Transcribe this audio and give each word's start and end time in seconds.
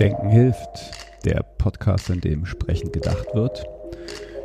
Denken 0.00 0.30
hilft, 0.30 0.94
der 1.26 1.44
Podcast, 1.58 2.08
in 2.08 2.22
dem 2.22 2.46
sprechend 2.46 2.94
gedacht 2.94 3.34
wird. 3.34 3.66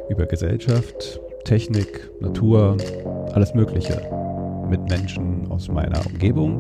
Über 0.10 0.26
Gesellschaft, 0.26 1.22
Technik, 1.46 2.10
Natur, 2.20 2.76
alles 3.32 3.54
Mögliche. 3.54 4.02
Mit 4.70 4.82
Menschen 4.90 5.50
aus 5.50 5.70
meiner 5.70 6.06
Umgebung 6.06 6.60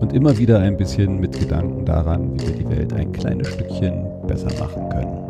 und 0.00 0.12
immer 0.12 0.36
wieder 0.38 0.58
ein 0.58 0.76
bisschen 0.76 1.20
mit 1.20 1.38
Gedanken 1.38 1.84
daran, 1.84 2.34
wie 2.40 2.48
wir 2.48 2.54
die 2.56 2.68
Welt 2.68 2.92
ein 2.94 3.12
kleines 3.12 3.46
Stückchen 3.46 4.26
besser 4.26 4.50
machen 4.58 4.88
können. 4.88 5.27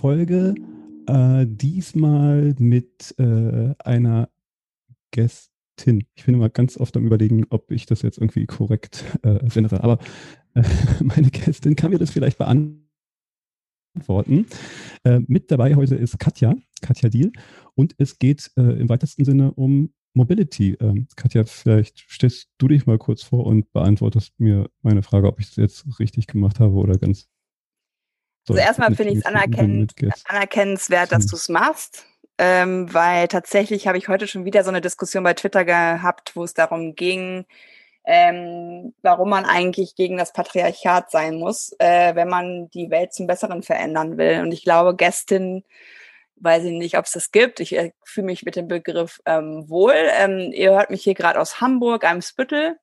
Folge. 0.00 0.54
Äh, 1.06 1.46
diesmal 1.46 2.54
mit 2.58 3.14
äh, 3.18 3.74
einer 3.84 4.30
Gästin. 5.10 6.06
Ich 6.14 6.24
bin 6.24 6.36
immer 6.36 6.48
ganz 6.48 6.78
oft 6.78 6.96
am 6.96 7.04
Überlegen, 7.04 7.44
ob 7.50 7.70
ich 7.70 7.84
das 7.84 8.00
jetzt 8.00 8.16
irgendwie 8.16 8.46
korrekt 8.46 9.04
äh, 9.20 9.46
finde. 9.50 9.84
Aber 9.84 9.98
äh, 10.54 10.62
meine 11.04 11.28
Gästin 11.28 11.76
kann 11.76 11.90
mir 11.90 11.98
das 11.98 12.12
vielleicht 12.12 12.38
beantworten. 12.38 12.86
Äh, 15.04 15.20
mit 15.26 15.50
dabei 15.50 15.74
heute 15.74 15.96
ist 15.96 16.18
Katja, 16.18 16.54
Katja 16.80 17.10
Diel. 17.10 17.30
Und 17.74 17.94
es 17.98 18.18
geht 18.18 18.50
äh, 18.56 18.80
im 18.80 18.88
weitesten 18.88 19.26
Sinne 19.26 19.52
um 19.52 19.92
Mobility. 20.14 20.78
Ähm, 20.80 21.08
Katja, 21.14 21.44
vielleicht 21.44 22.06
stellst 22.08 22.48
du 22.56 22.68
dich 22.68 22.86
mal 22.86 22.96
kurz 22.96 23.22
vor 23.22 23.44
und 23.44 23.70
beantwortest 23.74 24.32
mir 24.40 24.70
meine 24.80 25.02
Frage, 25.02 25.26
ob 25.26 25.40
ich 25.40 25.48
es 25.48 25.56
jetzt 25.56 26.00
richtig 26.00 26.26
gemacht 26.26 26.58
habe 26.58 26.72
oder 26.72 26.96
ganz. 26.96 27.28
So, 28.52 28.58
also 28.58 28.66
erstmal 28.66 28.94
finde 28.94 29.12
ich 29.12 29.18
es 29.18 30.24
anerkennenswert, 30.26 31.12
dass 31.12 31.26
du 31.26 31.36
es 31.36 31.48
machst, 31.48 32.04
ähm, 32.38 32.92
weil 32.92 33.28
tatsächlich 33.28 33.86
habe 33.86 33.98
ich 33.98 34.08
heute 34.08 34.26
schon 34.26 34.44
wieder 34.44 34.64
so 34.64 34.70
eine 34.70 34.80
Diskussion 34.80 35.24
bei 35.24 35.34
Twitter 35.34 35.64
gehabt, 35.64 36.36
wo 36.36 36.44
es 36.44 36.54
darum 36.54 36.94
ging, 36.94 37.44
ähm, 38.04 38.94
warum 39.02 39.30
man 39.30 39.44
eigentlich 39.44 39.94
gegen 39.94 40.16
das 40.16 40.32
Patriarchat 40.32 41.10
sein 41.10 41.36
muss, 41.36 41.74
äh, 41.78 42.14
wenn 42.14 42.28
man 42.28 42.70
die 42.70 42.90
Welt 42.90 43.12
zum 43.12 43.26
Besseren 43.26 43.62
verändern 43.62 44.16
will. 44.16 44.40
Und 44.40 44.52
ich 44.52 44.64
glaube, 44.64 44.96
Gästin 44.96 45.64
weiß 46.36 46.64
ich 46.64 46.72
nicht, 46.72 46.96
ob 46.96 47.04
es 47.04 47.12
das 47.12 47.30
gibt. 47.30 47.60
Ich 47.60 47.76
äh, 47.76 47.92
fühle 48.04 48.26
mich 48.26 48.44
mit 48.44 48.56
dem 48.56 48.68
Begriff 48.68 49.20
ähm, 49.26 49.68
wohl. 49.68 49.94
Ähm, 49.94 50.50
ihr 50.52 50.72
hört 50.72 50.90
mich 50.90 51.02
hier 51.02 51.14
gerade 51.14 51.40
aus 51.40 51.60
Hamburg, 51.60 52.04
einem 52.04 52.22
Spüttel. 52.22 52.78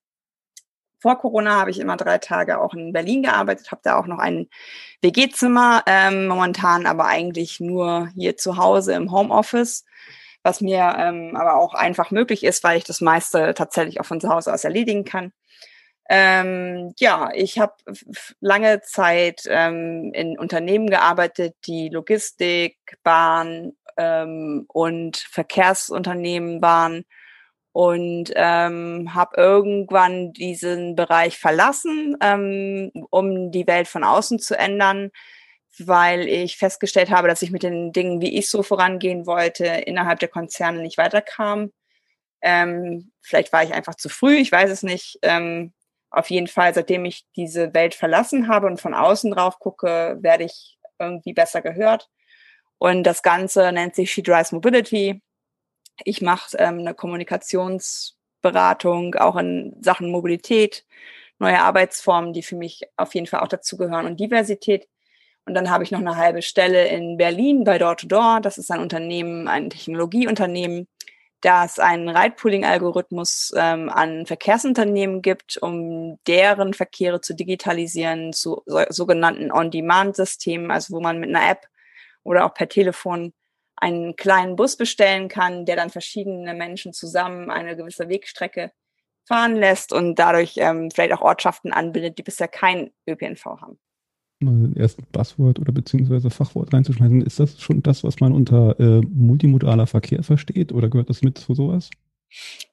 Vor 0.99 1.19
Corona 1.19 1.59
habe 1.59 1.71
ich 1.71 1.79
immer 1.79 1.97
drei 1.97 2.17
Tage 2.17 2.59
auch 2.59 2.73
in 2.73 2.93
Berlin 2.93 3.23
gearbeitet, 3.23 3.71
habe 3.71 3.81
da 3.83 3.97
auch 3.97 4.07
noch 4.07 4.19
ein 4.19 4.47
WG-Zimmer, 5.01 5.83
ähm, 5.85 6.27
momentan 6.27 6.85
aber 6.85 7.05
eigentlich 7.05 7.59
nur 7.59 8.09
hier 8.15 8.37
zu 8.37 8.57
Hause 8.57 8.93
im 8.93 9.11
Homeoffice, 9.11 9.85
was 10.43 10.61
mir 10.61 10.95
ähm, 10.97 11.35
aber 11.35 11.55
auch 11.55 11.73
einfach 11.73 12.11
möglich 12.11 12.43
ist, 12.43 12.63
weil 12.63 12.77
ich 12.77 12.83
das 12.83 13.01
meiste 13.01 13.53
tatsächlich 13.53 13.99
auch 13.99 14.05
von 14.05 14.21
zu 14.21 14.29
Hause 14.29 14.53
aus 14.53 14.63
erledigen 14.63 15.05
kann. 15.05 15.31
Ähm, 16.09 16.93
ja, 16.97 17.31
ich 17.33 17.59
habe 17.59 17.75
lange 18.39 18.81
Zeit 18.81 19.41
ähm, 19.47 20.11
in 20.13 20.39
Unternehmen 20.39 20.89
gearbeitet, 20.89 21.55
die 21.65 21.89
Logistik, 21.89 22.77
Bahn 23.03 23.73
ähm, 23.97 24.65
und 24.69 25.17
Verkehrsunternehmen 25.17 26.61
waren 26.61 27.05
und 27.77 28.31
ähm, 28.33 29.13
habe 29.13 29.39
irgendwann 29.39 30.33
diesen 30.33 30.95
Bereich 30.95 31.37
verlassen, 31.37 32.17
ähm, 32.21 32.91
um 33.11 33.51
die 33.51 33.67
Welt 33.67 33.87
von 33.87 34.03
außen 34.03 34.39
zu 34.39 34.57
ändern, 34.57 35.11
weil 35.77 36.27
ich 36.27 36.57
festgestellt 36.57 37.11
habe, 37.11 37.27
dass 37.27 37.43
ich 37.43 37.51
mit 37.51 37.61
den 37.61 37.91
Dingen, 37.91 38.19
wie 38.19 38.35
ich 38.35 38.49
so 38.49 38.63
vorangehen 38.63 39.27
wollte, 39.27 39.65
innerhalb 39.67 40.17
der 40.17 40.29
Konzerne 40.29 40.81
nicht 40.81 40.97
weiterkam. 40.97 41.71
Ähm, 42.41 43.11
vielleicht 43.21 43.53
war 43.53 43.61
ich 43.61 43.75
einfach 43.75 43.93
zu 43.93 44.09
früh, 44.09 44.37
ich 44.37 44.51
weiß 44.51 44.71
es 44.71 44.81
nicht. 44.81 45.19
Ähm, 45.21 45.71
auf 46.09 46.31
jeden 46.31 46.47
Fall, 46.47 46.73
seitdem 46.73 47.05
ich 47.05 47.27
diese 47.35 47.75
Welt 47.75 47.93
verlassen 47.93 48.47
habe 48.47 48.65
und 48.65 48.81
von 48.81 48.95
außen 48.95 49.29
drauf 49.29 49.59
gucke, 49.59 50.17
werde 50.19 50.45
ich 50.45 50.79
irgendwie 50.97 51.33
besser 51.33 51.61
gehört. 51.61 52.09
Und 52.79 53.03
das 53.03 53.21
Ganze 53.21 53.71
nennt 53.71 53.93
sich 53.93 54.11
She 54.11 54.23
Drives 54.23 54.51
Mobility. 54.51 55.21
Ich 56.03 56.21
mache 56.21 56.57
ähm, 56.57 56.79
eine 56.79 56.93
Kommunikationsberatung, 56.93 59.15
auch 59.15 59.37
in 59.37 59.75
Sachen 59.81 60.11
Mobilität, 60.11 60.85
neue 61.39 61.59
Arbeitsformen, 61.59 62.33
die 62.33 62.43
für 62.43 62.55
mich 62.55 62.83
auf 62.97 63.15
jeden 63.15 63.27
Fall 63.27 63.41
auch 63.41 63.47
dazugehören 63.47 64.05
und 64.05 64.19
Diversität. 64.19 64.87
Und 65.45 65.53
dann 65.53 65.69
habe 65.69 65.83
ich 65.83 65.91
noch 65.91 65.99
eine 65.99 66.17
halbe 66.17 66.41
Stelle 66.41 66.87
in 66.87 67.17
Berlin 67.17 67.63
bei 67.63 67.77
Door 67.77 67.97
to 67.97 68.07
Door. 68.07 68.41
Das 68.41 68.57
ist 68.57 68.69
ein 68.69 68.81
Unternehmen, 68.81 69.47
ein 69.47 69.69
Technologieunternehmen, 69.69 70.87
dass 71.41 71.79
einen 71.79 72.09
Ride-Pooling-Algorithmus 72.09 73.53
ähm, 73.55 73.89
an 73.89 74.25
Verkehrsunternehmen 74.25 75.21
gibt, 75.21 75.57
um 75.57 76.19
deren 76.27 76.73
Verkehre 76.73 77.21
zu 77.21 77.33
digitalisieren 77.33 78.33
zu 78.33 78.61
so, 78.65 78.81
sogenannten 78.89 79.51
On-Demand-Systemen, 79.51 80.71
also 80.71 80.95
wo 80.95 80.99
man 80.99 81.19
mit 81.19 81.29
einer 81.29 81.49
App 81.49 81.67
oder 82.23 82.45
auch 82.45 82.53
per 82.53 82.67
Telefon 82.67 83.33
einen 83.77 84.15
kleinen 84.15 84.55
Bus 84.55 84.75
bestellen 84.75 85.27
kann, 85.27 85.65
der 85.65 85.75
dann 85.75 85.89
verschiedene 85.89 86.53
Menschen 86.53 86.93
zusammen 86.93 87.49
eine 87.49 87.75
gewisse 87.75 88.09
Wegstrecke 88.09 88.71
fahren 89.25 89.55
lässt 89.55 89.93
und 89.93 90.15
dadurch 90.15 90.55
ähm, 90.57 90.89
vielleicht 90.91 91.13
auch 91.13 91.21
Ortschaften 91.21 91.71
anbindet, 91.73 92.17
die 92.17 92.23
bisher 92.23 92.47
kein 92.47 92.91
ÖPNV 93.07 93.45
haben 93.45 93.79
mal 94.39 94.71
erst 94.75 94.99
ein 94.99 95.07
Buzzword 95.11 95.59
oder 95.59 95.71
beziehungsweise 95.71 96.29
Fachwort 96.29 96.73
reinzuschneiden. 96.73 97.21
Ist 97.21 97.39
das 97.39 97.59
schon 97.61 97.81
das, 97.81 98.03
was 98.03 98.19
man 98.19 98.33
unter 98.33 98.79
äh, 98.79 99.01
multimodaler 99.01 99.87
Verkehr 99.87 100.23
versteht 100.23 100.71
oder 100.71 100.89
gehört 100.89 101.09
das 101.09 101.21
mit 101.21 101.37
zu 101.37 101.53
sowas? 101.53 101.89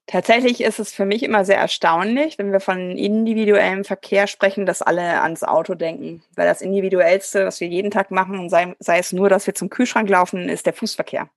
Tatsächlich 0.06 0.60
ist 0.60 0.78
es 0.78 0.92
für 0.92 1.06
mich 1.06 1.22
immer 1.22 1.46
sehr 1.46 1.56
erstaunlich, 1.56 2.36
wenn 2.36 2.52
wir 2.52 2.60
von 2.60 2.90
individuellem 2.90 3.84
Verkehr 3.84 4.26
sprechen, 4.26 4.66
dass 4.66 4.82
alle 4.82 5.22
ans 5.22 5.42
Auto 5.42 5.74
denken. 5.74 6.22
Weil 6.36 6.46
das 6.46 6.60
Individuellste, 6.60 7.46
was 7.46 7.60
wir 7.60 7.68
jeden 7.68 7.90
Tag 7.90 8.10
machen, 8.10 8.50
sei, 8.50 8.74
sei 8.80 8.98
es 8.98 9.12
nur, 9.12 9.30
dass 9.30 9.46
wir 9.46 9.54
zum 9.54 9.70
Kühlschrank 9.70 10.10
laufen, 10.10 10.50
ist 10.50 10.66
der 10.66 10.74
Fußverkehr. 10.74 11.30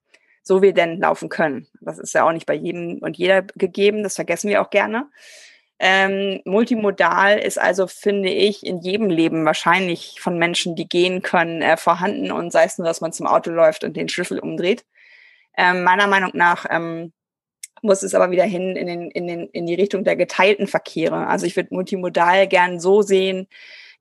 So 0.44 0.62
wir 0.62 0.74
denn 0.74 1.00
laufen 1.00 1.30
können. 1.30 1.68
Das 1.80 1.98
ist 1.98 2.14
ja 2.14 2.28
auch 2.28 2.34
nicht 2.34 2.46
bei 2.46 2.56
jedem 2.56 2.98
und 3.00 3.18
jeder 3.18 3.42
gegeben, 3.42 4.04
das 4.04 4.16
vergessen 4.16 4.50
wir 4.50 4.62
auch 4.62 4.70
gerne. 4.70 5.08
Ähm, 5.80 6.42
multimodal 6.44 7.38
ist 7.38 7.60
also, 7.60 7.88
finde 7.88 8.30
ich, 8.30 8.66
in 8.66 8.80
jedem 8.80 9.10
Leben 9.10 9.46
wahrscheinlich 9.46 10.20
von 10.20 10.38
Menschen, 10.38 10.76
die 10.76 10.90
gehen 10.90 11.22
können, 11.22 11.62
äh, 11.62 11.78
vorhanden 11.78 12.32
und 12.32 12.52
sei 12.52 12.64
es 12.66 12.78
nur, 12.78 12.88
dass 12.88 13.00
man 13.00 13.14
zum 13.14 13.28
Auto 13.28 13.52
läuft 13.52 13.84
und 13.84 13.96
den 13.96 14.10
Schlüssel 14.10 14.40
umdreht. 14.40 14.86
Ähm, 15.56 15.84
meiner 15.84 16.08
Meinung 16.08 16.32
nach 16.34 16.66
ähm, 16.70 17.14
muss 17.82 18.04
es 18.04 18.16
aber 18.16 18.32
wieder 18.32 18.44
hin 18.44 18.76
in, 18.76 18.88
den, 18.88 19.12
in, 19.12 19.28
den, 19.28 19.48
in 19.50 19.66
die 19.66 19.76
Richtung 19.76 20.04
der 20.04 20.16
geteilten 20.16 20.68
Verkehre. 20.68 21.28
Also 21.28 21.46
ich 21.46 21.56
würde 21.56 21.74
multimodal 21.74 22.48
gern 22.48 22.80
so 22.80 23.02
sehen, 23.02 23.48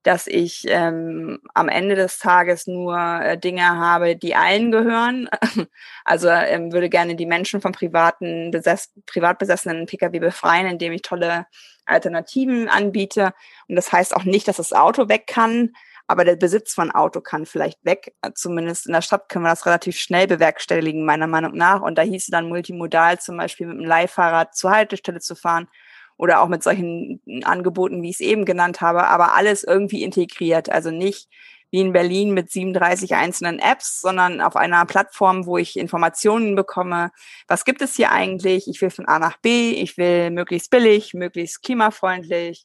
dass 0.06 0.28
ich 0.28 0.64
ähm, 0.68 1.40
am 1.52 1.68
Ende 1.68 1.96
des 1.96 2.18
Tages 2.18 2.68
nur 2.68 2.96
äh, 2.96 3.36
Dinge 3.36 3.66
habe, 3.66 4.14
die 4.14 4.34
allen 4.34 4.70
gehören. 4.70 5.28
Also 6.08 6.28
ähm, 6.28 6.72
würde 6.72 6.88
gerne 6.88 7.16
die 7.16 7.26
Menschen 7.26 7.60
vom 7.60 7.72
privaten, 7.72 8.52
besess 8.52 8.92
privat 9.06 9.40
besessenen 9.40 9.86
Pkw 9.86 10.20
befreien, 10.20 10.68
indem 10.68 10.92
ich 10.92 11.02
tolle 11.02 11.46
Alternativen 11.84 12.68
anbiete. 12.68 13.32
Und 13.66 13.74
das 13.74 13.90
heißt 13.90 14.14
auch 14.14 14.22
nicht, 14.22 14.46
dass 14.46 14.58
das 14.58 14.72
Auto 14.72 15.08
weg 15.08 15.26
kann, 15.26 15.72
aber 16.06 16.24
der 16.24 16.36
Besitz 16.36 16.72
von 16.72 16.90
Auto 16.90 17.20
kann 17.20 17.46
vielleicht 17.46 17.84
weg. 17.84 18.14
Zumindest 18.34 18.86
in 18.86 18.92
der 18.92 19.02
Stadt 19.02 19.28
können 19.28 19.44
wir 19.44 19.50
das 19.50 19.66
relativ 19.66 19.98
schnell 19.98 20.26
bewerkstelligen, 20.26 21.04
meiner 21.04 21.26
Meinung 21.26 21.56
nach. 21.56 21.82
Und 21.82 21.98
da 21.98 22.02
hieße 22.02 22.30
dann 22.30 22.48
multimodal 22.48 23.18
zum 23.18 23.36
Beispiel 23.36 23.66
mit 23.66 23.78
einem 23.78 23.86
Leihfahrrad 23.86 24.54
zur 24.54 24.70
Haltestelle 24.70 25.20
zu 25.20 25.34
fahren 25.34 25.68
oder 26.16 26.40
auch 26.40 26.48
mit 26.48 26.62
solchen 26.62 27.20
Angeboten, 27.44 28.02
wie 28.02 28.10
ich 28.10 28.16
es 28.16 28.20
eben 28.20 28.44
genannt 28.44 28.80
habe, 28.80 29.06
aber 29.06 29.34
alles 29.34 29.64
irgendwie 29.64 30.02
integriert. 30.02 30.70
Also 30.70 30.90
nicht 30.90 31.28
wie 31.70 31.80
in 31.80 31.92
Berlin 31.92 32.32
mit 32.32 32.50
37 32.50 33.14
einzelnen 33.14 33.58
Apps, 33.58 34.00
sondern 34.00 34.40
auf 34.40 34.54
einer 34.56 34.86
Plattform, 34.86 35.46
wo 35.46 35.58
ich 35.58 35.76
Informationen 35.76 36.54
bekomme. 36.54 37.10
Was 37.48 37.64
gibt 37.64 37.82
es 37.82 37.96
hier 37.96 38.12
eigentlich? 38.12 38.68
Ich 38.68 38.80
will 38.80 38.90
von 38.90 39.06
A 39.06 39.18
nach 39.18 39.36
B, 39.38 39.72
ich 39.72 39.98
will 39.98 40.30
möglichst 40.30 40.70
billig, 40.70 41.12
möglichst 41.12 41.62
klimafreundlich, 41.62 42.64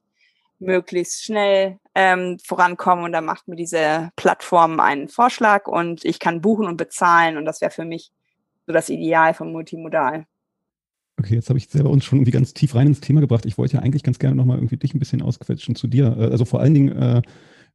möglichst 0.61 1.23
schnell 1.23 1.79
ähm, 1.95 2.37
vorankommen 2.43 3.03
und 3.03 3.11
dann 3.11 3.25
macht 3.25 3.47
mir 3.47 3.55
diese 3.55 4.11
Plattform 4.15 4.79
einen 4.79 5.09
Vorschlag 5.09 5.67
und 5.67 6.05
ich 6.05 6.19
kann 6.19 6.41
buchen 6.41 6.67
und 6.67 6.77
bezahlen 6.77 7.37
und 7.37 7.45
das 7.45 7.61
wäre 7.61 7.71
für 7.71 7.85
mich 7.85 8.11
so 8.67 8.73
das 8.73 8.89
Ideal 8.89 9.33
von 9.33 9.51
Multimodal. 9.51 10.25
Okay, 11.17 11.35
jetzt 11.35 11.49
habe 11.49 11.59
ich 11.59 11.67
selber 11.67 11.89
uns 11.89 12.05
schon 12.05 12.19
irgendwie 12.19 12.31
ganz 12.31 12.53
tief 12.53 12.73
rein 12.73 12.87
ins 12.87 13.01
Thema 13.01 13.21
gebracht. 13.21 13.45
Ich 13.45 13.57
wollte 13.57 13.75
ja 13.75 13.83
eigentlich 13.83 14.03
ganz 14.03 14.17
gerne 14.17 14.35
nochmal 14.35 14.57
irgendwie 14.57 14.77
dich 14.77 14.93
ein 14.93 14.99
bisschen 14.99 15.21
ausquetschen 15.21 15.75
zu 15.75 15.87
dir. 15.87 16.15
Äh, 16.17 16.31
also 16.31 16.45
vor 16.45 16.61
allen 16.61 16.73
Dingen, 16.73 16.97
äh, 16.97 17.21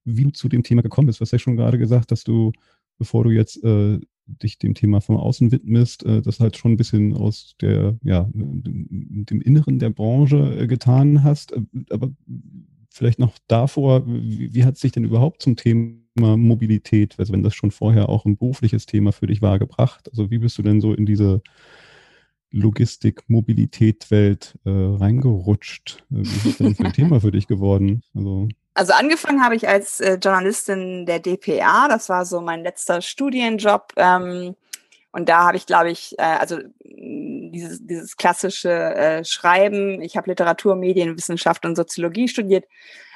wie 0.04 0.24
du 0.24 0.30
zu 0.30 0.48
dem 0.48 0.62
Thema 0.62 0.82
gekommen 0.82 1.06
bist. 1.06 1.20
Du 1.20 1.22
hast 1.22 1.32
ja 1.32 1.38
schon 1.38 1.56
gerade 1.56 1.78
gesagt, 1.78 2.10
dass 2.10 2.24
du, 2.24 2.52
bevor 2.98 3.24
du 3.24 3.30
jetzt 3.30 3.62
äh, 3.62 4.00
dich 4.26 4.58
dem 4.58 4.74
Thema 4.74 5.00
von 5.00 5.16
außen 5.16 5.52
widmest, 5.52 6.04
äh, 6.04 6.22
das 6.22 6.40
halt 6.40 6.56
schon 6.56 6.72
ein 6.72 6.76
bisschen 6.76 7.14
aus 7.14 7.54
der, 7.60 7.96
ja, 8.02 8.28
dem 8.32 9.40
Inneren 9.42 9.78
der 9.78 9.90
Branche 9.90 10.58
äh, 10.58 10.66
getan 10.66 11.22
hast. 11.22 11.52
Äh, 11.52 11.62
aber 11.90 12.10
vielleicht 12.96 13.18
noch 13.18 13.34
davor, 13.46 14.06
wie, 14.06 14.52
wie 14.54 14.64
hat 14.64 14.78
sich 14.78 14.92
denn 14.92 15.04
überhaupt 15.04 15.42
zum 15.42 15.56
Thema 15.56 16.36
Mobilität, 16.36 17.14
also 17.18 17.32
wenn 17.32 17.42
das 17.42 17.54
schon 17.54 17.70
vorher 17.70 18.08
auch 18.08 18.24
ein 18.24 18.36
berufliches 18.36 18.86
Thema 18.86 19.12
für 19.12 19.26
dich 19.26 19.42
war, 19.42 19.58
gebracht? 19.58 20.08
Also 20.10 20.30
wie 20.30 20.38
bist 20.38 20.58
du 20.58 20.62
denn 20.62 20.80
so 20.80 20.94
in 20.94 21.06
diese 21.06 21.42
Logistik, 22.50 23.22
Mobilität, 23.28 24.10
Welt 24.10 24.58
äh, 24.64 24.70
reingerutscht? 24.70 26.04
Wie 26.08 26.22
ist 26.22 26.46
das 26.46 26.56
denn 26.58 26.74
für 26.74 26.84
ein 26.84 26.92
Thema 26.92 27.20
für 27.20 27.32
dich 27.32 27.46
geworden? 27.46 28.02
Also 28.14 28.48
also 28.76 28.92
angefangen 28.92 29.42
habe 29.42 29.56
ich 29.56 29.66
als 29.66 30.00
äh, 30.00 30.18
Journalistin 30.22 31.06
der 31.06 31.18
DPA. 31.18 31.88
Das 31.88 32.10
war 32.10 32.26
so 32.26 32.42
mein 32.42 32.62
letzter 32.62 33.00
Studienjob. 33.00 33.94
Ähm, 33.96 34.54
und 35.12 35.30
da 35.30 35.46
habe 35.46 35.56
ich, 35.56 35.64
glaube 35.64 35.90
ich, 35.90 36.14
äh, 36.18 36.22
also 36.22 36.58
dieses, 37.52 37.78
dieses 37.84 38.16
klassische 38.16 38.70
äh, 38.70 39.24
Schreiben. 39.24 40.00
Ich 40.02 40.16
habe 40.16 40.30
Literatur, 40.30 40.76
Medienwissenschaft 40.76 41.64
und 41.64 41.76
Soziologie 41.76 42.28
studiert. 42.28 42.64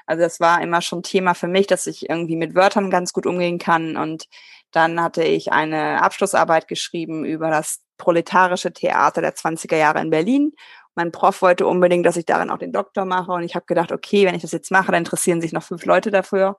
Also 0.07 0.23
das 0.23 0.41
war 0.41 0.61
immer 0.63 0.83
schon 0.83 1.03
Thema 1.03 1.35
für 1.35 1.49
mich, 1.49 1.67
dass 1.67 1.87
ich 1.87 2.09
irgendwie 2.09 2.37
mit 2.37 2.55
Wörtern 2.55 2.91
ganz 2.91 3.13
gut 3.13 3.27
umgehen 3.27 3.59
kann. 3.59 3.97
Und 3.97 4.27
dann 4.73 5.01
hatte 5.03 5.23
ich 5.25 5.53
eine 5.53 6.03
Abschlussarbeit 6.03 6.69
geschrieben 6.69 7.25
über 7.25 7.51
das 7.51 7.81
proletarische 7.97 8.73
Theater 8.73 9.21
der 9.21 9.35
20er 9.35 9.77
Jahre 9.77 10.01
in 10.01 10.11
Berlin 10.11 10.53
mein 10.95 11.13
Prof 11.13 11.43
wollte 11.43 11.67
unbedingt, 11.67 12.05
dass 12.05 12.17
ich 12.17 12.27
darin 12.27 12.51
auch 12.51 12.59
den 12.59 12.73
Doktor 12.73 13.05
mache. 13.05 13.33
Und 13.33 13.43
ich 13.43 13.55
habe 13.55 13.67
gedacht, 13.67 13.93
okay, 13.93 14.27
wenn 14.27 14.35
ich 14.35 14.43
das 14.43 14.53
jetzt 14.53 14.71
mache, 14.71 14.93
dann 14.93 15.03
interessieren 15.03 15.41
sich 15.41 15.53
noch 15.53 15.63
fünf 15.63 15.85
Leute 15.85 16.11
dafür. 16.11 16.59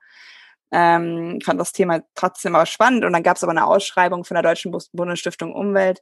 Ähm, 0.71 1.39
fand 1.43 1.59
das 1.59 1.73
Thema 1.73 2.01
trotzdem 2.15 2.55
aber 2.55 2.65
spannend. 2.65 3.03
Und 3.03 3.13
dann 3.13 3.23
gab 3.23 3.37
es 3.37 3.43
aber 3.43 3.51
eine 3.51 3.65
Ausschreibung 3.65 4.23
von 4.23 4.35
der 4.35 4.43
Deutschen 4.43 4.75
Bundesstiftung 4.93 5.53
Umwelt, 5.53 6.01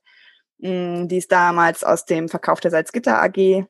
die 0.61 1.17
ist 1.17 1.31
damals 1.31 1.83
aus 1.83 2.05
dem 2.05 2.27
Verkauf 2.27 2.59
der 2.59 2.71
Salzgitter 2.71 3.21
AG 3.21 3.65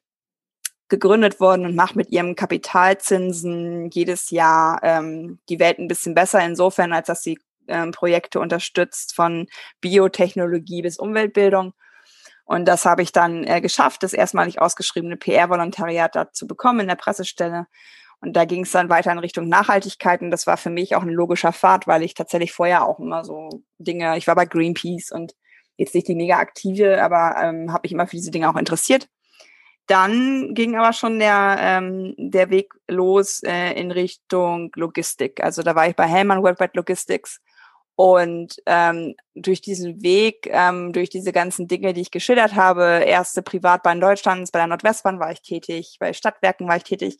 gegründet 0.89 1.39
worden 1.39 1.65
und 1.65 1.75
macht 1.75 1.95
mit 1.95 2.09
ihrem 2.09 2.35
Kapitalzinsen 2.35 3.91
jedes 3.91 4.31
Jahr 4.31 4.79
ähm, 4.81 5.39
die 5.49 5.59
Welt 5.59 5.77
ein 5.77 5.87
bisschen 5.87 6.15
besser, 6.15 6.43
insofern, 6.43 6.91
als 6.91 7.07
dass 7.07 7.21
sie 7.21 7.37
ähm, 7.67 7.91
Projekte 7.91 8.39
unterstützt 8.39 9.15
von 9.15 9.47
Biotechnologie 9.81 10.81
bis 10.81 10.97
Umweltbildung. 10.97 11.73
Und 12.45 12.65
das 12.65 12.85
habe 12.85 13.03
ich 13.03 13.11
dann 13.11 13.43
äh, 13.43 13.61
geschafft, 13.61 14.01
das 14.01 14.13
erstmalig 14.13 14.59
ausgeschriebene 14.59 15.17
PR-Volontariat 15.17 16.15
da 16.15 16.31
zu 16.31 16.47
bekommen 16.47 16.79
in 16.79 16.87
der 16.87 16.95
Pressestelle. 16.95 17.67
Und 18.21 18.33
da 18.35 18.45
ging 18.45 18.63
es 18.63 18.71
dann 18.71 18.89
weiter 18.89 19.11
in 19.11 19.19
Richtung 19.19 19.47
Nachhaltigkeit. 19.47 20.21
Und 20.21 20.31
das 20.31 20.47
war 20.47 20.57
für 20.57 20.71
mich 20.71 20.95
auch 20.95 21.03
ein 21.03 21.09
logischer 21.09 21.53
Pfad, 21.53 21.85
weil 21.85 22.01
ich 22.01 22.15
tatsächlich 22.15 22.51
vorher 22.51 22.87
auch 22.87 22.97
immer 22.97 23.23
so 23.23 23.49
Dinge, 23.77 24.17
ich 24.17 24.25
war 24.25 24.33
bei 24.33 24.45
Greenpeace 24.45 25.11
und 25.11 25.35
jetzt 25.79 25.95
nicht 25.95 26.07
die 26.07 26.15
mega 26.15 26.37
aktive, 26.37 27.01
aber 27.01 27.35
ähm, 27.41 27.71
habe 27.71 27.81
mich 27.83 27.93
immer 27.93 28.05
für 28.05 28.17
diese 28.17 28.31
Dinge 28.31 28.49
auch 28.49 28.57
interessiert. 28.57 29.07
Dann 29.87 30.53
ging 30.53 30.75
aber 30.75 30.93
schon 30.93 31.17
der, 31.17 31.57
ähm, 31.59 32.13
der 32.17 32.51
Weg 32.51 32.73
los 32.87 33.41
äh, 33.43 33.71
in 33.73 33.89
Richtung 33.89 34.71
Logistik. 34.75 35.43
Also 35.43 35.63
da 35.63 35.73
war 35.73 35.87
ich 35.87 35.95
bei 35.95 36.05
Hellman 36.05 36.43
Worldwide 36.43 36.73
Logistics 36.75 37.39
und 37.95 38.55
ähm, 38.65 39.15
durch 39.35 39.61
diesen 39.61 40.01
Weg, 40.03 40.47
ähm, 40.51 40.93
durch 40.93 41.09
diese 41.09 41.31
ganzen 41.31 41.67
Dinge, 41.67 41.93
die 41.93 42.01
ich 42.01 42.11
geschildert 42.11 42.55
habe, 42.55 42.83
erste 43.05 43.41
Privatbahn 43.41 43.99
Deutschlands, 43.99 44.51
bei 44.51 44.59
der 44.59 44.67
Nordwestbahn 44.67 45.19
war 45.19 45.31
ich 45.31 45.41
tätig, 45.41 45.97
bei 45.99 46.13
Stadtwerken 46.13 46.67
war 46.67 46.77
ich 46.77 46.83
tätig 46.83 47.17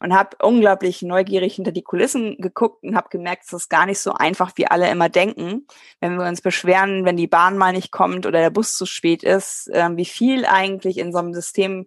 und 0.00 0.14
habe 0.14 0.36
unglaublich 0.42 1.02
neugierig 1.02 1.54
hinter 1.54 1.72
die 1.72 1.82
Kulissen 1.82 2.36
geguckt 2.38 2.82
und 2.82 2.96
habe 2.96 3.10
gemerkt, 3.10 3.44
es 3.44 3.52
ist 3.52 3.68
gar 3.68 3.86
nicht 3.86 4.00
so 4.00 4.12
einfach, 4.12 4.52
wie 4.56 4.66
alle 4.66 4.90
immer 4.90 5.08
denken. 5.08 5.66
Wenn 6.00 6.16
wir 6.16 6.26
uns 6.26 6.40
beschweren, 6.40 7.04
wenn 7.04 7.16
die 7.16 7.26
Bahn 7.26 7.58
mal 7.58 7.72
nicht 7.72 7.92
kommt 7.92 8.26
oder 8.26 8.40
der 8.40 8.50
Bus 8.50 8.76
zu 8.76 8.86
spät 8.86 9.22
ist, 9.22 9.70
ähm, 9.72 9.96
wie 9.96 10.06
viel 10.06 10.46
eigentlich 10.46 10.98
in 10.98 11.12
so 11.12 11.18
einem 11.18 11.34
System 11.34 11.86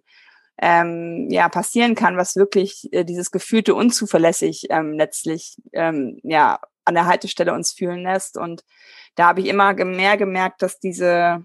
ähm, 0.58 1.28
ja 1.30 1.48
passieren 1.48 1.96
kann, 1.96 2.16
was 2.16 2.36
wirklich 2.36 2.92
äh, 2.92 3.04
dieses 3.04 3.32
gefühlte 3.32 3.74
unzuverlässig 3.74 4.68
ähm, 4.70 4.92
letztlich 4.92 5.60
ähm, 5.72 6.20
ja 6.22 6.60
an 6.84 6.94
der 6.94 7.06
Haltestelle 7.06 7.52
uns 7.52 7.72
fühlen 7.72 8.04
lässt. 8.04 8.36
Und 8.36 8.64
da 9.16 9.26
habe 9.26 9.40
ich 9.40 9.46
immer 9.46 9.74
mehr 9.74 10.16
gemerkt, 10.16 10.62
dass 10.62 10.78
diese 10.78 11.44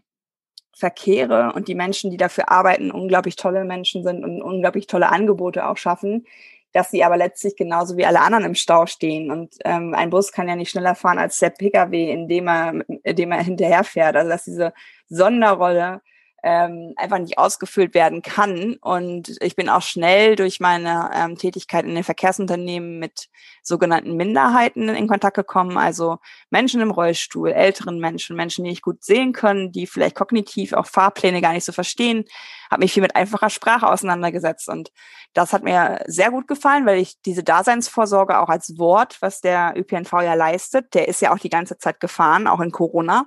Verkehre 0.76 1.54
und 1.54 1.68
die 1.68 1.76
Menschen, 1.76 2.12
die 2.12 2.18
dafür 2.18 2.50
arbeiten, 2.52 2.92
unglaublich 2.92 3.36
tolle 3.36 3.66
Menschen 3.66 4.04
sind 4.04 4.24
und 4.24 4.42
unglaublich 4.42 4.88
tolle 4.88 5.10
Angebote 5.10 5.68
auch 5.68 5.78
schaffen, 5.78 6.26
dass 6.74 6.92
sie 6.92 7.04
aber 7.04 7.18
letztlich 7.18 7.56
genauso 7.56 7.98
wie 7.98 8.06
alle 8.06 8.22
anderen 8.22 8.46
im 8.46 8.56
Stau 8.56 8.86
stehen. 8.86 9.32
Und 9.32 9.56
ähm, 9.66 9.94
ein 9.96 10.10
Bus 10.10 10.32
kann 10.32 10.48
ja 10.48 10.56
nicht 10.56 10.72
schneller 10.72 10.96
fahren 10.96 11.18
als 11.18 11.40
der 11.40 11.50
Pkw, 11.50 12.12
indem 12.12 12.48
er, 12.48 12.74
indem 13.04 13.32
er 13.32 13.44
hinterherfährt. 13.44 14.16
Also 14.16 14.30
dass 14.30 14.44
diese 14.44 14.74
Sonderrolle 15.08 16.02
ähm, 16.44 16.94
einfach 16.98 17.20
nicht 17.20 17.38
ausgefüllt 17.38 17.94
werden 17.94 18.22
kann. 18.22 18.76
Und 18.82 19.36
ich 19.42 19.56
bin 19.56 19.70
auch 19.70 19.82
schnell 19.82 20.36
durch 20.36 20.60
meine 20.60 21.12
ähm, 21.14 21.38
Tätigkeit 21.38 21.86
in 21.86 21.96
den 21.96 22.04
Verkehrsunternehmen 22.04 23.00
mit 23.00 23.30
sogenannten 23.64 24.16
Minderheiten 24.16 24.90
in 24.90 25.08
Kontakt 25.08 25.36
gekommen, 25.36 25.78
also 25.78 26.18
Menschen 26.50 26.82
im 26.82 26.92
Rollstuhl, 26.92 27.52
älteren 27.52 28.00
Menschen, 28.00 28.36
Menschen, 28.36 28.64
die 28.64 28.72
nicht 28.72 28.82
gut 28.82 29.04
sehen 29.04 29.34
können, 29.34 29.72
die 29.72 29.88
vielleicht 29.88 30.16
kognitiv 30.16 30.74
auch 30.74 30.86
Fahrpläne 30.86 31.42
gar 31.42 31.54
nicht 31.54 31.66
so 31.66 31.72
verstehen, 31.72 32.26
habe 32.72 32.82
mich 32.82 32.94
viel 32.94 33.02
mit 33.02 33.16
einfacher 33.16 33.50
Sprache 33.50 33.88
auseinandergesetzt. 33.88 34.70
Und 34.70 34.92
das 35.34 35.54
hat 35.54 35.64
mir 35.64 36.04
sehr 36.08 36.32
gut 36.32 36.48
gefallen, 36.48 36.86
weil 36.86 37.00
ich 37.00 37.22
diese 37.22 37.44
Daseinsvorsorge 37.44 38.40
auch 38.40 38.50
als 38.50 38.78
Wort, 38.78 39.18
was 39.22 39.42
der 39.42 39.74
ÖPNV 39.76 40.12
ja 40.22 40.34
leistet, 40.34 40.94
der 40.94 41.08
ist 41.08 41.22
ja 41.22 41.34
auch 41.34 41.40
die 41.40 41.50
ganze 41.50 41.78
Zeit 41.78 42.00
gefahren, 42.00 42.48
auch 42.48 42.60
in 42.60 42.72
Corona, 42.72 43.26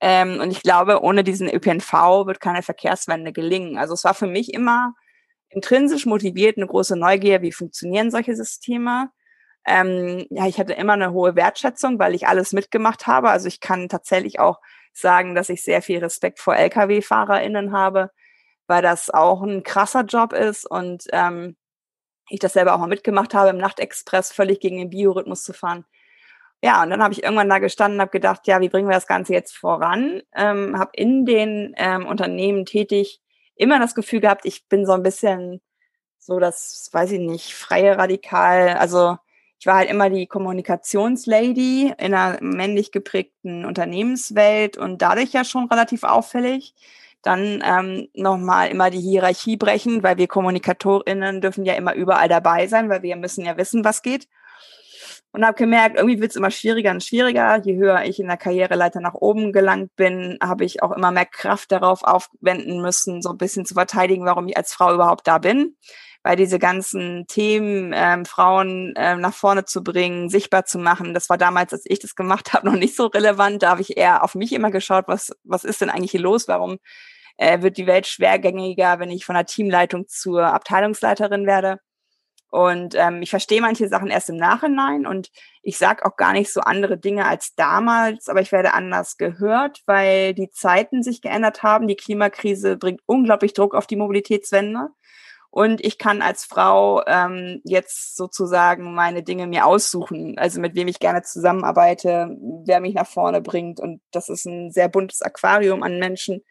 ähm, 0.00 0.40
und 0.40 0.50
ich 0.50 0.62
glaube, 0.62 1.02
ohne 1.02 1.24
diesen 1.24 1.48
ÖPNV 1.48 1.92
wird 2.26 2.40
keine 2.40 2.62
Verkehrswende 2.62 3.32
gelingen. 3.32 3.78
Also 3.78 3.94
es 3.94 4.04
war 4.04 4.14
für 4.14 4.26
mich 4.26 4.52
immer 4.52 4.94
intrinsisch 5.48 6.06
motiviert, 6.06 6.58
eine 6.58 6.66
große 6.66 6.96
Neugier, 6.96 7.42
wie 7.42 7.52
funktionieren 7.52 8.10
solche 8.10 8.36
Systeme. 8.36 9.10
Ähm, 9.66 10.26
ja, 10.30 10.46
ich 10.46 10.58
hatte 10.60 10.74
immer 10.74 10.92
eine 10.94 11.12
hohe 11.12 11.34
Wertschätzung, 11.34 11.98
weil 11.98 12.14
ich 12.14 12.28
alles 12.28 12.52
mitgemacht 12.52 13.06
habe. 13.06 13.30
Also 13.30 13.48
ich 13.48 13.60
kann 13.60 13.88
tatsächlich 13.88 14.38
auch 14.38 14.60
sagen, 14.92 15.34
dass 15.34 15.48
ich 15.48 15.62
sehr 15.62 15.82
viel 15.82 15.98
Respekt 15.98 16.40
vor 16.40 16.56
Lkw-FahrerInnen 16.56 17.72
habe, 17.72 18.10
weil 18.66 18.82
das 18.82 19.10
auch 19.10 19.42
ein 19.42 19.62
krasser 19.62 20.02
Job 20.02 20.32
ist 20.32 20.70
und 20.70 21.04
ähm, 21.12 21.56
ich 22.28 22.40
das 22.40 22.54
selber 22.54 22.74
auch 22.74 22.78
mal 22.78 22.86
mitgemacht 22.88 23.34
habe, 23.34 23.50
im 23.50 23.58
Nachtexpress 23.58 24.32
völlig 24.32 24.60
gegen 24.60 24.78
den 24.78 24.90
Biorhythmus 24.90 25.42
zu 25.44 25.52
fahren. 25.52 25.84
Ja, 26.62 26.82
und 26.82 26.90
dann 26.90 27.02
habe 27.02 27.12
ich 27.12 27.22
irgendwann 27.22 27.48
da 27.48 27.58
gestanden 27.58 27.98
und 27.98 28.02
habe 28.02 28.10
gedacht, 28.10 28.46
ja, 28.46 28.60
wie 28.60 28.68
bringen 28.68 28.88
wir 28.88 28.94
das 28.94 29.06
Ganze 29.06 29.32
jetzt 29.34 29.56
voran? 29.56 30.22
Ähm, 30.34 30.78
habe 30.78 30.90
in 30.94 31.26
den 31.26 31.74
ähm, 31.76 32.06
Unternehmen 32.06 32.64
tätig 32.64 33.20
immer 33.56 33.78
das 33.78 33.94
Gefühl 33.94 34.20
gehabt, 34.20 34.46
ich 34.46 34.66
bin 34.68 34.86
so 34.86 34.92
ein 34.92 35.02
bisschen 35.02 35.60
so 36.18 36.38
das, 36.40 36.88
weiß 36.92 37.12
ich 37.12 37.20
nicht, 37.20 37.54
freie 37.54 37.98
Radikal. 37.98 38.70
Also 38.78 39.16
ich 39.60 39.66
war 39.66 39.76
halt 39.76 39.90
immer 39.90 40.10
die 40.10 40.26
Kommunikationslady 40.26 41.94
in 41.98 42.14
einer 42.14 42.38
männlich 42.42 42.92
geprägten 42.92 43.64
Unternehmenswelt 43.64 44.76
und 44.76 45.02
dadurch 45.02 45.32
ja 45.32 45.44
schon 45.44 45.68
relativ 45.68 46.02
auffällig. 46.04 46.74
Dann 47.22 47.62
ähm, 47.64 48.08
nochmal 48.14 48.70
immer 48.70 48.90
die 48.90 49.00
Hierarchie 49.00 49.56
brechen, 49.56 50.02
weil 50.02 50.16
wir 50.18 50.28
KommunikatorInnen 50.28 51.40
dürfen 51.40 51.64
ja 51.64 51.74
immer 51.74 51.94
überall 51.94 52.28
dabei 52.28 52.66
sein, 52.66 52.88
weil 52.88 53.02
wir 53.02 53.16
müssen 53.16 53.44
ja 53.44 53.56
wissen, 53.56 53.84
was 53.84 54.02
geht 54.02 54.28
und 55.32 55.44
habe 55.44 55.56
gemerkt, 55.56 55.96
irgendwie 55.96 56.20
wird 56.20 56.30
es 56.30 56.36
immer 56.36 56.50
schwieriger 56.50 56.90
und 56.90 57.04
schwieriger. 57.04 57.60
Je 57.62 57.76
höher 57.76 58.04
ich 58.04 58.18
in 58.18 58.26
der 58.26 58.36
Karriereleiter 58.36 59.00
nach 59.00 59.14
oben 59.14 59.52
gelangt 59.52 59.94
bin, 59.96 60.38
habe 60.42 60.64
ich 60.64 60.82
auch 60.82 60.92
immer 60.92 61.10
mehr 61.10 61.26
Kraft 61.26 61.72
darauf 61.72 62.02
aufwenden 62.04 62.80
müssen, 62.80 63.20
so 63.20 63.30
ein 63.30 63.38
bisschen 63.38 63.66
zu 63.66 63.74
verteidigen, 63.74 64.24
warum 64.24 64.48
ich 64.48 64.56
als 64.56 64.72
Frau 64.72 64.94
überhaupt 64.94 65.26
da 65.26 65.38
bin. 65.38 65.76
Weil 66.22 66.36
diese 66.36 66.58
ganzen 66.58 67.26
Themen, 67.28 67.92
ähm, 67.94 68.24
Frauen 68.24 68.94
ähm, 68.96 69.20
nach 69.20 69.34
vorne 69.34 69.64
zu 69.64 69.84
bringen, 69.84 70.28
sichtbar 70.28 70.64
zu 70.64 70.78
machen, 70.78 71.14
das 71.14 71.28
war 71.28 71.38
damals, 71.38 71.72
als 71.72 71.84
ich 71.84 72.00
das 72.00 72.14
gemacht 72.14 72.52
habe, 72.52 72.66
noch 72.70 72.74
nicht 72.74 72.96
so 72.96 73.06
relevant. 73.06 73.62
Da 73.62 73.70
habe 73.70 73.82
ich 73.82 73.96
eher 73.96 74.24
auf 74.24 74.34
mich 74.34 74.52
immer 74.52 74.70
geschaut, 74.70 75.04
was, 75.06 75.32
was 75.44 75.64
ist 75.64 75.82
denn 75.82 75.90
eigentlich 75.90 76.12
hier 76.12 76.20
los? 76.20 76.48
Warum 76.48 76.78
äh, 77.36 77.62
wird 77.62 77.76
die 77.76 77.86
Welt 77.86 78.06
schwergängiger, 78.06 78.98
wenn 78.98 79.10
ich 79.10 79.24
von 79.24 79.34
der 79.34 79.46
Teamleitung 79.46 80.08
zur 80.08 80.46
Abteilungsleiterin 80.46 81.46
werde? 81.46 81.78
Und 82.50 82.94
ähm, 82.94 83.22
ich 83.22 83.30
verstehe 83.30 83.60
manche 83.60 83.88
Sachen 83.88 84.08
erst 84.08 84.30
im 84.30 84.36
Nachhinein 84.36 85.06
und 85.06 85.30
ich 85.62 85.78
sage 85.78 86.04
auch 86.06 86.16
gar 86.16 86.32
nicht 86.32 86.52
so 86.52 86.60
andere 86.60 86.96
Dinge 86.96 87.26
als 87.26 87.54
damals, 87.56 88.28
aber 88.28 88.40
ich 88.40 88.52
werde 88.52 88.72
anders 88.72 89.16
gehört, 89.16 89.82
weil 89.86 90.32
die 90.32 90.50
Zeiten 90.50 91.02
sich 91.02 91.20
geändert 91.20 91.62
haben. 91.62 91.88
Die 91.88 91.96
Klimakrise 91.96 92.76
bringt 92.76 93.00
unglaublich 93.06 93.52
Druck 93.52 93.74
auf 93.74 93.86
die 93.86 93.96
Mobilitätswende. 93.96 94.90
Und 95.50 95.84
ich 95.84 95.98
kann 95.98 96.22
als 96.22 96.44
Frau 96.44 97.02
ähm, 97.06 97.62
jetzt 97.64 98.16
sozusagen 98.16 98.94
meine 98.94 99.22
Dinge 99.22 99.46
mir 99.46 99.66
aussuchen, 99.66 100.38
also 100.38 100.60
mit 100.60 100.74
wem 100.74 100.86
ich 100.86 100.98
gerne 101.00 101.22
zusammenarbeite, 101.22 102.36
wer 102.64 102.80
mich 102.80 102.94
nach 102.94 103.06
vorne 103.06 103.40
bringt. 103.40 103.80
Und 103.80 104.02
das 104.12 104.28
ist 104.28 104.44
ein 104.44 104.70
sehr 104.70 104.88
buntes 104.88 105.22
Aquarium 105.22 105.82
an 105.82 105.98
Menschen, 105.98 106.42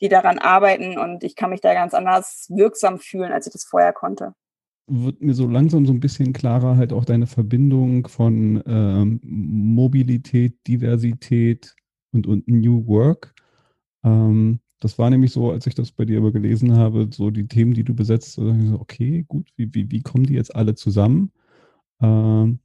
die 0.00 0.08
daran 0.08 0.38
arbeiten. 0.38 0.98
Und 0.98 1.24
ich 1.24 1.36
kann 1.36 1.50
mich 1.50 1.60
da 1.60 1.74
ganz 1.74 1.94
anders 1.94 2.46
wirksam 2.48 2.98
fühlen, 2.98 3.32
als 3.32 3.46
ich 3.46 3.52
das 3.52 3.64
vorher 3.64 3.92
konnte 3.92 4.34
wird 4.88 5.22
mir 5.22 5.34
so 5.34 5.46
langsam 5.46 5.86
so 5.86 5.92
ein 5.92 6.00
bisschen 6.00 6.32
klarer 6.32 6.76
halt 6.76 6.92
auch 6.92 7.04
deine 7.04 7.26
Verbindung 7.26 8.08
von 8.08 8.62
ähm, 8.66 9.20
Mobilität, 9.22 10.54
Diversität 10.66 11.74
und 12.12 12.26
und, 12.26 12.48
New 12.48 12.86
Work. 12.86 13.34
Ähm, 14.04 14.60
das 14.80 14.98
war 14.98 15.10
nämlich 15.10 15.32
so, 15.32 15.50
als 15.50 15.66
ich 15.66 15.74
das 15.74 15.92
bei 15.92 16.04
dir 16.04 16.18
aber 16.18 16.32
gelesen 16.32 16.76
habe, 16.76 17.08
so 17.12 17.30
die 17.30 17.48
Themen, 17.48 17.74
die 17.74 17.84
du 17.84 17.94
besetzt, 17.94 18.32
so, 18.32 18.42
okay, 18.78 19.24
gut, 19.28 19.50
wie, 19.56 19.74
wie, 19.74 19.90
wie 19.90 20.02
kommen 20.02 20.24
die 20.24 20.34
jetzt 20.34 20.54
alle 20.54 20.74
zusammen? 20.74 21.32
Ähm, 22.00 22.60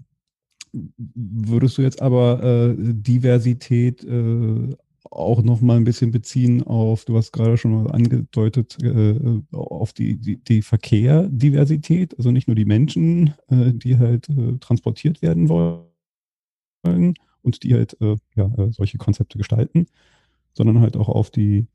würdest 0.73 1.77
du 1.77 1.81
jetzt 1.81 2.01
aber 2.01 2.43
äh, 2.43 2.75
Diversität 2.77 4.03
äh, 4.03 4.75
auch 5.09 5.43
noch 5.43 5.61
mal 5.61 5.77
ein 5.77 5.83
bisschen 5.83 6.11
beziehen 6.11 6.63
auf, 6.63 7.05
du 7.05 7.17
hast 7.17 7.31
gerade 7.31 7.57
schon 7.57 7.83
mal 7.83 7.91
angedeutet, 7.91 8.77
äh, 8.83 9.41
auf 9.51 9.93
die, 9.93 10.15
die, 10.15 10.37
die 10.37 10.61
Verkehrdiversität, 10.61 12.17
also 12.17 12.31
nicht 12.31 12.47
nur 12.47 12.55
die 12.55 12.65
Menschen, 12.65 13.33
äh, 13.49 13.73
die 13.73 13.97
halt 13.97 14.29
äh, 14.29 14.57
transportiert 14.59 15.21
werden 15.21 15.49
wollen 15.49 17.13
und 17.41 17.63
die 17.63 17.73
halt 17.73 17.99
äh, 18.01 18.15
ja, 18.35 18.45
äh, 18.57 18.71
solche 18.71 18.97
Konzepte 18.97 19.37
gestalten, 19.37 19.87
sondern 20.53 20.79
halt 20.79 20.97
auch 20.97 21.09
auf 21.09 21.29
die 21.29 21.67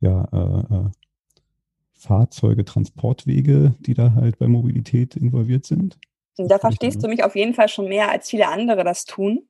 ja, 0.00 0.24
äh, 0.32 0.90
Fahrzeuge, 1.94 2.64
Transportwege, 2.64 3.74
die 3.80 3.94
da 3.94 4.14
halt 4.14 4.38
bei 4.38 4.48
Mobilität 4.48 5.16
involviert 5.16 5.64
sind. 5.64 5.98
Da 6.36 6.58
verstehst 6.58 7.02
du 7.02 7.08
mich 7.08 7.22
auf 7.22 7.36
jeden 7.36 7.54
Fall 7.54 7.68
schon 7.68 7.88
mehr, 7.88 8.10
als 8.10 8.30
viele 8.30 8.48
andere 8.48 8.84
das 8.84 9.04
tun, 9.04 9.46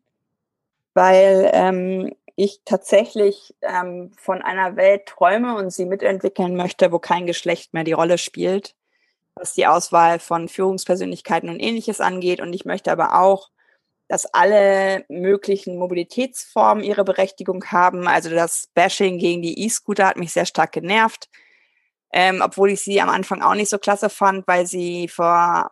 weil 0.94 1.50
ähm, 1.54 2.12
ich 2.44 2.60
tatsächlich 2.64 3.54
ähm, 3.62 4.12
von 4.16 4.42
einer 4.42 4.76
Welt 4.76 5.06
träume 5.06 5.56
und 5.56 5.70
sie 5.70 5.86
mitentwickeln 5.86 6.56
möchte, 6.56 6.92
wo 6.92 6.98
kein 6.98 7.26
Geschlecht 7.26 7.74
mehr 7.74 7.84
die 7.84 7.92
Rolle 7.92 8.18
spielt, 8.18 8.74
was 9.34 9.54
die 9.54 9.66
Auswahl 9.66 10.18
von 10.18 10.48
Führungspersönlichkeiten 10.48 11.48
und 11.48 11.60
ähnliches 11.60 12.00
angeht. 12.00 12.40
Und 12.40 12.52
ich 12.52 12.64
möchte 12.64 12.92
aber 12.92 13.20
auch, 13.20 13.50
dass 14.08 14.26
alle 14.26 15.06
möglichen 15.08 15.78
Mobilitätsformen 15.78 16.84
ihre 16.84 17.02
Berechtigung 17.04 17.64
haben. 17.66 18.06
Also 18.06 18.28
das 18.28 18.68
Bashing 18.74 19.18
gegen 19.18 19.40
die 19.40 19.64
E-Scooter 19.64 20.06
hat 20.06 20.18
mich 20.18 20.32
sehr 20.32 20.44
stark 20.44 20.72
genervt, 20.72 21.30
ähm, 22.12 22.42
obwohl 22.44 22.70
ich 22.70 22.82
sie 22.82 23.00
am 23.00 23.08
Anfang 23.08 23.40
auch 23.40 23.54
nicht 23.54 23.70
so 23.70 23.78
klasse 23.78 24.10
fand, 24.10 24.46
weil 24.46 24.66
sie 24.66 25.08
vor, 25.08 25.70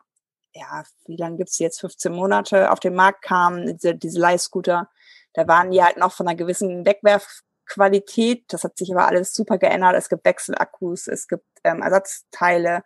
ja, 0.54 0.84
wie 1.06 1.16
lange 1.16 1.36
gibt 1.36 1.50
es 1.50 1.58
jetzt, 1.58 1.80
15 1.80 2.12
Monate 2.12 2.70
auf 2.72 2.80
den 2.80 2.94
Markt 2.94 3.22
kamen, 3.22 3.66
diese, 3.76 3.94
diese 3.94 4.18
Leihscooter. 4.18 4.88
Da 5.32 5.46
waren 5.46 5.70
die 5.70 5.82
halt 5.82 5.96
noch 5.96 6.12
von 6.12 6.26
einer 6.26 6.37
gewissen 6.37 6.84
Wegwerfqualität. 6.84 8.44
Das 8.49 8.64
hat 8.64 8.76
sich 8.76 8.92
aber 8.92 9.06
alles 9.06 9.34
super 9.34 9.58
geändert. 9.58 9.94
Es 9.96 10.08
gibt 10.08 10.25
Wechselakkus, 10.25 11.06
es 11.06 11.28
gibt 11.28 11.44
ähm, 11.64 11.82
Ersatzteile, 11.82 12.82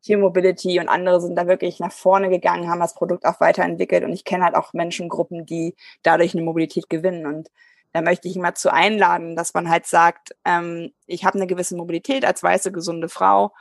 hier 0.00 0.18
Mobility 0.18 0.78
und 0.80 0.88
andere 0.88 1.20
sind 1.20 1.36
da 1.36 1.46
wirklich 1.46 1.80
nach 1.80 1.92
vorne 1.92 2.28
gegangen, 2.28 2.68
haben 2.68 2.80
das 2.80 2.94
Produkt 2.94 3.24
auch 3.24 3.40
weiterentwickelt. 3.40 4.04
Und 4.04 4.12
ich 4.12 4.24
kenne 4.24 4.44
halt 4.44 4.54
auch 4.54 4.74
Menschengruppen, 4.74 5.46
die 5.46 5.74
dadurch 6.02 6.34
eine 6.34 6.42
Mobilität 6.42 6.90
gewinnen. 6.90 7.26
Und 7.26 7.50
da 7.92 8.02
möchte 8.02 8.28
ich 8.28 8.36
immer 8.36 8.54
zu 8.54 8.72
einladen, 8.72 9.34
dass 9.34 9.54
man 9.54 9.70
halt 9.70 9.86
sagt, 9.86 10.36
ähm, 10.44 10.92
ich 11.06 11.24
habe 11.24 11.38
eine 11.38 11.46
gewisse 11.46 11.76
Mobilität 11.76 12.24
als 12.24 12.42
weiße, 12.42 12.70
gesunde 12.70 13.08
Frau, 13.08 13.54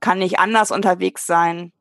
kann 0.00 0.18
nicht 0.18 0.38
anders 0.38 0.70
unterwegs 0.70 1.26
sein 1.26 1.72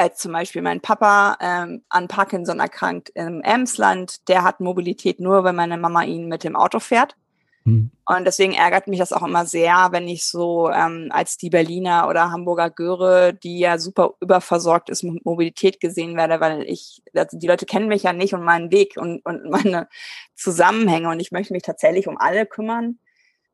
als 0.00 0.16
zum 0.16 0.32
Beispiel 0.32 0.62
mein 0.62 0.80
Papa 0.80 1.36
ähm, 1.40 1.82
an 1.90 2.08
Parkinson 2.08 2.58
erkrankt 2.58 3.10
im 3.14 3.42
Emsland, 3.42 4.28
der 4.28 4.42
hat 4.42 4.60
Mobilität 4.60 5.20
nur, 5.20 5.44
wenn 5.44 5.54
meine 5.54 5.76
Mama 5.76 6.04
ihn 6.04 6.26
mit 6.26 6.42
dem 6.42 6.56
Auto 6.56 6.80
fährt. 6.80 7.16
Hm. 7.64 7.90
Und 8.06 8.24
deswegen 8.24 8.54
ärgert 8.54 8.88
mich 8.88 8.98
das 8.98 9.12
auch 9.12 9.22
immer 9.22 9.44
sehr, 9.44 9.88
wenn 9.90 10.08
ich 10.08 10.24
so 10.24 10.70
ähm, 10.70 11.08
als 11.10 11.36
die 11.36 11.50
Berliner 11.50 12.08
oder 12.08 12.30
Hamburger 12.30 12.70
Göre, 12.70 13.34
die 13.34 13.58
ja 13.58 13.76
super 13.76 14.14
überversorgt 14.20 14.88
ist, 14.88 15.02
mit 15.02 15.26
Mobilität 15.26 15.80
gesehen 15.80 16.16
werde, 16.16 16.40
weil 16.40 16.62
ich, 16.62 17.02
also 17.14 17.38
die 17.38 17.46
Leute 17.46 17.66
kennen 17.66 17.88
mich 17.88 18.04
ja 18.04 18.14
nicht 18.14 18.32
und 18.32 18.42
meinen 18.42 18.72
Weg 18.72 18.94
und, 18.96 19.24
und 19.26 19.50
meine 19.50 19.88
Zusammenhänge 20.34 21.10
und 21.10 21.20
ich 21.20 21.30
möchte 21.30 21.52
mich 21.52 21.62
tatsächlich 21.62 22.08
um 22.08 22.16
alle 22.16 22.46
kümmern 22.46 22.98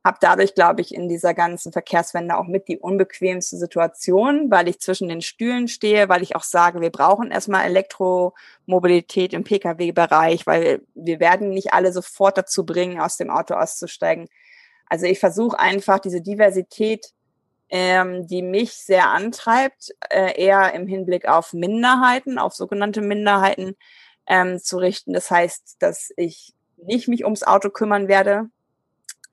habe 0.06 0.18
dadurch, 0.20 0.54
glaube 0.54 0.80
ich, 0.80 0.94
in 0.94 1.08
dieser 1.08 1.34
ganzen 1.34 1.72
Verkehrswende 1.72 2.38
auch 2.38 2.46
mit 2.46 2.68
die 2.68 2.78
unbequemste 2.78 3.56
Situation, 3.56 4.50
weil 4.50 4.68
ich 4.68 4.80
zwischen 4.80 5.08
den 5.08 5.20
Stühlen 5.20 5.66
stehe, 5.66 6.08
weil 6.08 6.22
ich 6.22 6.36
auch 6.36 6.44
sage, 6.44 6.80
wir 6.80 6.90
brauchen 6.90 7.32
erstmal 7.32 7.66
Elektromobilität 7.66 9.34
im 9.34 9.42
Pkw-Bereich, 9.42 10.46
weil 10.46 10.80
wir 10.94 11.18
werden 11.18 11.50
nicht 11.50 11.75
alle 11.75 11.92
sofort 11.92 12.38
dazu 12.38 12.64
bringen, 12.64 13.00
aus 13.00 13.16
dem 13.16 13.30
Auto 13.30 13.54
auszusteigen. 13.54 14.28
Also 14.88 15.06
ich 15.06 15.18
versuche 15.18 15.58
einfach 15.58 15.98
diese 15.98 16.22
Diversität, 16.22 17.12
ähm, 17.68 18.28
die 18.28 18.42
mich 18.42 18.75
sehr 18.75 19.10
antreibt, 19.10 19.92
äh, 20.08 20.40
eher 20.40 20.72
im 20.75 20.86
Hinblick 20.86 21.26
auf 21.26 21.52
Minderheiten, 21.52 22.38
auf 22.38 22.54
sogenannte 22.54 23.00
Minderheiten 23.00 23.76
ähm, 24.28 24.60
zu 24.60 24.78
richten. 24.78 25.12
Das 25.12 25.32
heißt, 25.32 25.76
dass 25.80 26.12
ich 26.16 26.54
nicht 26.76 27.08
mich 27.08 27.25
ums 27.25 27.42
Auto 27.42 27.70
kümmern 27.70 28.06
werde, 28.06 28.48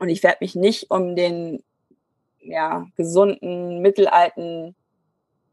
und 0.04 0.10
ich 0.10 0.22
werde 0.22 0.40
mich 0.42 0.54
nicht 0.54 0.92
um 0.92 1.16
den 1.16 1.64
ja, 2.42 2.86
gesunden, 2.98 3.82
mittelalten, 3.82 4.76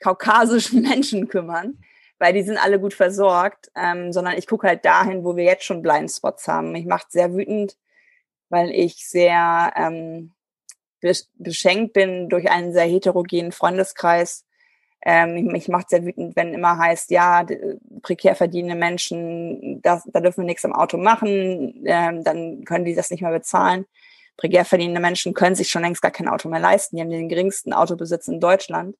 kaukasischen 0.00 0.82
Menschen 0.88 1.28
kümmern, 1.28 1.78
weil 2.18 2.32
die 2.32 2.42
sind 2.42 2.58
alle 2.58 2.80
gut 2.80 2.92
versorgt, 2.92 3.70
ähm, 3.76 4.12
sondern 4.12 4.36
ich 4.36 4.48
gucke 4.48 4.66
halt 4.66 4.84
dahin, 4.84 5.22
wo 5.22 5.36
wir 5.36 5.44
jetzt 5.44 5.62
schon 5.62 5.82
Blindspots 5.82 6.48
haben. 6.48 6.72
Mich 6.72 6.84
macht 6.84 7.12
sehr 7.12 7.32
wütend, 7.32 7.76
weil 8.48 8.70
ich 8.72 9.08
sehr 9.08 9.72
ähm, 9.76 10.32
beschenkt 11.34 11.92
bin 11.92 12.28
durch 12.28 12.50
einen 12.50 12.72
sehr 12.72 12.86
heterogenen 12.86 13.52
Freundeskreis. 13.52 14.44
Ähm, 15.06 15.46
mich 15.46 15.68
macht 15.68 15.90
sehr 15.90 16.04
wütend, 16.04 16.34
wenn 16.34 16.54
immer 16.54 16.76
heißt, 16.76 17.12
ja, 17.12 17.46
prekär 18.02 18.34
verdienende 18.34 18.74
Menschen, 18.74 19.80
das, 19.80 20.02
da 20.12 20.18
dürfen 20.18 20.42
wir 20.42 20.46
nichts 20.46 20.64
am 20.64 20.72
Auto 20.72 20.98
machen, 20.98 21.84
ähm, 21.86 22.24
dann 22.24 22.64
können 22.64 22.84
die 22.84 22.96
das 22.96 23.10
nicht 23.10 23.22
mehr 23.22 23.30
bezahlen 23.30 23.86
prekär 24.36 24.64
verdienende 24.64 25.00
Menschen 25.00 25.34
können 25.34 25.54
sich 25.54 25.70
schon 25.70 25.82
längst 25.82 26.02
gar 26.02 26.10
kein 26.10 26.28
Auto 26.28 26.48
mehr 26.48 26.60
leisten. 26.60 26.96
Die 26.96 27.02
haben 27.02 27.10
den 27.10 27.28
geringsten 27.28 27.72
Autobesitz 27.72 28.28
in 28.28 28.40
Deutschland. 28.40 28.96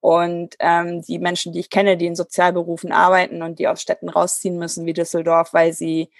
Und 0.00 0.56
ähm, 0.60 1.02
die 1.02 1.18
Menschen, 1.18 1.52
die 1.52 1.60
ich 1.60 1.70
kenne, 1.70 1.96
die 1.96 2.06
in 2.06 2.16
Sozialberufen 2.16 2.90
arbeiten 2.90 3.42
und 3.42 3.58
die 3.58 3.68
aus 3.68 3.82
Städten 3.82 4.08
rausziehen 4.08 4.56
müssen 4.56 4.86
wie 4.86 4.94
Düsseldorf, 4.94 5.52
weil 5.52 5.74
sie 5.74 6.10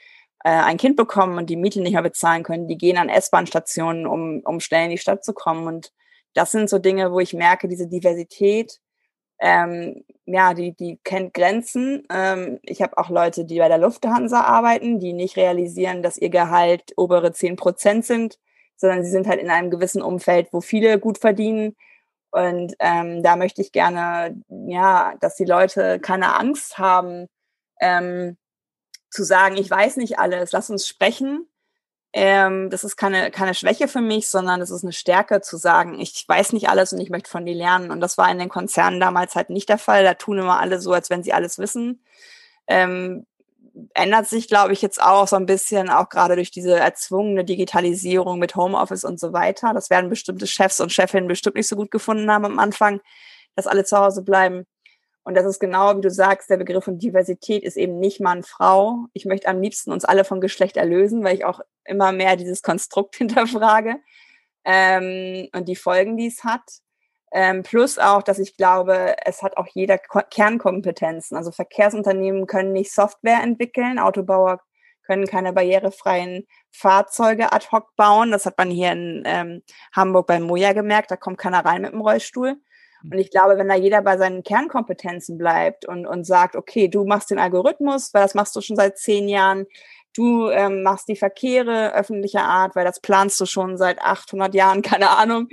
äh, 0.44 0.50
ein 0.50 0.76
Kind 0.76 0.96
bekommen 0.96 1.38
und 1.38 1.48
die 1.48 1.56
Miete 1.56 1.80
nicht 1.80 1.94
mehr 1.94 2.02
bezahlen 2.02 2.42
können, 2.42 2.68
die 2.68 2.76
gehen 2.76 2.98
an 2.98 3.08
S-Bahn-Stationen, 3.08 4.06
um, 4.06 4.42
um 4.44 4.60
schnell 4.60 4.84
in 4.84 4.90
die 4.90 4.98
Stadt 4.98 5.24
zu 5.24 5.32
kommen. 5.32 5.66
Und 5.66 5.92
das 6.34 6.50
sind 6.50 6.68
so 6.68 6.78
Dinge, 6.78 7.12
wo 7.12 7.20
ich 7.20 7.32
merke, 7.32 7.68
diese 7.68 7.88
Diversität 7.88 8.80
ähm, 9.40 10.04
ja, 10.26 10.54
die, 10.54 10.72
die 10.72 10.98
kennt 11.02 11.34
Grenzen. 11.34 12.06
Ähm, 12.10 12.60
ich 12.62 12.82
habe 12.82 12.98
auch 12.98 13.10
Leute, 13.10 13.44
die 13.44 13.58
bei 13.58 13.68
der 13.68 13.78
Lufthansa 13.78 14.42
arbeiten, 14.42 15.00
die 15.00 15.12
nicht 15.12 15.36
realisieren, 15.36 16.02
dass 16.02 16.18
ihr 16.18 16.30
Gehalt 16.30 16.92
obere 16.96 17.32
zehn 17.32 17.56
Prozent 17.56 18.04
sind, 18.04 18.38
sondern 18.76 19.04
sie 19.04 19.10
sind 19.10 19.26
halt 19.26 19.40
in 19.40 19.50
einem 19.50 19.70
gewissen 19.70 20.02
Umfeld, 20.02 20.48
wo 20.52 20.60
viele 20.60 20.98
gut 20.98 21.18
verdienen. 21.18 21.76
Und 22.30 22.74
ähm, 22.78 23.22
da 23.22 23.36
möchte 23.36 23.60
ich 23.60 23.72
gerne, 23.72 24.40
ja, 24.48 25.14
dass 25.20 25.36
die 25.36 25.44
Leute 25.44 25.98
keine 26.00 26.36
Angst 26.38 26.78
haben, 26.78 27.26
ähm, 27.80 28.36
zu 29.10 29.24
sagen, 29.24 29.56
ich 29.56 29.70
weiß 29.70 29.96
nicht 29.96 30.18
alles, 30.18 30.52
lass 30.52 30.70
uns 30.70 30.86
sprechen, 30.86 31.49
ähm, 32.12 32.70
das 32.70 32.82
ist 32.82 32.96
keine, 32.96 33.30
keine 33.30 33.54
Schwäche 33.54 33.86
für 33.86 34.00
mich, 34.00 34.28
sondern 34.28 34.58
das 34.60 34.70
ist 34.70 34.82
eine 34.82 34.92
Stärke 34.92 35.40
zu 35.40 35.56
sagen, 35.56 36.00
ich 36.00 36.24
weiß 36.26 36.52
nicht 36.52 36.68
alles 36.68 36.92
und 36.92 37.00
ich 37.00 37.10
möchte 37.10 37.30
von 37.30 37.46
dir 37.46 37.54
lernen. 37.54 37.90
Und 37.90 38.00
das 38.00 38.18
war 38.18 38.30
in 38.30 38.38
den 38.38 38.48
Konzernen 38.48 38.98
damals 38.98 39.36
halt 39.36 39.50
nicht 39.50 39.68
der 39.68 39.78
Fall. 39.78 40.02
Da 40.02 40.14
tun 40.14 40.38
immer 40.38 40.58
alle 40.58 40.80
so, 40.80 40.92
als 40.92 41.08
wenn 41.10 41.22
sie 41.22 41.32
alles 41.32 41.58
wissen. 41.58 42.02
Ähm, 42.66 43.26
ändert 43.94 44.26
sich, 44.26 44.48
glaube 44.48 44.72
ich, 44.72 44.82
jetzt 44.82 45.00
auch 45.00 45.28
so 45.28 45.36
ein 45.36 45.46
bisschen, 45.46 45.88
auch 45.88 46.08
gerade 46.08 46.34
durch 46.34 46.50
diese 46.50 46.76
erzwungene 46.78 47.44
Digitalisierung 47.44 48.40
mit 48.40 48.56
Homeoffice 48.56 49.04
und 49.04 49.20
so 49.20 49.32
weiter. 49.32 49.72
Das 49.72 49.90
werden 49.90 50.10
bestimmte 50.10 50.48
Chefs 50.48 50.80
und 50.80 50.92
Chefinnen 50.92 51.28
bestimmt 51.28 51.56
nicht 51.56 51.68
so 51.68 51.76
gut 51.76 51.92
gefunden 51.92 52.30
haben 52.30 52.44
am 52.44 52.58
Anfang, 52.58 53.00
dass 53.54 53.68
alle 53.68 53.84
zu 53.84 53.96
Hause 53.96 54.22
bleiben. 54.22 54.66
Und 55.22 55.34
das 55.34 55.44
ist 55.44 55.60
genau, 55.60 55.96
wie 55.96 56.00
du 56.00 56.10
sagst, 56.10 56.48
der 56.48 56.56
Begriff 56.56 56.84
von 56.84 56.98
Diversität 56.98 57.62
ist 57.62 57.76
eben 57.76 57.98
nicht 57.98 58.20
Mann, 58.20 58.42
Frau. 58.42 59.06
Ich 59.12 59.26
möchte 59.26 59.48
am 59.48 59.60
liebsten 59.60 59.92
uns 59.92 60.04
alle 60.04 60.24
vom 60.24 60.40
Geschlecht 60.40 60.76
erlösen, 60.76 61.22
weil 61.22 61.34
ich 61.34 61.44
auch 61.44 61.60
immer 61.84 62.12
mehr 62.12 62.36
dieses 62.36 62.62
Konstrukt 62.62 63.16
hinterfrage 63.16 63.96
ähm, 64.64 65.48
und 65.54 65.68
die 65.68 65.76
Folgen, 65.76 66.16
die 66.16 66.26
es 66.26 66.44
hat. 66.44 66.62
Ähm, 67.32 67.62
plus 67.62 67.98
auch, 67.98 68.22
dass 68.22 68.40
ich 68.40 68.56
glaube, 68.56 69.14
es 69.24 69.42
hat 69.42 69.56
auch 69.56 69.68
jeder 69.72 69.98
Ko 69.98 70.20
Kernkompetenzen. 70.28 71.36
Also 71.36 71.52
Verkehrsunternehmen 71.52 72.46
können 72.46 72.72
nicht 72.72 72.92
Software 72.92 73.42
entwickeln, 73.42 73.98
Autobauer 73.98 74.60
können 75.10 75.26
keine 75.26 75.52
barrierefreien 75.52 76.46
Fahrzeuge 76.70 77.52
ad 77.52 77.66
hoc 77.72 77.94
bauen. 77.96 78.30
Das 78.30 78.46
hat 78.46 78.58
man 78.58 78.70
hier 78.70 78.92
in 78.92 79.22
ähm, 79.26 79.62
Hamburg 79.92 80.26
bei 80.28 80.38
Moja 80.38 80.72
gemerkt. 80.72 81.10
Da 81.10 81.16
kommt 81.16 81.38
keiner 81.38 81.64
rein 81.64 81.82
mit 81.82 81.92
dem 81.92 82.00
Rollstuhl. 82.00 82.60
Und 83.02 83.18
ich 83.18 83.30
glaube, 83.30 83.56
wenn 83.56 83.68
da 83.68 83.74
jeder 83.74 84.02
bei 84.02 84.16
seinen 84.18 84.42
Kernkompetenzen 84.42 85.38
bleibt 85.38 85.86
und, 85.86 86.06
und 86.06 86.24
sagt, 86.24 86.56
okay, 86.56 86.88
du 86.88 87.04
machst 87.04 87.30
den 87.30 87.38
Algorithmus, 87.38 88.12
weil 88.12 88.22
das 88.22 88.34
machst 88.34 88.54
du 88.56 88.60
schon 88.60 88.76
seit 88.76 88.98
zehn 88.98 89.28
Jahren, 89.28 89.66
du 90.14 90.48
ähm, 90.50 90.82
machst 90.82 91.08
die 91.08 91.16
Verkehre 91.16 91.94
öffentlicher 91.94 92.42
Art, 92.42 92.76
weil 92.76 92.84
das 92.84 93.00
planst 93.00 93.40
du 93.40 93.46
schon 93.46 93.78
seit 93.78 94.00
800 94.00 94.54
Jahren, 94.54 94.82
keine 94.82 95.10
Ahnung, 95.10 95.48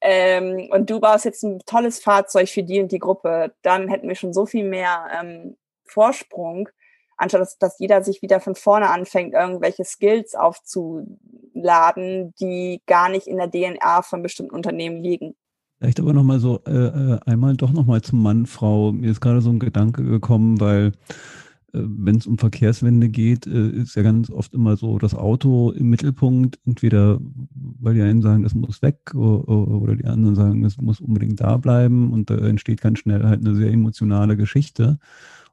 ähm, 0.00 0.68
und 0.70 0.90
du 0.90 1.00
baust 1.00 1.24
jetzt 1.24 1.42
ein 1.42 1.60
tolles 1.66 1.98
Fahrzeug 2.00 2.48
für 2.48 2.62
die 2.62 2.80
und 2.80 2.92
die 2.92 3.00
Gruppe, 3.00 3.52
dann 3.62 3.88
hätten 3.88 4.08
wir 4.08 4.14
schon 4.14 4.32
so 4.32 4.46
viel 4.46 4.64
mehr 4.64 5.06
ähm, 5.20 5.56
Vorsprung 5.84 6.68
anstatt 7.18 7.40
dass, 7.40 7.58
dass 7.58 7.78
jeder 7.78 8.02
sich 8.02 8.22
wieder 8.22 8.40
von 8.40 8.54
vorne 8.54 8.88
anfängt, 8.88 9.34
irgendwelche 9.34 9.84
Skills 9.84 10.34
aufzuladen, 10.34 12.32
die 12.40 12.80
gar 12.86 13.10
nicht 13.10 13.26
in 13.26 13.36
der 13.36 13.50
DNA 13.50 14.02
von 14.02 14.22
bestimmten 14.22 14.54
Unternehmen 14.54 15.02
liegen. 15.02 15.36
Vielleicht 15.78 16.00
aber 16.00 16.12
nochmal 16.12 16.40
so, 16.40 16.60
äh, 16.66 16.72
äh, 16.72 17.18
einmal 17.26 17.56
doch 17.56 17.72
nochmal 17.72 18.02
zum 18.02 18.22
Mann, 18.22 18.46
Frau. 18.46 18.92
Mir 18.92 19.10
ist 19.10 19.20
gerade 19.20 19.40
so 19.40 19.50
ein 19.50 19.60
Gedanke 19.60 20.02
gekommen, 20.02 20.60
weil 20.60 20.92
äh, 21.72 21.80
wenn 21.82 22.16
es 22.16 22.26
um 22.26 22.36
Verkehrswende 22.36 23.08
geht, 23.08 23.46
äh, 23.46 23.68
ist 23.70 23.94
ja 23.94 24.02
ganz 24.02 24.28
oft 24.30 24.54
immer 24.54 24.76
so 24.76 24.98
das 24.98 25.14
Auto 25.14 25.70
im 25.70 25.88
Mittelpunkt. 25.88 26.58
Entweder, 26.66 27.20
weil 27.80 27.94
die 27.94 28.02
einen 28.02 28.22
sagen, 28.22 28.42
das 28.42 28.54
muss 28.54 28.82
weg, 28.82 29.14
oder 29.14 29.94
die 29.94 30.06
anderen 30.06 30.34
sagen, 30.34 30.62
das 30.62 30.78
muss 30.78 31.00
unbedingt 31.00 31.40
da 31.40 31.56
bleiben. 31.58 32.12
Und 32.12 32.28
da 32.28 32.36
entsteht 32.38 32.80
ganz 32.80 32.98
schnell 32.98 33.22
halt 33.22 33.46
eine 33.46 33.54
sehr 33.54 33.70
emotionale 33.70 34.36
Geschichte. 34.36 34.98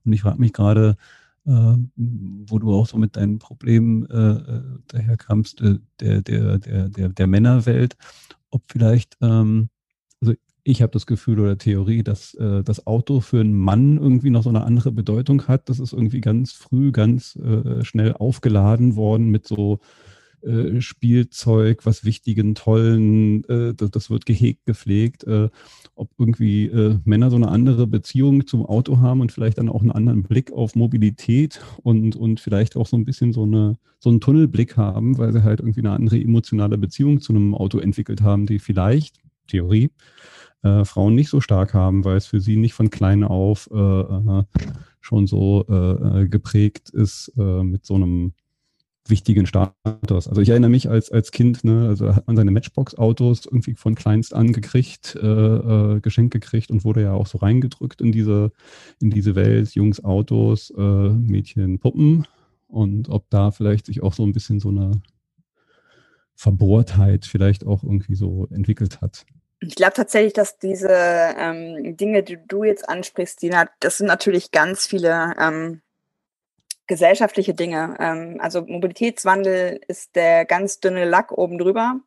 Und 0.05 0.13
ich 0.13 0.21
frage 0.21 0.39
mich 0.39 0.53
gerade, 0.53 0.97
äh, 1.45 1.75
wo 1.95 2.57
du 2.57 2.73
auch 2.73 2.87
so 2.87 2.97
mit 2.97 3.15
deinen 3.15 3.37
Problemen 3.37 4.05
äh, 4.09 4.61
daherkamst, 4.87 5.61
äh, 5.61 5.77
der, 5.99 6.21
der, 6.23 6.57
der, 6.57 6.89
der, 6.89 7.09
der 7.09 7.27
Männerwelt, 7.27 7.95
ob 8.49 8.63
vielleicht 8.71 9.17
ähm, 9.21 9.69
ich 10.67 10.81
habe 10.81 10.91
das 10.91 11.05
Gefühl 11.05 11.39
oder 11.39 11.59
Theorie, 11.59 12.01
dass 12.01 12.33
äh, 12.33 12.63
das 12.63 12.87
Auto 12.87 13.21
für 13.21 13.39
einen 13.39 13.53
Mann 13.53 13.97
irgendwie 13.97 14.31
noch 14.31 14.41
so 14.41 14.49
eine 14.49 14.63
andere 14.63 14.91
Bedeutung 14.91 15.47
hat. 15.47 15.69
Das 15.69 15.79
ist 15.79 15.93
irgendwie 15.93 16.21
ganz 16.21 16.53
früh, 16.53 16.91
ganz 16.91 17.35
äh, 17.35 17.85
schnell 17.85 18.13
aufgeladen 18.13 18.95
worden 18.95 19.29
mit 19.29 19.45
so 19.45 19.79
äh, 20.41 20.81
Spielzeug, 20.81 21.85
was 21.85 22.03
wichtigen, 22.03 22.55
tollen, 22.55 23.43
äh, 23.43 23.75
das, 23.75 23.91
das, 23.91 24.09
wird 24.09 24.25
gehegt, 24.25 24.65
gepflegt. 24.65 25.23
Äh, 25.25 25.49
ob 25.93 26.09
irgendwie 26.17 26.65
äh, 26.65 26.97
Männer 27.05 27.29
so 27.29 27.35
eine 27.35 27.49
andere 27.49 27.85
Beziehung 27.85 28.47
zum 28.47 28.65
Auto 28.65 28.97
haben 28.97 29.21
und 29.21 29.31
vielleicht 29.31 29.59
dann 29.59 29.69
auch 29.69 29.81
einen 29.81 29.91
anderen 29.91 30.23
Blick 30.23 30.51
auf 30.51 30.75
Mobilität 30.75 31.61
und, 31.83 32.15
und 32.15 32.39
vielleicht 32.39 32.75
auch 32.75 32.87
so 32.87 32.97
ein 32.97 33.05
bisschen 33.05 33.33
so, 33.33 33.43
eine, 33.43 33.77
so 33.99 34.09
einen 34.09 34.19
Tunnelblick 34.19 34.77
haben, 34.77 35.19
weil 35.19 35.31
sie 35.31 35.43
halt 35.43 35.59
irgendwie 35.59 35.81
eine 35.81 35.91
andere 35.91 36.19
emotionale 36.19 36.79
Beziehung 36.79 37.21
zu 37.21 37.33
einem 37.33 37.53
Auto 37.53 37.77
entwickelt 37.77 38.21
haben, 38.21 38.47
die 38.47 38.57
vielleicht, 38.57 39.19
Theorie, 39.47 39.91
äh, 40.65 40.83
Frauen 40.83 41.15
nicht 41.15 41.29
so 41.29 41.41
stark 41.41 41.73
haben, 41.73 42.03
weil 42.03 42.17
es 42.17 42.25
für 42.25 42.41
sie 42.41 42.57
nicht 42.57 42.73
von 42.73 42.89
klein 42.89 43.23
auf 43.23 43.69
äh, 43.71 43.77
äh 43.77 44.43
schon 45.01 45.27
so 45.27 45.65
äh, 45.69 46.23
äh, 46.23 46.27
geprägt 46.27 46.89
ist 46.89 47.31
äh, 47.37 47.63
mit 47.63 47.85
so 47.85 47.93
einem 47.93 48.33
wichtigen 49.07 49.45
Status. 49.45 50.27
Also 50.27 50.41
ich 50.41 50.49
erinnere 50.49 50.71
mich 50.71 50.89
als, 50.89 51.11
als 51.11 51.29
Kind, 51.29 51.63
ne, 51.63 51.87
also 51.87 52.15
hat 52.15 52.25
man 52.25 52.35
seine 52.35 52.49
Matchbox-Autos 52.49 53.45
irgendwie 53.45 53.75
von 53.75 53.93
kleinst 53.93 54.33
an 54.33 54.51
gekriegt, 54.51 55.13
geschenkt 55.13 56.33
gekriegt 56.33 56.71
und 56.71 56.83
wurde 56.83 57.03
ja 57.03 57.13
auch 57.13 57.27
so 57.27 57.37
reingedrückt 57.37 58.01
in 58.01 58.11
diese, 58.11 58.51
in 58.99 59.11
diese 59.11 59.35
Welt, 59.35 59.75
Jungs 59.75 60.03
Autos, 60.03 60.73
Mädchen 60.75 61.77
Puppen 61.77 62.25
und 62.65 63.09
ob 63.09 63.29
da 63.29 63.51
vielleicht 63.51 63.85
sich 63.85 64.01
auch 64.01 64.15
so 64.15 64.23
ein 64.23 64.33
bisschen 64.33 64.59
so 64.59 64.69
eine 64.69 65.03
Verbohrtheit 66.33 67.27
vielleicht 67.27 67.63
auch 67.63 67.83
irgendwie 67.83 68.15
so 68.15 68.47
entwickelt 68.49 69.01
hat. 69.01 69.27
Ich 69.61 69.75
glaube 69.75 69.93
tatsächlich, 69.93 70.33
dass 70.33 70.57
diese 70.57 70.89
ähm, 70.89 71.97
Dinge, 71.97 72.23
die 72.23 72.37
du 72.45 72.63
jetzt 72.63 72.87
ansprichst, 72.87 73.41
Dina, 73.41 73.69
das 73.79 73.97
sind 73.97 74.07
natürlich 74.07 74.51
ganz 74.51 74.85
viele 74.85 75.33
ähm, 75.39 75.81
gesellschaftliche 76.87 77.53
Dinge. 77.53 77.95
Ähm, 77.99 78.37
also 78.39 78.61
Mobilitätswandel 78.61 79.79
ist 79.87 80.15
der 80.15 80.45
ganz 80.45 80.79
dünne 80.79 81.05
Lack 81.05 81.31
oben 81.31 81.57
drüber. 81.57 81.99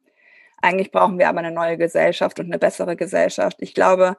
Eigentlich 0.60 0.90
brauchen 0.90 1.18
wir 1.18 1.28
aber 1.28 1.38
eine 1.38 1.52
neue 1.52 1.78
Gesellschaft 1.78 2.38
und 2.40 2.46
eine 2.46 2.58
bessere 2.58 2.96
Gesellschaft. 2.96 3.58
Ich 3.60 3.74
glaube, 3.74 4.16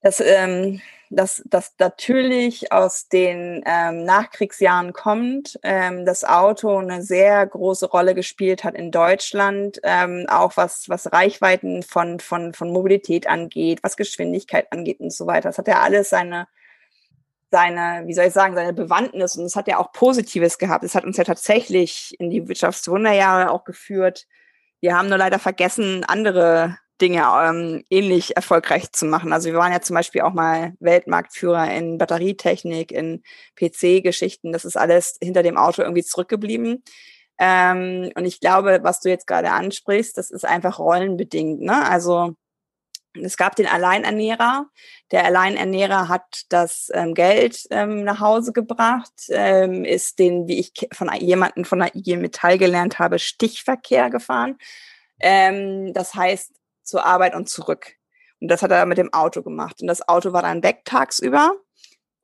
dass 0.00 0.20
ähm, 0.20 0.80
dass 1.10 1.42
das 1.46 1.74
natürlich 1.78 2.72
aus 2.72 3.08
den 3.08 3.62
ähm, 3.66 4.04
Nachkriegsjahren 4.04 4.92
kommt, 4.92 5.58
ähm, 5.62 6.04
das 6.04 6.24
Auto 6.24 6.78
eine 6.78 7.02
sehr 7.02 7.46
große 7.46 7.86
Rolle 7.86 8.14
gespielt 8.14 8.64
hat 8.64 8.74
in 8.74 8.90
Deutschland, 8.90 9.78
ähm, 9.82 10.26
auch 10.28 10.56
was, 10.56 10.88
was 10.88 11.12
Reichweiten 11.12 11.82
von, 11.82 12.18
von, 12.18 12.54
von 12.54 12.72
Mobilität 12.72 13.26
angeht, 13.26 13.80
was 13.82 13.96
Geschwindigkeit 13.96 14.72
angeht 14.72 15.00
und 15.00 15.12
so 15.12 15.26
weiter. 15.26 15.48
Das 15.48 15.58
hat 15.58 15.68
ja 15.68 15.80
alles 15.80 16.10
seine, 16.10 16.48
seine, 17.50 18.02
wie 18.06 18.14
soll 18.14 18.26
ich 18.26 18.32
sagen, 18.32 18.54
seine 18.54 18.72
Bewandtnis 18.72 19.36
und 19.36 19.44
es 19.44 19.56
hat 19.56 19.68
ja 19.68 19.78
auch 19.78 19.92
Positives 19.92 20.58
gehabt. 20.58 20.84
Es 20.84 20.94
hat 20.94 21.04
uns 21.04 21.16
ja 21.16 21.24
tatsächlich 21.24 22.16
in 22.18 22.30
die 22.30 22.48
Wirtschaftswunderjahre 22.48 23.50
auch 23.50 23.64
geführt. 23.64 24.26
Wir 24.80 24.96
haben 24.96 25.08
nur 25.08 25.18
leider 25.18 25.38
vergessen, 25.38 26.04
andere 26.04 26.78
Dinge 27.00 27.24
ähm, 27.42 27.84
ähnlich 27.90 28.36
erfolgreich 28.36 28.92
zu 28.92 29.06
machen. 29.06 29.32
Also 29.32 29.50
wir 29.50 29.58
waren 29.58 29.72
ja 29.72 29.80
zum 29.80 29.94
Beispiel 29.94 30.22
auch 30.22 30.32
mal 30.32 30.74
Weltmarktführer 30.80 31.72
in 31.74 31.98
Batterietechnik, 31.98 32.92
in 32.92 33.22
PC-Geschichten. 33.56 34.52
Das 34.52 34.64
ist 34.64 34.76
alles 34.76 35.18
hinter 35.22 35.42
dem 35.42 35.56
Auto 35.56 35.82
irgendwie 35.82 36.04
zurückgeblieben. 36.04 36.82
Ähm, 37.38 38.10
und 38.14 38.24
ich 38.24 38.40
glaube, 38.40 38.80
was 38.82 39.00
du 39.00 39.10
jetzt 39.10 39.26
gerade 39.26 39.50
ansprichst, 39.50 40.16
das 40.16 40.30
ist 40.30 40.46
einfach 40.46 40.78
rollenbedingt. 40.78 41.60
Ne? 41.60 41.86
Also 41.86 42.34
es 43.22 43.36
gab 43.36 43.56
den 43.56 43.66
Alleinernährer. 43.66 44.66
Der 45.10 45.24
Alleinernährer 45.24 46.08
hat 46.08 46.44
das 46.48 46.90
ähm, 46.92 47.14
Geld 47.14 47.66
ähm, 47.70 48.04
nach 48.04 48.20
Hause 48.20 48.52
gebracht, 48.52 49.12
ähm, 49.28 49.84
ist 49.84 50.18
den, 50.18 50.48
wie 50.48 50.58
ich 50.58 50.72
von 50.92 51.10
jemandem 51.14 51.64
von 51.64 51.78
der 51.78 51.94
IG 51.94 52.16
Metall 52.16 52.58
gelernt 52.58 52.98
habe, 52.98 53.18
Stichverkehr 53.18 54.10
gefahren. 54.10 54.56
Ähm, 55.20 55.92
das 55.94 56.14
heißt, 56.14 56.52
zur 56.86 57.04
Arbeit 57.04 57.34
und 57.34 57.48
zurück. 57.48 57.94
Und 58.40 58.48
das 58.48 58.62
hat 58.62 58.70
er 58.70 58.86
mit 58.86 58.98
dem 58.98 59.12
Auto 59.12 59.42
gemacht. 59.42 59.80
Und 59.80 59.88
das 59.88 60.06
Auto 60.08 60.32
war 60.32 60.42
dann 60.42 60.62
weg 60.62 60.84
tagsüber. 60.84 61.52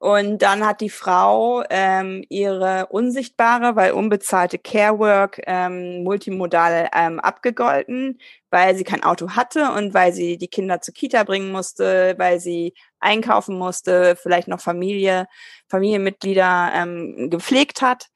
Und 0.02 0.42
dann 0.42 0.66
hat 0.66 0.80
die 0.80 0.90
Frau 0.90 1.62
ähm, 1.70 2.24
ihre 2.28 2.86
unsichtbare, 2.86 3.76
weil 3.76 3.92
unbezahlte 3.92 4.58
Carework 4.58 5.40
ähm, 5.46 6.02
multimodal 6.02 6.88
ähm, 6.92 7.20
abgegolten, 7.20 8.18
weil 8.50 8.74
sie 8.74 8.82
kein 8.82 9.04
Auto 9.04 9.30
hatte 9.36 9.70
und 9.70 9.94
weil 9.94 10.12
sie 10.12 10.38
die 10.38 10.48
Kinder 10.48 10.80
zur 10.80 10.92
Kita 10.92 11.22
bringen 11.22 11.52
musste, 11.52 12.16
weil 12.18 12.40
sie 12.40 12.74
einkaufen 12.98 13.56
musste, 13.56 14.16
vielleicht 14.16 14.48
noch 14.48 14.60
Familie, 14.60 15.28
Familienmitglieder 15.68 16.72
ähm, 16.74 17.28
gepflegt 17.30 17.80
hat. 17.80 18.08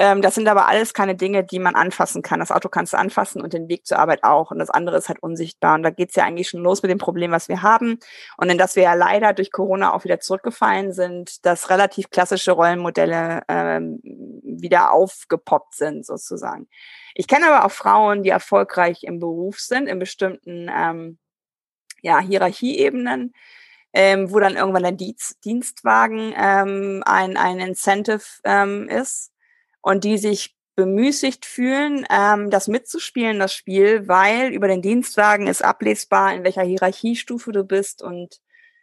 Ähm, 0.00 0.22
das 0.22 0.34
sind 0.34 0.48
aber 0.48 0.66
alles 0.66 0.94
keine 0.94 1.14
Dinge, 1.14 1.44
die 1.44 1.58
man 1.58 1.74
anfassen 1.74 2.22
kann. 2.22 2.40
Das 2.40 2.50
Auto 2.50 2.70
kannst 2.70 2.94
du 2.94 2.96
anfassen 2.96 3.42
und 3.42 3.52
den 3.52 3.68
Weg 3.68 3.86
zur 3.86 3.98
Arbeit 3.98 4.24
auch. 4.24 4.50
Und 4.50 4.58
das 4.58 4.70
andere 4.70 4.96
ist 4.96 5.10
halt 5.10 5.22
unsichtbar. 5.22 5.74
Und 5.74 5.82
da 5.82 5.90
geht's 5.90 6.16
ja 6.16 6.24
eigentlich 6.24 6.48
schon 6.48 6.62
los 6.62 6.82
mit 6.82 6.90
dem 6.90 6.96
Problem, 6.96 7.32
was 7.32 7.50
wir 7.50 7.60
haben. 7.60 7.98
Und 8.38 8.48
in 8.48 8.56
das 8.56 8.76
wir 8.76 8.84
ja 8.84 8.94
leider 8.94 9.34
durch 9.34 9.52
Corona 9.52 9.92
auch 9.92 10.04
wieder 10.04 10.18
zurückgefallen 10.18 10.94
sind, 10.94 11.44
dass 11.44 11.68
relativ 11.68 12.08
klassische 12.08 12.52
Rollenmodelle 12.52 13.42
ähm, 13.48 14.00
wieder 14.02 14.90
aufgepoppt 14.92 15.74
sind, 15.74 16.06
sozusagen. 16.06 16.66
Ich 17.14 17.28
kenne 17.28 17.52
aber 17.52 17.66
auch 17.66 17.72
Frauen, 17.72 18.22
die 18.22 18.30
erfolgreich 18.30 19.02
im 19.02 19.18
Beruf 19.18 19.60
sind, 19.60 19.86
in 19.86 19.98
bestimmten 19.98 20.70
ähm, 20.74 21.18
ja, 22.00 22.20
Hierarchieebenen. 22.20 23.34
Ähm, 23.92 24.32
wo 24.32 24.38
dann 24.38 24.54
irgendwann 24.54 24.84
der 24.84 24.92
Dienst, 24.92 25.44
Dienstwagen 25.44 26.32
ähm, 26.38 27.02
ein, 27.04 27.36
ein 27.36 27.58
Incentive 27.58 28.22
ähm, 28.44 28.88
ist 28.88 29.32
und 29.82 30.04
die 30.04 30.18
sich 30.18 30.56
bemüßigt 30.76 31.44
fühlen, 31.44 32.06
ähm, 32.10 32.50
das 32.50 32.68
mitzuspielen, 32.68 33.38
das 33.38 33.54
Spiel, 33.54 34.08
weil 34.08 34.52
über 34.52 34.68
den 34.68 34.82
Dienstwagen 34.82 35.46
ist 35.46 35.62
ablesbar, 35.62 36.32
in 36.34 36.44
welcher 36.44 36.62
Hierarchiestufe 36.62 37.52
du 37.52 37.64
bist 37.64 38.02
und 38.02 38.40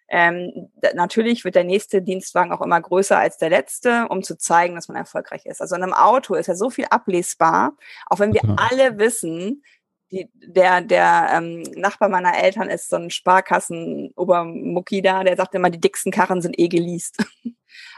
ähm, 0.10 0.70
natürlich 0.94 1.44
wird 1.44 1.56
der 1.56 1.66
nächste 1.66 2.02
Dienstwagen 2.02 2.54
auch 2.54 2.62
immer 2.62 2.80
größer 2.80 3.18
als 3.18 3.38
der 3.38 3.50
letzte, 3.50 4.08
um 4.08 4.24
zu 4.24 4.38
zeigen, 4.38 4.76
dass 4.76 4.88
man 4.88 4.96
erfolgreich 4.96 5.46
ist. 5.46 5.62
Also 5.62 5.76
in 5.76 5.84
einem 5.84 5.94
Auto 5.94 6.36
ist 6.36 6.48
ja 6.48 6.56
so 6.56 6.70
viel 6.70 6.86
ablesbar, 6.86 7.76
auch 8.06 8.20
wenn 8.20 8.34
wir 8.34 8.42
ja. 8.44 8.56
alle 8.58 8.98
wissen, 9.00 9.64
die, 10.12 10.30
der, 10.34 10.80
der 10.82 11.30
ähm, 11.34 11.64
Nachbar 11.76 12.08
meiner 12.08 12.38
Eltern 12.42 12.70
ist 12.70 12.90
so 12.90 12.96
ein 12.96 13.10
Sparkassen-Obermucki 13.10 15.02
da, 15.02 15.26
der 15.26 15.36
sagt 15.36 15.54
immer, 15.56 15.70
die 15.70 15.82
dicksten 15.82 16.14
Karren 16.14 16.42
sind 16.42 16.58
eh 16.58 16.70
geleast. 16.70 17.18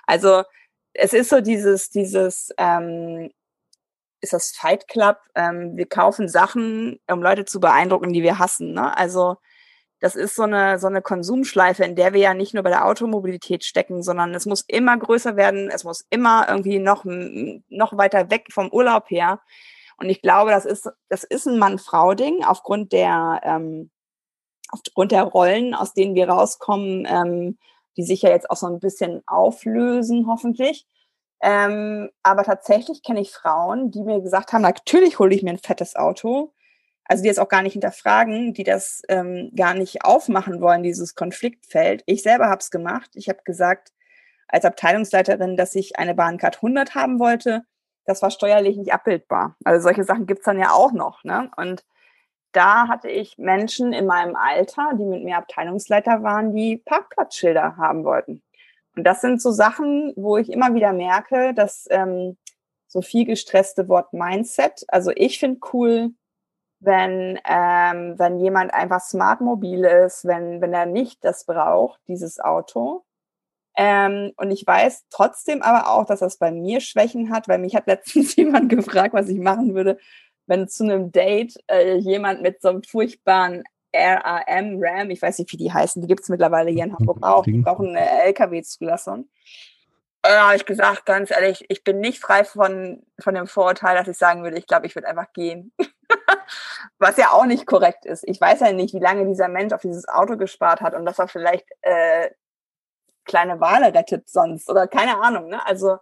also 0.08 0.44
es 1.00 1.14
ist 1.14 1.30
so 1.30 1.42
dieses, 1.42 1.90
dieses, 1.90 2.54
ähm, 2.58 3.32
ist 4.22 4.34
das 4.34 4.52
Fight 4.52 4.88
Club, 4.88 5.18
ähm, 5.36 5.78
wir 5.78 5.88
kaufen 5.88 6.28
Sachen, 6.28 7.00
um 7.10 7.22
Leute 7.22 7.46
zu 7.46 7.60
beeindrucken, 7.60 8.14
die 8.14 8.24
wir 8.24 8.40
hassen. 8.40 8.74
Ne? 8.74 8.96
Also 8.98 9.38
das 10.02 10.16
ist 10.16 10.36
so 10.36 10.44
eine, 10.44 10.80
so 10.80 10.88
eine 10.88 11.02
Konsumschleife, 11.02 11.84
in 11.84 11.96
der 11.96 12.14
wir 12.14 12.22
ja 12.22 12.34
nicht 12.34 12.54
nur 12.54 12.64
bei 12.64 12.70
der 12.70 12.86
Automobilität 12.86 13.64
stecken, 13.64 14.02
sondern 14.02 14.34
es 14.34 14.46
muss 14.46 14.64
immer 14.68 14.98
größer 14.98 15.36
werden, 15.36 15.70
es 15.70 15.84
muss 15.84 16.06
immer 16.10 16.48
irgendwie 16.50 16.80
noch, 16.80 17.04
noch 17.06 17.98
weiter 17.98 18.30
weg 18.30 18.48
vom 18.52 18.70
Urlaub 18.72 19.10
her. 19.10 19.42
Und 19.98 20.10
ich 20.10 20.22
glaube, 20.22 20.52
das 20.52 20.66
ist, 20.66 20.90
das 21.10 21.24
ist 21.26 21.48
ein 21.48 21.60
Mann-Frau-Ding 21.60 22.46
aufgrund 22.46 22.94
der, 22.94 23.42
ähm, 23.44 23.90
aufgrund 24.70 25.12
der 25.12 25.24
Rollen, 25.24 25.74
aus 25.74 25.94
denen 25.94 26.16
wir 26.16 26.30
rauskommen, 26.30 27.06
ähm, 27.10 27.58
die 28.00 28.04
sich 28.06 28.22
ja 28.22 28.30
jetzt 28.30 28.50
auch 28.50 28.56
so 28.56 28.66
ein 28.66 28.80
bisschen 28.80 29.22
auflösen, 29.28 30.26
hoffentlich. 30.26 30.88
Ähm, 31.42 32.10
aber 32.24 32.44
tatsächlich 32.44 33.04
kenne 33.04 33.20
ich 33.20 33.32
Frauen, 33.32 33.92
die 33.92 34.04
mir 34.04 34.22
gesagt 34.22 34.54
haben, 34.54 34.62
natürlich 34.62 35.20
hole 35.20 35.36
ich 35.36 35.44
mir 35.44 35.50
ein 35.50 35.58
fettes 35.58 35.98
Auto. 35.98 36.54
Also 37.04 37.24
die 37.24 37.30
es 37.30 37.40
auch 37.40 37.50
gar 37.50 37.62
nicht 37.62 37.74
hinterfragen, 37.74 38.54
die 38.54 38.64
das 38.64 39.02
ähm, 39.10 39.52
gar 39.54 39.74
nicht 39.74 40.06
aufmachen 40.06 40.62
wollen, 40.62 40.82
dieses 40.82 41.14
Konfliktfeld. 41.14 42.04
Ich 42.06 42.24
selber 42.24 42.46
habe 42.48 42.60
es 42.60 42.72
gemacht. 42.72 43.10
Ich 43.16 43.28
habe 43.28 43.40
gesagt, 43.44 43.92
als 44.48 44.64
Abteilungsleiterin, 44.64 45.58
dass 45.58 45.76
ich 45.76 46.00
eine 46.00 46.16
Bahncard 46.16 46.58
100 46.58 46.96
haben 46.96 47.20
wollte. 47.20 47.64
Das 48.06 48.22
war 48.22 48.32
steuerlich 48.32 48.78
nicht 48.78 48.94
abbildbar. 48.94 49.58
Also 49.66 49.84
solche 49.84 50.06
Sachen 50.06 50.26
gibt's 50.26 50.46
dann 50.46 50.58
ja 50.58 50.72
auch 50.72 50.94
noch. 50.94 51.26
Ne? 51.26 51.52
Und 51.58 51.84
da 52.52 52.88
hatte 52.88 53.10
ich 53.10 53.38
Menschen 53.38 53.94
in 53.94 54.06
meinem 54.06 54.36
Alter, 54.36 54.92
die 54.94 55.06
mit 55.06 55.24
mir 55.24 55.38
Abteilungsleiter 55.38 56.24
waren, 56.24 56.54
die 56.54 56.78
Parkplatzschilder 56.78 57.78
haben 57.78 58.04
wollten. 58.04 58.42
Und 58.96 59.04
das 59.04 59.22
sind 59.22 59.42
so 59.42 59.52
Sachen, 59.52 60.14
wo 60.16 60.38
ich 60.38 60.52
immer 60.52 60.74
wieder 60.74 60.94
merke, 60.94 61.54
dass 61.54 61.88
ähm, 61.90 62.38
so 62.88 63.02
viel 63.02 63.26
gestresste 63.26 63.88
Wort 63.88 64.14
Mindset, 64.14 64.84
also 64.88 65.12
ich 65.16 65.40
finde 65.40 65.60
cool, 65.74 66.12
wenn, 66.80 67.40
ähm, 67.46 68.18
wenn 68.18 68.40
jemand 68.40 68.74
einfach 68.74 69.02
smart 69.02 69.42
mobil 69.42 69.84
ist, 69.84 70.26
wenn, 70.26 70.62
wenn 70.62 70.74
er 70.74 70.86
nicht 70.86 71.24
das 71.24 71.46
braucht, 71.46 72.00
dieses 72.08 72.40
Auto. 72.40 73.04
Ähm, 73.76 74.34
und 74.38 74.52
ich 74.52 74.66
weiß 74.66 75.06
trotzdem 75.10 75.62
aber 75.62 75.90
auch, 75.90 76.06
dass 76.06 76.22
das 76.22 76.38
bei 76.38 76.52
mir 76.52 76.82
Schwächen 76.82 77.32
hat, 77.32 77.48
weil 77.48 77.60
mich 77.60 77.76
hat 77.76 77.88
letztens 77.88 78.36
jemand 78.38 78.70
gefragt, 78.70 79.14
was 79.14 79.30
ich 79.30 79.40
machen 79.40 79.76
würde, 79.76 79.98
wenn 80.50 80.68
zu 80.68 80.84
einem 80.84 81.12
Date 81.12 81.56
äh, 81.68 81.96
jemand 81.98 82.42
mit 82.42 82.62
so 82.62 82.70
einem 82.70 82.84
furchtbaren 82.84 83.64
RAM, 83.94 84.78
RAM, 84.82 85.10
ich 85.10 85.22
weiß 85.22 85.40
nicht, 85.40 85.52
wie 85.52 85.58
die 85.58 85.72
heißen, 85.72 86.02
die 86.02 86.08
gibt 86.08 86.22
es 86.22 86.30
mittlerweile 86.30 86.72
hier 86.72 86.84
in 86.84 86.94
Hamburg 86.94 87.20
auch, 87.22 87.44
die 87.44 87.60
brauchen 87.60 87.96
eine 87.96 88.24
LKW-Zulassung. 88.26 89.30
Da 90.22 90.48
habe 90.48 90.58
ich 90.58 90.66
gesagt, 90.66 91.06
ganz 91.06 91.32
ehrlich, 91.32 91.66
ich 91.70 91.84
bin 91.84 92.00
nicht 92.00 92.20
frei 92.20 92.44
von, 92.44 93.04
von 93.20 93.36
dem 93.36 93.48
Vorurteil, 93.48 93.96
dass 93.96 94.08
ich 94.08 94.18
sagen 94.18 94.44
würde, 94.44 94.58
ich 94.58 94.68
glaube, 94.68 94.86
ich 94.86 94.96
würde 94.96 95.08
einfach 95.08 95.32
gehen. 95.34 95.72
Was 96.98 97.16
ja 97.16 97.32
auch 97.32 97.46
nicht 97.46 97.66
korrekt 97.66 98.06
ist. 98.06 98.28
Ich 98.28 98.42
weiß 98.42 98.60
ja 98.60 98.74
nicht, 98.74 98.94
wie 98.94 99.00
lange 99.00 99.26
dieser 99.28 99.48
Mensch 99.48 99.72
auf 99.72 99.82
dieses 99.82 100.08
Auto 100.10 100.36
gespart 100.36 100.82
hat 100.82 100.94
und 100.94 101.06
dass 101.06 101.20
er 101.20 101.28
vielleicht 101.28 101.66
äh, 101.82 102.32
kleine 103.24 103.62
Wale 103.62 103.94
rettet 103.94 104.28
sonst 104.28 104.70
oder 104.70 104.88
keine 104.88 105.22
Ahnung. 105.22 105.48
Ne? 105.48 105.66
Also 105.66 106.00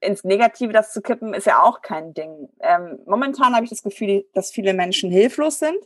ins 0.00 0.24
Negative 0.24 0.72
das 0.72 0.92
zu 0.92 1.02
kippen, 1.02 1.34
ist 1.34 1.46
ja 1.46 1.62
auch 1.62 1.82
kein 1.82 2.14
Ding. 2.14 2.48
Ähm, 2.60 2.98
momentan 3.06 3.54
habe 3.54 3.64
ich 3.64 3.70
das 3.70 3.82
Gefühl, 3.82 4.24
dass 4.32 4.50
viele 4.50 4.74
Menschen 4.74 5.10
hilflos 5.10 5.58
sind. 5.58 5.78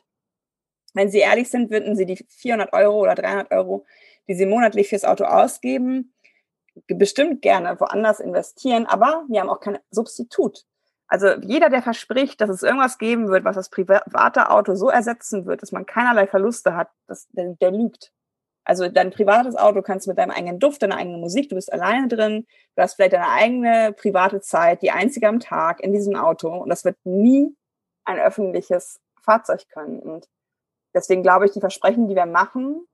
Wenn 0.92 1.11
sie 1.11 1.18
ehrlich 1.18 1.50
sind, 1.50 1.70
würden 1.70 1.96
sie 1.96 2.07
die 2.07 2.24
400 2.29 2.72
Euro 2.72 3.03
oder 3.03 3.16
300 3.16 3.50
Euro, 3.50 3.85
die 4.29 4.35
sie 4.35 4.46
monatlich 4.46 4.88
fürs 4.88 5.05
Auto 5.05 5.24
ausgeben, 5.24 6.14
bestimmt 6.87 7.42
gerne 7.42 7.79
woanders 7.79 8.20
investieren, 8.20 8.87
aber 8.87 9.24
wir 9.29 9.40
haben 9.40 9.50
auch 9.50 9.61
kein 9.61 9.79
Substitut. 9.90 10.64
Also 11.07 11.29
jeder, 11.42 11.68
der 11.68 11.83
verspricht, 11.83 12.40
dass 12.40 12.50
es 12.50 12.62
irgendwas 12.62 12.98
geben 12.98 13.29
wird, 13.29 13.44
was 13.44 13.57
das 13.57 13.68
private 13.68 14.50
Auto 14.50 14.74
so 14.74 14.88
ersetzen 14.88 15.46
wird, 15.46 15.62
dass 15.62 15.70
man 15.70 15.87
keinerlei 15.87 16.27
Verluste 16.27 16.74
hat, 16.74 16.88
das, 17.07 17.29
der, 17.31 17.55
der 17.61 17.70
lügt. 17.70 18.12
Also 18.64 18.88
dein 18.88 19.11
privates 19.11 19.57
Auto 19.57 19.83
kannst 19.83 20.07
du 20.07 20.11
mit 20.11 20.18
deinem 20.18 20.31
eigenen 20.31 20.59
Duft, 20.59 20.83
deiner 20.83 20.96
eigenen 20.96 21.20
Musik, 21.20 21.50
du 21.50 21.55
bist 21.55 21.72
alleine 21.72 22.09
drin, 22.09 22.46
du 22.77 22.83
hast 22.83 22.94
vielleicht 22.94 23.12
deine 23.12 23.29
eigene 23.29 23.92
private 23.92 24.40
Zeit, 24.40 24.83
die 24.83 24.90
einzige 24.90 25.29
am 25.29 25.40
Tag 25.40 25.81
in 25.81 25.92
diesem 25.92 26.16
Auto. 26.16 26.48
Und 26.48 26.70
das 26.70 26.85
wird 26.85 26.96
nie 27.05 27.55
ein 28.05 28.18
öffentliches 28.18 29.00
Fahrzeug 29.22 29.68
können. 29.68 30.00
Und 30.00 30.29
deswegen 30.94 31.22
glaube 31.22 31.46
ich, 31.46 31.53
die 31.53 31.61
Versprechen, 31.61 32.09
die 32.09 32.16
wir 32.16 32.27
machen, 32.27 32.87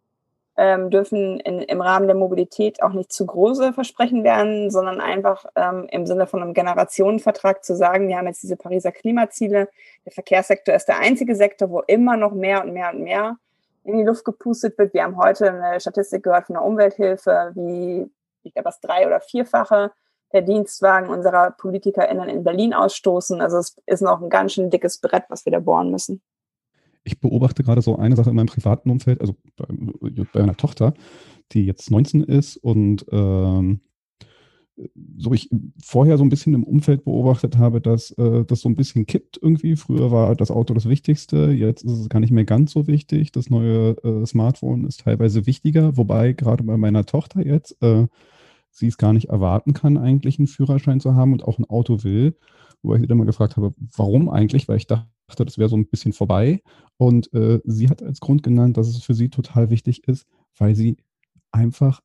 ähm, 0.56 0.90
dürfen 0.90 1.40
in, 1.40 1.62
im 1.62 1.80
Rahmen 1.80 2.06
der 2.06 2.16
Mobilität 2.16 2.82
auch 2.82 2.92
nicht 2.92 3.12
zu 3.12 3.24
große 3.24 3.72
Versprechen 3.72 4.24
werden, 4.24 4.70
sondern 4.70 5.00
einfach 5.00 5.46
ähm, 5.54 5.86
im 5.90 6.06
Sinne 6.06 6.26
von 6.26 6.42
einem 6.42 6.54
Generationenvertrag 6.54 7.64
zu 7.64 7.76
sagen, 7.76 8.08
wir 8.08 8.16
haben 8.16 8.26
jetzt 8.26 8.42
diese 8.42 8.56
Pariser 8.56 8.92
Klimaziele, 8.92 9.68
der 10.04 10.12
Verkehrssektor 10.12 10.74
ist 10.74 10.86
der 10.86 10.98
einzige 10.98 11.36
Sektor, 11.36 11.70
wo 11.70 11.80
immer 11.80 12.16
noch 12.16 12.32
mehr 12.32 12.64
und 12.64 12.72
mehr 12.72 12.90
und 12.92 13.02
mehr 13.02 13.36
in 13.84 13.98
die 13.98 14.04
Luft 14.04 14.24
gepustet 14.24 14.76
wird. 14.78 14.94
Wir 14.94 15.04
haben 15.04 15.16
heute 15.16 15.52
eine 15.52 15.80
Statistik 15.80 16.22
gehört 16.22 16.46
von 16.46 16.54
der 16.54 16.64
Umwelthilfe, 16.64 17.52
wie 17.54 18.10
ich 18.42 18.54
glaube, 18.54 18.64
das 18.64 18.80
drei- 18.80 19.06
oder 19.06 19.20
vierfache 19.20 19.92
der 20.32 20.42
Dienstwagen 20.42 21.08
unserer 21.08 21.50
PolitikerInnen 21.50 22.28
in 22.28 22.44
Berlin 22.44 22.72
ausstoßen. 22.72 23.40
Also 23.40 23.58
es 23.58 23.76
ist 23.86 24.00
noch 24.00 24.22
ein 24.22 24.30
ganz 24.30 24.52
schön 24.52 24.70
dickes 24.70 24.98
Brett, 24.98 25.24
was 25.28 25.44
wir 25.44 25.52
da 25.52 25.58
bohren 25.58 25.90
müssen 25.90 26.22
ich 27.04 27.20
beobachte 27.20 27.62
gerade 27.62 27.82
so 27.82 27.96
eine 27.96 28.16
Sache 28.16 28.30
in 28.30 28.36
meinem 28.36 28.46
privaten 28.46 28.90
Umfeld, 28.90 29.20
also 29.20 29.34
bei, 29.56 29.66
bei 30.32 30.40
meiner 30.40 30.56
Tochter, 30.56 30.94
die 31.52 31.64
jetzt 31.64 31.90
19 31.90 32.24
ist 32.24 32.56
und 32.56 33.06
ähm, 33.10 33.80
so 35.16 35.32
ich 35.32 35.50
vorher 35.82 36.18
so 36.18 36.24
ein 36.24 36.28
bisschen 36.28 36.54
im 36.54 36.64
Umfeld 36.64 37.04
beobachtet 37.04 37.58
habe, 37.58 37.80
dass 37.80 38.10
äh, 38.12 38.44
das 38.44 38.60
so 38.60 38.68
ein 38.68 38.76
bisschen 38.76 39.06
kippt 39.06 39.38
irgendwie. 39.40 39.76
Früher 39.76 40.10
war 40.10 40.34
das 40.34 40.50
Auto 40.50 40.74
das 40.74 40.88
Wichtigste, 40.88 41.50
jetzt 41.50 41.84
ist 41.84 41.92
es 41.92 42.08
gar 42.08 42.20
nicht 42.20 42.32
mehr 42.32 42.44
ganz 42.44 42.72
so 42.72 42.86
wichtig. 42.86 43.32
Das 43.32 43.50
neue 43.50 43.96
äh, 44.04 44.26
Smartphone 44.26 44.86
ist 44.86 45.00
teilweise 45.00 45.46
wichtiger, 45.46 45.96
wobei 45.96 46.32
gerade 46.32 46.64
bei 46.64 46.76
meiner 46.76 47.04
Tochter 47.04 47.44
jetzt 47.44 47.80
äh, 47.82 48.06
sie 48.70 48.86
es 48.86 48.98
gar 48.98 49.12
nicht 49.12 49.28
erwarten 49.28 49.74
kann, 49.74 49.98
eigentlich 49.98 50.38
einen 50.38 50.48
Führerschein 50.48 51.00
zu 51.00 51.14
haben 51.14 51.32
und 51.32 51.44
auch 51.44 51.58
ein 51.58 51.68
Auto 51.68 52.04
will. 52.04 52.36
Wobei 52.82 52.96
ich 52.96 53.02
sie 53.02 53.06
dann 53.06 53.18
mal 53.18 53.26
gefragt 53.26 53.56
habe, 53.56 53.74
warum 53.96 54.28
eigentlich, 54.28 54.68
weil 54.68 54.78
ich 54.78 54.86
dachte, 54.86 55.06
das 55.44 55.58
wäre 55.58 55.68
so 55.68 55.76
ein 55.76 55.86
bisschen 55.86 56.12
vorbei. 56.12 56.62
Und 56.96 57.32
äh, 57.34 57.60
sie 57.64 57.88
hat 57.88 58.02
als 58.02 58.20
Grund 58.20 58.42
genannt, 58.42 58.76
dass 58.76 58.88
es 58.88 59.02
für 59.02 59.14
sie 59.14 59.28
total 59.28 59.70
wichtig 59.70 60.06
ist, 60.08 60.26
weil 60.56 60.74
sie 60.74 60.96
einfach 61.52 62.00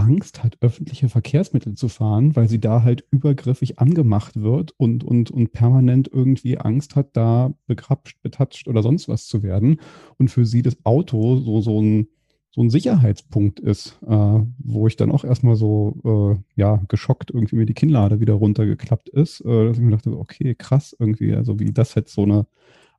Angst 0.00 0.42
hat, 0.42 0.56
öffentliche 0.60 1.08
Verkehrsmittel 1.08 1.74
zu 1.74 1.88
fahren, 1.88 2.34
weil 2.34 2.48
sie 2.48 2.60
da 2.60 2.82
halt 2.82 3.04
übergriffig 3.10 3.78
angemacht 3.78 4.40
wird 4.40 4.72
und, 4.76 5.04
und, 5.04 5.30
und 5.30 5.52
permanent 5.52 6.08
irgendwie 6.12 6.58
Angst 6.58 6.96
hat, 6.96 7.16
da 7.16 7.52
begrapscht, 7.66 8.20
betatscht 8.22 8.66
oder 8.68 8.82
sonst 8.82 9.08
was 9.08 9.26
zu 9.26 9.42
werden. 9.42 9.80
Und 10.18 10.30
für 10.30 10.46
sie 10.46 10.62
das 10.62 10.76
Auto 10.84 11.36
so, 11.36 11.60
so 11.60 11.80
ein, 11.80 12.08
so 12.50 12.62
ein 12.62 12.70
Sicherheitspunkt 12.70 13.60
ist, 13.60 13.98
äh, 14.06 14.40
wo 14.58 14.86
ich 14.86 14.96
dann 14.96 15.12
auch 15.12 15.24
erstmal 15.24 15.54
so, 15.54 16.36
äh, 16.36 16.60
ja, 16.60 16.82
geschockt 16.88 17.30
irgendwie 17.30 17.56
mir 17.56 17.66
die 17.66 17.74
Kinnlade 17.74 18.20
wieder 18.20 18.34
runtergeklappt 18.34 19.08
ist, 19.10 19.40
äh, 19.42 19.66
dass 19.66 19.76
ich 19.76 19.82
mir 19.82 19.92
dachte, 19.92 20.18
okay, 20.18 20.54
krass 20.54 20.96
irgendwie, 20.98 21.34
also 21.34 21.60
wie 21.60 21.72
das 21.72 21.94
jetzt 21.94 22.14
so 22.14 22.22
eine 22.22 22.46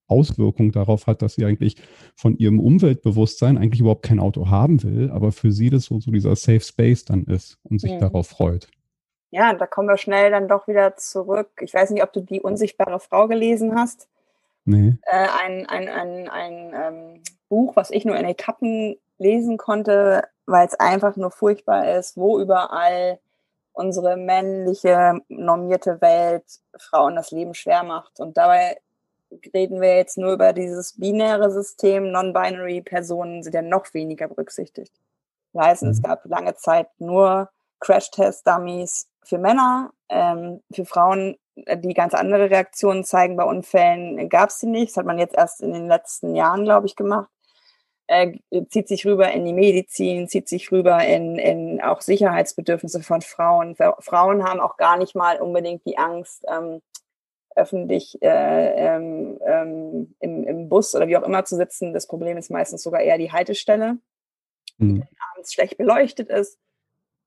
Auswirkung 0.08 0.72
darauf 0.72 1.08
hat, 1.08 1.22
dass 1.22 1.36
sie 1.36 1.46
eigentlich 1.46 1.76
von 2.16 2.38
ihrem 2.38 2.60
Umweltbewusstsein 2.60 3.58
eigentlich 3.58 3.82
überhaupt 3.82 4.04
kein 4.04 4.20
Auto 4.20 4.50
haben 4.50 4.84
will, 4.84 5.10
aber 5.12 5.32
für 5.32 5.52
sie 5.52 5.70
das 5.70 5.86
so, 5.86 6.00
so 6.00 6.12
dieser 6.12 6.36
Safe 6.36 6.60
Space 6.60 7.06
dann 7.06 7.24
ist 7.26 7.58
und 7.64 7.80
sich 7.80 7.94
mhm. 7.94 8.00
darauf 8.00 8.28
freut. 8.28 8.68
Ja, 9.32 9.54
da 9.54 9.66
kommen 9.66 9.88
wir 9.88 9.98
schnell 9.98 10.30
dann 10.30 10.50
doch 10.50 10.68
wieder 10.68 10.98
zurück. 10.98 11.50
Ich 11.62 11.74
weiß 11.74 11.92
nicht, 11.92 12.04
ob 12.04 12.12
du 12.12 12.20
die 12.20 12.42
unsichtbare 12.42 13.00
Frau 13.00 13.28
gelesen 13.28 13.76
hast. 13.76 14.10
Nee. 14.66 14.98
Äh, 15.04 15.28
ein 15.44 15.66
ein, 15.68 15.88
ein, 15.88 16.30
ein 16.30 16.74
ähm, 16.76 17.24
Buch, 17.48 17.76
was 17.76 17.92
ich 17.92 18.04
nur 18.04 18.18
in 18.18 18.26
Etappen 18.26 18.98
lesen 19.18 19.58
konnte, 19.58 20.24
weil 20.46 20.68
es 20.68 20.80
einfach 20.80 21.16
nur 21.16 21.32
furchtbar 21.32 21.98
ist, 21.98 22.18
wo 22.18 22.40
überall 22.40 23.20
unsere 23.74 24.18
männliche, 24.18 25.22
normierte 25.30 26.02
Welt 26.02 26.44
Frauen 26.78 27.16
das 27.16 27.32
Leben 27.32 27.54
schwer 27.54 27.84
macht. 27.84 28.20
Und 28.20 28.36
dabei 28.36 28.82
reden 29.54 29.82
wir 29.82 29.96
jetzt 29.96 30.18
nur 30.18 30.34
über 30.34 30.54
dieses 30.54 30.98
binäre 30.98 31.52
System, 31.52 32.12
non-binary 32.12 32.82
Personen 32.82 33.44
sind 33.44 33.54
ja 33.54 33.62
noch 33.62 33.94
weniger 33.94 34.28
berücksichtigt. 34.28 34.94
Das 35.54 35.66
heißt, 35.66 35.84
es 35.84 36.00
mhm. 36.00 36.04
gab 36.04 36.26
lange 36.26 36.56
Zeit 36.56 36.88
nur 37.00 37.50
Crash-Test-Dummies 37.80 39.10
für 39.24 39.38
Männer, 39.38 39.92
ähm, 40.10 40.62
für 40.74 40.86
Frauen, 40.86 41.38
äh, 41.56 41.78
die 41.78 41.94
ganz 41.94 42.14
andere 42.14 42.50
Reaktionen 42.50 43.04
zeigen 43.04 43.36
bei 43.36 43.44
Unfällen, 43.44 44.30
gab 44.30 44.50
es 44.50 44.60
die 44.60 44.68
nicht. 44.68 44.92
Das 44.92 44.98
hat 44.98 45.06
man 45.06 45.20
jetzt 45.20 45.36
erst 45.36 45.62
in 45.62 45.74
den 45.74 45.88
letzten 45.88 46.36
Jahren, 46.36 46.64
glaube 46.64 46.88
ich, 46.88 46.96
gemacht. 46.96 47.30
Äh, 48.08 48.40
zieht 48.70 48.88
sich 48.88 49.06
rüber 49.06 49.32
in 49.32 49.46
die 49.46 49.54
Medizin, 49.54 50.28
zieht 50.28 50.50
sich 50.50 50.72
rüber 50.72 51.04
in, 51.04 51.38
in 51.38 51.82
auch 51.82 52.02
Sicherheitsbedürfnisse 52.02 53.02
von 53.04 53.22
Frauen. 53.22 53.76
Frauen 54.00 54.44
haben 54.44 54.60
auch 54.60 54.76
gar 54.78 54.98
nicht 54.98 55.16
mal 55.16 55.40
unbedingt 55.40 55.86
die 55.86 55.98
Angst, 55.98 56.44
ähm, 56.52 56.82
öffentlich 57.56 58.22
äh, 58.22 58.74
ähm, 58.76 59.40
ähm, 59.46 60.16
im, 60.20 60.44
im 60.44 60.70
Bus 60.70 60.96
oder 60.96 61.08
wie 61.08 61.18
auch 61.18 61.24
immer 61.24 61.46
zu 61.46 61.56
sitzen. 61.56 61.94
Das 61.94 62.08
Problem 62.08 62.38
ist 62.38 62.50
meistens 62.50 62.84
sogar 62.84 63.02
eher 63.02 63.18
die 63.18 63.32
Haltestelle, 63.32 63.98
mhm. 64.78 64.96
die 64.96 65.08
abends 65.34 65.54
schlecht 65.54 65.78
beleuchtet 65.78 66.30
ist. 66.30 66.60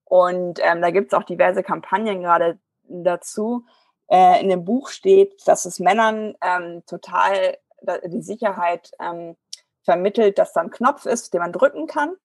Und 0.03 0.59
ähm, 0.63 0.81
da 0.81 0.91
gibt 0.91 1.11
es 1.11 1.17
auch 1.17 1.23
diverse 1.23 1.63
Kampagnen 1.63 2.21
gerade 2.21 2.59
dazu. 2.83 3.65
Äh, 4.07 4.41
in 4.41 4.49
dem 4.49 4.65
Buch 4.65 4.89
steht, 4.89 5.47
dass 5.47 5.65
es 5.65 5.79
Männern 5.79 6.35
ähm, 6.41 6.83
total 6.85 7.57
die 8.05 8.21
Sicherheit 8.21 8.91
ähm, 8.99 9.35
vermittelt, 9.83 10.39
dass 10.39 10.53
da 10.53 10.61
ein 10.61 10.71
Knopf 10.71 11.05
ist, 11.05 11.33
den 11.33 11.41
man 11.41 11.51
drücken 11.51 11.87
kann. 11.87 12.15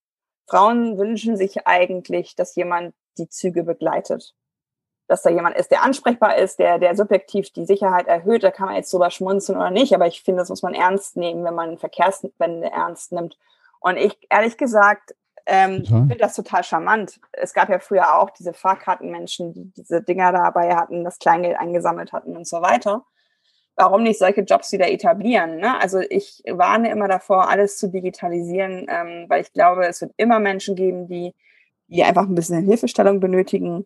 Frauen 0.46 0.98
wünschen 0.98 1.36
sich 1.36 1.66
eigentlich, 1.66 2.34
dass 2.34 2.56
jemand 2.56 2.94
die 3.18 3.28
Züge 3.28 3.62
begleitet 3.62 4.34
dass 5.10 5.22
da 5.22 5.30
jemand 5.30 5.56
ist, 5.56 5.72
der 5.72 5.82
ansprechbar 5.82 6.36
ist, 6.36 6.60
der, 6.60 6.78
der 6.78 6.94
subjektiv 6.94 7.50
die 7.52 7.66
Sicherheit 7.66 8.06
erhöht. 8.06 8.44
Da 8.44 8.52
kann 8.52 8.66
man 8.66 8.76
jetzt 8.76 8.94
drüber 8.94 9.10
schmunzeln 9.10 9.58
oder 9.58 9.72
nicht, 9.72 9.92
aber 9.92 10.06
ich 10.06 10.22
finde, 10.22 10.38
das 10.38 10.50
muss 10.50 10.62
man 10.62 10.72
ernst 10.72 11.16
nehmen, 11.16 11.44
wenn 11.44 11.54
man 11.54 11.78
Verkehrswende 11.78 12.70
ernst 12.70 13.10
nimmt. 13.10 13.36
Und 13.80 13.96
ich, 13.96 14.16
ehrlich 14.30 14.56
gesagt, 14.56 15.16
ähm, 15.46 15.84
finde 15.84 16.14
das 16.14 16.36
total 16.36 16.62
charmant. 16.62 17.18
Es 17.32 17.54
gab 17.54 17.68
ja 17.70 17.80
früher 17.80 18.20
auch 18.20 18.30
diese 18.30 18.52
Fahrkartenmenschen, 18.52 19.52
die 19.52 19.72
diese 19.72 20.00
Dinger 20.00 20.30
dabei 20.30 20.76
hatten, 20.76 21.02
das 21.02 21.18
Kleingeld 21.18 21.58
eingesammelt 21.58 22.12
hatten 22.12 22.36
und 22.36 22.46
so 22.46 22.62
weiter. 22.62 23.04
Warum 23.74 24.04
nicht 24.04 24.20
solche 24.20 24.42
Jobs 24.42 24.70
wieder 24.70 24.88
etablieren? 24.88 25.56
Ne? 25.56 25.76
Also 25.80 25.98
ich 25.98 26.44
warne 26.46 26.88
immer 26.88 27.08
davor, 27.08 27.50
alles 27.50 27.78
zu 27.78 27.88
digitalisieren, 27.88 28.86
ähm, 28.88 29.24
weil 29.26 29.40
ich 29.40 29.52
glaube, 29.52 29.88
es 29.88 30.00
wird 30.02 30.12
immer 30.18 30.38
Menschen 30.38 30.76
geben, 30.76 31.08
die 31.08 31.34
die 31.90 32.04
einfach 32.04 32.28
ein 32.28 32.34
bisschen 32.34 32.64
Hilfestellung 32.64 33.18
benötigen, 33.18 33.84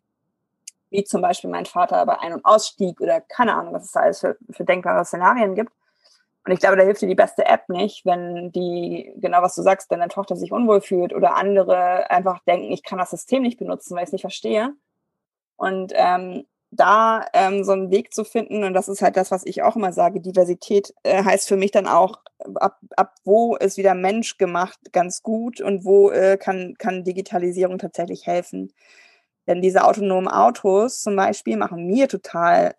wie 0.94 1.04
zum 1.04 1.20
Beispiel 1.20 1.50
mein 1.50 1.66
Vater 1.66 2.07
bei 2.07 2.18
Ein- 2.20 2.35
und 2.35 2.44
Ausstieg 2.44 3.00
oder 3.00 3.20
keine 3.20 3.54
Ahnung, 3.54 3.74
was 3.74 3.85
es 3.85 3.92
da 3.92 4.00
alles 4.00 4.20
für, 4.20 4.37
für 4.50 4.64
denkbare 4.64 5.04
Szenarien 5.04 5.57
gibt. 5.57 5.72
Und 6.46 6.52
ich 6.52 6.61
glaube, 6.61 6.76
da 6.76 6.85
hilft 6.85 7.02
dir 7.02 7.09
die 7.09 7.14
beste 7.14 7.46
App 7.46 7.68
nicht, 7.68 8.04
wenn 8.07 8.52
die, 8.52 9.12
genau 9.16 9.42
was 9.42 9.57
du 9.57 9.62
sagst, 9.62 9.90
wenn 9.90 9.98
deine 9.98 10.12
Tochter 10.12 10.37
sich 10.37 10.52
unwohl 10.52 10.80
fühlt 10.80 11.12
oder 11.12 11.37
andere 11.37 12.11
einfach 12.11 12.38
denken, 12.44 12.70
ich 12.70 12.85
kann 12.85 12.98
das 12.98 13.11
System 13.11 13.42
nicht 13.42 13.59
benutzen, 13.59 13.96
weil 13.96 14.04
ich 14.04 14.09
es 14.09 14.12
nicht 14.12 14.20
verstehe. 14.22 14.72
Und 15.57 15.92
ähm, 15.96 16.44
da 16.70 17.24
ähm, 17.33 17.64
so 17.64 17.72
einen 17.72 17.90
Weg 17.90 18.12
zu 18.12 18.24
finden, 18.24 18.62
und 18.62 18.74
das 18.74 18.88
ist 18.88 19.02
halt 19.02 19.16
das, 19.16 19.30
was 19.30 19.46
ich 19.46 19.62
auch 19.62 19.74
immer 19.74 19.92
sage, 19.92 20.20
Diversität 20.20 20.94
äh, 21.02 21.24
heißt 21.24 21.48
für 21.48 21.57
mich 21.57 21.70
dann 21.70 21.88
auch, 21.88 22.18
ab, 22.57 22.78
ab 22.96 23.14
wo 23.24 23.57
ist 23.57 23.78
wieder 23.78 23.94
Mensch 23.94 24.38
gemacht 24.38 24.78
ganz 24.92 25.22
gut 25.22 25.61
und 25.61 25.85
wo 25.85 26.11
äh, 26.11 26.37
kann, 26.37 26.74
kann 26.78 27.04
Digitalisierung 27.04 27.78
tatsächlich 27.78 28.26
helfen. 28.26 28.72
Denn 29.46 29.61
diese 29.61 29.85
autonomen 29.85 30.28
Autos 30.28 31.00
zum 31.00 31.16
Beispiel 31.16 31.57
machen 31.57 31.87
mir 31.87 32.09
total 32.09 32.74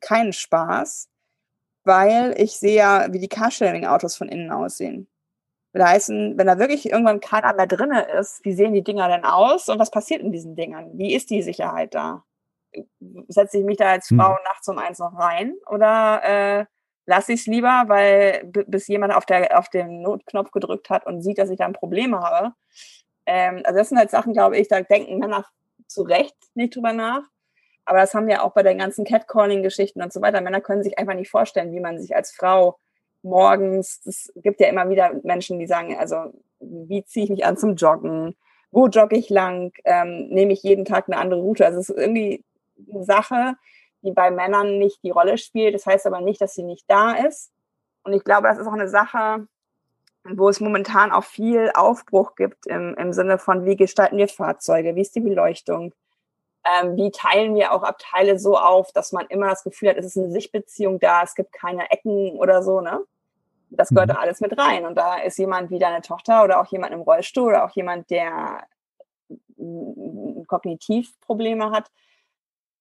keinen 0.00 0.32
Spaß, 0.32 1.08
weil 1.84 2.34
ich 2.38 2.58
sehe 2.58 2.76
ja, 2.76 3.12
wie 3.12 3.18
die 3.18 3.28
Carsharing-Autos 3.28 4.16
von 4.16 4.28
innen 4.28 4.50
aussehen. 4.50 5.08
Will 5.72 5.84
heißen, 5.84 6.38
wenn 6.38 6.46
da 6.46 6.58
wirklich 6.58 6.90
irgendwann 6.90 7.20
keiner 7.20 7.52
mehr 7.54 7.66
drinne 7.66 8.02
ist, 8.02 8.44
wie 8.44 8.52
sehen 8.52 8.74
die 8.74 8.84
Dinger 8.84 9.08
denn 9.08 9.24
aus 9.24 9.68
und 9.68 9.78
was 9.78 9.90
passiert 9.90 10.22
in 10.22 10.30
diesen 10.30 10.54
Dingern? 10.54 10.90
Wie 10.94 11.14
ist 11.14 11.30
die 11.30 11.42
Sicherheit 11.42 11.94
da? 11.94 12.24
Setze 13.28 13.58
ich 13.58 13.64
mich 13.64 13.78
da 13.78 13.90
als 13.90 14.08
Frau 14.08 14.36
hm. 14.36 14.44
nachts 14.44 14.68
um 14.68 14.78
eins 14.78 14.98
noch 14.98 15.18
rein 15.18 15.54
oder 15.66 16.22
äh, 16.24 16.64
lasse 17.06 17.32
ich 17.32 17.40
es 17.40 17.46
lieber, 17.46 17.84
weil 17.86 18.44
bis 18.44 18.88
jemand 18.88 19.14
auf, 19.14 19.26
der, 19.26 19.58
auf 19.58 19.68
den 19.68 20.02
Notknopf 20.02 20.50
gedrückt 20.50 20.90
hat 20.90 21.06
und 21.06 21.22
sieht, 21.22 21.38
dass 21.38 21.50
ich 21.50 21.58
da 21.58 21.66
ein 21.66 21.72
Problem 21.72 22.14
habe. 22.14 22.52
Ähm, 23.26 23.62
also 23.64 23.78
das 23.78 23.88
sind 23.88 23.98
halt 23.98 24.10
Sachen, 24.10 24.32
glaube 24.32 24.56
ich, 24.56 24.68
da 24.68 24.80
denken 24.80 25.18
Männer 25.18 25.44
zu 25.94 26.02
Recht 26.02 26.36
nicht 26.54 26.76
drüber 26.76 26.92
nach. 26.92 27.22
Aber 27.84 27.98
das 27.98 28.14
haben 28.14 28.26
wir 28.26 28.42
auch 28.42 28.52
bei 28.52 28.62
den 28.62 28.78
ganzen 28.78 29.04
Catcalling-Geschichten 29.04 30.02
und 30.02 30.12
so 30.12 30.22
weiter. 30.22 30.40
Männer 30.40 30.60
können 30.60 30.82
sich 30.82 30.98
einfach 30.98 31.14
nicht 31.14 31.30
vorstellen, 31.30 31.72
wie 31.72 31.80
man 31.80 31.98
sich 31.98 32.16
als 32.16 32.32
Frau 32.32 32.78
morgens, 33.22 34.00
es 34.04 34.32
gibt 34.36 34.60
ja 34.60 34.68
immer 34.68 34.88
wieder 34.88 35.12
Menschen, 35.22 35.58
die 35.58 35.66
sagen, 35.66 35.96
also 35.98 36.32
wie 36.60 37.04
ziehe 37.04 37.24
ich 37.24 37.30
mich 37.30 37.44
an 37.44 37.56
zum 37.56 37.76
Joggen? 37.76 38.36
Wo 38.70 38.86
jogge 38.88 39.16
ich 39.16 39.30
lang? 39.30 39.72
Ähm, 39.84 40.28
nehme 40.28 40.52
ich 40.52 40.62
jeden 40.62 40.84
Tag 40.84 41.08
eine 41.08 41.18
andere 41.18 41.40
Route? 41.40 41.64
Also 41.64 41.78
es 41.78 41.88
ist 41.88 41.96
irgendwie 41.96 42.44
eine 42.90 43.04
Sache, 43.04 43.54
die 44.02 44.12
bei 44.12 44.30
Männern 44.30 44.78
nicht 44.78 45.02
die 45.02 45.10
Rolle 45.10 45.38
spielt. 45.38 45.74
Das 45.74 45.86
heißt 45.86 46.06
aber 46.06 46.20
nicht, 46.20 46.40
dass 46.40 46.54
sie 46.54 46.64
nicht 46.64 46.84
da 46.88 47.12
ist. 47.12 47.52
Und 48.02 48.12
ich 48.12 48.24
glaube, 48.24 48.48
das 48.48 48.58
ist 48.58 48.66
auch 48.66 48.72
eine 48.72 48.88
Sache, 48.88 49.46
wo 50.24 50.48
es 50.48 50.60
momentan 50.60 51.12
auch 51.12 51.24
viel 51.24 51.70
Aufbruch 51.74 52.34
gibt 52.34 52.66
im, 52.66 52.94
im 52.94 53.12
Sinne 53.12 53.38
von, 53.38 53.64
wie 53.64 53.76
gestalten 53.76 54.16
wir 54.16 54.28
Fahrzeuge, 54.28 54.96
wie 54.96 55.02
ist 55.02 55.14
die 55.14 55.20
Beleuchtung, 55.20 55.92
ähm, 56.64 56.96
wie 56.96 57.10
teilen 57.10 57.54
wir 57.54 57.72
auch 57.72 57.82
Abteile 57.82 58.38
so 58.38 58.58
auf, 58.58 58.92
dass 58.92 59.12
man 59.12 59.26
immer 59.26 59.48
das 59.48 59.64
Gefühl 59.64 59.90
hat, 59.90 59.98
es 59.98 60.06
ist 60.06 60.16
eine 60.16 60.30
Sichtbeziehung 60.30 60.98
da, 60.98 61.22
es 61.22 61.34
gibt 61.34 61.52
keine 61.52 61.90
Ecken 61.90 62.38
oder 62.38 62.62
so, 62.62 62.80
ne? 62.80 63.00
Das 63.70 63.88
gehört 63.88 64.08
mhm. 64.08 64.14
da 64.14 64.20
alles 64.20 64.40
mit 64.40 64.56
rein. 64.56 64.86
Und 64.86 64.94
da 64.94 65.16
ist 65.16 65.38
jemand 65.38 65.70
wie 65.70 65.78
deine 65.78 66.00
Tochter 66.00 66.44
oder 66.44 66.60
auch 66.60 66.66
jemand 66.66 66.92
im 66.92 67.00
Rollstuhl 67.00 67.48
oder 67.48 67.64
auch 67.64 67.70
jemand, 67.70 68.08
der 68.10 68.66
Kognitivprobleme 70.46 71.70
hat, 71.70 71.90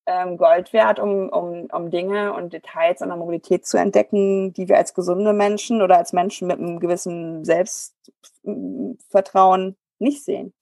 ähm, 0.05 0.37
Gold 0.37 0.73
wert, 0.73 0.99
um, 0.99 1.29
um, 1.29 1.67
um 1.71 1.89
Dinge 1.89 2.33
und 2.33 2.53
Details 2.53 3.01
an 3.01 3.09
der 3.09 3.17
Mobilität 3.17 3.65
zu 3.65 3.77
entdecken, 3.77 4.53
die 4.53 4.67
wir 4.67 4.77
als 4.77 4.93
gesunde 4.93 5.33
Menschen 5.33 5.81
oder 5.81 5.97
als 5.97 6.13
Menschen 6.13 6.47
mit 6.47 6.59
einem 6.59 6.79
gewissen 6.79 7.43
Selbstvertrauen 7.45 9.75
nicht 9.99 10.23
sehen. 10.23 10.53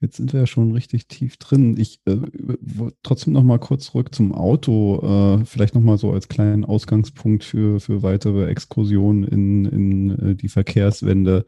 Jetzt 0.00 0.16
sind 0.16 0.32
wir 0.32 0.40
ja 0.40 0.46
schon 0.46 0.72
richtig 0.72 1.08
tief 1.08 1.36
drin. 1.36 1.76
Ich 1.76 2.00
äh, 2.06 2.16
trotzdem 3.02 3.34
noch 3.34 3.42
mal 3.42 3.58
kurz 3.58 3.84
zurück 3.86 4.14
zum 4.14 4.32
Auto. 4.32 5.00
Äh, 5.40 5.44
vielleicht 5.44 5.74
noch 5.74 5.82
mal 5.82 5.98
so 5.98 6.12
als 6.12 6.28
kleinen 6.28 6.64
Ausgangspunkt 6.64 7.44
für, 7.44 7.80
für 7.80 8.02
weitere 8.02 8.46
Exkursionen 8.46 9.24
in, 9.24 9.64
in 9.66 10.10
äh, 10.18 10.34
die 10.34 10.48
Verkehrswende. 10.48 11.44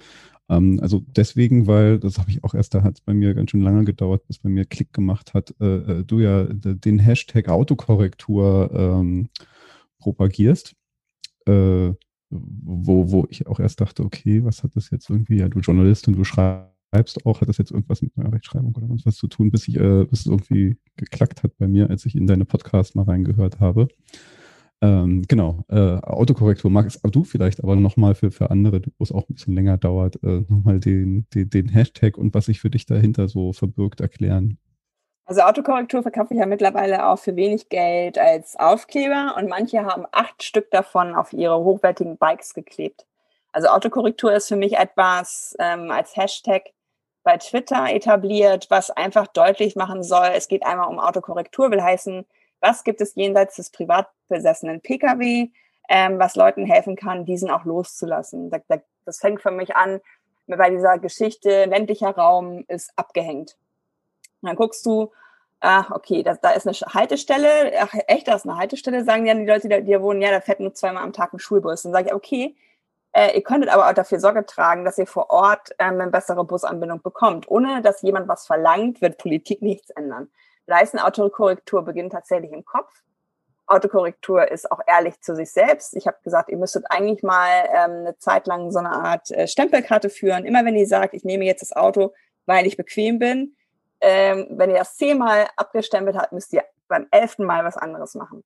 Ähm, 0.51 0.81
also 0.83 1.03
deswegen, 1.07 1.67
weil, 1.67 1.99
das 1.99 2.19
habe 2.19 2.31
ich 2.31 2.45
auch 2.45 2.55
erst, 2.55 2.75
da 2.75 2.83
hat 2.83 2.97
es 2.97 3.01
bei 3.01 3.15
mir 3.15 3.33
ganz 3.33 3.51
schön 3.51 3.63
lange 3.63 3.85
gedauert, 3.85 4.27
bis 4.27 4.39
bei 4.39 4.51
mir 4.51 4.67
Klick 4.67 4.93
gemacht 4.93 5.33
hat, 5.33 5.55
äh, 5.59 6.01
äh, 6.01 6.05
du 6.05 6.21
ja 6.21 6.45
den 6.45 6.99
Hashtag 6.99 7.49
Autokorrektur 7.49 8.71
ähm, 8.75 9.31
propagierst. 9.99 10.75
Äh, 11.47 11.93
wo, 12.31 13.11
wo 13.11 13.27
ich 13.31 13.47
auch 13.47 13.61
erst 13.61 13.81
dachte, 13.81 14.05
okay, 14.05 14.45
was 14.45 14.63
hat 14.63 14.75
das 14.77 14.91
jetzt 14.91 15.11
irgendwie, 15.11 15.37
ja, 15.39 15.49
du 15.49 15.61
Journalist 15.61 16.09
und 16.09 16.17
du 16.17 16.25
schreibst 16.25 16.72
auch, 17.25 17.41
hat 17.41 17.49
das 17.49 17.59
jetzt 17.59 17.71
irgendwas 17.71 18.03
mit 18.03 18.17
neuer 18.17 18.33
Rechtschreibung 18.33 18.75
oder 18.77 18.87
was 19.05 19.17
zu 19.17 19.29
tun, 19.29 19.51
bis 19.51 19.69
ich, 19.69 19.77
äh, 19.77 20.05
bis 20.05 20.21
es 20.21 20.27
irgendwie 20.27 20.77
geklackt 20.97 21.43
hat 21.43 21.57
bei 21.59 21.67
mir, 21.67 21.91
als 21.91 22.07
ich 22.07 22.15
in 22.15 22.27
deine 22.27 22.45
Podcast 22.45 22.95
mal 22.95 23.05
reingehört 23.05 23.61
habe. 23.61 23.89
Ähm, 24.83 25.23
genau, 25.29 25.65
äh, 25.69 25.99
Autokorrektur 26.03 26.69
magst 26.69 27.01
du 27.05 27.23
vielleicht 27.23 27.63
aber 27.63 27.77
nochmal 27.77 28.17
für, 28.17 28.33
für 28.33 28.51
andere, 28.51 28.83
wo 28.99 29.05
es 29.05 29.13
auch 29.13 29.29
ein 29.29 29.35
bisschen 29.35 29.55
länger 29.55 29.79
dauert, 29.79 30.17
äh, 30.25 30.43
nochmal 30.49 30.81
den, 30.81 31.27
den, 31.35 31.49
den 31.51 31.69
Hashtag 31.69 32.19
und 32.19 32.35
was 32.35 32.47
sich 32.47 32.61
für 32.61 32.71
dich 32.71 32.85
dahinter 32.85 33.29
so 33.29 33.53
verbirgt 33.53 34.01
erklären. 34.01 34.59
Also 35.25 35.43
Autokorrektur 35.43 36.03
verkaufe 36.03 36.35
ich 36.35 36.41
ja 36.41 36.47
mittlerweile 36.47 37.07
auch 37.07 37.19
für 37.19 37.37
wenig 37.37 37.69
Geld 37.69 38.19
als 38.19 38.57
Aufkleber 38.57 39.37
und 39.39 39.49
manche 39.49 39.85
haben 39.85 40.05
acht 40.11 40.43
Stück 40.43 40.71
davon 40.73 41.15
auf 41.15 41.33
ihre 41.33 41.63
hochwertigen 41.63 42.19
Bikes 42.19 42.53
geklebt. 42.53 43.07
Also 43.53 43.69
Autokorrektur 43.69 44.33
ist 44.33 44.49
für 44.49 44.57
mich 44.57 44.79
etwas 44.79 45.55
ähm, 45.61 45.93
als 45.93 46.17
Hashtag 46.17 46.65
bei 47.23 47.37
Twitter 47.37 47.87
etabliert, 47.89 48.67
was 48.69 48.91
einfach 48.91 49.27
deutlich 49.29 49.77
machen 49.77 50.03
soll, 50.03 50.29
es 50.35 50.49
geht 50.49 50.65
einmal 50.65 50.89
um 50.89 50.99
Autokorrektur, 50.99 51.71
will 51.71 51.83
heißen, 51.83 52.27
was 52.61 52.85
gibt 52.85 53.01
es 53.01 53.15
jenseits 53.15 53.57
des 53.57 53.71
privat 53.71 54.09
besessenen 54.29 54.81
Pkw, 54.81 55.51
ähm, 55.89 56.19
was 56.19 56.37
Leuten 56.37 56.65
helfen 56.65 56.97
kann, 56.97 57.25
diesen 57.25 57.51
auch 57.51 57.65
loszulassen. 57.65 58.51
Da, 58.51 58.59
da, 58.69 58.79
das 59.05 59.19
fängt 59.19 59.43
für 59.43 59.51
mich 59.51 59.77
an 59.77 60.01
bei 60.47 60.71
dieser 60.71 60.99
Geschichte, 60.99 61.67
ländlicher 61.67 62.11
Raum 62.11 62.65
ist 62.69 62.93
abgehängt. 62.97 63.57
Und 64.41 64.49
dann 64.49 64.57
guckst 64.57 64.85
du, 64.87 65.13
ach, 65.61 65.91
okay, 65.91 66.23
das, 66.23 66.41
da 66.41 66.51
ist 66.51 66.67
eine 66.67 66.77
Haltestelle, 66.93 67.73
ach, 67.81 67.95
echt, 68.09 68.29
da 68.29 68.35
ist 68.35 68.47
eine 68.47 68.57
Haltestelle, 68.57 69.05
sagen 69.05 69.27
ja 69.27 69.35
die 69.35 69.47
Leute, 69.47 69.69
die 69.69 69.93
da 69.93 70.03
wohnen, 70.03 70.21
ja, 70.21 70.31
da 70.31 70.41
fährt 70.41 70.61
nur 70.61 70.75
zweimal 70.75 71.05
am 71.05 71.13
Tag 71.13 71.33
ein 71.33 71.39
Schulbus. 71.39 71.83
Dann 71.83 71.93
sage 71.93 72.09
ich, 72.09 72.15
okay, 72.15 72.57
äh, 73.13 73.37
ihr 73.37 73.43
könntet 73.43 73.71
aber 73.71 73.89
auch 73.89 73.93
dafür 73.93 74.21
Sorge 74.21 74.47
tragen, 74.47 74.85
dass 74.85 74.99
ihr 74.99 75.07
vor 75.07 75.31
Ort 75.31 75.71
ähm, 75.79 76.01
eine 76.01 76.11
bessere 76.11 76.45
Busanbindung 76.45 77.03
bekommt. 77.03 77.49
Ohne 77.51 77.83
dass 77.83 78.03
jemand 78.03 78.29
was 78.29 78.47
verlangt, 78.47 79.03
wird 79.03 79.19
Politik 79.19 79.61
nichts 79.61 79.91
ändern. 79.91 80.31
Leisten-Autokorrektur 80.67 81.85
beginnt 81.85 82.13
tatsächlich 82.13 82.53
im 82.53 82.65
Kopf. 82.65 83.03
Autokorrektur 83.67 84.51
ist 84.51 84.71
auch 84.71 84.81
ehrlich 84.87 85.21
zu 85.21 85.37
sich 85.37 85.51
selbst. 85.53 85.95
Ich 85.97 86.07
habe 86.07 86.19
gesagt, 86.25 86.49
ihr 86.51 86.57
müsstet 86.57 86.85
eigentlich 86.89 87.23
mal 87.23 87.49
ähm, 87.73 87.91
eine 87.91 88.19
Zeit 88.19 88.47
lang 88.47 88.71
so 88.71 88.79
eine 88.79 88.91
Art 88.91 89.31
äh, 89.31 89.47
Stempelkarte 89.47 90.11
führen. 90.11 90.45
Immer 90.45 90.65
wenn 90.65 90.77
ihr 90.77 90.87
sagt, 90.87 91.15
ich 91.15 91.25
nehme 91.25 91.45
jetzt 91.45 91.63
das 91.63 91.75
Auto, 91.75 92.13
weil 92.47 92.67
ich 92.67 92.77
bequem 92.77 93.19
bin, 93.19 93.57
ähm, 94.01 94.47
wenn 94.51 94.71
ihr 94.71 94.79
das 94.79 94.97
zehnmal 94.97 95.47
abgestempelt 95.57 96.17
habt, 96.17 96.33
müsst 96.33 96.53
ihr 96.53 96.65
beim 96.89 97.07
elften 97.11 97.45
Mal 97.45 97.65
was 97.65 97.77
anderes 97.77 98.15
machen. 98.15 98.43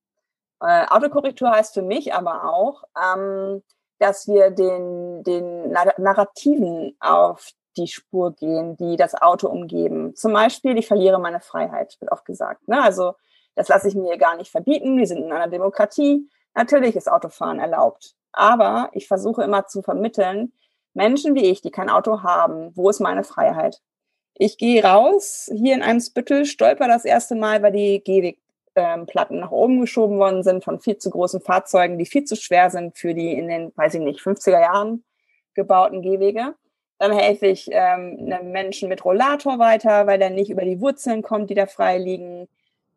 Äh, 0.61 0.87
Autokorrektur 0.87 1.51
heißt 1.51 1.75
für 1.75 1.83
mich 1.83 2.15
aber 2.15 2.53
auch, 2.53 2.85
ähm, 2.97 3.63
dass 3.99 4.29
wir 4.29 4.51
den, 4.51 5.23
den 5.25 5.71
Narrativen 5.71 6.97
auf 7.01 7.51
die 7.77 7.87
Spur 7.87 8.33
gehen, 8.33 8.77
die 8.77 8.97
das 8.97 9.15
Auto 9.15 9.49
umgeben. 9.49 10.15
Zum 10.15 10.33
Beispiel, 10.33 10.79
ich 10.79 10.87
verliere 10.87 11.19
meine 11.19 11.41
Freiheit, 11.41 11.97
wird 12.01 12.13
oft 12.13 12.25
gesagt. 12.25 12.69
Ne? 12.69 12.83
Also 12.83 13.15
das 13.55 13.69
lasse 13.69 13.89
ich 13.89 13.95
mir 13.95 14.17
gar 14.19 14.37
nicht 14.37 14.51
verbieten. 14.51 14.97
Wir 14.97 15.07
sind 15.07 15.25
in 15.25 15.33
einer 15.33 15.49
Demokratie. 15.49 16.29
Natürlich 16.55 16.97
ist 16.97 17.11
Autofahren 17.11 17.59
erlaubt. 17.59 18.15
Aber 18.33 18.91
ich 18.93 19.09
versuche 19.09 19.43
immer 19.43 19.67
zu 19.67 19.83
vermitteln, 19.83 20.53
Menschen 20.95 21.35
wie 21.35 21.47
ich, 21.51 21.61
die 21.61 21.71
kein 21.71 21.91
Auto 21.91 22.23
haben, 22.23 22.73
wo 22.75 22.89
ist 22.89 23.01
meine 23.01 23.25
Freiheit? 23.25 23.81
Ich 24.35 24.59
gehe 24.59 24.83
raus, 24.83 25.51
hier 25.55 25.75
in 25.75 25.83
einem 25.83 26.01
Spüttel, 26.01 26.45
stolper 26.45 26.89
das 26.89 27.05
erste 27.05 27.35
Mal, 27.35 27.63
weil 27.63 27.73
die 27.73 28.01
Gehwegplatten 28.77 29.41
nach 29.41 29.51
oben 29.51 29.81
geschoben 29.81 30.19
worden 30.19 30.43
sind 30.43 30.65
von 30.65 30.81
viel 30.81 30.99
zu 30.99 31.11
großen 31.11 31.41
Fahrzeugen, 31.41 31.99
die 31.99 32.07
viel 32.07 32.25
zu 32.25 32.37
schwer 32.37 32.71
sind 32.71 32.97
für 32.97 33.15
die 33.15 33.33
in 33.33 33.49
den, 33.49 33.73
weiß 33.77 33.95
ich 33.95 34.01
nicht, 34.01 34.21
50er 34.21 34.61
Jahren 34.61 35.05
gebauten 35.55 36.03
Gehwege. 36.03 36.55
Dann 36.99 37.13
helfe 37.13 37.47
ich 37.47 37.69
ähm, 37.71 38.19
einem 38.21 38.53
Menschen 38.53 38.89
mit 38.89 39.05
Rollator 39.05 39.59
weiter, 39.59 40.07
weil 40.07 40.21
er 40.21 40.31
nicht 40.31 40.51
über 40.51 40.65
die 40.65 40.81
Wurzeln 40.81 41.23
kommt, 41.23 41.51
die 41.51 41.55
da 41.55 41.67
frei 41.67 41.99
liegen. 41.99 42.49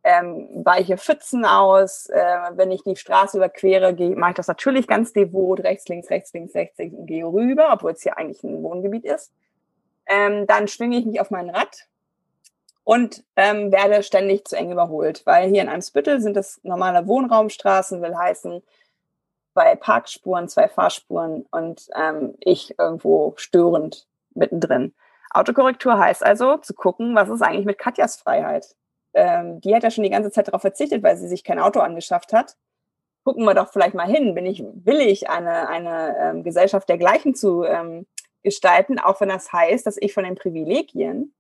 Ähm, 0.02 0.48
weiche 0.64 0.98
Pfützen 0.98 1.44
aus. 1.44 2.08
Äh, 2.08 2.38
wenn 2.54 2.72
ich 2.72 2.84
die 2.84 2.96
Straße 2.96 3.38
überquere, 3.38 3.94
mache 4.16 4.32
ich 4.32 4.38
das 4.38 4.48
natürlich 4.48 4.88
ganz 4.88 5.12
devot, 5.12 5.62
rechts, 5.62 5.88
links, 5.90 6.10
rechts, 6.10 6.34
links, 6.34 6.56
rechts, 6.56 6.78
links 6.78 6.98
und 6.98 7.06
gehe 7.06 7.26
rüber, 7.26 7.70
obwohl 7.74 7.92
es 7.92 8.04
hier 8.04 8.18
eigentlich 8.18 8.42
ein 8.44 8.64
Wohngebiet 8.64 9.04
ist. 9.04 9.34
Ähm, 10.08 10.48
dann 10.48 10.70
schwinge 10.70 10.98
ich 10.98 11.06
mich 11.06 11.20
auf 11.20 11.32
mein 11.32 11.50
Rad 11.50 11.90
und 12.90 13.24
ähm, 13.36 13.72
werde 13.72 14.02
ständig 14.02 14.48
zu 14.48 14.58
eng 14.58 14.72
überholt, 14.72 15.22
weil 15.28 15.48
hier 15.48 15.62
in 15.62 15.70
einem 15.70 15.84
Spüttel 15.84 16.22
sind 16.22 16.36
es 16.36 16.60
normale 16.64 17.06
Wohnraumstraßen, 17.06 18.02
will 18.02 18.18
heißen, 18.18 18.64
zwei 19.54 19.76
Parkspuren, 19.76 20.50
zwei 20.50 20.68
Fahrspuren 20.68 21.46
und 21.52 21.88
ähm, 21.96 22.34
ich 22.40 22.80
irgendwo 22.80 23.36
störend 23.36 24.08
mittendrin. 24.34 24.96
Autokorrektur 25.30 26.00
heißt 26.00 26.26
also 26.26 26.58
zu 26.58 26.74
gucken, 26.74 27.14
was 27.14 27.30
ist 27.30 27.44
eigentlich 27.44 27.68
mit 27.68 27.78
Katjas 27.78 28.16
Freiheit. 28.16 28.76
Ähm, 29.14 29.62
die 29.62 29.76
hat 29.76 29.84
ja 29.84 29.92
schon 29.92 30.04
die 30.04 30.10
ganze 30.10 30.32
Zeit 30.32 30.48
darauf 30.48 30.62
verzichtet, 30.62 31.04
weil 31.04 31.16
sie 31.16 31.28
sich 31.28 31.44
kein 31.44 31.60
Auto 31.60 31.82
angeschafft 31.82 32.34
hat. 32.34 32.58
Gucken 33.24 33.46
wir 33.46 33.54
doch 33.54 33.72
vielleicht 33.72 33.94
mal 33.94 34.08
hin. 34.08 34.34
Bin 34.34 34.48
ich 34.48 34.64
willig, 34.66 35.30
eine, 35.30 35.70
eine 35.70 36.16
ähm, 36.20 36.44
Gesellschaft 36.44 36.90
dergleichen 36.90 37.36
zu 37.36 37.66
ähm, 37.66 38.08
gestalten, 38.42 38.98
auch 38.98 39.22
wenn 39.22 39.30
das 39.30 39.54
heißt, 39.54 39.86
dass 39.86 39.98
ich 40.02 40.12
von 40.12 40.24
den 40.24 40.34
Privilegien, 40.34 41.36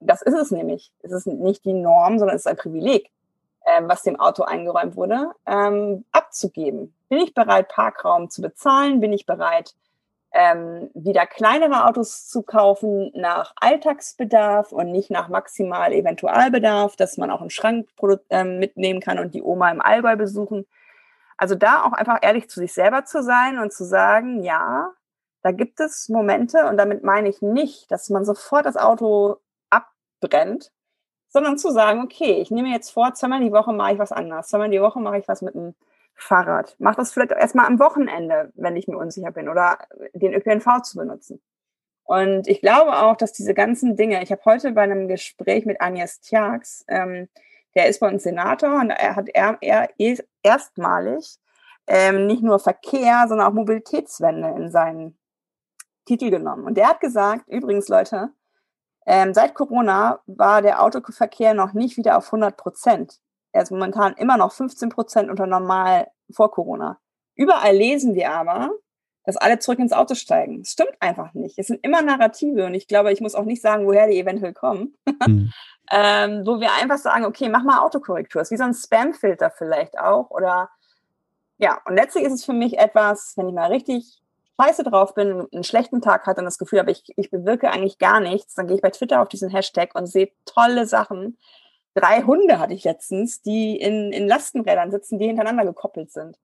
das 0.00 0.22
ist 0.22 0.34
es 0.34 0.50
nämlich, 0.50 0.92
es 1.02 1.12
ist 1.12 1.26
nicht 1.26 1.64
die 1.64 1.72
Norm, 1.72 2.18
sondern 2.18 2.36
es 2.36 2.42
ist 2.42 2.48
ein 2.48 2.56
Privileg, 2.56 3.10
ähm, 3.66 3.88
was 3.88 4.02
dem 4.02 4.18
Auto 4.18 4.44
eingeräumt 4.44 4.96
wurde, 4.96 5.30
ähm, 5.46 6.04
abzugeben. 6.12 6.94
Bin 7.08 7.18
ich 7.18 7.34
bereit, 7.34 7.68
Parkraum 7.68 8.30
zu 8.30 8.42
bezahlen? 8.42 9.00
Bin 9.00 9.12
ich 9.12 9.26
bereit, 9.26 9.74
ähm, 10.32 10.90
wieder 10.94 11.26
kleinere 11.26 11.86
Autos 11.86 12.28
zu 12.28 12.42
kaufen 12.42 13.10
nach 13.14 13.52
Alltagsbedarf 13.56 14.72
und 14.72 14.92
nicht 14.92 15.10
nach 15.10 15.28
maximal 15.28 15.92
Eventualbedarf, 15.92 16.96
dass 16.96 17.16
man 17.16 17.30
auch 17.30 17.40
einen 17.40 17.50
Schrank 17.50 17.88
ähm, 18.30 18.58
mitnehmen 18.58 19.00
kann 19.00 19.18
und 19.18 19.34
die 19.34 19.42
Oma 19.42 19.70
im 19.70 19.80
Allgäu 19.80 20.16
besuchen. 20.16 20.66
Also 21.36 21.54
da 21.54 21.82
auch 21.84 21.92
einfach 21.92 22.18
ehrlich 22.22 22.50
zu 22.50 22.60
sich 22.60 22.72
selber 22.74 23.04
zu 23.04 23.22
sein 23.22 23.58
und 23.58 23.72
zu 23.72 23.84
sagen, 23.84 24.42
ja, 24.42 24.90
da 25.42 25.52
gibt 25.52 25.80
es 25.80 26.08
Momente 26.08 26.66
und 26.66 26.76
damit 26.76 27.04
meine 27.04 27.28
ich 27.28 27.40
nicht, 27.40 27.90
dass 27.90 28.10
man 28.10 28.24
sofort 28.24 28.66
das 28.66 28.76
Auto 28.76 29.36
abbrennt, 30.20 30.72
sondern 31.28 31.58
zu 31.58 31.70
sagen, 31.70 32.02
okay, 32.02 32.40
ich 32.40 32.50
nehme 32.50 32.70
jetzt 32.70 32.90
vor, 32.90 33.14
zweimal 33.14 33.40
die 33.40 33.52
Woche 33.52 33.72
mache 33.72 33.94
ich 33.94 33.98
was 33.98 34.12
anderes, 34.12 34.48
zweimal 34.48 34.70
die 34.70 34.80
Woche 34.80 35.00
mache 35.00 35.18
ich 35.18 35.28
was 35.28 35.42
mit 35.42 35.54
einem 35.54 35.74
Fahrrad. 36.14 36.74
Mach 36.78 36.94
das 36.94 37.12
vielleicht 37.12 37.32
erstmal 37.32 37.66
am 37.66 37.78
Wochenende, 37.78 38.52
wenn 38.54 38.76
ich 38.76 38.88
mir 38.88 38.96
unsicher 38.96 39.30
bin, 39.30 39.48
oder 39.48 39.78
den 40.14 40.34
ÖPNV 40.34 40.82
zu 40.82 40.98
benutzen. 40.98 41.40
Und 42.04 42.48
ich 42.48 42.60
glaube 42.60 42.98
auch, 42.98 43.16
dass 43.16 43.32
diese 43.32 43.54
ganzen 43.54 43.94
Dinge, 43.94 44.22
ich 44.22 44.32
habe 44.32 44.40
heute 44.46 44.72
bei 44.72 44.82
einem 44.82 45.08
Gespräch 45.08 45.66
mit 45.66 45.80
Agnes 45.80 46.20
Tjax, 46.20 46.84
ähm, 46.88 47.28
der 47.74 47.88
ist 47.88 48.00
bei 48.00 48.08
uns 48.08 48.22
Senator 48.22 48.80
und 48.80 48.90
er 48.90 49.14
hat 49.14 49.28
er, 49.28 49.58
er 49.60 49.90
erstmalig 50.42 51.38
ähm, 51.86 52.26
nicht 52.26 52.42
nur 52.42 52.58
Verkehr, 52.58 53.26
sondern 53.28 53.46
auch 53.46 53.52
Mobilitätswende 53.52 54.48
in 54.56 54.70
seinen 54.70 55.18
Titel 56.06 56.30
genommen. 56.30 56.64
Und 56.64 56.76
der 56.76 56.88
hat 56.88 57.00
gesagt, 57.00 57.46
übrigens 57.48 57.88
Leute, 57.88 58.30
ähm, 59.10 59.32
seit 59.32 59.54
Corona 59.54 60.20
war 60.26 60.60
der 60.60 60.82
Autoverkehr 60.82 61.54
noch 61.54 61.72
nicht 61.72 61.96
wieder 61.96 62.18
auf 62.18 62.26
100 62.26 62.58
Prozent. 62.58 63.20
Er 63.52 63.62
ist 63.62 63.70
momentan 63.70 64.12
immer 64.12 64.36
noch 64.36 64.52
15 64.52 64.90
Prozent 64.90 65.30
unter 65.30 65.46
normal 65.46 66.08
vor 66.30 66.50
Corona. 66.50 66.98
Überall 67.34 67.74
lesen 67.74 68.14
wir 68.14 68.30
aber, 68.32 68.70
dass 69.24 69.38
alle 69.38 69.58
zurück 69.60 69.78
ins 69.78 69.94
Auto 69.94 70.14
steigen. 70.14 70.58
Das 70.58 70.72
stimmt 70.72 70.92
einfach 71.00 71.32
nicht. 71.32 71.58
Es 71.58 71.68
sind 71.68 71.82
immer 71.82 72.02
Narrative 72.02 72.66
und 72.66 72.74
ich 72.74 72.86
glaube, 72.86 73.10
ich 73.10 73.22
muss 73.22 73.34
auch 73.34 73.46
nicht 73.46 73.62
sagen, 73.62 73.86
woher 73.86 74.08
die 74.08 74.18
eventuell 74.18 74.52
kommen. 74.52 74.94
Mhm. 75.26 75.52
ähm, 75.90 76.42
wo 76.44 76.60
wir 76.60 76.74
einfach 76.74 76.98
sagen, 76.98 77.24
okay, 77.24 77.48
mach 77.48 77.62
mal 77.62 77.80
Autokorrektur. 77.80 78.42
Das 78.42 78.48
ist 78.48 78.52
wie 78.52 78.58
so 78.58 78.64
ein 78.64 78.74
Spamfilter 78.74 79.50
vielleicht 79.50 79.98
auch. 79.98 80.30
Oder 80.30 80.68
ja, 81.56 81.80
und 81.86 81.94
letztlich 81.94 82.24
ist 82.24 82.34
es 82.34 82.44
für 82.44 82.52
mich 82.52 82.78
etwas, 82.78 83.32
wenn 83.36 83.48
ich 83.48 83.54
mal 83.54 83.72
richtig 83.72 84.20
scheiße 84.60 84.82
drauf 84.82 85.14
bin, 85.14 85.46
einen 85.52 85.64
schlechten 85.64 86.00
Tag 86.00 86.26
hatte 86.26 86.40
und 86.40 86.46
das 86.46 86.58
Gefühl 86.58 86.80
habe, 86.80 86.90
ich, 86.90 87.04
ich 87.16 87.30
bewirke 87.30 87.70
eigentlich 87.70 87.98
gar 87.98 88.20
nichts, 88.20 88.54
dann 88.54 88.66
gehe 88.66 88.76
ich 88.76 88.82
bei 88.82 88.90
Twitter 88.90 89.22
auf 89.22 89.28
diesen 89.28 89.50
Hashtag 89.50 89.94
und 89.94 90.06
sehe 90.06 90.30
tolle 90.44 90.86
Sachen, 90.86 91.38
drei 91.94 92.22
Hunde 92.22 92.58
hatte 92.58 92.74
ich 92.74 92.84
letztens, 92.84 93.42
die 93.42 93.76
in, 93.76 94.12
in 94.12 94.28
Lastenrädern 94.28 94.90
sitzen, 94.90 95.18
die 95.18 95.26
hintereinander 95.26 95.64
gekoppelt 95.64 96.10
sind. 96.10 96.36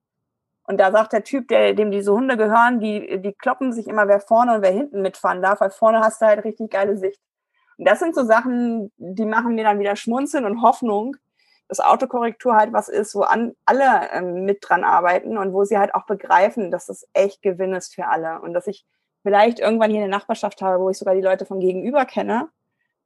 Und 0.67 0.79
da 0.79 0.91
sagt 0.91 1.13
der 1.13 1.23
Typ, 1.23 1.47
der, 1.47 1.73
dem 1.73 1.91
diese 1.91 2.11
Hunde 2.11 2.37
gehören, 2.37 2.79
die, 2.79 3.21
die 3.21 3.33
kloppen 3.33 3.71
sich 3.71 3.87
immer, 3.87 4.07
wer 4.07 4.19
vorne 4.19 4.55
und 4.55 4.61
wer 4.63 4.71
hinten 4.71 5.01
mitfahren 5.01 5.41
darf, 5.41 5.61
weil 5.61 5.69
vorne 5.69 5.99
hast 5.99 6.21
du 6.21 6.25
halt 6.25 6.43
richtig 6.43 6.71
geile 6.71 6.97
Sicht. 6.97 7.21
Und 7.77 7.87
das 7.87 7.99
sind 7.99 8.15
so 8.15 8.23
Sachen, 8.23 8.91
die 8.97 9.25
machen 9.25 9.53
mir 9.53 9.63
dann 9.63 9.79
wieder 9.79 9.95
Schmunzeln 9.95 10.45
und 10.45 10.61
Hoffnung, 10.61 11.17
dass 11.67 11.79
Autokorrektur 11.79 12.55
halt 12.55 12.73
was 12.73 12.89
ist, 12.89 13.15
wo 13.15 13.21
an, 13.21 13.53
alle 13.65 14.09
ähm, 14.11 14.45
mit 14.45 14.59
dran 14.61 14.83
arbeiten 14.83 15.37
und 15.37 15.53
wo 15.53 15.63
sie 15.63 15.77
halt 15.77 15.95
auch 15.95 16.05
begreifen, 16.05 16.71
dass 16.71 16.85
das 16.85 17.07
echt 17.13 17.41
Gewinn 17.41 17.73
ist 17.73 17.95
für 17.95 18.07
alle. 18.07 18.39
Und 18.41 18.53
dass 18.53 18.67
ich 18.67 18.85
vielleicht 19.23 19.59
irgendwann 19.59 19.91
hier 19.91 20.01
eine 20.01 20.11
Nachbarschaft 20.11 20.61
habe, 20.61 20.83
wo 20.83 20.89
ich 20.89 20.97
sogar 20.97 21.15
die 21.15 21.21
Leute 21.21 21.45
vom 21.45 21.59
Gegenüber 21.59 22.05
kenne 22.05 22.49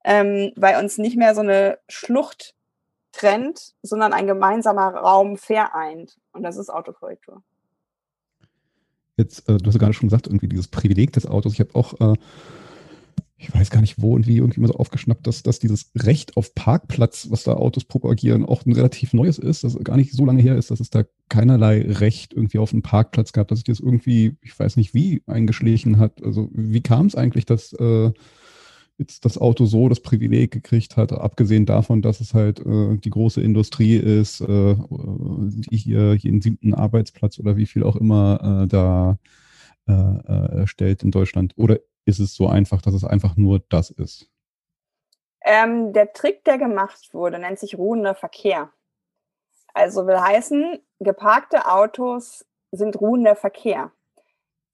ähm, 0.04 0.52
weil 0.56 0.82
uns 0.82 0.98
nicht 0.98 1.18
mehr 1.18 1.36
so 1.36 1.42
eine 1.42 1.80
Schlucht 1.88 2.56
trennt, 3.12 3.74
sondern 3.82 4.14
ein 4.14 4.28
gemeinsamer 4.28 4.94
Raum 4.94 5.38
vereint. 5.38 6.18
Und 6.32 6.44
das 6.44 6.58
ist 6.58 6.70
Autokorrektur. 6.70 7.42
Jetzt, 9.18 9.50
äh, 9.50 9.58
du 9.58 9.68
hast 9.68 9.74
ja 9.74 9.80
gerade 9.80 9.94
schon 9.94 10.10
gesagt, 10.10 10.28
irgendwie 10.28 10.48
dieses 10.48 10.68
Privileg 10.68 11.12
des 11.14 11.26
Autos. 11.26 11.54
Ich 11.54 11.60
habe 11.60 11.76
auch, 11.76 11.94
äh, 12.00 12.16
ich 13.42 13.54
weiß 13.54 13.70
gar 13.70 13.80
nicht 13.80 14.02
wo 14.02 14.16
und 14.16 14.28
wie, 14.28 14.38
irgendwie 14.38 14.60
mal 14.60 14.68
so 14.68 14.76
aufgeschnappt, 14.76 15.26
dass, 15.26 15.44
dass 15.44 15.60
dieses 15.60 15.92
Recht 15.96 16.36
auf 16.36 16.54
Parkplatz, 16.56 17.28
was 17.30 17.44
da 17.44 17.54
Autos 17.54 17.86
propagieren, 17.86 18.46
auch 18.46 18.66
ein 18.66 18.74
relativ 18.74 19.14
neues 19.14 19.40
ist, 19.40 19.64
dass 19.64 19.82
gar 19.82 19.96
nicht 19.96 20.12
so 20.12 20.26
lange 20.26 20.42
her 20.42 20.58
ist, 20.58 20.72
dass 20.72 20.82
es 20.82 20.90
da 20.90 21.06
keinerlei 21.30 21.82
Recht 21.82 22.34
irgendwie 22.34 22.58
auf 22.58 22.74
einen 22.74 22.82
Parkplatz 22.82 23.32
gab, 23.32 23.48
dass 23.48 23.60
sich 23.60 23.64
das 23.64 23.80
irgendwie, 23.80 24.36
ich 24.42 24.60
weiß 24.60 24.76
nicht 24.76 24.94
wie, 24.94 25.24
eingeschlichen 25.26 26.00
hat. 26.00 26.22
Also 26.22 26.50
wie 26.52 26.82
kam 26.82 27.06
es 27.06 27.16
eigentlich, 27.16 27.46
dass 27.46 27.72
äh, 27.74 28.12
jetzt 28.98 29.24
das 29.24 29.38
Auto 29.38 29.66
so 29.66 29.88
das 29.88 30.02
Privileg 30.02 30.52
gekriegt 30.52 30.98
hat, 30.98 31.14
abgesehen 31.14 31.66
davon, 31.66 32.02
dass 32.02 32.20
es 32.20 32.34
halt 32.34 32.60
äh, 32.60 32.98
die 32.98 33.10
große 33.10 33.42
Industrie 33.42 33.96
ist, 33.96 34.42
äh, 34.42 34.76
die 34.76 35.78
hier 35.78 36.14
jeden 36.16 36.42
siebten 36.42 36.74
Arbeitsplatz 36.74 37.40
oder 37.40 37.56
wie 37.56 37.68
viel 37.68 37.84
auch 37.84 37.96
immer 37.96 38.64
äh, 38.64 38.68
da 38.68 39.18
äh, 39.90 39.94
äh, 40.62 40.68
stellt 40.68 41.02
in 41.02 41.10
Deutschland. 41.10 41.54
Oder 41.56 41.80
ist 42.06 42.20
es 42.20 42.36
so 42.36 42.48
einfach, 42.48 42.82
dass 42.82 42.94
es 42.94 43.04
einfach 43.04 43.36
nur 43.36 43.60
das 43.70 43.90
ist? 43.90 44.30
Ähm, 45.42 45.94
der 45.94 46.14
Trick, 46.14 46.44
der 46.46 46.58
gemacht 46.58 47.14
wurde, 47.14 47.40
nennt 47.40 47.60
sich 47.60 47.78
ruhender 47.78 48.16
Verkehr. 48.16 48.72
Also 49.74 50.08
will 50.08 50.20
heißen, 50.20 50.80
geparkte 51.00 51.68
Autos 51.68 52.46
sind 52.72 53.00
ruhender 53.00 53.36
Verkehr. 53.36 53.92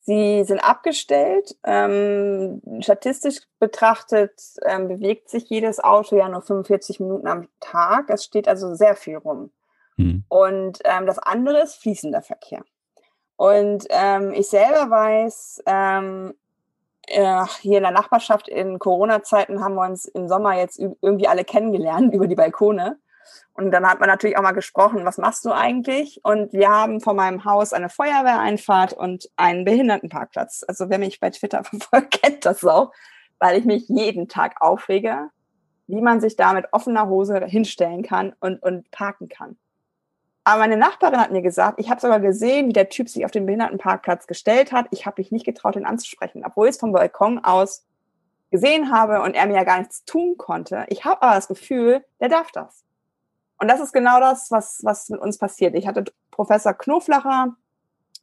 Sie 0.02 0.44
sind 0.44 0.60
abgestellt. 0.60 1.56
Ähm, 1.64 2.62
statistisch 2.82 3.42
betrachtet 3.60 4.40
ähm, 4.64 4.88
bewegt 4.88 5.30
sich 5.30 5.50
jedes 5.50 5.84
Auto 5.84 6.16
ja 6.16 6.30
nur 6.30 6.42
45 6.42 7.00
Minuten 7.00 7.28
am 7.28 7.48
Tag. 7.60 8.10
Es 8.10 8.24
steht 8.24 8.48
also 8.48 8.76
sehr 8.76 8.96
viel 8.96 9.18
rum. 9.18 9.52
Mhm. 9.98 10.24
Und 10.30 10.80
ähm, 10.84 11.08
das 11.08 11.18
andere 11.18 11.62
ist 11.62 11.76
fließender 11.76 12.22
Verkehr. 12.22 12.64
Und 13.36 13.86
ähm, 13.90 14.32
ich 14.34 14.48
selber 14.48 14.90
weiß, 14.90 15.64
ähm, 15.66 16.36
äh, 17.08 17.46
hier 17.62 17.78
in 17.78 17.84
der 17.84 17.92
Nachbarschaft 17.92 18.48
in 18.48 18.80
Corona-Zeiten 18.80 19.64
haben 19.64 19.76
wir 19.76 19.86
uns 19.86 20.06
im 20.06 20.28
Sommer 20.28 20.58
jetzt 20.58 20.80
irgendwie 20.80 21.28
alle 21.28 21.44
kennengelernt 21.44 22.14
über 22.14 22.28
die 22.28 22.36
Balkone. 22.36 22.98
Und 23.54 23.72
dann 23.72 23.88
hat 23.90 24.00
man 24.00 24.10
natürlich 24.10 24.38
auch 24.38 24.44
mal 24.44 24.52
gesprochen, 24.52 25.06
was 25.06 25.18
machst 25.18 25.46
du 25.46 25.52
eigentlich? 25.52 26.20
Und 26.24 26.52
wir 26.52 26.70
haben 26.70 27.00
vor 27.00 27.14
meinem 27.14 27.46
Haus 27.46 27.72
eine 27.72 27.90
Feuerwehreinfahrt 27.90 28.94
und 28.94 29.30
einen 29.38 29.64
Behindertenparkplatz. 29.64 30.66
Also 30.68 30.90
wer 30.90 31.00
mich 31.00 31.20
bei 31.20 31.30
Twitter 31.30 31.64
verfolgt, 31.64 32.22
kennt 32.22 32.46
das 32.46 32.64
auch, 32.66 32.92
weil 33.40 33.58
ich 33.58 33.66
mich 33.66 33.88
jeden 33.88 34.28
Tag 34.28 34.62
aufrege, 34.62 35.30
wie 35.88 36.02
man 36.02 36.20
sich 36.20 36.36
da 36.36 36.54
mit 36.54 36.66
offener 36.74 37.08
Hose 37.08 37.46
hinstellen 37.46 38.04
kann 38.04 38.36
und, 38.40 38.62
und 38.62 38.92
parken 38.92 39.30
kann. 39.30 39.58
Aber 40.46 40.60
meine 40.60 40.78
Nachbarin 40.78 41.20
hat 41.20 41.32
mir 41.32 41.42
gesagt, 41.42 41.80
ich 41.80 41.90
habe 41.90 42.00
sogar 42.00 42.20
gesehen, 42.20 42.70
wie 42.70 42.74
der 42.74 42.90
Typ 42.90 43.10
sich 43.10 43.26
auf 43.26 43.32
den 43.32 43.48
Behindertenparkplatz 43.48 44.28
gestellt 44.28 44.72
hat. 44.72 44.86
Ich 44.92 45.08
habe 45.08 45.20
mich 45.20 45.32
nicht 45.32 45.44
getraut, 45.44 45.76
ihn 45.76 45.86
anzusprechen, 45.86 46.44
obwohl 46.46 46.68
ich 46.68 46.76
es 46.76 46.80
vom 46.80 46.92
Balkon 46.92 47.44
aus 47.44 47.84
gesehen 48.52 48.92
habe 48.92 49.24
und 49.24 49.34
er 49.34 49.48
mir 49.48 49.56
ja 49.56 49.64
gar 49.64 49.80
nichts 49.80 50.06
tun 50.06 50.38
konnte. 50.38 50.86
Ich 50.90 51.04
habe 51.04 51.24
aber 51.24 51.34
das 51.34 51.48
Gefühl, 51.48 52.06
der 52.20 52.30
darf 52.30 52.52
das. 52.52 52.86
Und 53.60 53.70
das 53.70 53.80
ist 53.80 53.92
genau 53.92 54.20
das, 54.20 54.52
was, 54.52 54.82
was 54.84 55.10
mit 55.10 55.20
uns 55.20 55.40
passiert. 55.40 55.74
Ich 55.74 55.88
hatte 55.88 56.06
Professor 56.30 56.74
Knoflacher 56.74 57.56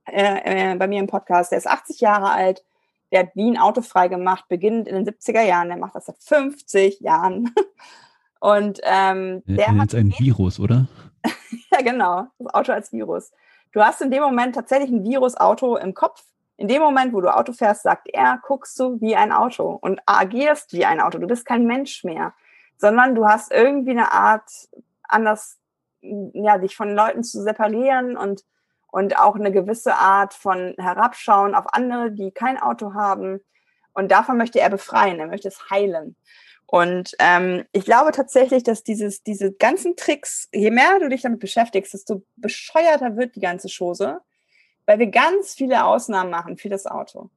äh, 0.06 0.72
äh, 0.72 0.76
bei 0.76 0.86
mir 0.86 1.00
im 1.00 1.08
Podcast, 1.08 1.50
der 1.50 1.58
ist 1.58 1.66
80 1.66 2.00
Jahre 2.00 2.30
alt, 2.30 2.64
der 3.10 3.20
hat 3.20 3.34
Wien 3.34 3.58
autofrei 3.58 4.06
gemacht, 4.06 4.44
beginnend 4.48 4.86
in 4.86 5.04
den 5.04 5.12
70er 5.12 5.42
Jahren, 5.42 5.68
der 5.68 5.76
macht 5.76 5.96
das 5.96 6.06
seit 6.06 6.22
50 6.22 7.00
Jahren. 7.00 7.52
Und 8.40 8.80
ähm, 8.84 9.42
der 9.46 9.66
ja, 9.66 9.74
hat 9.74 9.94
ein 9.94 10.12
Virus, 10.18 10.60
oder? 10.60 10.86
ja, 11.70 11.82
genau, 11.82 12.26
das 12.38 12.54
Auto 12.54 12.72
als 12.72 12.92
Virus. 12.92 13.32
Du 13.72 13.80
hast 13.80 14.02
in 14.02 14.10
dem 14.10 14.22
Moment 14.22 14.54
tatsächlich 14.54 14.90
ein 14.90 15.04
Virus-Auto 15.04 15.76
im 15.76 15.94
Kopf. 15.94 16.22
In 16.56 16.68
dem 16.68 16.82
Moment, 16.82 17.12
wo 17.12 17.20
du 17.20 17.34
Auto 17.34 17.52
fährst, 17.52 17.82
sagt 17.82 18.08
er, 18.12 18.38
guckst 18.42 18.78
du 18.78 19.00
wie 19.00 19.16
ein 19.16 19.32
Auto 19.32 19.78
und 19.80 20.00
agierst 20.06 20.72
wie 20.74 20.84
ein 20.84 21.00
Auto. 21.00 21.18
Du 21.18 21.26
bist 21.26 21.46
kein 21.46 21.64
Mensch 21.64 22.04
mehr, 22.04 22.34
sondern 22.76 23.14
du 23.14 23.26
hast 23.26 23.50
irgendwie 23.50 23.92
eine 23.92 24.12
Art 24.12 24.68
anders, 25.02 25.58
ja, 26.02 26.58
dich 26.58 26.76
von 26.76 26.94
Leuten 26.94 27.24
zu 27.24 27.42
separieren 27.42 28.16
und, 28.16 28.44
und 28.88 29.18
auch 29.18 29.36
eine 29.36 29.50
gewisse 29.50 29.94
Art 29.94 30.34
von 30.34 30.74
Herabschauen 30.78 31.54
auf 31.54 31.72
andere, 31.72 32.10
die 32.10 32.30
kein 32.30 32.60
Auto 32.60 32.94
haben. 32.94 33.40
Und 33.94 34.10
davon 34.10 34.36
möchte 34.36 34.60
er 34.60 34.70
befreien, 34.70 35.18
er 35.18 35.26
möchte 35.26 35.48
es 35.48 35.70
heilen. 35.70 36.16
Und 36.72 37.14
ähm, 37.18 37.66
ich 37.72 37.84
glaube 37.84 38.12
tatsächlich, 38.12 38.62
dass 38.62 38.82
dieses, 38.82 39.22
diese 39.22 39.52
ganzen 39.52 39.94
Tricks, 39.94 40.48
je 40.54 40.70
mehr 40.70 40.98
du 40.98 41.10
dich 41.10 41.20
damit 41.20 41.38
beschäftigst, 41.38 41.92
desto 41.92 42.22
bescheuerter 42.36 43.14
wird 43.18 43.36
die 43.36 43.42
ganze 43.42 43.68
Chose, 43.68 44.20
weil 44.86 44.98
wir 44.98 45.08
ganz 45.08 45.52
viele 45.52 45.84
Ausnahmen 45.84 46.30
machen 46.30 46.56
für 46.56 46.70
das 46.70 46.86
Auto. 46.86 47.28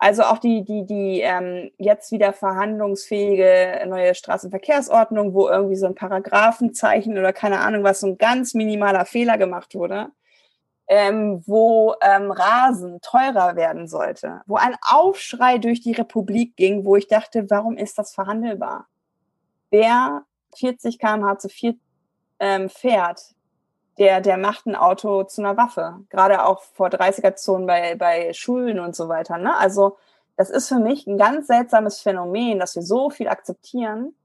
Also 0.00 0.24
auch 0.24 0.38
die, 0.38 0.64
die, 0.64 0.86
die 0.86 1.20
ähm, 1.20 1.70
jetzt 1.78 2.10
wieder 2.10 2.32
verhandlungsfähige 2.32 3.80
neue 3.86 4.12
Straßenverkehrsordnung, 4.12 5.34
wo 5.34 5.48
irgendwie 5.48 5.76
so 5.76 5.86
ein 5.86 5.94
Paragraphenzeichen 5.94 7.16
oder 7.16 7.32
keine 7.32 7.60
Ahnung 7.60 7.84
was, 7.84 8.00
so 8.00 8.08
ein 8.08 8.18
ganz 8.18 8.54
minimaler 8.54 9.04
Fehler 9.04 9.38
gemacht 9.38 9.76
wurde, 9.76 10.08
ähm, 10.90 11.40
wo 11.46 11.94
ähm, 12.02 12.32
Rasen 12.32 13.00
teurer 13.00 13.54
werden 13.54 13.86
sollte, 13.86 14.42
wo 14.46 14.56
ein 14.56 14.76
Aufschrei 14.82 15.58
durch 15.58 15.80
die 15.80 15.92
Republik 15.92 16.56
ging, 16.56 16.84
wo 16.84 16.96
ich 16.96 17.06
dachte, 17.06 17.48
warum 17.48 17.76
ist 17.76 17.96
das 17.96 18.12
verhandelbar? 18.12 18.88
Wer 19.70 20.24
40 20.56 20.98
km/h 20.98 21.38
zu 21.38 21.48
viel 21.48 21.78
ähm, 22.40 22.68
fährt, 22.68 23.36
der, 23.98 24.20
der 24.20 24.36
macht 24.36 24.66
ein 24.66 24.74
Auto 24.74 25.22
zu 25.22 25.42
einer 25.42 25.56
Waffe. 25.56 26.00
Gerade 26.08 26.44
auch 26.44 26.62
vor 26.62 26.88
30er-Zonen 26.88 27.68
bei, 27.68 27.94
bei 27.94 28.32
Schulen 28.32 28.80
und 28.80 28.96
so 28.96 29.08
weiter. 29.08 29.38
Ne? 29.38 29.56
Also 29.56 29.96
das 30.36 30.50
ist 30.50 30.66
für 30.66 30.80
mich 30.80 31.06
ein 31.06 31.18
ganz 31.18 31.46
seltsames 31.46 32.00
Phänomen, 32.00 32.58
dass 32.58 32.74
wir 32.74 32.82
so 32.82 33.10
viel 33.10 33.28
akzeptieren. 33.28 34.16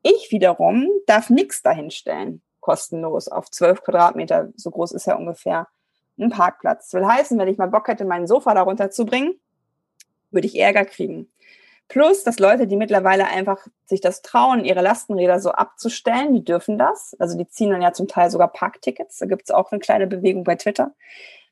Ich 0.00 0.30
wiederum 0.30 0.88
darf 1.06 1.28
nichts 1.28 1.60
dahinstellen, 1.60 2.40
kostenlos, 2.60 3.28
auf 3.28 3.50
12 3.50 3.82
Quadratmeter, 3.82 4.48
so 4.56 4.70
groß 4.70 4.92
ist 4.92 5.06
ja 5.06 5.16
ungefähr 5.16 5.66
ein 6.18 6.30
Parkplatz. 6.30 6.90
Das 6.90 7.00
will 7.00 7.06
heißen, 7.06 7.38
wenn 7.38 7.48
ich 7.48 7.58
mal 7.58 7.68
Bock 7.68 7.88
hätte, 7.88 8.04
mein 8.04 8.26
Sofa 8.26 8.54
darunter 8.54 8.90
zu 8.90 9.04
bringen, 9.04 9.34
würde 10.30 10.46
ich 10.46 10.58
Ärger 10.58 10.84
kriegen. 10.84 11.28
Plus, 11.88 12.24
dass 12.24 12.40
Leute, 12.40 12.66
die 12.66 12.76
mittlerweile 12.76 13.26
einfach 13.26 13.66
sich 13.84 14.00
das 14.00 14.22
trauen, 14.22 14.64
ihre 14.64 14.82
Lastenräder 14.82 15.38
so 15.38 15.52
abzustellen, 15.52 16.34
die 16.34 16.44
dürfen 16.44 16.78
das. 16.78 17.14
Also 17.20 17.38
die 17.38 17.46
ziehen 17.46 17.70
dann 17.70 17.82
ja 17.82 17.92
zum 17.92 18.08
Teil 18.08 18.30
sogar 18.30 18.48
Parktickets. 18.48 19.18
Da 19.18 19.26
gibt 19.26 19.42
es 19.44 19.50
auch 19.52 19.70
eine 19.70 19.78
kleine 19.78 20.06
Bewegung 20.06 20.42
bei 20.42 20.56
Twitter. 20.56 20.92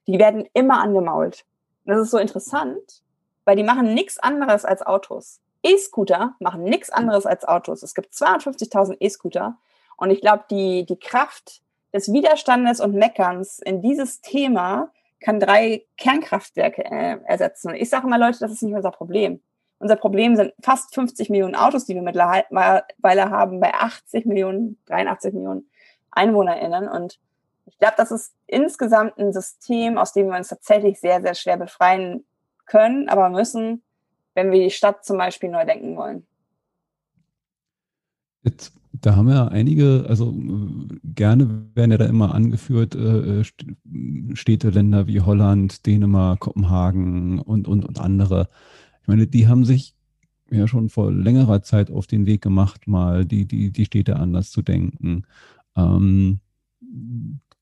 Die 0.08 0.18
werden 0.18 0.44
immer 0.52 0.82
angemault. 0.82 1.44
Und 1.84 1.92
das 1.92 2.02
ist 2.02 2.10
so 2.10 2.18
interessant, 2.18 3.02
weil 3.44 3.56
die 3.56 3.62
machen 3.62 3.94
nichts 3.94 4.18
anderes 4.18 4.64
als 4.64 4.82
Autos. 4.82 5.40
E-Scooter 5.62 6.34
machen 6.40 6.64
nichts 6.64 6.90
anderes 6.90 7.26
als 7.26 7.44
Autos. 7.44 7.82
Es 7.82 7.94
gibt 7.94 8.12
250.000 8.12 8.96
E-Scooter. 9.00 9.56
Und 9.96 10.10
ich 10.10 10.20
glaube, 10.20 10.44
die, 10.50 10.84
die 10.84 10.98
Kraft 10.98 11.62
des 11.94 12.12
Widerstandes 12.12 12.80
und 12.80 12.94
Meckerns 12.94 13.60
in 13.60 13.80
dieses 13.80 14.20
Thema 14.20 14.90
kann 15.20 15.40
drei 15.40 15.86
Kernkraftwerke 15.96 16.84
äh, 16.84 17.18
ersetzen. 17.24 17.68
Und 17.68 17.76
ich 17.76 17.88
sage 17.88 18.06
immer, 18.06 18.18
Leute, 18.18 18.40
das 18.40 18.52
ist 18.52 18.62
nicht 18.62 18.74
unser 18.74 18.90
Problem. 18.90 19.40
Unser 19.78 19.96
Problem 19.96 20.36
sind 20.36 20.52
fast 20.60 20.92
50 20.94 21.30
Millionen 21.30 21.54
Autos, 21.54 21.86
die 21.86 21.94
wir 21.94 22.02
mittlerweile 22.02 23.30
haben, 23.30 23.60
bei 23.60 23.72
80 23.72 24.26
Millionen, 24.26 24.78
83 24.86 25.32
Millionen 25.32 25.70
EinwohnerInnen. 26.10 26.88
Und 26.88 27.18
ich 27.66 27.78
glaube, 27.78 27.94
das 27.96 28.10
ist 28.10 28.34
insgesamt 28.46 29.16
ein 29.18 29.32
System, 29.32 29.96
aus 29.96 30.12
dem 30.12 30.28
wir 30.28 30.36
uns 30.36 30.48
tatsächlich 30.48 31.00
sehr, 31.00 31.22
sehr 31.22 31.34
schwer 31.34 31.56
befreien 31.56 32.24
können, 32.66 33.08
aber 33.08 33.30
müssen, 33.30 33.82
wenn 34.34 34.50
wir 34.50 34.60
die 34.60 34.70
Stadt 34.70 35.04
zum 35.04 35.16
Beispiel 35.16 35.48
neu 35.48 35.64
denken 35.64 35.96
wollen. 35.96 36.26
Jetzt, 38.42 38.72
da 39.04 39.16
haben 39.16 39.28
ja 39.28 39.48
einige, 39.48 40.06
also 40.08 40.34
gerne 41.04 41.66
werden 41.74 41.90
ja 41.90 41.98
da 41.98 42.06
immer 42.06 42.34
angeführt, 42.34 42.94
äh, 42.94 43.44
Städte, 44.32 44.70
Länder 44.70 45.06
wie 45.06 45.20
Holland, 45.20 45.84
Dänemark, 45.84 46.40
Kopenhagen 46.40 47.38
und, 47.38 47.68
und, 47.68 47.84
und 47.84 48.00
andere. 48.00 48.48
Ich 49.02 49.08
meine, 49.08 49.26
die 49.26 49.46
haben 49.46 49.66
sich 49.66 49.94
ja 50.50 50.66
schon 50.66 50.88
vor 50.88 51.12
längerer 51.12 51.60
Zeit 51.60 51.90
auf 51.90 52.06
den 52.06 52.24
Weg 52.24 52.40
gemacht, 52.40 52.86
mal 52.86 53.26
die, 53.26 53.44
die, 53.44 53.70
die 53.70 53.84
Städte 53.84 54.16
anders 54.16 54.50
zu 54.50 54.62
denken. 54.62 55.24
Ähm, 55.76 56.40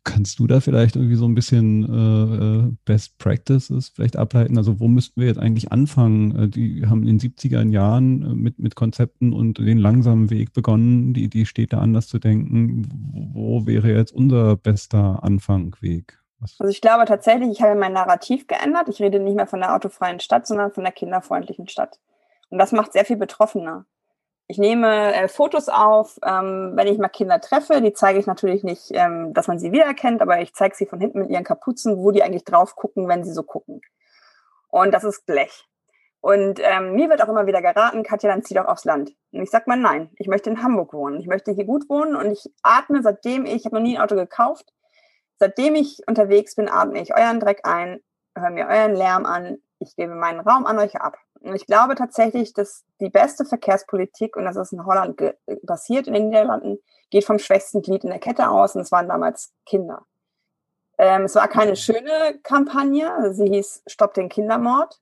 kannst 0.05 0.38
du 0.38 0.46
da 0.46 0.61
vielleicht 0.61 0.96
irgendwie 0.96 1.14
so 1.14 1.26
ein 1.26 1.34
bisschen 1.34 1.84
äh, 1.84 2.66
äh 2.66 2.72
Best 2.84 3.18
Practices 3.18 3.90
vielleicht 3.94 4.16
ableiten? 4.16 4.59
Also 4.59 4.80
wo 4.80 4.88
müssten 4.88 5.20
wir 5.20 5.28
jetzt 5.28 5.38
eigentlich 5.38 5.72
anfangen? 5.72 6.36
Äh, 6.36 6.48
die 6.48 6.86
haben 6.86 7.07
in 7.07 7.18
den 7.18 7.30
70er 7.30 7.68
Jahren 7.70 8.22
äh, 8.22 8.34
mit, 8.34 8.59
mit 8.59 8.74
Konzepten 8.74 9.32
und 9.32 9.59
den 9.59 9.78
langsamen 9.78 10.30
Weg 10.30 10.53
begonnen, 10.53 11.14
die, 11.14 11.28
die 11.28 11.46
Städte 11.46 11.78
anders 11.78 12.09
zu 12.09 12.18
denken. 12.18 12.88
Wo 13.32 13.66
wäre 13.66 13.92
jetzt 13.92 14.12
unser 14.12 14.57
bester 14.57 15.22
Anfangweg? 15.22 16.18
Also 16.40 16.64
ich 16.64 16.80
glaube 16.80 17.05
tatsächlich, 17.05 17.50
ich 17.50 17.62
habe 17.62 17.78
mein 17.78 17.92
Narrativ 17.92 18.48
geändert. 18.48 18.88
Ich 18.88 19.00
rede 19.00 19.20
nicht 19.20 19.36
mehr 19.36 19.46
von 19.46 19.61
der 19.61 19.74
autofreien 19.74 20.18
Stadt, 20.18 20.46
sondern 20.46 20.72
von 20.72 20.82
der 20.82 20.92
kinderfreundlichen 20.92 21.68
Stadt. 21.68 22.00
Und 22.50 22.59
das 22.59 22.72
macht 22.72 22.92
sehr 22.92 23.05
viel 23.05 23.16
betroffener. 23.16 23.86
Ich 24.53 24.59
nehme 24.59 25.14
äh, 25.14 25.28
Fotos 25.28 25.70
auf, 25.70 26.18
ähm, 26.22 26.72
wenn 26.74 26.86
ich 26.86 26.98
mal 26.98 27.09
Kinder 27.09 27.40
treffe, 27.40 27.80
die 27.80 27.94
zeige 27.94 28.18
ich 28.18 28.26
natürlich 28.26 28.62
nicht, 28.62 28.90
ähm, 28.90 29.32
dass 29.32 29.48
man 29.48 29.59
sie 29.59 29.72
wiedererkennt, 29.72 30.20
aber 30.20 30.42
ich 30.42 30.53
zeige 30.53 30.76
sie 30.76 30.84
von 30.84 31.00
hinten 31.00 31.20
mit 31.20 31.30
ihren 31.30 31.42
Kapuzen, 31.42 31.96
wo 31.96 32.11
die 32.11 32.22
eigentlich 32.22 32.44
drauf 32.44 32.76
gucken, 32.76 33.09
wenn 33.09 33.24
sie 33.24 33.32
so 33.32 33.44
gucken. 33.44 33.80
Und 34.68 34.92
das 34.92 35.05
ist 35.05 35.24
Blech. 35.24 35.66
Und 36.20 36.61
ähm, 36.62 36.92
mir 36.92 37.09
wird 37.09 37.22
auch 37.22 37.30
immer 37.30 37.46
wieder 37.46 37.62
geraten, 37.62 38.03
Katja, 38.03 38.28
dann 38.28 38.42
zieh 38.42 38.53
doch 38.53 38.66
aufs 38.66 38.84
Land. 38.84 39.14
Und 39.32 39.40
ich 39.40 39.50
sage 39.50 39.64
mal, 39.68 39.78
nein, 39.78 40.11
ich 40.18 40.28
möchte 40.28 40.50
in 40.50 40.62
Hamburg 40.62 40.92
wohnen. 40.92 41.18
Ich 41.18 41.26
möchte 41.26 41.53
hier 41.53 41.64
gut 41.64 41.88
wohnen 41.88 42.14
und 42.14 42.30
ich 42.30 42.53
atme, 42.62 43.03
seitdem 43.03 43.46
ich, 43.46 43.55
ich 43.55 43.64
habe 43.64 43.76
noch 43.76 43.82
nie 43.82 43.96
ein 43.96 44.03
Auto 44.03 44.16
gekauft, 44.16 44.70
Seitdem 45.42 45.74
ich 45.74 45.98
unterwegs 46.07 46.55
bin, 46.55 46.68
atme 46.68 47.03
ich 47.03 47.16
euren 47.16 47.40
Dreck 47.40 47.62
ein, 47.64 47.98
höre 48.38 48.50
mir 48.50 48.68
euren 48.68 48.94
Lärm 48.94 49.26
an, 49.26 49.59
ich 49.82 49.96
gebe 49.96 50.14
meinen 50.14 50.40
Raum 50.40 50.66
an 50.66 50.78
euch 50.78 51.00
ab. 51.00 51.18
Und 51.40 51.54
ich 51.54 51.66
glaube 51.66 51.94
tatsächlich, 51.94 52.52
dass 52.52 52.84
die 53.00 53.10
beste 53.10 53.44
Verkehrspolitik, 53.44 54.36
und 54.36 54.44
das 54.44 54.56
ist 54.56 54.72
in 54.72 54.86
Holland 54.86 55.20
passiert, 55.66 56.06
in 56.06 56.14
den 56.14 56.28
Niederlanden, 56.28 56.78
geht 57.10 57.24
vom 57.24 57.38
schwächsten 57.38 57.82
Glied 57.82 58.04
in 58.04 58.10
der 58.10 58.18
Kette 58.18 58.48
aus, 58.48 58.74
und 58.74 58.82
es 58.82 58.92
waren 58.92 59.08
damals 59.08 59.52
Kinder. 59.66 60.06
Ähm, 60.98 61.24
es 61.24 61.34
war 61.34 61.48
keine 61.48 61.76
schöne 61.76 62.38
Kampagne, 62.42 63.32
sie 63.34 63.48
hieß 63.48 63.82
Stopp 63.86 64.14
den 64.14 64.28
Kindermord. 64.28 65.00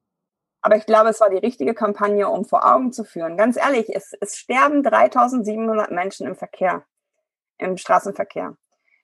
Aber 0.62 0.76
ich 0.76 0.86
glaube, 0.86 1.08
es 1.10 1.20
war 1.20 1.30
die 1.30 1.38
richtige 1.38 1.74
Kampagne, 1.74 2.28
um 2.28 2.44
vor 2.44 2.70
Augen 2.70 2.92
zu 2.92 3.04
führen. 3.04 3.36
Ganz 3.36 3.56
ehrlich, 3.56 3.94
es, 3.94 4.12
es 4.20 4.36
sterben 4.36 4.82
3700 4.82 5.90
Menschen 5.90 6.26
im 6.26 6.36
Verkehr, 6.36 6.84
im 7.58 7.76
Straßenverkehr 7.76 8.56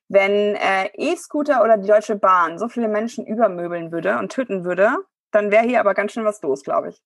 wenn 0.09 0.55
äh, 0.55 0.89
E-Scooter 0.95 1.63
oder 1.63 1.77
die 1.79 1.89
Deutsche 1.89 2.17
Bahn 2.17 2.59
so 2.59 2.69
viele 2.69 2.89
Menschen 2.89 3.27
übermöbeln 3.27 3.91
würde 3.91 4.19
und 4.19 4.31
töten 4.31 4.65
würde, 4.65 4.97
dann 5.31 5.51
wäre 5.51 5.67
hier 5.67 5.81
aber 5.81 5.95
ganz 5.95 6.13
schön 6.13 6.25
was 6.25 6.43
los, 6.43 6.63
glaube 6.63 6.91
ich. 6.91 7.03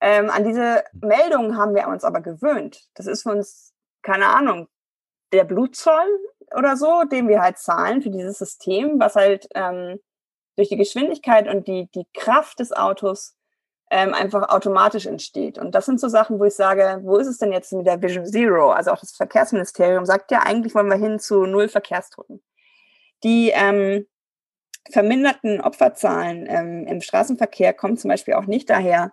Ähm, 0.00 0.30
an 0.30 0.44
diese 0.44 0.84
Meldungen 0.92 1.56
haben 1.56 1.74
wir 1.74 1.88
uns 1.88 2.04
aber 2.04 2.20
gewöhnt. 2.20 2.88
Das 2.94 3.06
ist 3.06 3.22
für 3.22 3.30
uns, 3.30 3.74
keine 4.02 4.28
Ahnung, 4.28 4.68
der 5.32 5.44
Blutzoll 5.44 6.06
oder 6.56 6.76
so, 6.76 7.04
den 7.04 7.28
wir 7.28 7.42
halt 7.42 7.58
zahlen 7.58 8.02
für 8.02 8.10
dieses 8.10 8.38
System, 8.38 8.98
was 8.98 9.14
halt 9.14 9.46
ähm, 9.54 10.00
durch 10.56 10.68
die 10.68 10.76
Geschwindigkeit 10.76 11.48
und 11.48 11.68
die, 11.68 11.88
die 11.94 12.06
Kraft 12.14 12.60
des 12.60 12.72
Autos 12.72 13.36
ähm, 13.90 14.14
einfach 14.14 14.48
automatisch 14.48 15.06
entsteht. 15.06 15.58
Und 15.58 15.74
das 15.74 15.86
sind 15.86 16.00
so 16.00 16.08
Sachen, 16.08 16.38
wo 16.38 16.44
ich 16.44 16.54
sage, 16.54 17.00
wo 17.02 17.16
ist 17.16 17.26
es 17.26 17.38
denn 17.38 17.52
jetzt 17.52 17.72
mit 17.72 17.86
der 17.86 18.00
Vision 18.00 18.24
Zero? 18.24 18.70
Also 18.70 18.92
auch 18.92 19.00
das 19.00 19.16
Verkehrsministerium 19.16 20.06
sagt 20.06 20.30
ja, 20.30 20.40
eigentlich 20.40 20.74
wollen 20.74 20.88
wir 20.88 20.96
hin 20.96 21.18
zu 21.18 21.44
null 21.44 21.68
Verkehrstoten. 21.68 22.42
Die 23.24 23.50
ähm, 23.54 24.06
verminderten 24.88 25.60
Opferzahlen 25.60 26.46
ähm, 26.48 26.86
im 26.86 27.00
Straßenverkehr 27.00 27.74
kommen 27.74 27.96
zum 27.96 28.08
Beispiel 28.08 28.34
auch 28.34 28.46
nicht 28.46 28.70
daher, 28.70 29.12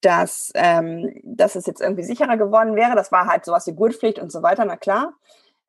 dass, 0.00 0.52
ähm, 0.54 1.20
dass 1.24 1.56
es 1.56 1.66
jetzt 1.66 1.80
irgendwie 1.80 2.04
sicherer 2.04 2.36
geworden 2.36 2.76
wäre. 2.76 2.94
Das 2.94 3.10
war 3.10 3.26
halt 3.26 3.44
sowas 3.44 3.66
wie 3.66 3.74
Gurtpflicht 3.74 4.18
und 4.18 4.30
so 4.30 4.42
weiter, 4.42 4.64
na 4.64 4.76
klar. 4.76 5.14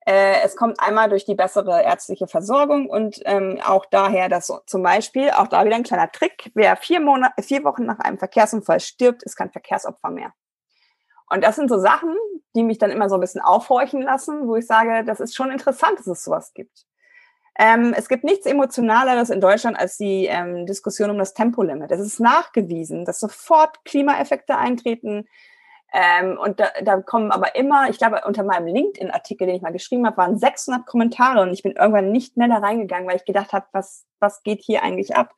Äh, 0.05 0.41
es 0.43 0.55
kommt 0.55 0.80
einmal 0.80 1.09
durch 1.09 1.26
die 1.26 1.34
bessere 1.34 1.82
ärztliche 1.82 2.28
Versorgung 2.28 2.88
und 2.88 3.19
ähm, 3.26 3.59
auch 3.65 3.86
daher, 3.86 4.30
dass 4.30 4.53
zum 4.67 4.84
Beispiel, 4.84 5.32
auch 5.32 5.47
da 5.47 5.65
wieder 5.65 5.76
ein 5.76 5.84
kleiner 5.84 6.11
Trick, 6.11 6.51
wer 6.53 6.76
vier, 6.76 6.99
Monate, 6.99 7.41
vier 7.41 7.63
Wochen 7.63 7.86
nach 7.86 7.99
einem 7.99 8.19
Verkehrsunfall 8.19 8.80
stirbt, 8.80 9.23
ist 9.23 9.36
kein 9.36 9.51
Verkehrsopfer 9.51 10.11
mehr. 10.11 10.34
Und 11.28 11.43
das 11.43 11.55
sind 11.55 11.69
so 11.69 11.80
Sachen, 11.80 12.15
die 12.55 12.63
mich 12.63 12.78
dann 12.78 12.91
immer 12.91 13.09
so 13.09 13.15
ein 13.15 13.21
bisschen 13.21 13.41
aufhorchen 13.41 14.01
lassen, 14.03 14.47
wo 14.47 14.55
ich 14.55 14.67
sage, 14.67 15.03
das 15.05 15.19
ist 15.19 15.36
schon 15.36 15.49
interessant, 15.49 15.97
dass 15.97 16.07
es 16.07 16.23
sowas 16.23 16.53
gibt. 16.53 16.86
Ähm, 17.58 17.93
es 17.97 18.10
gibt 18.10 18.24
nichts 18.24 18.45
Emotionaleres 18.45 19.30
in 19.30 19.39
Deutschland 19.39 19.80
als 19.80 19.97
die 19.97 20.26
ähm, 20.26 20.66
Diskussion 20.66 21.10
um 21.10 21.18
das 21.18 21.34
Tempolimit. 21.34 21.91
Es 21.91 22.01
ist 22.01 22.20
nachgewiesen, 22.20 23.06
dass 23.06 23.20
sofort 23.20 23.86
Klimaeffekte 23.86 24.58
eintreten, 24.58 25.26
ähm, 25.97 26.38
und 26.38 26.60
da, 26.60 26.68
da 26.84 27.01
kommen 27.01 27.32
aber 27.32 27.56
immer, 27.56 27.89
ich 27.89 27.97
glaube, 27.97 28.22
unter 28.26 28.43
meinem 28.43 28.68
LinkedIn-Artikel, 28.68 29.47
den 29.47 29.56
ich 29.56 29.62
mal 29.62 29.72
geschrieben 29.72 30.06
habe, 30.06 30.18
waren 30.18 30.38
600 30.38 30.86
Kommentare 30.86 31.41
und 31.41 31.53
ich 31.53 31.64
bin 31.64 31.72
irgendwann 31.72 32.12
nicht 32.12 32.36
mehr 32.36 32.49
da 32.49 32.58
reingegangen, 32.58 33.08
weil 33.08 33.16
ich 33.16 33.24
gedacht 33.24 33.53
habe, 33.53 33.66
was, 33.72 34.06
was 34.20 34.43
geht 34.43 34.62
hier 34.62 34.84
eigentlich 34.84 35.16
ab? 35.16 35.34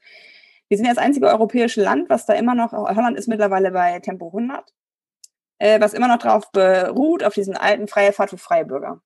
Wir 0.67 0.77
sind 0.77 0.87
ja 0.87 0.93
das 0.93 1.03
einzige 1.03 1.27
europäische 1.27 1.83
Land, 1.83 2.09
was 2.09 2.25
da 2.25 2.33
immer 2.33 2.55
noch, 2.55 2.71
Holland 2.71 3.17
ist 3.19 3.27
mittlerweile 3.27 3.69
bei 3.69 3.99
Tempo 3.99 4.27
100, 4.27 4.73
äh, 5.59 5.79
was 5.79 5.93
immer 5.93 6.07
noch 6.07 6.17
drauf 6.17 6.51
beruht, 6.51 7.23
auf 7.23 7.35
diesen 7.35 7.55
alten 7.55 7.87
freie 7.87 8.11
Fahrt 8.11 8.31
für 8.31 8.39
freie 8.39 8.65
Bürger. 8.65 9.01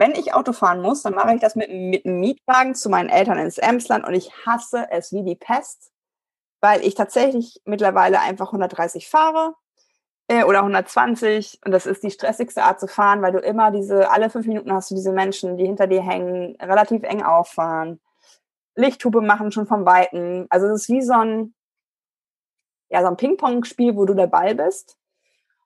Wenn 0.00 0.12
ich 0.12 0.32
Auto 0.32 0.54
fahren 0.54 0.80
muss, 0.80 1.02
dann 1.02 1.14
mache 1.14 1.34
ich 1.34 1.42
das 1.42 1.56
mit, 1.56 1.70
mit 1.70 2.06
einem 2.06 2.20
Mietwagen 2.20 2.74
zu 2.74 2.88
meinen 2.88 3.10
Eltern 3.10 3.36
ins 3.36 3.58
Emsland 3.58 4.06
und 4.06 4.14
ich 4.14 4.32
hasse 4.46 4.86
es 4.90 5.12
wie 5.12 5.22
die 5.22 5.36
Pest, 5.36 5.92
weil 6.62 6.82
ich 6.82 6.94
tatsächlich 6.94 7.60
mittlerweile 7.66 8.18
einfach 8.20 8.46
130 8.46 9.10
fahre 9.10 9.56
äh, 10.28 10.44
oder 10.44 10.60
120 10.60 11.60
und 11.66 11.72
das 11.72 11.84
ist 11.84 12.02
die 12.02 12.10
stressigste 12.10 12.62
Art 12.62 12.80
zu 12.80 12.88
fahren, 12.88 13.20
weil 13.20 13.32
du 13.32 13.40
immer 13.40 13.70
diese, 13.70 14.10
alle 14.10 14.30
fünf 14.30 14.46
Minuten 14.46 14.72
hast 14.72 14.90
du 14.90 14.94
diese 14.94 15.12
Menschen, 15.12 15.58
die 15.58 15.66
hinter 15.66 15.86
dir 15.86 16.02
hängen, 16.02 16.56
relativ 16.62 17.02
eng 17.02 17.22
auffahren, 17.22 18.00
Lichthupe 18.76 19.20
machen 19.20 19.52
schon 19.52 19.66
vom 19.66 19.84
Weiten. 19.84 20.46
Also 20.48 20.68
es 20.68 20.84
ist 20.84 20.88
wie 20.88 21.02
so 21.02 21.12
ein, 21.12 21.54
ja, 22.88 23.02
so 23.02 23.08
ein 23.08 23.18
Ping-Pong-Spiel, 23.18 23.96
wo 23.96 24.06
du 24.06 24.14
der 24.14 24.28
Ball 24.28 24.54
bist. 24.54 24.96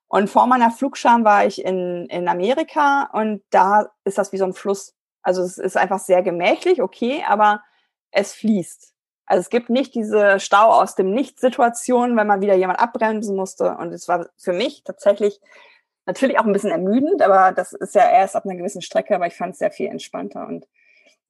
Und 0.07 0.29
vor 0.29 0.47
meiner 0.47 0.71
Flugscham 0.71 1.23
war 1.23 1.45
ich 1.45 1.63
in, 1.63 2.05
in 2.07 2.27
Amerika 2.27 3.09
und 3.11 3.43
da 3.49 3.89
ist 4.03 4.17
das 4.17 4.31
wie 4.31 4.37
so 4.37 4.45
ein 4.45 4.53
Fluss. 4.53 4.93
Also 5.21 5.41
es 5.41 5.57
ist 5.57 5.77
einfach 5.77 5.99
sehr 5.99 6.21
gemächlich, 6.21 6.81
okay, 6.81 7.23
aber 7.27 7.63
es 8.11 8.33
fließt. 8.33 8.93
Also 9.25 9.41
es 9.41 9.49
gibt 9.49 9.69
nicht 9.69 9.95
diese 9.95 10.39
Stau 10.39 10.71
aus 10.71 10.95
dem 10.95 11.11
Nichts-Situation, 11.11 12.15
wenn 12.15 12.27
man 12.27 12.41
wieder 12.41 12.53
jemand 12.55 12.79
abbremsen 12.79 13.35
musste. 13.35 13.75
Und 13.77 13.91
es 13.91 14.07
war 14.07 14.29
für 14.37 14.53
mich 14.53 14.83
tatsächlich 14.83 15.41
natürlich 16.05 16.37
auch 16.37 16.45
ein 16.45 16.53
bisschen 16.53 16.69
ermüdend, 16.69 17.23
aber 17.23 17.51
das 17.51 17.73
ist 17.73 17.95
ja 17.95 18.07
erst 18.09 18.35
ab 18.35 18.45
einer 18.45 18.55
gewissen 18.55 18.83
Strecke, 18.83 19.15
aber 19.15 19.25
ich 19.25 19.35
fand 19.35 19.53
es 19.53 19.59
sehr 19.59 19.71
viel 19.71 19.87
entspannter. 19.87 20.47
Und 20.47 20.67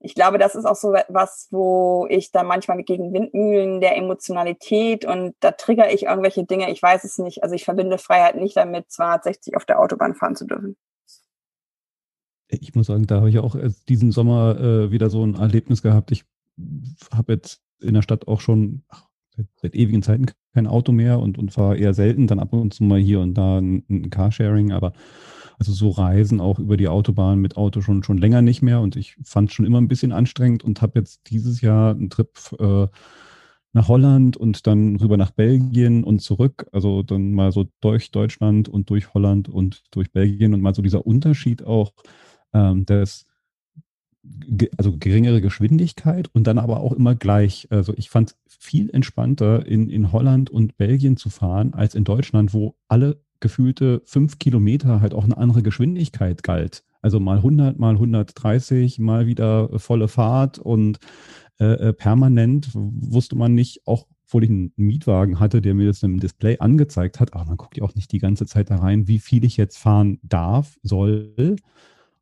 ich 0.05 0.13
glaube, 0.13 0.37
das 0.37 0.53
ist 0.53 0.65
auch 0.65 0.75
so 0.75 0.93
was, 1.09 1.47
wo 1.49 2.05
ich 2.11 2.31
da 2.31 2.43
manchmal 2.43 2.83
gegen 2.83 3.11
Windmühlen 3.11 3.81
der 3.81 3.97
Emotionalität 3.97 5.03
und 5.03 5.33
da 5.39 5.51
trigger 5.51 5.91
ich 5.91 6.03
irgendwelche 6.03 6.43
Dinge, 6.43 6.71
ich 6.71 6.79
weiß 6.81 7.03
es 7.03 7.17
nicht. 7.17 7.41
Also 7.41 7.55
ich 7.55 7.65
verbinde 7.65 7.97
Freiheit 7.97 8.35
nicht 8.35 8.55
damit, 8.55 8.91
260 8.91 9.57
auf 9.57 9.65
der 9.65 9.79
Autobahn 9.79 10.13
fahren 10.13 10.35
zu 10.35 10.45
dürfen. 10.45 10.77
Ich 12.47 12.75
muss 12.75 12.85
sagen, 12.85 13.07
da 13.07 13.15
habe 13.15 13.29
ich 13.31 13.39
auch 13.39 13.55
diesen 13.89 14.11
Sommer 14.11 14.59
äh, 14.59 14.91
wieder 14.91 15.09
so 15.09 15.25
ein 15.25 15.33
Erlebnis 15.33 15.81
gehabt. 15.81 16.11
Ich 16.11 16.23
habe 17.11 17.33
jetzt 17.33 17.61
in 17.79 17.95
der 17.95 18.03
Stadt 18.03 18.27
auch 18.27 18.41
schon 18.41 18.83
ach, 18.89 19.07
seit, 19.35 19.47
seit, 19.59 19.75
ewigen 19.75 20.03
Zeiten 20.03 20.27
kein 20.53 20.67
Auto 20.67 20.91
mehr 20.91 21.17
und, 21.17 21.39
und 21.39 21.51
fahre 21.51 21.77
eher 21.77 21.95
selten, 21.95 22.27
dann 22.27 22.39
ab 22.39 22.53
und 22.53 22.75
zu 22.75 22.83
mal 22.83 22.99
hier 22.99 23.21
und 23.21 23.33
da 23.33 23.57
ein, 23.57 23.83
ein 23.89 24.11
Carsharing, 24.11 24.71
aber 24.71 24.93
also 25.59 25.71
so 25.71 25.89
Reisen 25.89 26.41
auch 26.41 26.59
über 26.59 26.77
die 26.77 26.87
Autobahn 26.87 27.39
mit 27.39 27.57
Auto 27.57 27.81
schon, 27.81 28.03
schon 28.03 28.17
länger 28.17 28.41
nicht 28.41 28.61
mehr 28.61 28.81
und 28.81 28.95
ich 28.95 29.15
fand 29.23 29.49
es 29.49 29.55
schon 29.55 29.65
immer 29.65 29.79
ein 29.79 29.87
bisschen 29.87 30.11
anstrengend 30.11 30.63
und 30.63 30.81
habe 30.81 30.99
jetzt 30.99 31.29
dieses 31.29 31.61
Jahr 31.61 31.91
einen 31.91 32.09
Trip 32.09 32.29
äh, 32.59 32.87
nach 33.75 33.89
Holland 33.89 34.37
und 34.37 34.67
dann 34.67 34.95
rüber 34.95 35.17
nach 35.17 35.31
Belgien 35.31 36.05
und 36.05 36.21
zurück. 36.21 36.65
Also 36.71 37.03
dann 37.03 37.33
mal 37.33 37.51
so 37.51 37.65
durch 37.81 38.09
Deutschland 38.09 38.69
und 38.69 38.89
durch 38.89 39.13
Holland 39.13 39.49
und 39.49 39.83
durch 39.91 40.11
Belgien 40.13 40.53
und 40.53 40.61
mal 40.61 40.73
so 40.73 40.81
dieser 40.81 41.05
Unterschied 41.05 41.63
auch 41.63 41.91
ähm, 42.53 42.85
des 42.85 43.25
also 44.77 44.97
geringere 44.97 45.41
Geschwindigkeit 45.41 46.29
und 46.33 46.47
dann 46.47 46.57
aber 46.57 46.79
auch 46.79 46.93
immer 46.93 47.15
gleich. 47.15 47.67
Also 47.69 47.93
ich 47.97 48.09
fand 48.09 48.31
es 48.31 48.55
viel 48.59 48.89
entspannter, 48.89 49.65
in, 49.65 49.89
in 49.89 50.11
Holland 50.11 50.49
und 50.49 50.77
Belgien 50.77 51.17
zu 51.17 51.29
fahren, 51.29 51.73
als 51.73 51.95
in 51.95 52.05
Deutschland, 52.05 52.53
wo 52.53 52.75
alle 52.87 53.21
gefühlte 53.39 54.01
fünf 54.05 54.39
Kilometer 54.39 55.01
halt 55.01 55.13
auch 55.13 55.23
eine 55.23 55.37
andere 55.37 55.61
Geschwindigkeit 55.61 56.43
galt. 56.43 56.83
Also 57.01 57.19
mal 57.19 57.37
100, 57.37 57.77
mal 57.77 57.93
130, 57.93 58.99
mal 58.99 59.27
wieder 59.27 59.79
volle 59.79 60.07
Fahrt 60.07 60.57
und 60.57 60.99
äh, 61.59 61.89
äh, 61.89 61.93
permanent 61.93 62.69
wusste 62.73 63.35
man 63.35 63.53
nicht, 63.53 63.85
auch 63.85 64.07
obwohl 64.27 64.43
ich 64.43 64.49
einen 64.49 64.73
Mietwagen 64.75 65.39
hatte, 65.39 65.61
der 65.61 65.75
mir 65.75 65.87
das 65.87 66.01
im 66.01 66.19
Display 66.19 66.57
angezeigt 66.59 67.19
hat, 67.19 67.33
aber 67.33 67.45
man 67.45 67.57
guckt 67.57 67.77
ja 67.77 67.83
auch 67.83 67.93
nicht 67.93 68.11
die 68.11 68.17
ganze 68.17 68.45
Zeit 68.47 68.71
da 68.71 68.77
rein, 68.77 69.07
wie 69.07 69.19
viel 69.19 69.45
ich 69.45 69.55
jetzt 69.55 69.77
fahren 69.77 70.19
darf, 70.23 70.79
soll. 70.81 71.55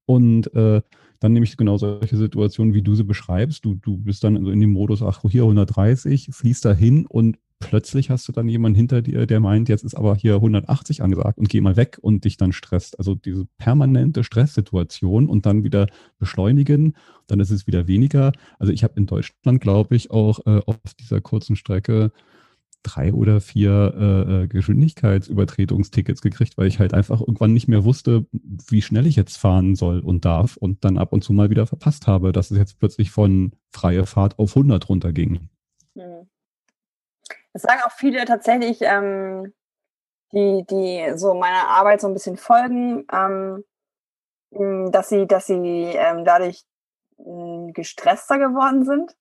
Und 0.06 0.54
äh, 0.54 0.82
dann 1.22 1.32
nehme 1.32 1.46
ich 1.46 1.56
genau 1.56 1.78
solche 1.78 2.18
Situationen, 2.18 2.74
wie 2.74 2.82
du 2.82 2.94
sie 2.94 3.06
beschreibst. 3.06 3.64
Du, 3.64 3.76
du 3.76 3.98
bist 3.98 4.24
dann 4.26 4.36
in 4.36 4.60
dem 4.60 4.72
Modus, 4.72 5.02
ach, 5.02 5.22
hier 5.30 5.44
130, 5.44 6.28
fließt 6.32 6.66
da 6.66 6.74
hin 6.74 7.06
und 7.06 7.38
plötzlich 7.64 8.10
hast 8.10 8.28
du 8.28 8.32
dann 8.32 8.48
jemanden 8.48 8.76
hinter 8.76 9.02
dir, 9.02 9.26
der 9.26 9.40
meint, 9.40 9.70
jetzt 9.70 9.84
ist 9.84 9.96
aber 9.96 10.16
hier 10.16 10.36
180 10.36 11.02
angesagt 11.02 11.38
und 11.38 11.50
geh 11.50 11.62
mal 11.62 11.76
weg 11.76 11.98
und 12.02 12.26
dich 12.26 12.38
dann 12.38 12.52
stresst. 12.52 13.00
Also 13.00 13.16
diese 13.16 13.46
permanente 13.58 14.24
Stresssituation 14.24 15.28
und 15.28 15.46
dann 15.46 15.64
wieder 15.64 15.88
beschleunigen, 16.20 16.96
dann 17.28 17.40
ist 17.40 17.52
es 17.52 17.68
wieder 17.68 17.88
weniger. 17.88 18.32
Also 18.60 18.72
ich 18.72 18.84
habe 18.84 18.94
in 18.98 19.06
Deutschland, 19.06 19.62
glaube 19.62 19.96
ich, 19.96 20.12
auch 20.12 20.46
äh, 20.46 20.62
auf 20.66 20.78
dieser 21.00 21.22
kurzen 21.22 21.56
Strecke 21.56 22.12
drei 22.84 23.14
oder 23.14 23.42
vier 23.42 23.94
äh, 23.98 24.44
äh, 24.44 24.48
Geschwindigkeitsübertretungstickets 24.48 26.22
gekriegt, 26.22 26.58
weil 26.58 26.68
ich 26.68 26.80
halt 26.80 26.94
einfach 26.94 27.22
irgendwann 27.22 27.54
nicht 27.54 27.68
mehr 27.68 27.84
wusste, 27.84 28.26
wie 28.32 28.82
schnell 28.82 29.08
ich 29.08 29.16
jetzt 29.16 29.38
fahren 29.38 29.76
soll 29.76 30.00
und 30.00 30.26
darf 30.26 30.58
und 30.58 30.84
dann 30.84 30.98
ab 30.98 31.14
und 31.14 31.24
zu 31.24 31.34
mal 31.34 31.50
wieder 31.50 31.66
verpasst 31.66 32.08
habe, 32.08 32.32
dass 32.32 32.52
es 32.52 32.58
jetzt 32.58 32.80
plötzlich 32.80 33.10
von 33.10 33.54
freie 33.72 34.06
Fahrt 34.06 34.38
auf 34.38 34.56
100 34.56 34.88
runterging. 34.90 35.50
Das 37.54 37.62
sagen 37.62 37.82
auch 37.86 37.92
viele 37.92 38.26
tatsächlich, 38.26 38.80
ähm, 38.82 39.54
die, 40.32 40.66
die 40.70 41.18
so 41.18 41.34
meiner 41.36 41.70
Arbeit 41.70 42.02
so 42.02 42.08
ein 42.08 42.14
bisschen 42.14 42.38
folgen, 42.38 43.06
ähm, 43.12 43.64
hm, 44.54 44.92
dass 44.92 45.10
sie, 45.10 45.28
dass 45.28 45.48
sie 45.48 45.94
ähm, 45.96 46.26
dadurch 46.26 46.64
hm, 47.18 47.74
gestresster 47.74 48.40
geworden 48.40 48.86
sind, 48.86 49.16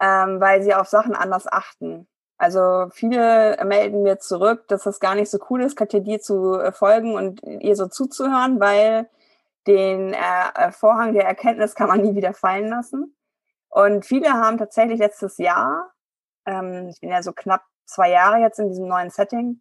ähm, 0.00 0.40
weil 0.40 0.62
sie 0.62 0.74
auf 0.74 0.88
Sachen 0.88 1.14
anders 1.14 1.46
achten. 1.50 2.06
Also 2.38 2.88
viele 2.92 3.58
melden 3.66 4.02
mir 4.02 4.18
zurück, 4.18 4.66
dass 4.68 4.84
das 4.84 5.00
gar 5.00 5.14
nicht 5.14 5.30
so 5.30 5.38
cool 5.50 5.62
ist, 5.62 5.76
Katja 5.76 6.00
dir 6.00 6.20
zu 6.20 6.58
äh, 6.58 6.72
folgen 6.72 7.14
und 7.14 7.42
ihr 7.42 7.76
so 7.76 7.86
zuzuhören, 7.86 8.60
weil 8.60 9.10
den 9.66 10.14
äh, 10.14 10.18
äh, 10.54 10.72
Vorhang 10.72 11.12
der 11.12 11.26
Erkenntnis 11.26 11.74
kann 11.74 11.88
man 11.88 12.00
nie 12.00 12.14
wieder 12.14 12.32
fallen 12.32 12.68
lassen. 12.68 13.14
Und 13.68 14.06
viele 14.06 14.32
haben 14.32 14.58
tatsächlich 14.58 14.98
letztes 14.98 15.38
Jahr, 15.38 15.92
ähm, 16.46 16.88
ich 16.88 17.00
bin 17.00 17.10
ja 17.10 17.22
so 17.22 17.32
knapp 17.32 17.62
zwei 17.86 18.10
Jahre 18.10 18.38
jetzt 18.38 18.58
in 18.58 18.68
diesem 18.68 18.86
neuen 18.86 19.10
Setting, 19.10 19.60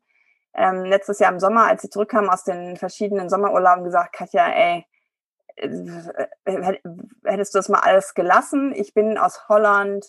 ähm, 0.53 0.83
letztes 0.83 1.19
Jahr 1.19 1.31
im 1.31 1.39
Sommer, 1.39 1.67
als 1.67 1.81
sie 1.81 1.89
zurückkamen 1.89 2.29
aus 2.29 2.43
den 2.43 2.77
verschiedenen 2.77 3.29
Sommerurlauben, 3.29 3.83
gesagt, 3.83 4.13
Katja, 4.13 4.47
ey, 4.47 4.85
äh, 5.55 6.79
hättest 7.23 7.53
du 7.53 7.59
das 7.59 7.69
mal 7.69 7.79
alles 7.79 8.13
gelassen? 8.13 8.73
Ich 8.75 8.93
bin 8.93 9.17
aus 9.17 9.47
Holland, 9.49 10.05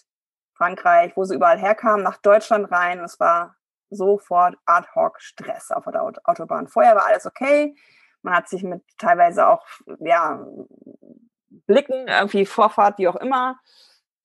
Frankreich, 0.54 1.16
wo 1.16 1.24
sie 1.24 1.34
überall 1.34 1.58
herkamen, 1.58 2.02
nach 2.02 2.18
Deutschland 2.18 2.70
rein. 2.70 3.00
Es 3.00 3.18
war 3.18 3.56
sofort 3.90 4.56
ad 4.66 4.86
hoc 4.94 5.20
Stress 5.20 5.70
auf 5.70 5.84
der 5.84 6.02
Autobahn. 6.24 6.68
Vorher 6.68 6.94
war 6.94 7.06
alles 7.06 7.26
okay. 7.26 7.74
Man 8.22 8.34
hat 8.34 8.48
sich 8.48 8.62
mit 8.62 8.82
teilweise 8.98 9.48
auch, 9.48 9.66
ja, 10.00 10.46
Blicken, 11.66 12.08
irgendwie 12.08 12.46
Vorfahrt, 12.46 12.98
wie 12.98 13.08
auch 13.08 13.16
immer. 13.16 13.58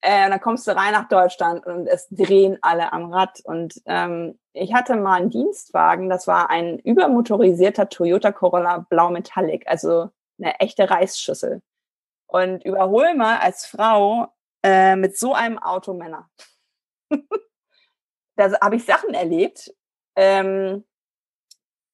Äh, 0.06 0.26
und 0.26 0.32
dann 0.32 0.40
kommst 0.40 0.68
du 0.68 0.76
rein 0.76 0.92
nach 0.92 1.08
Deutschland 1.08 1.66
und 1.66 1.88
es 1.88 2.08
drehen 2.12 2.60
alle 2.62 2.94
am 2.94 3.12
Rad. 3.12 3.42
Und 3.44 3.82
ähm, 3.88 4.38
ich 4.54 4.72
hatte 4.72 4.96
mal 4.98 5.16
einen 5.16 5.32
Dienstwagen, 5.32 6.10
das 6.10 6.28
war 6.28 6.52
ein 6.52 6.78
übermotorisierter 6.78 7.90
Toyota 7.90 8.32
Corolla 8.32 8.86
Blau 8.88 9.10
Metallic, 9.10 9.68
also 9.68 10.12
eine 10.38 10.60
echte 10.60 10.88
Reisschüssel. 10.88 11.64
Und 12.28 12.64
überhol 12.64 13.16
mal 13.16 13.40
als 13.40 13.66
Frau 13.66 14.28
äh, 14.62 14.96
mit 14.96 15.18
so 15.18 15.34
einem 15.34 15.58
Auto 15.58 15.96
Männer. 15.96 16.30
da 18.36 18.60
habe 18.62 18.76
ich 18.76 18.86
Sachen 18.86 19.16
erlebt, 19.16 19.74
ähm, 20.16 20.86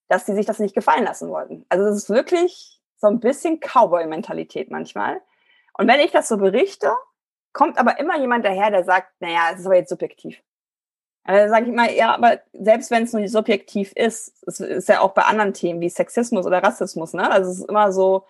dass 0.08 0.26
sie 0.26 0.34
sich 0.34 0.44
das 0.44 0.58
nicht 0.58 0.74
gefallen 0.74 1.04
lassen 1.04 1.30
wollten. 1.30 1.64
Also 1.70 1.86
das 1.86 1.96
ist 1.96 2.10
wirklich 2.10 2.78
so 2.98 3.06
ein 3.06 3.20
bisschen 3.20 3.58
Cowboy-Mentalität 3.58 4.70
manchmal. 4.70 5.22
Und 5.78 5.88
wenn 5.88 6.00
ich 6.00 6.10
das 6.10 6.28
so 6.28 6.36
berichte, 6.36 6.92
kommt 7.52 7.78
aber 7.78 7.98
immer 7.98 8.18
jemand 8.18 8.44
daher, 8.44 8.70
der 8.70 8.84
sagt, 8.84 9.08
naja, 9.20 9.50
es 9.52 9.60
ist 9.60 9.66
aber 9.66 9.76
jetzt 9.76 9.90
subjektiv. 9.90 10.42
Also 11.24 11.50
sage 11.50 11.66
ich 11.66 11.72
immer, 11.72 11.90
ja, 11.90 12.14
aber 12.14 12.40
selbst 12.52 12.90
wenn 12.90 13.04
es 13.04 13.12
nur 13.12 13.26
subjektiv 13.28 13.92
ist, 13.94 14.42
es 14.46 14.58
ist 14.58 14.88
ja 14.88 15.00
auch 15.00 15.12
bei 15.12 15.22
anderen 15.22 15.54
Themen 15.54 15.80
wie 15.80 15.88
Sexismus 15.88 16.46
oder 16.46 16.62
Rassismus, 16.62 17.12
ne? 17.12 17.30
Also 17.30 17.50
es 17.50 17.58
ist 17.60 17.68
immer 17.68 17.92
so, 17.92 18.26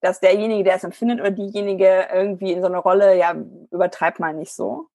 dass 0.00 0.20
derjenige, 0.20 0.64
der 0.64 0.76
es 0.76 0.84
empfindet 0.84 1.20
oder 1.20 1.30
diejenige 1.30 2.08
irgendwie 2.12 2.52
in 2.52 2.60
so 2.60 2.66
eine 2.66 2.78
Rolle, 2.78 3.16
ja, 3.16 3.34
übertreibt 3.70 4.18
mal 4.18 4.34
nicht 4.34 4.52
so. 4.52 4.88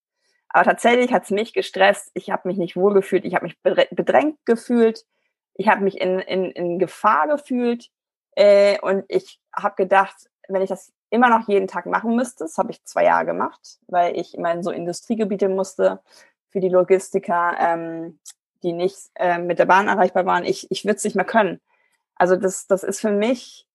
Aber 0.50 0.66
tatsächlich 0.66 1.14
hat 1.14 1.24
es 1.24 1.32
mich 1.32 1.54
gestresst. 1.54 2.12
Ich 2.14 2.30
habe 2.32 2.48
mich 2.48 2.58
nicht 2.58 2.76
wohlgefühlt. 2.76 3.24
Ich 3.26 3.36
habe 3.36 3.46
mich 3.46 3.60
bedrängt 3.62 4.38
gefühlt. 4.46 5.06
Ich 5.54 5.68
habe 5.68 5.84
mich 5.84 6.00
in, 6.02 6.20
in, 6.20 6.52
in 6.52 6.80
Gefahr 6.80 7.28
gefühlt. 7.28 7.90
Äh, 8.36 8.80
und 8.82 9.06
ich 9.08 9.40
habe 9.56 9.76
gedacht, 9.76 10.16
wenn 10.48 10.62
ich 10.62 10.70
das 10.70 10.92
immer 11.10 11.30
noch 11.30 11.48
jeden 11.48 11.68
Tag 11.68 11.86
machen 11.86 12.16
müsste, 12.16 12.44
das 12.44 12.58
habe 12.58 12.72
ich 12.72 12.84
zwei 12.86 13.06
Jahre 13.06 13.26
gemacht, 13.26 13.80
weil 13.88 14.18
ich 14.18 14.36
immer 14.36 14.52
in 14.54 14.64
so 14.64 14.72
Industriegebiete 14.72 15.50
musste 15.50 16.02
für 16.50 16.60
die 16.60 16.70
Logistiker, 16.70 17.56
ähm, 17.60 18.20
die 18.64 18.74
nicht 18.74 18.98
äh, 19.16 19.40
mit 19.40 19.60
der 19.60 19.66
Bahn 19.66 19.88
erreichbar 19.88 20.26
waren. 20.26 20.46
Ich, 20.46 20.70
ich 20.72 20.86
würde 20.86 20.98
es 20.98 21.04
nicht 21.04 21.16
mehr 21.16 21.26
können. 21.26 21.62
Also 22.16 22.36
das, 22.36 22.68
das 22.68 22.84
ist 22.84 23.00
für 23.00 23.12
mich 23.12 23.68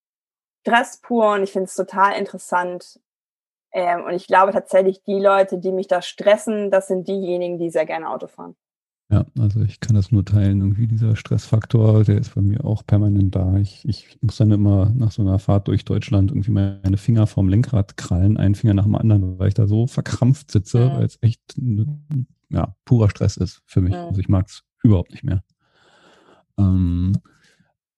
Stress 0.61 0.99
pur 0.99 1.33
und 1.33 1.43
ich 1.43 1.53
finde 1.53 1.67
es 1.67 1.75
total 1.75 2.17
interessant. 2.17 3.01
Ähm, 3.73 4.05
und 4.05 4.15
ich 4.15 4.27
glaube 4.27 4.53
tatsächlich, 4.53 5.03
die 5.03 5.19
Leute, 5.19 5.59
die 5.59 5.73
mich 5.73 5.89
da 5.89 6.01
stressen, 6.01 6.71
das 6.71 6.87
sind 6.87 7.09
diejenigen, 7.09 7.59
die 7.59 7.71
sehr 7.71 7.87
gerne 7.87 8.09
Auto 8.09 8.29
fahren. 8.29 8.57
Ja, 9.11 9.27
also 9.39 9.61
ich 9.61 9.81
kann 9.81 9.95
das 9.95 10.13
nur 10.13 10.25
teilen. 10.25 10.61
Irgendwie 10.61 10.87
dieser 10.87 11.15
Stressfaktor, 11.15 12.05
der 12.05 12.19
ist 12.19 12.35
bei 12.35 12.41
mir 12.41 12.65
auch 12.65 12.87
permanent 12.87 13.35
da. 13.35 13.59
Ich, 13.59 13.87
ich 13.87 14.19
muss 14.23 14.39
dann 14.39 14.51
immer 14.51 14.91
nach 14.95 15.13
so 15.13 15.23
einer 15.23 15.39
Fahrt 15.39 15.69
durch 15.69 15.85
Deutschland 15.85 16.31
irgendwie 16.31 16.53
meine 16.53 16.97
Finger 16.97 17.27
vom 17.27 17.49
Lenkrad 17.49 17.97
krallen, 17.97 18.39
einen 18.39 18.55
Finger 18.55 18.75
nach 18.75 18.85
dem 18.85 18.95
anderen, 18.95 19.39
weil 19.39 19.49
ich 19.49 19.55
da 19.55 19.67
so 19.67 19.87
verkrampft 19.87 20.51
sitze, 20.51 20.89
mhm. 20.89 20.93
weil 20.95 21.05
es 21.05 21.19
echt 21.21 21.43
ja, 22.49 22.75
purer 22.85 23.11
Stress 23.11 23.37
ist 23.37 23.63
für 23.67 23.83
mich. 23.83 23.93
Mhm. 23.93 23.99
Also 23.99 24.21
ich 24.21 24.29
mag 24.29 24.47
es 24.49 24.65
überhaupt 24.83 25.11
nicht 25.11 25.25
mehr. 25.25 25.45
Ähm, 26.59 27.13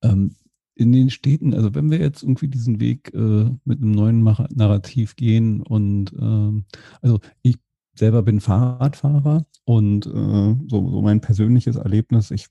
ähm, 0.02 0.34
in 0.74 0.92
den 0.92 1.08
Städten, 1.10 1.54
also 1.54 1.74
wenn 1.74 1.90
wir 1.90 1.98
jetzt 1.98 2.22
irgendwie 2.22 2.48
diesen 2.48 2.80
Weg 2.80 3.12
äh, 3.14 3.50
mit 3.64 3.80
einem 3.80 3.92
neuen 3.92 4.22
Narrativ 4.22 5.16
gehen 5.16 5.62
und 5.62 6.12
ähm, 6.20 6.64
also 7.00 7.20
ich 7.42 7.56
selber 7.98 8.22
bin 8.22 8.40
Fahrradfahrer 8.40 9.46
und 9.64 10.06
äh, 10.06 10.10
so, 10.68 10.90
so 10.90 11.02
mein 11.02 11.20
persönliches 11.20 11.76
Erlebnis, 11.76 12.30
ich 12.30 12.48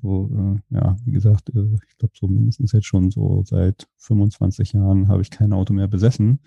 so, 0.00 0.30
äh, 0.70 0.74
ja, 0.74 0.96
wie 1.04 1.12
gesagt, 1.12 1.50
äh, 1.54 1.74
ich 1.88 1.98
glaube 1.98 2.14
so 2.18 2.26
mindestens 2.26 2.72
jetzt 2.72 2.86
schon 2.86 3.10
so 3.10 3.42
seit 3.46 3.86
25 3.98 4.72
Jahren 4.72 5.08
habe 5.08 5.22
ich 5.22 5.30
kein 5.30 5.52
Auto 5.52 5.72
mehr 5.72 5.88
besessen 5.88 6.40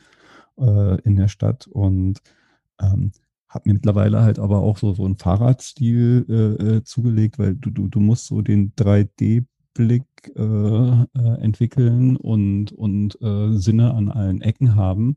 äh, 0.58 1.02
in 1.02 1.16
der 1.16 1.28
Stadt 1.28 1.68
und 1.68 2.22
ähm, 2.82 3.12
habe 3.48 3.70
mir 3.70 3.74
mittlerweile 3.76 4.22
halt 4.22 4.40
aber 4.40 4.60
auch 4.60 4.78
so, 4.78 4.94
so 4.94 5.06
einen 5.06 5.18
Fahrradstil 5.18 6.26
äh, 6.30 6.64
äh, 6.78 6.84
zugelegt, 6.84 7.40
weil 7.40 7.56
du, 7.56 7.70
du, 7.70 7.88
du 7.88 8.00
musst 8.00 8.28
so 8.28 8.42
den 8.42 8.74
3D-Blick 8.76 10.04
äh, 10.36 10.42
äh, 10.42 11.42
entwickeln 11.42 12.18
und, 12.18 12.74
und 12.74 13.18
äh, 13.22 13.58
Sinne 13.58 13.94
an 13.94 14.10
allen 14.10 14.42
Ecken 14.42 14.76
haben, 14.76 15.16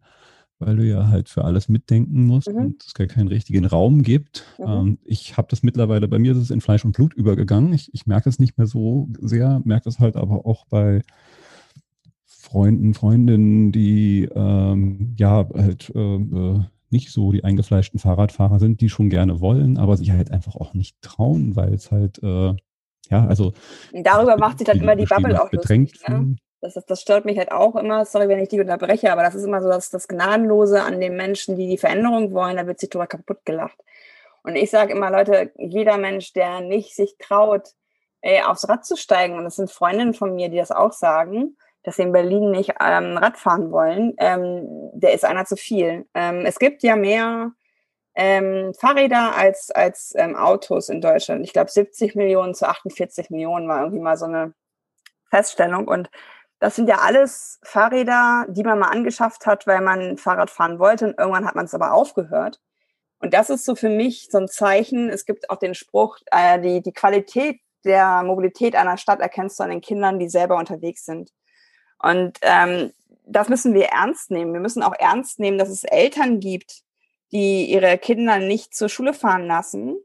weil 0.59 0.77
du 0.77 0.85
ja 0.85 1.09
halt 1.09 1.29
für 1.29 1.45
alles 1.45 1.69
mitdenken 1.69 2.25
musst 2.25 2.51
mhm. 2.51 2.57
und 2.57 2.85
es 2.85 2.95
gar 2.95 3.07
keinen 3.07 3.29
richtigen 3.29 3.65
Raum 3.65 4.03
gibt. 4.03 4.45
Mhm. 4.59 4.67
Ähm, 4.67 4.99
ich 5.05 5.37
habe 5.37 5.49
das 5.51 5.63
mittlerweile, 5.63 6.09
bei 6.09 6.19
mir 6.19 6.33
ist 6.33 6.39
es 6.39 6.51
in 6.51 6.61
Fleisch 6.61 6.85
und 6.85 6.93
Blut 6.93 7.15
übergegangen. 7.15 7.73
Ich, 7.73 7.93
ich 7.95 8.07
merke 8.07 8.29
es 8.29 8.39
nicht 8.39 8.59
mehr 8.59 8.67
so 8.67 9.09
sehr, 9.21 9.61
merke 9.65 9.85
das 9.85 9.99
halt 9.99 10.17
aber 10.17 10.47
auch 10.47 10.67
bei 10.67 11.03
Freunden, 12.27 12.95
Freundinnen, 12.95 13.73
die 13.73 14.29
ähm, 14.35 15.15
ja 15.19 15.49
halt 15.55 15.93
äh, 15.95 16.17
äh 16.17 16.61
nicht 16.91 17.11
so 17.11 17.33
die 17.33 17.45
eingefleischten 17.45 18.01
Fahrradfahrer 18.01 18.59
sind, 18.59 18.81
die 18.81 18.89
schon 18.89 19.11
gerne 19.11 19.41
wollen, 19.41 19.77
aber 19.77 19.97
sich 19.99 20.11
halt 20.11 20.31
einfach 20.31 20.57
auch 20.57 20.73
nicht 20.73 21.01
trauen, 21.03 21.55
weil 21.55 21.75
es 21.75 21.91
halt, 21.91 22.23
äh, 22.23 22.55
ja, 23.11 23.27
also. 23.27 23.53
Darüber 23.93 24.39
macht 24.39 24.59
sich 24.59 24.67
dann 24.67 24.79
immer 24.79 24.97
die 24.97 25.05
Bubble 25.05 25.39
auch 25.43 25.51
bedrängt 25.51 25.93
lustig, 25.93 26.09
ne? 26.09 26.37
Das, 26.61 26.77
ist, 26.77 26.91
das 26.91 27.01
stört 27.01 27.25
mich 27.25 27.39
halt 27.39 27.53
auch 27.53 27.77
immer, 27.77 28.05
sorry, 28.05 28.29
wenn 28.29 28.41
ich 28.41 28.49
dich 28.49 28.61
unterbreche, 28.61 29.13
aber 29.13 29.23
das 29.23 29.35
ist 29.35 29.45
immer 29.45 29.63
so 29.63 29.69
das, 29.69 29.91
das 29.91 30.09
Gnadenlose 30.09 30.83
an 30.83 31.01
den 31.01 31.17
Menschen, 31.17 31.57
die 31.57 31.69
die 31.69 31.79
Veränderung 31.79 32.33
wollen, 32.33 32.57
da 32.57 32.67
wird 32.67 32.81
sich 32.81 32.91
drüber 32.91 33.07
kaputt 33.07 33.45
gelacht. 33.45 33.79
Und 34.43 34.57
ich 34.57 34.71
sage 34.71 34.93
immer, 34.93 35.11
Leute, 35.11 35.53
jeder 35.57 35.99
Mensch, 35.99 36.33
der 36.33 36.61
nicht 36.61 36.97
sich 36.97 37.17
traut, 37.19 37.69
ey, 38.23 38.43
aufs 38.43 38.69
Rad 38.69 38.85
zu 38.85 38.97
steigen, 38.97 39.37
und 39.37 39.45
das 39.45 39.57
sind 39.57 39.71
Freundinnen 39.71 40.15
von 40.15 40.35
mir, 40.35 40.49
die 40.49 40.57
das 40.57 40.73
auch 40.73 40.93
sagen, 40.93 41.57
dass 41.83 41.97
sie 41.97 42.03
in 42.03 42.13
Berlin 42.13 42.51
nicht 42.51 42.75
ähm, 42.81 43.17
Radfahren 43.17 43.71
wollen, 43.71 44.15
ähm, 44.19 44.91
der 44.93 45.15
ist 45.15 45.25
einer 45.25 45.45
zu 45.45 45.57
viel. 45.57 46.07
Ähm, 46.15 46.45
es 46.45 46.59
gibt 46.59 46.83
ja 46.83 46.97
mehr 46.97 47.53
ähm, 48.15 48.75
Fahrräder 48.75 49.37
als, 49.37 49.71
als 49.71 50.13
ähm, 50.17 50.35
Autos 50.35 50.89
in 50.89 51.01
Deutschland. 51.01 51.45
Ich 51.45 51.53
glaube, 51.53 51.71
70 51.71 52.17
Millionen 52.17 52.55
zu 52.55 52.69
48 52.69 53.31
Millionen 53.31 53.69
war 53.69 53.81
irgendwie 53.81 54.01
mal 54.01 54.17
so 54.17 54.25
eine 54.25 54.55
Feststellung. 55.31 55.87
Und 55.87 56.11
das 56.59 56.77
sind 56.77 56.89
ja 56.89 56.99
alles 56.99 57.61
Fahrräder, 57.63 58.47
die 58.49 58.65
man 58.65 58.79
mal 58.79 58.89
angeschafft 58.89 59.47
hat, 59.47 59.67
weil 59.67 59.81
man 59.81 60.19
Fahrrad 60.19 60.51
fahren 60.51 60.79
wollte 60.79 61.07
und 61.07 61.19
irgendwann 61.19 61.47
hat 61.47 61.55
man 61.55 61.67
es 61.67 61.75
aber 61.75 61.93
aufgehört. 61.93 62.61
Und 63.21 63.35
das 63.35 63.51
ist 63.51 63.65
so 63.65 63.75
für 63.75 63.89
mich 63.89 64.29
so 64.31 64.39
ein 64.39 64.49
Zeichen. 64.49 65.09
Es 65.09 65.27
gibt 65.27 65.51
auch 65.51 65.57
den 65.57 65.75
Spruch, 65.75 66.19
äh, 66.31 66.61
die, 66.61 66.83
die 66.83 66.93
Qualität 66.93 67.61
der 67.85 68.23
Mobilität 68.23 68.75
einer 68.75 68.97
Stadt 68.97 69.21
erkennst 69.21 69.59
du 69.59 69.65
an 69.65 69.71
den 69.71 69.81
Kindern, 69.81 70.19
die 70.19 70.29
selber 70.29 70.57
unterwegs 70.57 71.05
sind. 71.05 71.31
Und 72.01 72.39
ähm, 72.43 72.93
das 73.25 73.49
müssen 73.49 73.75
wir 73.75 73.87
ernst 73.87 74.31
nehmen. 74.31 74.53
Wir 74.53 74.61
müssen 74.61 74.83
auch 74.83 74.95
ernst 74.99 75.39
nehmen, 75.39 75.59
dass 75.59 75.69
es 75.69 75.85
Eltern 75.85 76.41
gibt, 76.41 76.83
die 77.33 77.67
ihre 77.67 77.99
Kinder 77.99 78.39
nicht 78.39 78.75
zur 78.75 78.89
Schule 78.89 79.15
fahren 79.15 79.47
lassen. 79.47 79.97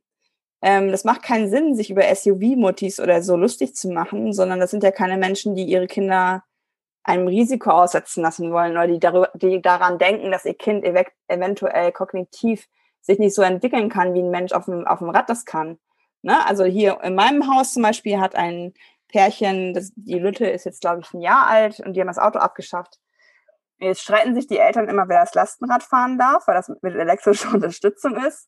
Ähm, 0.63 0.91
das 0.91 1.03
macht 1.03 1.23
keinen 1.23 1.49
Sinn, 1.49 1.75
sich 1.75 1.91
über 1.91 2.03
SUV-Mutis 2.03 3.01
oder 3.01 3.21
so 3.21 3.35
lustig 3.35 3.75
zu 3.75 3.89
machen, 3.89 4.31
sondern 4.31 4.61
das 4.61 4.71
sind 4.71 4.81
ja 4.81 4.91
keine 4.91 5.17
Menschen, 5.17 5.55
die 5.55 5.65
ihre 5.65 5.87
Kinder 5.87 6.43
einem 7.03 7.27
Risiko 7.27 7.71
aussetzen 7.71 8.23
lassen 8.23 8.53
wollen 8.53 8.71
oder 8.71 8.87
die, 8.87 8.99
darüber, 8.99 9.29
die 9.33 9.61
daran 9.61 9.97
denken, 9.99 10.31
dass 10.31 10.45
ihr 10.45 10.53
Kind 10.53 10.85
ev 10.85 11.05
eventuell 11.27 11.91
kognitiv 11.91 12.69
sich 13.01 13.19
nicht 13.19 13.35
so 13.35 13.41
entwickeln 13.41 13.89
kann, 13.89 14.13
wie 14.13 14.21
ein 14.21 14.29
Mensch 14.29 14.53
auf 14.53 14.65
dem, 14.65 14.87
auf 14.87 14.99
dem 14.99 15.09
Rad 15.09 15.29
das 15.29 15.43
kann. 15.43 15.79
Ne? 16.21 16.45
Also 16.45 16.63
hier 16.63 16.99
in 17.03 17.15
meinem 17.15 17.53
Haus 17.53 17.73
zum 17.73 17.83
Beispiel 17.83 18.21
hat 18.21 18.35
ein 18.35 18.73
Pärchen, 19.09 19.73
das, 19.73 19.91
die 19.97 20.17
Lütte 20.17 20.47
ist 20.47 20.63
jetzt, 20.63 20.79
glaube 20.79 21.01
ich, 21.01 21.13
ein 21.13 21.21
Jahr 21.21 21.45
alt 21.47 21.81
und 21.81 21.93
die 21.93 21.99
haben 21.99 22.07
das 22.07 22.17
Auto 22.17 22.39
abgeschafft. 22.39 22.99
Jetzt 23.79 24.01
streiten 24.01 24.33
sich 24.33 24.47
die 24.47 24.59
Eltern 24.59 24.87
immer, 24.87 25.09
wer 25.09 25.19
das 25.19 25.33
Lastenrad 25.33 25.83
fahren 25.83 26.17
darf, 26.17 26.47
weil 26.47 26.55
das 26.55 26.69
mit 26.69 26.95
elektrischer 26.95 27.49
Unterstützung 27.53 28.15
ist. 28.15 28.47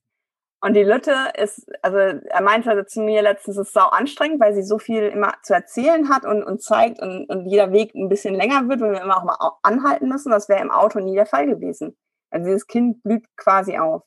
Und 0.62 0.74
die 0.74 0.84
Lütte 0.84 1.16
ist, 1.38 1.70
also 1.82 1.98
er 1.98 2.42
meinte 2.42 2.86
zu 2.86 3.02
mir 3.02 3.22
letztens, 3.22 3.58
es 3.58 3.68
ist 3.68 3.74
sau 3.74 3.88
anstrengend, 3.88 4.40
weil 4.40 4.54
sie 4.54 4.64
so 4.64 4.80
viel 4.80 5.04
immer 5.04 5.34
zu 5.44 5.54
erzählen 5.54 6.10
hat 6.10 6.26
und, 6.26 6.44
und 6.44 6.64
zeigt 6.64 7.00
und, 7.00 7.30
und 7.30 7.46
jeder 7.46 7.72
Weg 7.72 7.94
ein 7.94 8.10
bisschen 8.10 8.34
länger 8.34 8.68
wird, 8.68 8.82
weil 8.82 8.94
wir 8.94 9.02
immer 9.02 9.18
auch 9.18 9.24
mal 9.26 9.38
anhalten 9.62 10.08
müssen. 10.08 10.32
Das 10.32 10.50
wäre 10.50 10.62
im 10.62 10.72
Auto 10.72 11.00
nie 11.00 11.16
der 11.16 11.28
Fall 11.28 11.46
gewesen. 11.46 11.96
Also 12.32 12.46
dieses 12.46 12.68
Kind 12.68 13.04
blüht 13.04 13.26
quasi 13.38 13.78
auf. 13.78 14.04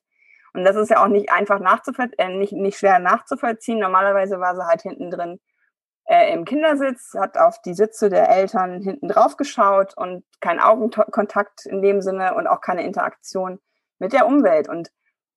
Und 0.55 0.64
das 0.64 0.76
ist 0.76 0.90
ja 0.90 1.05
auch 1.05 1.09
nicht 1.09 1.30
einfach 1.30 1.61
nachzuvollziehen, 1.61 2.18
äh, 2.18 2.36
nicht, 2.36 2.53
nicht 2.53 2.78
schwer 2.78 2.99
nachzuvollziehen. 2.99 3.78
Normalerweise 3.78 4.40
war 4.40 4.57
sie 4.57 4.66
halt 4.66 4.82
hinten 4.82 5.11
drin 5.11 5.38
äh, 6.09 6.32
im 6.32 6.44
Kindersitz, 6.44 7.14
hat 7.14 7.36
auf 7.38 7.61
die 7.62 7.74
Sitze 7.74 8.09
der 8.09 8.30
Eltern 8.30 8.80
hinten 8.80 9.09
drauf 9.09 9.36
geschaut 9.36 9.96
und 9.96 10.24
kein 10.40 10.59
Augenkontakt 10.59 11.66
in 11.66 11.82
dem 11.82 12.01
Sinne 12.01 12.34
und 12.34 12.46
auch 12.46 12.61
keine 12.61 12.82
Interaktion 12.82 13.61
mit 13.99 14.12
der 14.12 14.26
Umwelt. 14.26 14.68
Und 14.68 14.90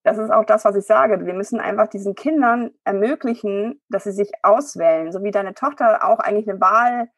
das 0.04 0.18
ist 0.18 0.32
auch 0.32 0.46
das, 0.46 0.66
was 0.66 0.76
ich 0.76 0.86
sage. 0.86 1.26
Wir 1.26 1.34
müssen 1.34 1.60
einfach 1.60 1.88
diesen 1.88 2.16
Kindern 2.16 2.72
ermöglichen, 2.84 3.82
dass 3.90 4.06
sie 4.06 4.12
sich 4.12 4.32
auswählen, 4.42 5.12
so 5.12 5.24
wie 5.24 5.32
deine 5.32 5.54
Tochter 5.54 6.04
auch 6.08 6.20
eigentlich 6.20 6.50
eine 6.50 6.60
Wahl 6.60 7.10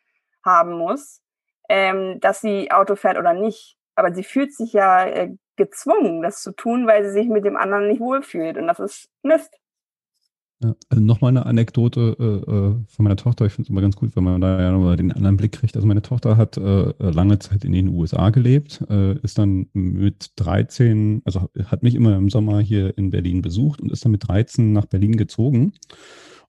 haben 0.46 0.74
muss, 0.74 1.22
ähm, 1.70 2.20
dass 2.20 2.42
sie 2.42 2.72
Auto 2.72 2.96
fährt 2.96 3.18
oder 3.18 3.34
nicht. 3.34 3.78
Aber 3.96 4.14
sie 4.14 4.24
fühlt 4.24 4.54
sich 4.54 4.74
ja 4.74 5.06
äh, 5.06 5.36
gezwungen, 5.56 6.22
das 6.22 6.42
zu 6.42 6.52
tun, 6.52 6.88
weil 6.88 7.04
sie 7.06 7.12
sich 7.12 7.28
mit 7.28 7.46
dem 7.46 7.56
anderen 7.56 7.88
nicht 7.88 8.02
wohlfühlt. 8.02 8.58
Und 8.58 8.68
das 8.68 8.80
ist 8.80 9.10
Mist. 9.22 9.58
Ja, 10.64 10.76
also 10.88 11.04
nochmal 11.04 11.32
eine 11.32 11.46
Anekdote 11.46 12.16
äh, 12.18 12.24
äh, 12.24 12.76
von 12.88 13.04
meiner 13.04 13.18
Tochter. 13.18 13.46
Ich 13.46 13.54
finde 13.54 13.68
es 13.68 13.70
immer 13.70 13.82
ganz 13.82 13.98
gut, 13.98 14.16
wenn 14.16 14.24
man 14.24 14.40
da 14.40 14.62
ja 14.62 14.72
nochmal 14.72 14.96
den 14.96 15.12
anderen 15.12 15.36
Blick 15.36 15.52
kriegt. 15.52 15.76
Also 15.76 15.86
meine 15.86 16.02
Tochter 16.02 16.38
hat 16.38 16.56
äh, 16.56 16.94
lange 17.00 17.38
Zeit 17.40 17.66
in 17.66 17.74
den 17.74 17.90
USA 17.90 18.30
gelebt, 18.30 18.82
äh, 18.90 19.20
ist 19.20 19.38
dann 19.38 19.68
mit 19.74 20.32
13, 20.38 21.22
also 21.26 21.50
hat 21.66 21.84
mich 21.84 21.96
immer 21.96 22.16
im 22.16 22.30
Sommer 22.30 22.62
hier 22.62 22.98
in 22.98 23.10
Berlin 23.10 23.42
besucht 23.42 23.82
und 23.82 23.92
ist 23.92 24.06
dann 24.06 24.14
mit 24.14 24.28
13 24.28 24.72
nach 24.72 24.86
Berlin 24.86 25.18
gezogen 25.18 25.74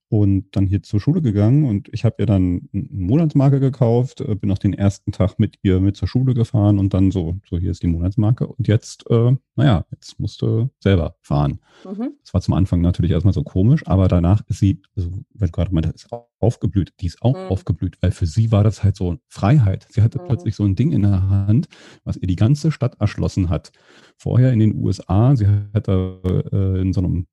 und 0.09 0.47
dann 0.53 0.67
hier 0.67 0.83
zur 0.83 1.01
Schule 1.01 1.23
gegangen 1.23 1.65
und 1.65 1.89
ich 1.93 2.05
habe 2.05 2.17
ihr 2.19 2.27
dann 2.27 2.69
einen 2.73 2.89
Monatsmarke 2.91 3.59
gekauft, 3.59 4.21
äh, 4.21 4.35
bin 4.35 4.51
auch 4.51 4.59
den 4.59 4.75
ersten 4.75 5.13
Tag 5.13 5.39
mit 5.39 5.59
ihr 5.63 5.81
mit 5.81 5.97
zur 5.97 6.09
Schule 6.09 6.35
gefahren 6.35 6.79
und 6.79 6.95
dann 6.95 7.11
so, 7.11 7.39
so 7.49 7.59
hier 7.59 7.71
ist 7.71 7.83
die 7.83 7.89
Monatsmarke 7.89 8.47
und 8.47 8.69
jetzt, 8.69 9.11
äh, 9.11 9.37
naja, 9.57 9.85
jetzt 9.91 10.21
musste 10.21 10.71
selber 10.81 11.17
fahren. 11.21 11.61
Mhm. 11.85 12.13
Das 12.23 12.35
war 12.35 12.41
zum 12.41 12.55
Anfang 12.55 12.81
natürlich 12.81 13.11
erstmal 13.11 13.35
so 13.35 13.43
komisch, 13.43 13.87
aber 13.87 14.09
danach 14.09 14.43
ist 14.49 14.59
sie, 14.59 14.83
also 14.97 15.11
du 15.11 15.49
gerade 15.51 15.75
meinte, 15.75 15.91
ist 15.91 16.09
aufgeblüht, 16.45 16.93
die 17.01 17.07
ist 17.07 17.23
auch 17.23 17.37
mhm. 17.37 17.49
aufgeblüht, 17.49 17.97
weil 18.01 18.11
für 18.11 18.27
sie 18.27 18.53
war 18.53 18.63
das 18.63 18.85
halt 18.85 18.97
so 18.97 19.17
Freiheit. 19.29 19.87
Sie 19.91 20.03
hatte 20.03 20.21
mhm. 20.21 20.27
plötzlich 20.27 20.55
so 20.55 20.65
ein 20.65 20.77
Ding 20.77 20.93
in 20.93 21.03
der 21.03 21.29
Hand, 21.29 21.69
was 22.05 22.17
ihr 22.17 22.27
die 22.27 22.37
ganze 22.37 22.71
Stadt 22.71 23.01
erschlossen 23.01 23.49
hat. 23.49 23.73
Vorher 24.17 24.53
in 24.53 24.61
den 24.61 24.77
USA, 24.77 25.35
sie 25.35 25.47
hat 25.73 25.89
da 25.89 26.19
äh, 26.53 26.81
in 26.81 26.93
so 26.93 27.01
einem 27.01 27.27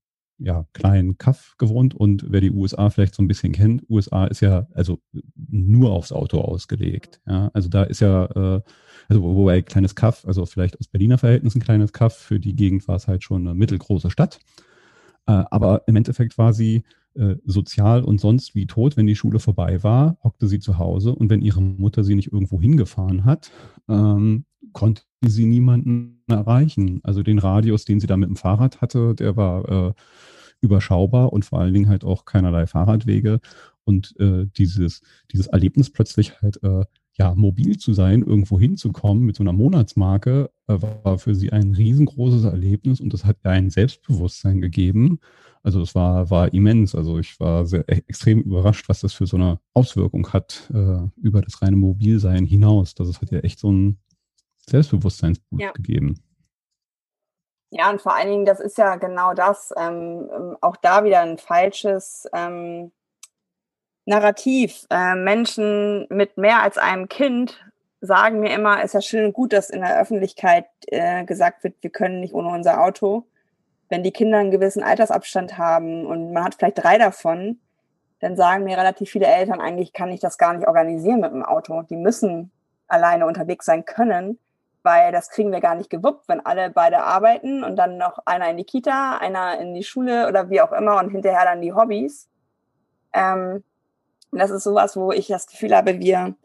ja, 0.43 0.65
kleinen 0.73 1.17
Kaff 1.17 1.55
gewohnt 1.57 1.93
und 1.93 2.25
wer 2.29 2.41
die 2.41 2.51
USA 2.51 2.89
vielleicht 2.89 3.15
so 3.15 3.21
ein 3.21 3.27
bisschen 3.27 3.53
kennt, 3.53 3.83
USA 3.89 4.25
ist 4.25 4.41
ja 4.41 4.67
also 4.73 4.99
nur 5.49 5.91
aufs 5.91 6.11
Auto 6.11 6.39
ausgelegt. 6.39 7.21
Ja, 7.27 7.51
also 7.53 7.69
da 7.69 7.83
ist 7.83 8.01
ja, 8.01 8.25
äh, 8.25 8.61
also 9.07 9.21
wobei 9.21 9.61
kleines 9.61 9.95
Kaff, 9.95 10.25
also 10.25 10.45
vielleicht 10.45 10.79
aus 10.79 10.87
Berliner 10.87 11.17
Verhältnissen 11.17 11.61
kleines 11.61 11.93
Kaff, 11.93 12.15
für 12.15 12.39
die 12.39 12.55
Gegend 12.55 12.87
war 12.87 12.95
es 12.95 13.07
halt 13.07 13.23
schon 13.23 13.47
eine 13.47 13.55
mittelgroße 13.55 14.09
Stadt. 14.09 14.39
Äh, 15.27 15.43
aber 15.51 15.83
im 15.87 15.95
Endeffekt 15.95 16.37
war 16.37 16.53
sie 16.53 16.83
äh, 17.13 17.35
sozial 17.45 18.03
und 18.03 18.19
sonst 18.19 18.55
wie 18.55 18.67
tot, 18.67 18.97
wenn 18.97 19.07
die 19.07 19.15
Schule 19.15 19.39
vorbei 19.39 19.83
war, 19.83 20.17
hockte 20.23 20.47
sie 20.47 20.59
zu 20.59 20.77
Hause 20.77 21.13
und 21.13 21.29
wenn 21.29 21.41
ihre 21.41 21.61
Mutter 21.61 22.03
sie 22.03 22.15
nicht 22.15 22.31
irgendwo 22.31 22.59
hingefahren 22.59 23.25
hat, 23.25 23.51
ähm, 23.89 24.45
konnte 24.73 25.03
sie 25.21 25.45
niemanden 25.45 26.23
erreichen. 26.27 26.99
Also 27.03 27.23
den 27.23 27.39
Radius, 27.39 27.85
den 27.85 27.99
sie 27.99 28.07
da 28.07 28.17
mit 28.17 28.29
dem 28.29 28.35
Fahrrad 28.35 28.81
hatte, 28.81 29.15
der 29.15 29.35
war 29.37 29.69
äh, 29.69 29.93
überschaubar 30.61 31.33
und 31.33 31.45
vor 31.45 31.59
allen 31.59 31.73
Dingen 31.73 31.89
halt 31.89 32.03
auch 32.03 32.25
keinerlei 32.25 32.67
Fahrradwege. 32.67 33.39
Und 33.83 34.15
äh, 34.19 34.45
dieses, 34.57 35.01
dieses 35.31 35.47
Erlebnis 35.47 35.89
plötzlich 35.89 36.41
halt 36.41 36.63
äh, 36.63 36.85
ja, 37.17 37.35
mobil 37.35 37.77
zu 37.77 37.93
sein, 37.93 38.21
irgendwo 38.21 38.59
hinzukommen 38.59 39.23
mit 39.23 39.35
so 39.35 39.43
einer 39.43 39.53
Monatsmarke, 39.53 40.49
äh, 40.67 40.77
war 41.03 41.17
für 41.17 41.35
sie 41.35 41.51
ein 41.51 41.73
riesengroßes 41.73 42.45
Erlebnis 42.45 42.99
und 43.01 43.13
das 43.13 43.25
hat 43.25 43.37
ihr 43.43 43.51
ein 43.51 43.69
Selbstbewusstsein 43.69 44.61
gegeben. 44.61 45.19
Also 45.63 45.81
es 45.81 45.93
war, 45.93 46.29
war 46.29 46.53
immens. 46.53 46.95
Also 46.95 47.19
ich 47.19 47.39
war 47.39 47.65
sehr 47.65 47.87
e-, 47.87 48.01
extrem 48.07 48.41
überrascht, 48.41 48.87
was 48.89 49.01
das 49.01 49.13
für 49.13 49.27
so 49.27 49.37
eine 49.37 49.59
Auswirkung 49.73 50.27
hat 50.29 50.71
äh, 50.73 51.07
über 51.17 51.41
das 51.41 51.61
reine 51.61 51.75
Mobilsein 51.75 52.45
hinaus. 52.45 52.95
Das 52.95 53.21
hat 53.21 53.31
ihr 53.31 53.43
echt 53.43 53.59
so 53.59 53.71
ein 53.71 53.97
Selbstbewusstseinsboost 54.71 55.61
ja. 55.61 55.71
gegeben. 55.71 56.21
Ja, 57.69 57.89
und 57.89 58.01
vor 58.01 58.15
allen 58.15 58.29
Dingen, 58.29 58.45
das 58.45 58.59
ist 58.59 58.77
ja 58.77 58.97
genau 58.97 59.33
das, 59.33 59.73
ähm, 59.77 60.29
ähm, 60.35 60.57
auch 60.59 60.75
da 60.75 61.03
wieder 61.05 61.21
ein 61.21 61.37
falsches 61.37 62.27
ähm, 62.33 62.91
Narrativ. 64.05 64.85
Äh, 64.89 65.15
Menschen 65.15 66.05
mit 66.09 66.37
mehr 66.37 66.61
als 66.61 66.77
einem 66.77 67.07
Kind 67.07 67.63
sagen 68.01 68.39
mir 68.39 68.53
immer, 68.53 68.79
es 68.79 68.85
ist 68.85 68.93
ja 68.93 69.01
schön 69.01 69.25
und 69.27 69.33
gut, 69.33 69.53
dass 69.53 69.69
in 69.69 69.81
der 69.81 70.01
Öffentlichkeit 70.01 70.65
äh, 70.87 71.23
gesagt 71.23 71.63
wird, 71.63 71.75
wir 71.81 71.91
können 71.91 72.19
nicht 72.19 72.33
ohne 72.33 72.49
unser 72.49 72.81
Auto. 72.83 73.25
wenn 73.89 74.03
die 74.03 74.11
Kinder 74.11 74.37
einen 74.39 74.51
gewissen 74.51 74.83
Altersabstand 74.83 75.57
haben 75.57 76.05
und 76.05 76.31
man 76.31 76.45
hat 76.45 76.55
vielleicht 76.55 76.81
drei 76.81 76.97
davon, 76.97 77.59
dann 78.21 78.37
sagen 78.37 78.63
mir 78.63 78.77
relativ 78.77 79.09
viele 79.11 79.27
Eltern, 79.27 79.59
eigentlich 79.59 79.91
kann 79.93 80.11
ich 80.11 80.21
das 80.21 80.37
gar 80.37 80.53
nicht 80.53 80.67
organisieren 80.67 81.19
mit 81.19 81.31
dem 81.31 81.43
Auto. 81.43 81.81
Die 81.83 81.97
müssen 81.97 82.51
alleine 82.87 83.25
unterwegs 83.25 83.65
sein 83.65 83.85
können, 83.85 84.39
weil 84.83 85.11
das 85.11 85.29
kriegen 85.29 85.51
wir 85.51 85.61
gar 85.61 85.75
nicht 85.75 85.89
gewuppt, 85.89 86.27
wenn 86.27 86.45
alle 86.45 86.69
beide 86.69 87.03
arbeiten 87.03 87.63
und 87.63 87.75
dann 87.75 87.97
noch 87.97 88.19
einer 88.25 88.49
in 88.49 88.57
die 88.57 88.63
Kita, 88.63 89.17
einer 89.17 89.59
in 89.59 89.73
die 89.73 89.83
Schule 89.83 90.27
oder 90.27 90.49
wie 90.49 90.61
auch 90.61 90.71
immer 90.71 90.99
und 90.99 91.09
hinterher 91.09 91.45
dann 91.45 91.61
die 91.61 91.73
Hobbys. 91.73 92.29
Ähm, 93.13 93.63
das 94.31 94.49
ist 94.49 94.63
sowas, 94.63 94.95
wo 94.95 95.11
ich 95.11 95.27
das 95.27 95.47
Gefühl 95.47 95.75
habe, 95.75 95.99
wir, 95.99 96.35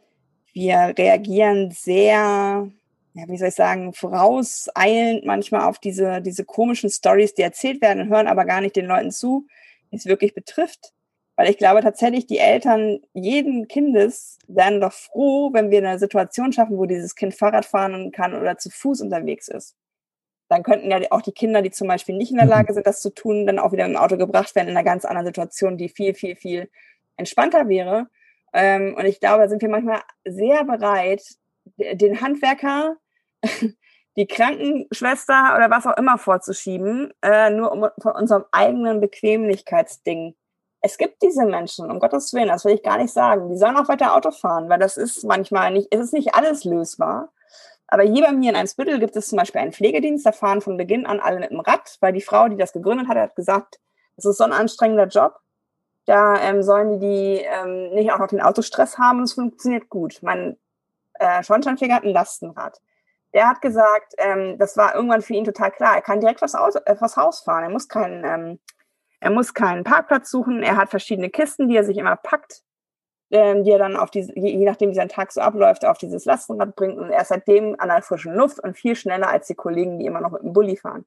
wir 0.53 0.95
reagieren 0.99 1.71
sehr, 1.71 2.69
ja, 3.15 3.29
wie 3.29 3.39
soll 3.39 3.49
ich 3.49 3.55
sagen, 3.55 3.93
vorauseilend 3.93 5.25
manchmal 5.25 5.63
auf 5.63 5.79
diese, 5.79 6.21
diese 6.21 6.45
komischen 6.45 6.91
Stories, 6.91 7.35
die 7.35 7.43
erzählt 7.43 7.81
werden 7.81 8.03
und 8.03 8.09
hören 8.09 8.27
aber 8.27 8.45
gar 8.45 8.61
nicht 8.61 8.77
den 8.77 8.87
Leuten 8.87 9.13
zu, 9.13 9.47
die 9.93 9.97
es 9.97 10.07
wirklich 10.07 10.35
betrifft. 10.35 10.93
Weil 11.37 11.51
ich 11.51 11.59
glaube 11.59 11.83
tatsächlich, 11.83 12.27
die 12.27 12.39
Eltern 12.39 13.01
jeden 13.13 13.69
Kindes 13.69 14.39
wären 14.49 14.81
doch 14.81 14.93
froh, 14.93 15.53
wenn 15.53 15.71
wir 15.71 15.79
eine 15.79 15.99
Situation 15.99 16.53
schaffen, 16.53 16.79
wo 16.79 16.87
dieses 16.87 17.15
Kind 17.15 17.35
Fahrrad 17.35 17.67
fahren 17.67 18.11
kann 18.11 18.35
oder 18.35 18.57
zu 18.57 18.71
Fuß 18.71 19.03
unterwegs 19.03 19.49
ist. 19.49 19.77
Dann 20.49 20.63
könnten 20.63 20.91
ja 20.91 20.99
auch 21.11 21.23
die 21.23 21.33
Kinder, 21.33 21.61
die 21.61 21.71
zum 21.71 21.89
Beispiel 21.89 22.17
nicht 22.17 22.31
in 22.31 22.37
der 22.37 22.47
mhm. 22.47 22.53
Lage 22.53 22.73
sind, 22.73 22.87
das 22.87 23.01
zu 23.01 23.11
tun, 23.11 23.47
dann 23.47 23.59
auch 23.59 23.73
wieder 23.73 23.85
im 23.85 23.97
Auto 23.97 24.17
gebracht 24.17 24.55
werden 24.55 24.69
in 24.69 24.77
einer 24.77 24.85
ganz 24.85 25.05
anderen 25.05 25.27
Situation, 25.27 25.77
die 25.77 25.91
viel, 25.91 26.15
viel, 26.15 26.37
viel 26.37 26.71
entspannter 27.17 27.69
wäre. 27.69 28.09
Ähm, 28.55 28.95
und 28.97 29.05
ich 29.05 29.21
glaube, 29.21 29.43
da 29.43 29.49
sind 29.49 29.61
wir 29.61 29.69
manchmal 29.69 30.01
sehr 30.25 30.65
bereit, 30.65 31.23
den 31.77 32.21
Handwerker, 32.23 32.97
die 34.17 34.27
Krankenschwester 34.27 35.55
oder 35.55 35.69
was 35.69 35.87
auch 35.87 35.99
immer 35.99 36.17
vorzuschieben, 36.17 37.13
äh, 37.23 37.51
nur 37.51 37.73
um 37.73 37.87
von 38.01 38.13
unserem 38.13 38.45
eigenen 38.53 39.01
Bequemlichkeitsding 39.01 40.35
es 40.87 40.99
gibt 40.99 41.21
diese 41.21 41.45
Menschen, 41.45 41.91
um 41.91 41.99
Gottes 41.99 42.33
Willen, 42.33 42.49
das 42.49 42.65
will 42.65 42.75
ich 42.75 42.83
gar 42.83 42.97
nicht 42.97 43.13
sagen. 43.13 43.49
Die 43.51 43.59
sollen 43.59 43.77
auch 43.77 43.89
weiter 43.89 44.15
Auto 44.15 44.31
fahren, 44.31 44.69
weil 44.69 44.79
das 44.79 44.97
ist 44.97 45.25
manchmal 45.25 45.73
nicht, 45.73 45.89
es 45.91 46.01
ist 46.01 46.13
nicht 46.13 46.35
alles 46.35 46.65
lösbar. 46.65 47.31
Aber 47.89 48.05
hier 48.05 48.25
bei 48.25 48.33
mir 48.33 48.51
in 48.51 48.57
Einsbüttel 48.57 49.01
gibt 49.01 49.17
es 49.17 49.29
zum 49.29 49.39
Beispiel 49.39 49.61
einen 49.61 49.73
Pflegedienst, 49.73 50.25
da 50.25 50.33
fahren 50.33 50.61
von 50.61 50.77
Beginn 50.77 51.05
an 51.05 51.21
alle 51.21 51.41
mit 51.41 51.51
dem 51.51 51.61
Rad, 51.61 51.97
weil 52.01 52.13
die 52.13 52.21
Frau, 52.21 52.49
die 52.49 52.57
das 52.57 52.73
gegründet 52.73 53.09
hat, 53.09 53.17
hat 53.17 53.37
gesagt, 53.37 53.79
das 54.15 54.25
ist 54.27 54.39
so 54.39 54.45
ein 54.45 54.53
anstrengender 54.53 55.07
Job. 55.07 55.39
Da 56.05 56.41
ähm, 56.41 56.63
sollen 56.63 57.01
die, 57.01 57.07
die 57.07 57.45
ähm, 57.45 57.91
nicht 57.95 58.13
auch 58.13 58.19
noch 58.19 58.29
den 58.29 58.41
Autostress 58.41 58.97
haben 58.97 59.19
und 59.19 59.25
es 59.25 59.33
funktioniert 59.33 59.89
gut. 59.89 60.19
Mein 60.23 60.57
äh, 61.15 61.43
Schornsteinfeger 61.43 61.97
hat 61.97 62.05
ein 62.05 62.13
Lastenrad. 62.13 62.81
Der 63.35 63.49
hat 63.49 63.61
gesagt, 63.61 64.15
ähm, 64.19 64.57
das 64.59 64.77
war 64.77 64.95
irgendwann 64.95 65.23
für 65.23 65.35
ihn 65.35 65.45
total 65.45 65.73
klar, 65.73 65.97
er 65.97 66.03
kann 66.03 66.21
direkt 66.21 66.43
was, 66.43 66.55
Auto, 66.55 66.79
äh, 66.85 66.97
was 67.01 67.17
Haus 67.17 67.41
fahren, 67.41 67.65
er 67.65 67.71
muss 67.71 67.89
keinen 67.89 68.25
ähm, 68.25 68.59
er 69.21 69.31
muss 69.31 69.55
keinen 69.55 69.85
Parkplatz 69.85 70.31
suchen. 70.31 70.63
Er 70.63 70.77
hat 70.77 70.91
verschiedene 70.91 71.31
Kisten, 71.31 71.69
die 71.69 71.77
er 71.77 71.85
sich 71.85 71.97
immer 71.97 72.17
packt, 72.17 72.63
ähm, 73.31 73.65
die 73.65 73.71
er 73.71 73.79
dann 73.79 73.97
auf 73.97 74.11
diese, 74.11 74.39
je, 74.39 74.65
nachdem 74.65 74.91
wie 74.91 74.95
sein 74.95 75.09
Tag 75.09 75.33
so 75.33 75.41
abläuft, 75.41 75.85
auf 75.85 75.99
dieses 75.99 76.25
Lastenrad 76.25 76.77
bringt. 76.77 76.99
Und 76.99 77.11
er 77.11 77.23
ist 77.23 77.29
seitdem 77.29 77.77
an 77.79 77.89
der 77.89 78.03
frischen 78.03 78.35
Luft 78.35 78.61
und 78.61 78.77
viel 78.77 78.95
schneller 78.95 79.29
als 79.29 79.47
die 79.47 79.55
Kollegen, 79.55 79.99
die 79.99 80.07
immer 80.07 80.21
noch 80.21 80.33
mit 80.33 80.43
dem 80.43 80.53
Bulli 80.53 80.77
fahren. 80.77 81.07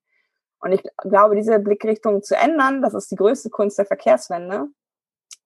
Und 0.60 0.74
ich 0.74 0.84
glaube, 0.98 1.36
diese 1.36 1.60
Blickrichtung 1.60 2.22
zu 2.22 2.36
ändern, 2.36 2.82
das 2.82 2.94
ist 2.94 3.12
die 3.12 3.16
größte 3.16 3.50
Kunst 3.50 3.78
der 3.78 3.86
Verkehrswende, 3.86 4.68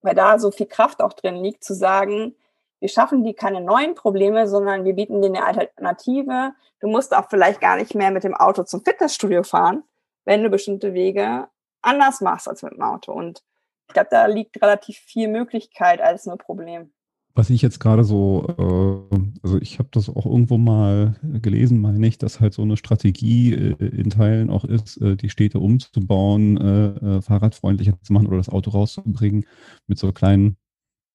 weil 0.02 0.16
da 0.16 0.40
so 0.40 0.50
viel 0.50 0.66
Kraft 0.66 1.02
auch 1.02 1.14
drin 1.14 1.36
liegt, 1.36 1.64
zu 1.64 1.76
sagen, 1.76 2.36
wir 2.80 2.90
schaffen 2.90 3.24
die 3.24 3.34
keine 3.34 3.62
neuen 3.62 3.96
Probleme, 3.96 4.48
sondern 4.48 4.84
wir 4.84 4.94
bieten 4.94 5.22
denen 5.22 5.38
eine 5.38 5.46
Alternative. 5.46 6.54
Du 6.80 6.88
musst 6.88 7.16
auch 7.16 7.30
vielleicht 7.30 7.62
gar 7.62 7.78
nicht 7.78 7.96
mehr 7.96 8.12
mit 8.12 8.24
dem 8.24 8.34
Auto 8.34 8.64
zum 8.64 8.84
Fitnessstudio 8.84 9.44
fahren, 9.44 9.84
wenn 10.26 10.44
du 10.44 10.50
bestimmte 10.50 10.94
Wege 10.94 11.48
anders 11.84 12.22
machst 12.22 12.48
als 12.48 12.64
mit 12.64 12.74
dem 12.74 12.82
Auto. 12.82 13.12
Und 13.12 13.44
ich 13.88 13.94
glaube, 13.94 14.10
da 14.12 14.26
liegt 14.26 14.62
relativ 14.62 14.98
viel 14.98 15.28
Möglichkeit 15.28 16.02
als 16.02 16.26
nur 16.26 16.38
Problem. 16.38 16.92
Was 17.36 17.50
ich 17.50 17.64
jetzt 17.64 17.80
gerade 17.80 18.04
so, 18.04 18.46
äh, 18.48 19.18
also 19.42 19.60
ich 19.60 19.80
habe 19.80 19.90
das 19.92 20.08
auch 20.08 20.26
irgendwo 20.26 20.60
mal 20.60 21.16
gelesen, 21.42 21.82
meine 21.82 22.06
ich, 22.06 22.20
dass 22.20 22.40
halt 22.40 22.54
so 22.54 22.62
eine 22.62 22.78
Strategie 22.78 23.54
äh, 23.54 23.86
in 23.88 24.12
Teilen 24.12 24.52
auch 24.52 24.66
ist, 24.66 24.98
äh, 25.02 25.16
die 25.16 25.30
Städte 25.30 25.60
umzubauen, 25.60 27.24
fahrradfreundlicher 27.24 28.00
zu 28.02 28.14
machen 28.14 28.28
oder 28.28 28.38
das 28.38 28.50
Auto 28.50 28.70
rauszubringen 28.70 29.46
mit 29.88 29.98
so 29.98 30.12
kleinen, 30.12 30.58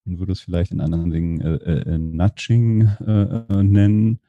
man 0.05 0.19
würde 0.19 0.33
es 0.33 0.41
vielleicht 0.41 0.73
in 0.73 0.81
anderen 0.81 1.11
Dingen 1.11 2.17
Nudging 2.17 2.91
nennen, 3.49 4.21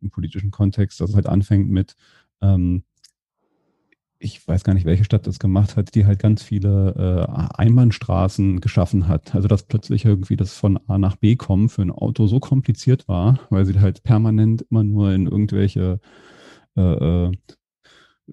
im 0.00 0.10
politischen 0.10 0.50
Kontext, 0.50 1.00
dass 1.00 1.10
es 1.10 1.16
halt 1.16 1.26
anfängt 1.26 1.70
mit, 1.70 1.96
ähm, 2.42 2.84
ich 4.20 4.46
weiß 4.46 4.64
gar 4.64 4.74
nicht, 4.74 4.84
welche 4.86 5.04
Stadt 5.04 5.26
das 5.26 5.38
gemacht 5.38 5.76
hat, 5.76 5.94
die 5.94 6.04
halt 6.04 6.18
ganz 6.18 6.42
viele 6.42 7.26
äh, 7.28 7.60
Einbahnstraßen 7.60 8.60
geschaffen 8.60 9.06
hat. 9.06 9.34
Also 9.34 9.46
dass 9.46 9.62
plötzlich 9.62 10.04
irgendwie 10.04 10.36
das 10.36 10.54
von 10.54 10.78
A 10.88 10.98
nach 10.98 11.16
B 11.16 11.36
kommen 11.36 11.68
für 11.68 11.82
ein 11.82 11.92
Auto 11.92 12.26
so 12.26 12.40
kompliziert 12.40 13.06
war, 13.06 13.40
weil 13.50 13.64
sie 13.64 13.78
halt 13.80 14.02
permanent 14.02 14.62
immer 14.70 14.82
nur 14.82 15.12
in 15.12 15.26
irgendwelche 15.26 16.00
äh, 16.76 16.80
äh, 16.80 17.32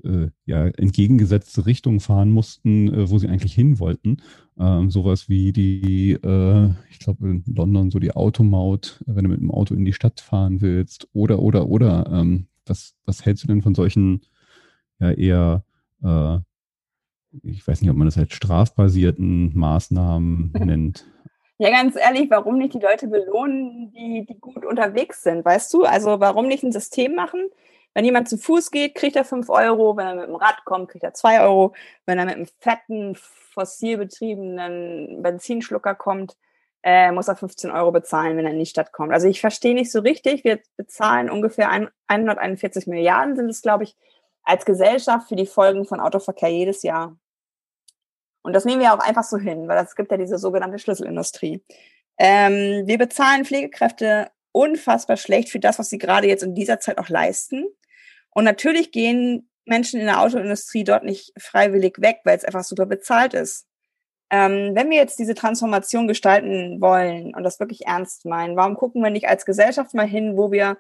äh 0.04 0.30
ja, 0.46 0.66
entgegengesetzte 0.68 1.66
Richtungen 1.68 2.00
fahren 2.00 2.32
mussten, 2.32 2.92
äh, 2.94 3.10
wo 3.10 3.20
sie 3.20 3.30
eigentlich 3.30 3.54
hin 3.54 3.80
wollten. 3.80 4.18
Ähm, 4.58 4.90
sowas 4.90 5.30
wie 5.30 5.54
die, 5.54 6.14
äh, 6.14 6.70
ich 6.90 7.00
glaube 7.00 7.30
in 7.30 7.44
London 7.46 7.92
so 7.92 8.00
die 8.00 8.16
Automaut, 8.16 9.04
wenn 9.06 9.26
du 9.26 9.30
mit 9.30 9.40
dem 9.40 9.52
Auto 9.52 9.76
in 9.76 9.86
die 9.86 9.94
Stadt 9.94 10.20
fahren 10.20 10.62
willst. 10.62 11.08
Oder, 11.14 11.40
oder, 11.40 11.68
oder. 11.68 12.10
Ähm, 12.12 12.48
was, 12.66 12.96
was 13.06 13.24
hältst 13.26 13.44
du 13.44 13.48
denn 13.48 13.62
von 13.62 13.76
solchen 13.76 14.22
ja 15.00 15.12
eher 15.12 15.64
äh, 16.06 16.40
ich 17.44 17.68
weiß 17.68 17.82
nicht, 17.82 17.90
ob 17.90 17.98
man 17.98 18.08
das 18.08 18.18
als 18.18 18.34
strafbasierten 18.34 19.58
Maßnahmen 19.58 20.52
nennt. 20.60 21.06
Ja, 21.58 21.70
ganz 21.70 21.96
ehrlich, 21.96 22.30
warum 22.30 22.58
nicht 22.58 22.74
die 22.74 22.80
Leute 22.80 23.08
belohnen, 23.08 23.94
die, 23.94 24.26
die 24.26 24.38
gut 24.40 24.66
unterwegs 24.66 25.24
sind, 25.24 25.46
weißt 25.46 25.74
du? 25.74 25.84
Also 25.84 26.20
warum 26.20 26.48
nicht 26.48 26.64
ein 26.64 26.74
System 26.74 27.16
machen? 27.16 27.50
Wenn 27.94 28.04
jemand 28.04 28.28
zu 28.28 28.38
Fuß 28.38 28.72
geht, 28.72 28.94
kriegt 28.94 29.16
er 29.16 29.24
5 29.24 29.50
Euro. 29.50 29.96
Wenn 29.96 30.06
er 30.06 30.16
mit 30.16 30.28
dem 30.28 30.36
Rad 30.36 30.66
kommt, 30.66 30.90
kriegt 30.90 31.06
er 31.06 31.14
2 31.14 31.42
Euro. 31.42 31.74
Wenn 32.06 32.20
er 32.20 32.26
mit 32.26 32.36
einem 32.36 32.48
fetten, 32.60 33.16
fossilbetriebenen 33.16 35.24
Benzinschlucker 35.24 35.96
kommt, 35.96 36.36
äh, 36.84 37.14
muss 37.14 37.30
er 37.30 37.38
15 37.38 37.72
Euro 37.72 37.94
bezahlen, 37.94 38.36
wenn 38.36 38.46
er 38.46 38.52
in 38.52 38.60
die 38.60 38.66
Stadt 38.66 38.92
kommt. 38.92 39.14
Also 39.14 39.28
ich 39.28 39.40
verstehe 39.40 39.74
nicht 39.74 39.94
so 39.94 40.02
richtig. 40.02 40.44
Wir 40.44 40.60
bezahlen 40.76 41.30
ungefähr 41.30 41.70
141 42.08 42.86
Milliarden, 42.86 43.38
sind 43.38 43.50
es, 43.50 43.62
glaube 43.62 43.86
ich, 43.86 43.96
als 44.46 44.66
Gesellschaft 44.66 45.28
für 45.28 45.36
die 45.36 45.46
Folgen 45.46 45.86
von 45.86 46.00
Autoverkehr 46.00 46.50
jedes 46.50 46.84
Jahr. 46.84 47.18
Und 48.44 48.54
das 48.54 48.64
nehmen 48.64 48.82
wir 48.82 48.94
auch 48.94 49.00
einfach 49.00 49.24
so 49.24 49.38
hin, 49.38 49.68
weil 49.68 49.84
es 49.84 49.96
gibt 49.96 50.12
ja 50.12 50.18
diese 50.18 50.38
sogenannte 50.38 50.80
Schlüsselindustrie. 50.80 51.64
Ähm, 52.18 52.84
wir 52.86 52.98
bezahlen 52.98 53.44
Pflegekräfte 53.44 54.30
unfassbar 54.52 55.18
schlecht 55.18 55.50
für 55.50 55.60
das, 55.60 55.80
was 55.80 55.90
sie 55.90 55.98
gerade 55.98 56.28
jetzt 56.28 56.44
in 56.44 56.56
dieser 56.56 56.80
Zeit 56.80 56.98
auch 57.00 57.10
leisten. 57.10 57.66
Und 58.30 58.44
natürlich 58.44 58.92
gehen 58.92 59.50
Menschen 59.66 60.00
in 60.00 60.06
der 60.06 60.22
Autoindustrie 60.22 60.84
dort 60.84 61.04
nicht 61.04 61.34
freiwillig 61.38 62.00
weg, 62.00 62.20
weil 62.24 62.38
es 62.38 62.46
einfach 62.46 62.64
super 62.64 62.86
bezahlt 62.86 63.34
ist. 63.34 63.68
Ähm, 64.30 64.72
wenn 64.74 64.90
wir 64.90 64.98
jetzt 64.98 65.20
diese 65.20 65.36
Transformation 65.36 66.08
gestalten 66.08 66.80
wollen 66.82 67.36
und 67.36 67.44
das 67.44 67.60
wirklich 67.60 67.86
ernst 67.86 68.26
meinen, 68.26 68.56
warum 68.56 68.76
gucken 68.76 69.04
wir 69.04 69.10
nicht 69.10 69.28
als 69.28 69.46
Gesellschaft 69.46 69.94
mal 69.94 70.08
hin, 70.08 70.38
wo 70.38 70.52
wir 70.52 70.78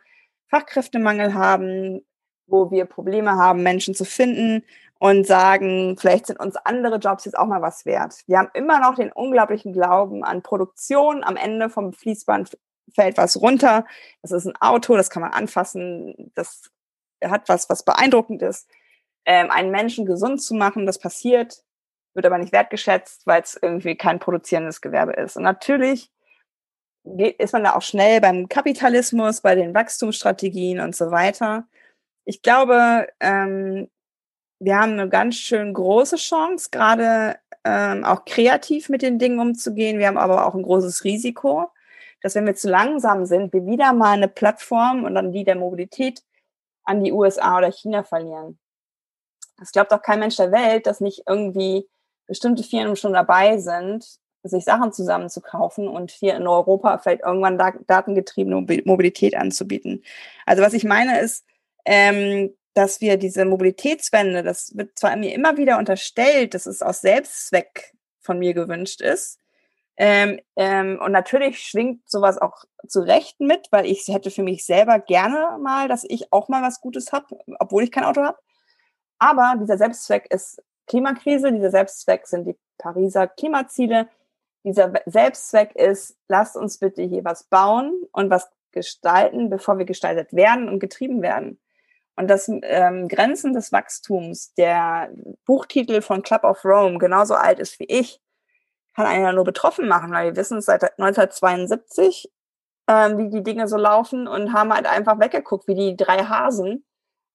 Fachkräftemangel 0.50 1.34
haben, 1.34 2.02
wo 2.48 2.72
wir 2.72 2.86
Probleme 2.86 3.32
haben, 3.32 3.64
Menschen 3.64 3.96
zu 3.96 4.06
finden 4.06 4.64
und 5.00 5.28
sagen, 5.28 5.98
vielleicht 6.00 6.28
sind 6.28 6.40
uns 6.40 6.56
andere 6.56 6.98
Jobs 6.98 7.26
jetzt 7.26 7.38
auch 7.38 7.48
mal 7.48 7.62
was 7.62 7.86
wert. 7.86 8.16
Wir 8.28 8.40
haben 8.40 8.50
immer 8.54 8.80
noch 8.80 8.96
den 8.96 9.12
unglaublichen 9.12 9.74
Glauben 9.74 10.24
an 10.24 10.42
Produktion. 10.42 11.24
Am 11.24 11.36
Ende 11.36 11.70
vom 11.70 11.94
Fließband 11.94 12.58
fällt 12.94 13.18
was 13.18 13.40
runter. 13.40 13.86
Das 14.22 14.32
ist 14.32 14.46
ein 14.46 14.56
Auto, 14.60 14.96
das 14.96 15.10
kann 15.10 15.22
man 15.22 15.34
anfassen. 15.34 16.32
Das 16.36 16.72
hat 17.24 17.50
was, 17.50 17.70
was 17.70 17.84
beeindruckend 17.84 18.42
ist. 18.42 18.70
Ähm, 19.26 19.50
einen 19.52 19.72
Menschen 19.72 20.06
gesund 20.06 20.42
zu 20.42 20.54
machen, 20.54 20.86
das 20.86 21.00
passiert, 21.00 21.64
wird 22.14 22.26
aber 22.26 22.38
nicht 22.38 22.54
wertgeschätzt, 22.54 23.26
weil 23.26 23.42
es 23.42 23.58
irgendwie 23.60 23.96
kein 23.96 24.20
produzierendes 24.20 24.82
Gewerbe 24.82 25.14
ist. 25.14 25.36
Und 25.36 25.44
natürlich 25.44 26.12
geht, 27.04 27.40
ist 27.40 27.54
man 27.54 27.64
da 27.64 27.76
auch 27.76 27.82
schnell 27.82 28.22
beim 28.22 28.48
Kapitalismus, 28.48 29.42
bei 29.42 29.56
den 29.56 29.74
Wachstumsstrategien 29.74 30.80
und 30.80 30.96
so 30.96 31.12
weiter 31.12 31.68
ich 32.26 32.42
glaube, 32.42 33.08
ähm, 33.20 33.90
wir 34.60 34.78
haben 34.78 34.94
eine 34.94 35.10
ganz 35.10 35.36
schön 35.36 35.74
große 35.74 36.16
Chance, 36.18 36.70
gerade 36.72 37.38
ähm, 37.64 38.04
auch 38.04 38.26
kreativ 38.26 38.90
mit 38.90 39.02
den 39.02 39.20
Dingen 39.20 39.40
umzugehen. 39.40 40.00
Wir 40.00 40.08
haben 40.08 40.18
aber 40.18 40.46
auch 40.46 40.56
ein 40.56 40.64
großes 40.64 41.04
Risiko, 41.04 41.70
dass 42.22 42.36
wenn 42.36 42.46
wir 42.46 42.56
zu 42.56 42.70
langsam 42.70 43.26
sind, 43.26 43.54
wir 43.54 43.66
wieder 43.66 43.94
mal 43.94 44.14
eine 44.14 44.28
Plattform 44.28 45.04
und 45.04 45.16
dann 45.16 45.32
die 45.32 45.44
der 45.44 45.56
Mobilität 45.56 46.24
an 46.84 47.04
die 47.04 47.12
USA 47.12 47.58
oder 47.58 47.72
China 47.72 48.04
verlieren. 48.04 48.60
Es 49.62 49.72
glaubt 49.72 49.94
auch 49.94 50.02
kein 50.02 50.20
Mensch 50.20 50.36
der 50.36 50.52
Welt, 50.52 50.86
dass 50.86 51.02
nicht 51.02 51.24
irgendwie 51.28 51.88
bestimmte 52.28 52.64
Firmen 52.64 52.96
schon 52.96 53.14
dabei 53.14 53.58
sind, 53.58 54.20
sich 54.44 54.64
Sachen 54.64 54.92
zusammenzukaufen 54.94 55.88
und 55.88 56.12
hier 56.12 56.36
in 56.36 56.48
Europa 56.48 56.98
vielleicht 57.00 57.24
irgendwann 57.24 57.58
datengetriebene 57.88 58.84
Mobilität 58.86 59.36
anzubieten. 59.36 60.04
Also 60.46 60.62
was 60.62 60.74
ich 60.74 60.84
meine 60.84 61.20
ist, 61.20 61.46
ähm, 61.86 62.56
dass 62.74 63.00
wir 63.00 63.18
diese 63.18 63.46
Mobilitätswende, 63.46 64.44
das 64.44 64.76
wird 64.76 64.98
zwar 65.00 65.16
mir 65.16 65.34
immer 65.34 65.58
wieder 65.58 65.78
unterstellt, 65.78 66.54
dass 66.54 66.66
es 66.66 66.82
aus 66.82 67.02
Selbstzweck 67.02 67.94
von 68.20 68.38
mir 68.38 68.54
gewünscht 68.54 69.02
ist. 69.02 69.40
Ähm, 69.98 70.42
ähm, 70.58 71.00
und 71.02 71.14
natürlich 71.14 71.60
schwingt 71.60 72.10
sowas 72.10 72.38
auch 72.38 72.66
zu 72.86 73.00
Recht 73.00 73.40
mit, 73.40 73.68
weil 73.72 73.86
ich 73.86 74.08
hätte 74.10 74.30
für 74.30 74.44
mich 74.44 74.66
selber 74.66 75.00
gerne 75.00 75.58
mal, 75.60 75.88
dass 75.88 76.04
ich 76.04 76.34
auch 76.34 76.50
mal 76.50 76.62
was 76.62 76.82
Gutes 76.82 77.14
habe, 77.14 77.38
obwohl 77.60 77.84
ich 77.84 77.92
kein 77.92 78.04
Auto 78.04 78.22
habe. 78.22 78.38
Aber 79.20 79.56
dieser 79.60 79.78
Selbstzweck 79.78 80.28
ist 80.30 80.62
Klimakrise, 80.88 81.52
dieser 81.54 81.72
Selbstzweck 81.72 82.28
sind 82.28 82.46
die 82.46 82.58
Pariser 82.78 83.28
Klimaziele. 83.28 84.10
Dieser 84.64 84.92
Selbstzweck 85.06 85.76
ist, 85.76 86.18
lasst 86.28 86.58
uns 86.58 86.78
bitte 86.78 87.04
hier 87.04 87.24
was 87.24 87.44
bauen 87.46 88.04
und 88.12 88.30
was 88.30 88.50
gestalten, 88.72 89.50
bevor 89.50 89.78
wir 89.78 89.86
gestaltet 89.86 90.34
werden 90.34 90.68
und 90.68 90.80
getrieben 90.80 91.22
werden. 91.22 91.60
Und 92.18 92.30
das 92.30 92.50
ähm, 92.50 93.08
Grenzen 93.08 93.54
des 93.54 93.72
Wachstums, 93.72 94.54
der 94.54 95.10
Buchtitel 95.46 96.02
von 96.02 96.24
Club 96.24 96.44
of 96.44 96.64
Rome, 96.64 96.98
genauso 96.98 97.36
alt 97.36 97.60
ist 97.60 97.80
wie 97.80 97.86
ich, 97.86 98.22
kann 98.96 99.06
einen 99.06 99.26
ja 99.26 99.34
nur 99.34 99.44
betroffen 99.44 99.88
machen, 99.88 100.12
weil 100.12 100.28
wir 100.28 100.36
wissen 100.38 100.62
seit 100.62 100.84
1972, 100.84 102.32
ähm, 102.88 103.18
wie 103.18 103.30
die 103.30 103.44
Dinge 103.44 103.68
so 103.68 103.78
laufen 103.78 104.28
und 104.28 104.54
haben 104.54 104.74
halt 104.74 104.88
einfach 104.88 105.20
weggeguckt, 105.20 105.68
wie 105.68 105.76
die 105.76 105.98
drei 105.98 106.20
Hasen, 106.24 106.86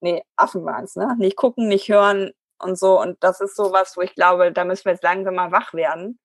nee, 0.01 0.23
Affen 0.37 0.65
waren 0.65 0.85
es, 0.85 0.97
ne? 0.97 1.15
Nicht 1.19 1.37
gucken, 1.37 1.69
nicht 1.69 1.89
hören 1.89 2.33
und 2.59 2.79
so. 2.79 3.01
Und 3.01 3.23
das 3.23 3.41
ist 3.41 3.57
so 3.57 3.73
was, 3.73 3.97
wo 3.97 4.03
ich 4.03 4.15
glaube, 4.15 4.53
da 4.53 4.65
müssen 4.65 4.87
wir 4.87 4.93
jetzt 4.93 5.05
langsam 5.05 5.35
mal 5.35 5.53
wach 5.53 5.75
werden. 5.75 6.19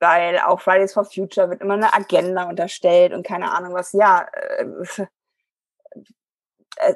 Weil 0.00 0.38
auch 0.40 0.60
Fridays 0.60 0.94
for 0.94 1.04
Future 1.04 1.50
wird 1.50 1.62
immer 1.62 1.74
eine 1.74 1.94
Agenda 1.94 2.48
unterstellt 2.48 3.12
und 3.12 3.26
keine 3.26 3.52
Ahnung 3.52 3.74
was. 3.74 3.92
Ja, 3.92 4.26
äh, 4.32 4.66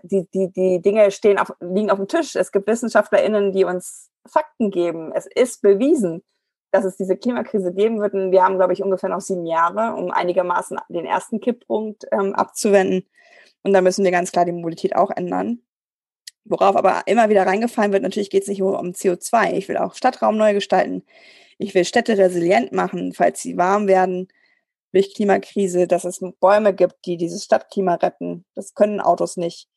die, 0.03 0.27
die, 0.33 0.51
die 0.53 0.81
Dinge 0.81 1.11
stehen 1.11 1.39
auf, 1.39 1.53
liegen 1.61 1.91
auf 1.91 1.99
dem 1.99 2.09
Tisch. 2.09 2.37
Es 2.37 2.53
gibt 2.53 2.66
WissenschaftlerInnen, 2.66 3.53
die 3.53 3.64
uns 3.64 4.11
Fakten 4.27 4.70
geben. 4.70 5.12
Es 5.14 5.27
ist 5.27 5.62
bewiesen, 5.62 6.22
dass 6.70 6.85
es 6.85 6.97
diese 6.97 7.16
Klimakrise 7.16 7.72
geben 7.72 8.01
wird. 8.01 8.14
Und 8.14 8.33
wir 8.33 8.43
haben, 8.43 8.57
glaube 8.57 8.72
ich, 8.72 8.83
ungefähr 8.83 9.09
noch 9.09 9.20
sieben 9.20 9.47
Jahre, 9.47 9.95
um 9.95 10.11
einigermaßen 10.11 10.79
den 10.89 11.07
ersten 11.07 11.41
Kipppunkt 11.41 12.05
ähm, 12.12 12.35
abzuwenden. 12.35 13.09
Und 13.62 13.72
da 13.72 13.81
müssen 13.81 14.05
wir 14.05 14.11
ganz 14.11 14.33
klar 14.33 14.45
die 14.45 14.53
Mobilität 14.53 14.95
auch 14.97 15.11
ändern. 15.11 15.61
Worauf 16.45 16.77
aber 16.77 17.03
immer 17.07 17.29
wieder 17.29 17.47
reingefallen 17.47 17.93
wird, 17.93 18.03
natürlich 18.03 18.31
geht 18.31 18.43
es 18.43 18.49
nicht 18.49 18.61
nur 18.61 18.79
um 18.79 18.89
CO2. 18.89 19.53
Ich 19.55 19.68
will 19.68 19.77
auch 19.77 19.95
Stadtraum 19.95 20.37
neu 20.37 20.55
gestalten. 20.55 21.03
Ich 21.59 21.74
will 21.74 21.85
Städte 21.85 22.16
resilient 22.16 22.72
machen, 22.72 23.12
falls 23.12 23.41
sie 23.43 23.57
warm 23.57 23.89
werden 23.89 24.29
durch 24.93 25.14
Klimakrise, 25.14 25.87
dass 25.87 26.05
es 26.05 26.20
Bäume 26.41 26.74
gibt, 26.74 26.97
die 27.07 27.16
dieses 27.16 27.45
Stadtklima 27.45 27.95
retten. 27.95 28.45
Das 28.55 28.74
können 28.74 29.01
Autos 29.01 29.37
nicht. 29.37 29.68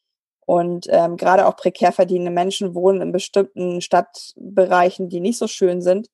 Und 0.45 0.87
ähm, 0.89 1.17
gerade 1.17 1.45
auch 1.45 1.55
prekär 1.57 1.91
verdienende 1.91 2.31
Menschen 2.31 2.73
wohnen 2.73 3.01
in 3.01 3.11
bestimmten 3.11 3.81
Stadtbereichen, 3.81 5.09
die 5.09 5.19
nicht 5.19 5.37
so 5.37 5.47
schön 5.47 5.81
sind. 5.81 6.09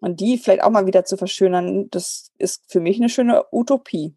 Und 0.00 0.20
die 0.20 0.38
vielleicht 0.38 0.62
auch 0.62 0.70
mal 0.70 0.86
wieder 0.86 1.04
zu 1.04 1.16
verschönern, 1.16 1.88
das 1.90 2.30
ist 2.38 2.70
für 2.70 2.80
mich 2.80 2.98
eine 2.98 3.08
schöne 3.08 3.44
Utopie. 3.52 4.14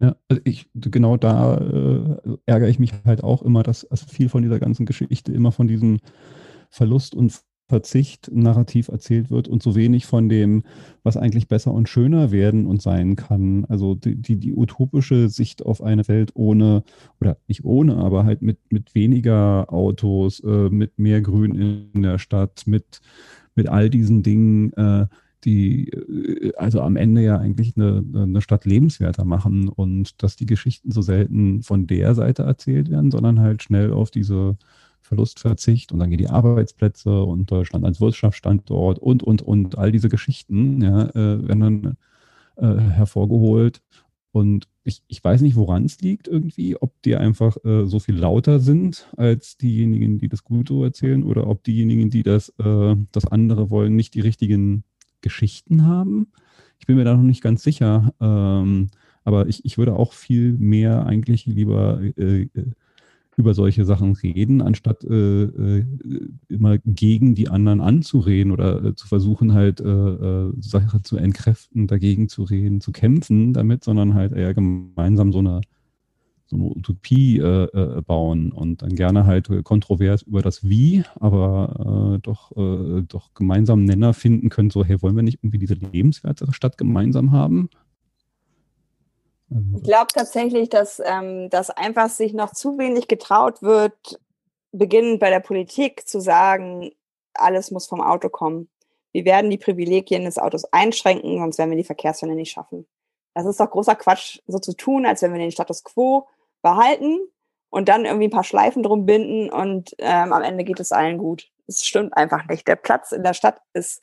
Ja, 0.00 0.16
also 0.28 0.42
ich, 0.44 0.68
genau 0.74 1.16
da 1.16 1.56
äh, 1.58 2.36
ärgere 2.46 2.68
ich 2.68 2.78
mich 2.78 2.92
halt 3.04 3.22
auch 3.22 3.42
immer, 3.42 3.62
dass 3.62 3.84
also 3.90 4.06
viel 4.06 4.28
von 4.28 4.42
dieser 4.42 4.58
ganzen 4.58 4.84
Geschichte 4.84 5.32
immer 5.32 5.52
von 5.52 5.68
diesem 5.68 6.00
Verlust 6.70 7.14
und 7.14 7.40
Verzicht 7.72 8.30
narrativ 8.30 8.88
erzählt 8.88 9.30
wird 9.30 9.48
und 9.48 9.62
so 9.62 9.74
wenig 9.74 10.04
von 10.04 10.28
dem, 10.28 10.62
was 11.04 11.16
eigentlich 11.16 11.48
besser 11.48 11.72
und 11.72 11.88
schöner 11.88 12.30
werden 12.30 12.66
und 12.66 12.82
sein 12.82 13.16
kann. 13.16 13.64
Also 13.64 13.94
die, 13.94 14.16
die, 14.16 14.36
die 14.36 14.52
utopische 14.52 15.30
Sicht 15.30 15.64
auf 15.64 15.82
eine 15.82 16.06
Welt 16.06 16.32
ohne, 16.34 16.84
oder 17.18 17.38
nicht 17.48 17.64
ohne, 17.64 17.96
aber 17.96 18.26
halt 18.26 18.42
mit, 18.42 18.58
mit 18.68 18.94
weniger 18.94 19.72
Autos, 19.72 20.40
äh, 20.40 20.68
mit 20.68 20.98
mehr 20.98 21.22
Grün 21.22 21.88
in 21.94 22.02
der 22.02 22.18
Stadt, 22.18 22.64
mit, 22.66 23.00
mit 23.54 23.70
all 23.70 23.88
diesen 23.88 24.22
Dingen, 24.22 24.74
äh, 24.74 25.06
die 25.42 25.88
äh, 25.88 26.52
also 26.58 26.82
am 26.82 26.96
Ende 26.96 27.22
ja 27.22 27.38
eigentlich 27.38 27.74
eine, 27.74 28.04
eine 28.14 28.42
Stadt 28.42 28.66
lebenswerter 28.66 29.24
machen 29.24 29.70
und 29.70 30.22
dass 30.22 30.36
die 30.36 30.44
Geschichten 30.44 30.90
so 30.90 31.00
selten 31.00 31.62
von 31.62 31.86
der 31.86 32.14
Seite 32.14 32.42
erzählt 32.42 32.90
werden, 32.90 33.10
sondern 33.10 33.40
halt 33.40 33.62
schnell 33.62 33.94
auf 33.94 34.10
diese 34.10 34.58
Verlustverzicht 35.12 35.92
und 35.92 35.98
dann 35.98 36.08
gehen 36.08 36.18
die 36.18 36.30
Arbeitsplätze 36.30 37.22
und 37.22 37.50
Deutschland 37.50 37.84
als 37.84 38.00
Wirtschaftsstandort 38.00 38.98
und, 38.98 39.22
und, 39.22 39.42
und 39.42 39.76
all 39.76 39.92
diese 39.92 40.08
Geschichten 40.08 40.80
ja, 40.80 41.10
äh, 41.10 41.46
werden 41.46 41.60
dann 41.60 41.96
äh, 42.56 42.80
hervorgeholt. 42.80 43.82
Und 44.30 44.68
ich, 44.84 45.02
ich 45.08 45.22
weiß 45.22 45.42
nicht, 45.42 45.54
woran 45.54 45.84
es 45.84 46.00
liegt 46.00 46.28
irgendwie, 46.28 46.80
ob 46.80 46.94
die 47.02 47.14
einfach 47.16 47.58
äh, 47.62 47.84
so 47.84 47.98
viel 47.98 48.16
lauter 48.16 48.58
sind 48.58 49.06
als 49.18 49.58
diejenigen, 49.58 50.16
die 50.16 50.30
das 50.30 50.44
Gute 50.44 50.82
erzählen 50.82 51.24
oder 51.24 51.46
ob 51.46 51.62
diejenigen, 51.62 52.08
die 52.08 52.22
das, 52.22 52.48
äh, 52.58 52.96
das 53.12 53.26
andere 53.26 53.68
wollen, 53.68 53.94
nicht 53.94 54.14
die 54.14 54.20
richtigen 54.20 54.84
Geschichten 55.20 55.84
haben. 55.84 56.28
Ich 56.78 56.86
bin 56.86 56.96
mir 56.96 57.04
da 57.04 57.14
noch 57.14 57.22
nicht 57.22 57.42
ganz 57.42 57.62
sicher. 57.62 58.14
Ähm, 58.18 58.88
aber 59.24 59.46
ich, 59.46 59.62
ich 59.66 59.76
würde 59.76 59.94
auch 59.94 60.14
viel 60.14 60.52
mehr 60.52 61.04
eigentlich 61.04 61.44
lieber 61.44 62.00
äh, 62.16 62.48
äh 62.54 62.72
über 63.36 63.54
solche 63.54 63.84
Sachen 63.84 64.12
reden, 64.12 64.60
anstatt 64.60 65.04
äh, 65.04 65.44
äh, 65.44 65.84
immer 66.48 66.78
gegen 66.78 67.34
die 67.34 67.48
anderen 67.48 67.80
anzureden 67.80 68.52
oder 68.52 68.84
äh, 68.84 68.94
zu 68.94 69.06
versuchen, 69.06 69.54
halt 69.54 69.80
äh, 69.80 69.88
äh, 69.88 70.52
Sachen 70.60 71.02
zu 71.04 71.16
entkräften, 71.16 71.86
dagegen 71.86 72.28
zu 72.28 72.42
reden, 72.42 72.80
zu 72.80 72.92
kämpfen 72.92 73.52
damit, 73.54 73.84
sondern 73.84 74.14
halt 74.14 74.32
eher 74.32 74.52
gemeinsam 74.52 75.32
so 75.32 75.38
eine, 75.38 75.62
so 76.46 76.56
eine 76.56 76.66
Utopie 76.66 77.40
bauen 78.06 78.52
und 78.52 78.82
dann 78.82 78.94
gerne 78.94 79.24
halt 79.24 79.48
kontrovers 79.64 80.20
über 80.20 80.42
das 80.42 80.68
Wie, 80.68 81.02
aber 81.18 82.18
doch, 82.22 82.52
doch 83.08 83.32
gemeinsam 83.32 83.84
Nenner 83.84 84.12
finden 84.12 84.50
können, 84.50 84.68
so, 84.68 84.84
hey, 84.84 85.00
wollen 85.00 85.16
wir 85.16 85.22
nicht 85.22 85.38
irgendwie 85.42 85.56
diese 85.56 85.74
lebenswertere 85.74 86.52
Stadt 86.52 86.76
gemeinsam 86.76 87.32
haben? 87.32 87.70
Ich 89.76 89.82
glaube 89.82 90.08
tatsächlich, 90.14 90.68
dass 90.68 91.00
ähm, 91.04 91.50
das 91.50 91.70
einfach 91.70 92.08
sich 92.08 92.32
noch 92.32 92.52
zu 92.52 92.78
wenig 92.78 93.08
getraut 93.08 93.62
wird, 93.62 94.20
beginnend 94.72 95.20
bei 95.20 95.30
der 95.30 95.40
Politik 95.40 96.08
zu 96.08 96.20
sagen, 96.20 96.90
alles 97.34 97.70
muss 97.70 97.86
vom 97.86 98.00
Auto 98.00 98.28
kommen. 98.28 98.68
Wir 99.12 99.24
werden 99.24 99.50
die 99.50 99.58
Privilegien 99.58 100.24
des 100.24 100.38
Autos 100.38 100.64
einschränken, 100.64 101.38
sonst 101.38 101.58
werden 101.58 101.70
wir 101.70 101.76
die 101.76 101.84
Verkehrswende 101.84 102.34
nicht 102.34 102.52
schaffen. 102.52 102.86
Das 103.34 103.46
ist 103.46 103.60
doch 103.60 103.70
großer 103.70 103.94
Quatsch, 103.94 104.40
so 104.46 104.58
zu 104.58 104.74
tun, 104.74 105.06
als 105.06 105.22
wenn 105.22 105.32
wir 105.32 105.38
den 105.38 105.52
Status 105.52 105.84
quo 105.84 106.28
behalten 106.62 107.18
und 107.70 107.88
dann 107.88 108.04
irgendwie 108.04 108.28
ein 108.28 108.32
paar 108.32 108.44
Schleifen 108.44 108.82
drum 108.82 109.06
binden 109.06 109.50
und 109.50 109.94
ähm, 109.98 110.32
am 110.32 110.42
Ende 110.42 110.64
geht 110.64 110.80
es 110.80 110.92
allen 110.92 111.18
gut. 111.18 111.50
Das 111.66 111.84
stimmt 111.84 112.16
einfach 112.16 112.46
nicht. 112.46 112.66
Der 112.68 112.76
Platz 112.76 113.12
in 113.12 113.22
der 113.22 113.34
Stadt 113.34 113.60
ist, 113.72 114.02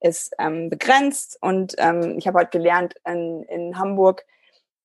ist 0.00 0.34
ähm, 0.38 0.70
begrenzt 0.70 1.38
und 1.40 1.74
ähm, 1.78 2.16
ich 2.18 2.26
habe 2.26 2.38
heute 2.38 2.58
gelernt 2.58 2.94
in, 3.06 3.42
in 3.44 3.78
Hamburg, 3.78 4.24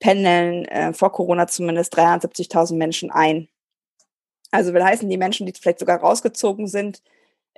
pendeln 0.01 0.65
äh, 0.65 0.91
vor 0.91 1.13
Corona 1.13 1.47
zumindest 1.47 1.97
370.000 1.97 2.75
Menschen 2.75 3.11
ein. 3.11 3.47
Also 4.51 4.73
will 4.73 4.83
heißen, 4.83 5.09
die 5.09 5.17
Menschen, 5.17 5.45
die 5.45 5.53
vielleicht 5.53 5.79
sogar 5.79 5.99
rausgezogen 5.99 6.67
sind, 6.67 7.01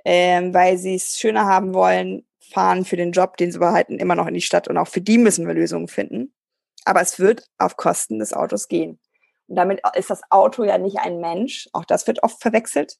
ähm, 0.04 0.54
weil 0.54 0.78
sie 0.78 0.94
es 0.94 1.18
schöner 1.18 1.46
haben 1.46 1.74
wollen, 1.74 2.24
fahren 2.38 2.84
für 2.84 2.96
den 2.96 3.10
Job, 3.10 3.36
den 3.38 3.50
sie 3.50 3.58
behalten, 3.58 3.98
immer 3.98 4.14
noch 4.14 4.28
in 4.28 4.34
die 4.34 4.42
Stadt. 4.42 4.68
Und 4.68 4.76
auch 4.76 4.86
für 4.86 5.00
die 5.00 5.18
müssen 5.18 5.48
wir 5.48 5.54
Lösungen 5.54 5.88
finden. 5.88 6.32
Aber 6.84 7.00
es 7.00 7.18
wird 7.18 7.48
auf 7.58 7.76
Kosten 7.76 8.18
des 8.20 8.34
Autos 8.34 8.68
gehen. 8.68 9.00
Und 9.48 9.56
damit 9.56 9.80
ist 9.96 10.10
das 10.10 10.20
Auto 10.30 10.62
ja 10.64 10.78
nicht 10.78 10.98
ein 10.98 11.20
Mensch. 11.20 11.68
Auch 11.72 11.84
das 11.84 12.06
wird 12.06 12.22
oft 12.22 12.40
verwechselt. 12.40 12.98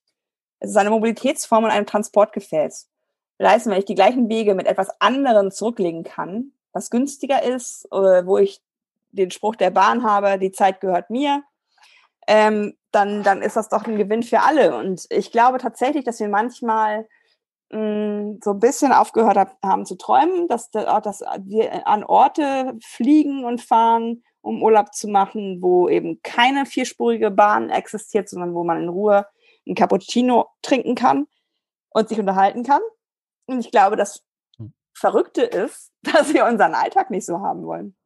Es 0.59 0.71
ist 0.71 0.77
eine 0.77 0.91
Mobilitätsform 0.91 1.65
und 1.65 1.71
ein 1.71 1.87
Transportgefäß. 1.87 2.89
Will 3.39 3.49
heißen, 3.49 3.71
wenn 3.71 3.79
ich 3.79 3.85
die 3.85 3.95
gleichen 3.95 4.29
Wege 4.31 4.55
mit 4.55 4.67
etwas 4.67 4.89
anderem 5.01 5.51
zurücklegen 5.51 6.03
kann, 6.03 6.53
was 6.73 6.91
günstiger 6.91 7.43
ist, 7.43 7.87
oder 7.93 8.27
wo 8.27 8.39
ich 8.39 8.63
den 9.15 9.31
Spruch 9.31 9.57
der 9.57 9.71
Bahn 9.71 10.03
habe, 10.03 10.39
die 10.39 10.53
Zeit 10.53 10.81
gehört 10.81 11.11
mir, 11.11 11.43
ähm, 12.27 12.75
dann, 12.91 13.23
dann 13.23 13.43
ist 13.43 13.57
das 13.57 13.69
doch 13.69 13.87
ein 13.87 13.97
Gewinn 13.97 14.23
für 14.23 14.41
alle. 14.41 14.77
Und 14.77 15.07
ich 15.11 15.33
glaube 15.33 15.59
tatsächlich, 15.59 16.05
dass 16.05 16.21
wir 16.21 16.29
manchmal 16.29 17.07
mh, 17.71 17.79
mm, 17.79 18.39
so 18.43 18.53
ein 18.53 18.61
bisschen 18.61 18.93
aufgehört 18.93 19.37
hab, 19.37 19.57
haben 19.63 19.87
zu 19.87 19.97
träumen, 19.97 20.49
dass, 20.49 20.71
dass 20.71 21.21
wir 21.45 21.87
an 21.87 22.05
Orte 22.05 22.75
fliegen 22.83 23.45
und 23.45 23.61
fahren, 23.61 24.23
um 24.41 24.63
Urlaub 24.63 24.95
zu 24.95 25.09
machen, 25.09 25.59
wo 25.61 25.89
eben 25.89 26.21
keine 26.23 26.67
vierspurige 26.67 27.31
Bahn 27.31 27.71
existiert, 27.71 28.29
sondern 28.29 28.55
wo 28.55 28.65
man 28.65 28.83
in 28.83 28.89
Ruhe 28.89 29.27
ein 29.67 29.75
Cappuccino 29.75 30.47
trinken 30.63 30.95
kann 30.95 31.27
und 31.91 32.09
sich 32.09 32.19
unterhalten 32.19 32.63
kann. 32.63 32.83
Und 33.47 33.61
ich 33.61 33.71
glaube, 33.71 33.97
das 33.97 34.23
hm. 34.59 34.73
Verrückte 34.93 35.43
ist, 35.43 35.93
dass 36.03 36.33
wir 36.33 36.45
unseren 36.47 36.75
Alltag 36.75 37.11
nicht 37.11 37.27
so 37.27 37.41
haben 37.41 37.65
wollen. 37.65 37.97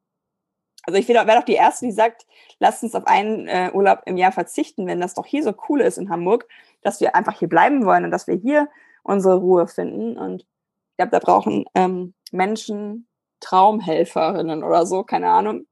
Also 0.89 0.97
ich 0.97 1.07
wäre 1.07 1.23
doch 1.23 1.43
die 1.43 1.53
Erste, 1.53 1.85
die 1.85 1.91
sagt, 1.91 2.25
lasst 2.57 2.81
uns 2.81 2.95
auf 2.95 3.05
einen 3.05 3.47
äh, 3.47 3.69
Urlaub 3.71 4.01
im 4.07 4.17
Jahr 4.17 4.31
verzichten, 4.31 4.87
wenn 4.87 4.99
das 4.99 5.13
doch 5.13 5.25
hier 5.27 5.43
so 5.43 5.53
cool 5.69 5.81
ist 5.81 5.99
in 5.99 6.09
Hamburg, 6.09 6.47
dass 6.81 6.99
wir 6.99 7.13
einfach 7.13 7.37
hier 7.37 7.47
bleiben 7.47 7.85
wollen 7.85 8.05
und 8.05 8.09
dass 8.09 8.25
wir 8.25 8.33
hier 8.33 8.67
unsere 9.03 9.35
Ruhe 9.35 9.67
finden. 9.67 10.17
Und 10.17 10.41
ich 10.41 10.97
glaube, 10.97 11.11
da 11.11 11.19
brauchen 11.19 11.65
ähm, 11.75 12.15
Menschen 12.31 13.07
Traumhelferinnen 13.39 14.63
oder 14.63 14.87
so, 14.87 15.03
keine 15.03 15.29
Ahnung, 15.29 15.67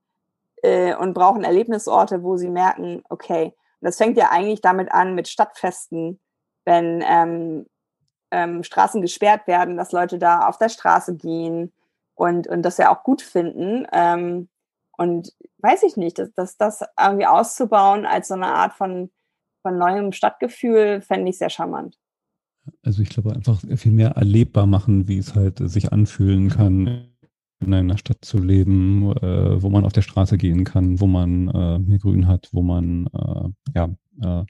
äh, 0.61 0.93
und 0.93 1.15
brauchen 1.15 1.43
Erlebnisorte, 1.43 2.21
wo 2.21 2.37
sie 2.37 2.49
merken, 2.49 3.01
okay, 3.09 3.45
und 3.45 3.85
das 3.85 3.97
fängt 3.97 4.17
ja 4.17 4.29
eigentlich 4.29 4.61
damit 4.61 4.91
an 4.91 5.15
mit 5.15 5.27
Stadtfesten, 5.27 6.19
wenn 6.63 7.03
ähm, 7.03 7.65
ähm, 8.29 8.61
Straßen 8.61 9.01
gesperrt 9.01 9.47
werden, 9.47 9.77
dass 9.77 9.91
Leute 9.91 10.19
da 10.19 10.47
auf 10.47 10.59
der 10.59 10.69
Straße 10.69 11.15
gehen 11.15 11.73
und, 12.13 12.47
und 12.47 12.61
das 12.61 12.77
ja 12.77 12.95
auch 12.95 13.01
gut 13.01 13.23
finden. 13.23 13.87
Ähm, 13.91 14.47
und 14.97 15.33
weiß 15.59 15.83
ich 15.83 15.97
nicht, 15.97 16.19
dass, 16.19 16.33
dass 16.33 16.57
das 16.57 16.83
irgendwie 16.99 17.27
auszubauen 17.27 18.05
als 18.05 18.27
so 18.27 18.33
eine 18.33 18.47
Art 18.47 18.73
von, 18.73 19.09
von 19.61 19.77
neuem 19.77 20.11
Stadtgefühl, 20.11 21.01
fände 21.01 21.29
ich 21.29 21.37
sehr 21.37 21.49
charmant. 21.49 21.97
Also 22.83 23.01
ich 23.01 23.09
glaube 23.09 23.33
einfach 23.33 23.61
viel 23.75 23.91
mehr 23.91 24.11
erlebbar 24.11 24.65
machen, 24.65 25.07
wie 25.07 25.17
es 25.17 25.35
halt 25.35 25.59
sich 25.69 25.93
anfühlen 25.93 26.49
kann, 26.49 27.07
in 27.59 27.73
einer 27.73 27.97
Stadt 27.97 28.23
zu 28.23 28.39
leben, 28.39 29.11
äh, 29.17 29.61
wo 29.61 29.69
man 29.69 29.85
auf 29.85 29.93
der 29.93 30.01
Straße 30.01 30.37
gehen 30.37 30.63
kann, 30.63 30.99
wo 30.99 31.07
man 31.07 31.47
äh, 31.47 31.79
mehr 31.79 31.99
Grün 31.99 32.27
hat, 32.27 32.49
wo 32.51 32.61
man 32.61 33.07
äh, 33.07 33.49
ja 33.75 33.89
äh, 34.21 34.45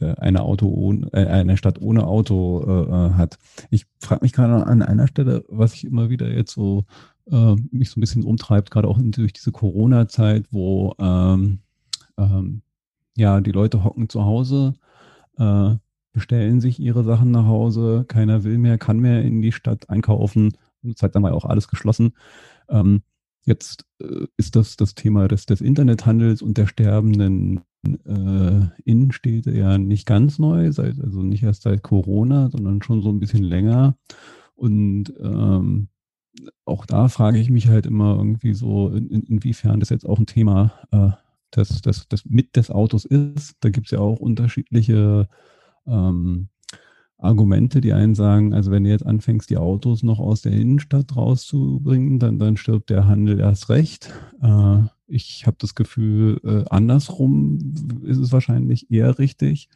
äh, 0.00 0.14
eine 0.16 0.42
Auto 0.42 0.68
ohne, 0.68 1.12
äh, 1.12 1.26
eine 1.26 1.56
Stadt 1.56 1.80
ohne 1.80 2.06
Auto 2.06 3.12
hat. 3.14 3.38
Ich 3.70 3.86
frage 4.00 4.24
mich 4.24 4.32
gerade 4.32 4.66
an 4.66 4.82
einer 4.82 5.06
Stelle, 5.08 5.44
was 5.48 5.74
ich 5.74 5.84
immer 5.84 6.10
wieder 6.10 6.28
jetzt 6.28 6.52
so 6.52 6.84
äh, 7.30 7.56
mich 7.70 7.90
so 7.90 7.98
ein 7.98 8.00
bisschen 8.00 8.24
umtreibt, 8.24 8.70
gerade 8.70 8.88
auch 8.88 8.98
durch 9.00 9.32
diese 9.32 9.52
Corona-Zeit, 9.52 10.46
wo 10.50 10.94
ähm, 10.98 11.60
ähm, 12.16 12.62
ja 13.16 13.40
die 13.40 13.52
Leute 13.52 13.84
hocken 13.84 14.08
zu 14.08 14.24
Hause, 14.24 14.74
äh, 15.38 15.74
bestellen 16.12 16.60
sich 16.60 16.80
ihre 16.80 17.04
Sachen 17.04 17.30
nach 17.30 17.46
Hause, 17.46 18.04
keiner 18.08 18.44
will 18.44 18.58
mehr, 18.58 18.78
kann 18.78 19.00
mehr 19.00 19.22
in 19.22 19.42
die 19.42 19.52
Stadt 19.52 19.90
einkaufen. 19.90 20.56
Zeit 20.94 21.14
lang 21.14 21.22
war 21.22 21.30
ja 21.30 21.36
auch 21.36 21.44
alles 21.44 21.68
geschlossen. 21.68 22.12
Ähm, 22.68 23.02
jetzt 23.44 23.84
äh, 24.00 24.26
ist 24.36 24.56
das 24.56 24.76
das 24.76 24.94
Thema 24.94 25.28
des, 25.28 25.46
des 25.46 25.60
Internethandels 25.60 26.42
und 26.42 26.56
der 26.58 26.66
sterbenden 26.66 27.60
äh, 27.84 28.66
Innenstädte 28.84 29.52
ja 29.52 29.78
nicht 29.78 30.06
ganz 30.06 30.38
neu, 30.38 30.72
seit, 30.72 31.00
also 31.00 31.22
nicht 31.22 31.42
erst 31.42 31.62
seit 31.62 31.82
Corona, 31.82 32.50
sondern 32.50 32.82
schon 32.82 33.02
so 33.02 33.10
ein 33.10 33.20
bisschen 33.20 33.44
länger. 33.44 33.96
Und 34.54 35.12
ähm, 35.20 35.88
auch 36.64 36.86
da 36.86 37.08
frage 37.08 37.38
ich 37.38 37.50
mich 37.50 37.68
halt 37.68 37.86
immer 37.86 38.16
irgendwie 38.16 38.54
so, 38.54 38.88
in, 38.88 39.08
in, 39.08 39.22
inwiefern 39.22 39.80
das 39.80 39.90
jetzt 39.90 40.06
auch 40.06 40.18
ein 40.18 40.26
Thema 40.26 40.72
äh, 40.90 41.10
des, 41.54 41.80
des, 41.82 42.08
des, 42.08 42.24
mit 42.24 42.56
des 42.56 42.70
Autos 42.70 43.04
ist. 43.04 43.56
Da 43.60 43.70
gibt 43.70 43.86
es 43.86 43.92
ja 43.92 43.98
auch 43.98 44.18
unterschiedliche 44.18 45.28
ähm, 45.86 46.48
Argumente, 47.18 47.80
die 47.80 47.92
einen 47.92 48.14
sagen, 48.14 48.52
also 48.52 48.70
wenn 48.70 48.84
du 48.84 48.90
jetzt 48.90 49.06
anfängst, 49.06 49.48
die 49.48 49.56
Autos 49.56 50.02
noch 50.02 50.18
aus 50.18 50.42
der 50.42 50.52
Innenstadt 50.52 51.16
rauszubringen, 51.16 52.18
dann, 52.18 52.38
dann 52.38 52.56
stirbt 52.56 52.90
der 52.90 53.06
Handel 53.06 53.40
erst 53.40 53.70
recht. 53.70 54.12
Äh, 54.42 54.82
ich 55.06 55.46
habe 55.46 55.56
das 55.58 55.74
Gefühl, 55.74 56.40
äh, 56.44 56.64
andersrum 56.68 57.58
ist 58.04 58.18
es 58.18 58.32
wahrscheinlich 58.32 58.90
eher 58.90 59.18
richtig. 59.18 59.68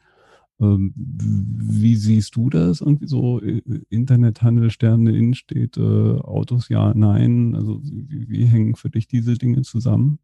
Ähm, 0.60 0.92
wie 0.94 1.96
siehst 1.96 2.36
du 2.36 2.50
das? 2.50 2.80
Irgendwie 2.80 3.06
so 3.06 3.40
äh, 3.40 3.62
Internethandel, 3.88 4.70
Sterne, 4.70 5.16
Innenstädte, 5.16 6.20
Autos, 6.24 6.68
ja, 6.68 6.92
nein. 6.94 7.54
Also 7.56 7.80
wie, 7.82 8.28
wie 8.28 8.44
hängen 8.44 8.76
für 8.76 8.90
dich 8.90 9.08
diese 9.08 9.34
Dinge 9.34 9.62
zusammen? 9.62 10.18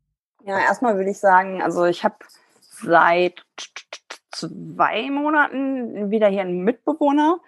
Ja, 0.44 0.58
erstmal 0.58 0.96
würde 0.96 1.10
ich 1.10 1.18
sagen, 1.18 1.62
also 1.62 1.86
ich 1.86 2.04
habe 2.04 2.16
seit 2.60 3.44
zwei 4.30 5.10
Monaten 5.10 6.10
wieder 6.10 6.28
hier 6.28 6.42
einen 6.42 6.62
Mitbewohner, 6.62 7.40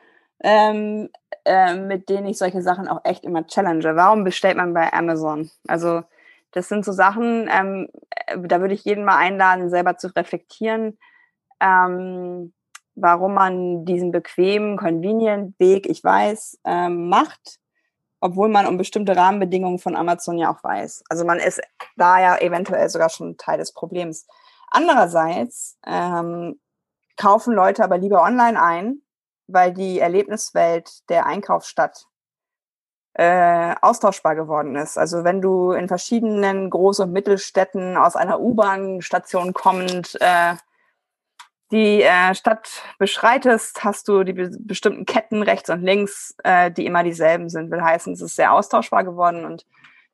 ähm, 0.42 1.10
äh, 1.44 1.76
mit 1.76 2.08
denen 2.08 2.26
ich 2.26 2.38
solche 2.38 2.62
Sachen 2.62 2.88
auch 2.88 3.04
echt 3.04 3.24
immer 3.24 3.46
challenge. 3.46 3.94
Warum 3.94 4.24
bestellt 4.24 4.56
man 4.56 4.72
bei 4.72 4.92
Amazon? 4.92 5.50
Also 5.66 6.02
das 6.52 6.68
sind 6.68 6.84
so 6.84 6.92
Sachen, 6.92 7.48
ähm, 7.52 7.88
äh, 8.26 8.38
da 8.40 8.60
würde 8.60 8.74
ich 8.74 8.84
jeden 8.84 9.04
mal 9.04 9.18
einladen, 9.18 9.68
selber 9.68 9.98
zu 9.98 10.08
reflektieren, 10.08 10.98
ähm, 11.60 12.52
warum 13.00 13.34
man 13.34 13.84
diesen 13.84 14.12
bequemen, 14.12 14.76
convenient 14.76 15.58
Weg, 15.58 15.88
ich 15.88 16.02
weiß, 16.02 16.60
ähm, 16.64 17.08
macht, 17.08 17.58
obwohl 18.20 18.48
man 18.48 18.66
um 18.66 18.76
bestimmte 18.76 19.16
Rahmenbedingungen 19.16 19.78
von 19.78 19.96
Amazon 19.96 20.38
ja 20.38 20.52
auch 20.52 20.62
weiß. 20.62 21.04
Also 21.08 21.24
man 21.24 21.38
ist 21.38 21.60
da 21.96 22.20
ja 22.20 22.38
eventuell 22.38 22.88
sogar 22.88 23.08
schon 23.08 23.36
Teil 23.36 23.58
des 23.58 23.72
Problems. 23.72 24.26
Andererseits 24.70 25.78
ähm, 25.86 26.60
kaufen 27.16 27.54
Leute 27.54 27.84
aber 27.84 27.98
lieber 27.98 28.22
online 28.22 28.60
ein, 28.60 29.02
weil 29.46 29.72
die 29.72 29.98
Erlebniswelt 29.98 31.08
der 31.08 31.26
Einkaufsstadt 31.26 32.06
äh, 33.14 33.74
austauschbar 33.80 34.36
geworden 34.36 34.76
ist. 34.76 34.98
Also 34.98 35.24
wenn 35.24 35.40
du 35.40 35.72
in 35.72 35.88
verschiedenen 35.88 36.70
Groß- 36.70 37.02
und 37.02 37.12
Mittelstädten 37.12 37.96
aus 37.96 38.14
einer 38.14 38.40
U-Bahn-Station 38.40 39.54
kommend 39.54 40.16
äh, 40.20 40.54
die 41.70 42.02
äh, 42.02 42.34
Stadt 42.34 42.82
beschreitest, 42.98 43.84
hast 43.84 44.08
du 44.08 44.24
die 44.24 44.32
be 44.32 44.50
bestimmten 44.58 45.04
Ketten 45.04 45.42
rechts 45.42 45.68
und 45.70 45.82
links, 45.82 46.34
äh, 46.44 46.70
die 46.70 46.86
immer 46.86 47.04
dieselben 47.04 47.48
sind. 47.48 47.70
Will 47.70 47.82
heißen, 47.82 48.12
es 48.12 48.20
ist 48.20 48.36
sehr 48.36 48.52
austauschbar 48.52 49.04
geworden 49.04 49.44
und 49.44 49.66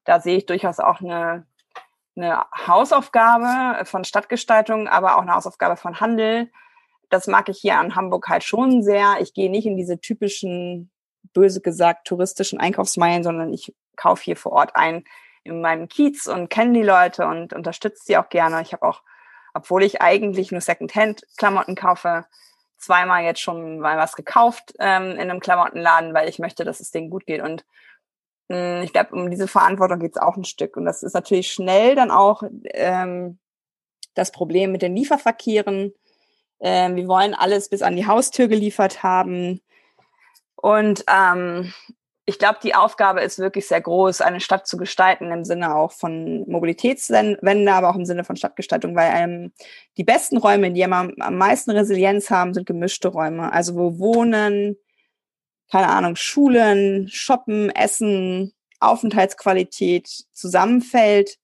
da 0.05 0.21
sehe 0.21 0.37
ich 0.37 0.47
durchaus 0.47 0.81
auch 0.81 1.01
eine, 1.01 1.47
eine 2.17 2.45
Hausaufgabe 2.67 3.85
von 3.85 4.05
Stadtgestaltung, 4.05 4.89
aber 4.89 5.17
auch 5.17 5.23
eine 5.23 5.35
Hausaufgabe 5.35 5.77
von 5.77 6.01
Handel. 6.01 6.51
Das 7.11 7.27
mag 7.27 7.49
ich 7.49 7.59
hier 7.59 7.79
an 7.79 7.95
Hamburg 7.95 8.29
halt 8.29 8.45
schon 8.45 8.83
sehr. 8.83 9.17
Ich 9.21 9.35
gehe 9.35 9.51
nicht 9.51 9.67
in 9.67 9.77
diese 9.77 10.01
typischen 10.01 10.91
böse 11.33 11.61
gesagt 11.61 12.07
touristischen 12.07 12.61
Einkaufsmeilen, 12.61 13.23
sondern 13.23 13.53
ich 13.53 13.75
kaufe 13.97 14.23
hier 14.25 14.37
vor 14.37 14.53
Ort 14.53 14.77
ein 14.77 15.05
in 15.43 15.61
meinem 15.61 15.89
Kiez 15.89 16.27
und 16.27 16.49
kenne 16.49 16.73
die 16.73 16.85
Leute 16.85 17.27
und 17.27 17.53
unterstütze 17.53 18.03
sie 18.05 18.17
auch 18.17 18.29
gerne. 18.29 18.63
Ich 18.63 18.73
habe 18.73 18.87
auch, 18.87 19.03
obwohl 19.55 19.83
ich 19.85 20.03
eigentlich 20.03 20.53
nur 20.53 20.61
Secondhand-Klamotten 20.61 21.77
kaufe, 21.77 22.27
zweimal 22.77 23.23
jetzt 23.23 23.41
schon 23.41 23.79
mal 23.79 23.97
was 23.97 24.15
gekauft 24.15 24.75
ähm, 24.79 25.13
in 25.13 25.31
einem 25.31 25.41
Klamottenladen, 25.41 26.13
weil 26.13 26.29
ich 26.29 26.39
möchte, 26.39 26.65
dass 26.65 26.81
es 26.81 26.91
denen 26.91 27.09
gut 27.09 27.25
geht. 27.25 27.41
Und 27.41 27.65
mh, 28.49 28.57
hm, 28.57 28.83
ich 28.83 28.93
glaube, 28.93 29.15
um 29.15 29.31
diese 29.31 29.49
Verantwortung 29.49 30.01
geht 30.01 30.17
es 30.17 30.23
auch 30.23 30.37
ein 30.37 30.45
Stück. 30.45 30.77
Und 30.77 30.85
das 30.85 31.03
ist 31.03 31.15
natürlich 31.15 31.51
schnell 31.51 31.95
dann 31.95 32.11
auch 32.11 32.43
ähm, 32.65 33.39
das 34.15 34.33
Problem 34.33 34.73
mit 34.73 34.83
den 34.83 34.95
Lieferverkehren. 34.95 35.95
Ähm, 36.61 36.97
wir 36.97 37.09
wollen 37.09 37.35
alles 37.35 37.69
bis 37.69 37.83
an 37.83 37.97
die 37.97 38.07
Haustür 38.07 38.49
geliefert 38.49 39.03
haben. 39.03 39.61
Und 40.57 41.05
ähm, 41.09 41.73
ich 42.27 42.39
glaube, 42.39 42.59
die 42.63 42.75
Aufgabe 42.75 43.21
ist 43.21 43.39
wirklich 43.39 43.67
sehr 43.67 43.81
groß, 43.81 44.23
eine 44.23 44.41
Stadt 44.41 44.67
zu 44.67 44.79
gestalten, 44.79 45.31
im 45.31 45.45
Sinne 45.45 45.77
auch 45.77 45.93
von 45.93 46.49
Mobilitätswende, 46.49 47.73
aber 47.73 47.91
auch 47.91 47.97
im 47.97 48.07
Sinne 48.07 48.25
von 48.25 48.37
Stadtgestaltung, 48.37 48.97
weil 48.97 49.13
ähm, 49.15 49.53
die 49.99 50.05
besten 50.05 50.39
Räume, 50.39 50.73
die 50.73 50.85
am, 50.85 51.13
am 51.19 51.37
meisten 51.37 51.71
Resilienz 51.71 52.31
haben, 52.31 52.55
sind 52.55 52.67
gemischte 52.67 53.09
Räume. 53.09 53.53
Also 53.53 53.75
wo 53.77 53.99
Wohnen, 53.99 54.77
keine 55.71 55.89
Ahnung, 55.89 56.17
Schulen, 56.17 57.09
Shoppen, 57.09 57.69
Essen, 57.71 58.55
Aufenthaltsqualität 58.81 60.09
zusammenfällt, 60.33 61.39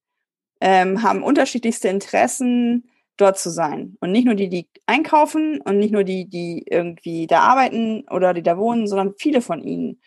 ähm, 0.62 1.02
haben 1.02 1.22
unterschiedlichste 1.22 1.88
Interessen, 1.88 2.90
dort 3.18 3.38
zu 3.38 3.50
sein. 3.50 3.96
Und 4.00 4.12
nicht 4.12 4.24
nur 4.24 4.34
die, 4.34 4.48
die 4.48 4.66
einkaufen 4.86 5.60
und 5.60 5.78
nicht 5.78 5.92
nur 5.92 6.04
die, 6.04 6.26
die 6.26 6.64
irgendwie 6.66 7.26
da 7.26 7.40
arbeiten 7.40 8.06
oder 8.10 8.32
die 8.32 8.42
da 8.42 8.56
wohnen, 8.56 8.86
sondern 8.86 9.14
viele 9.18 9.42
von 9.42 9.62
ihnen. 9.62 10.00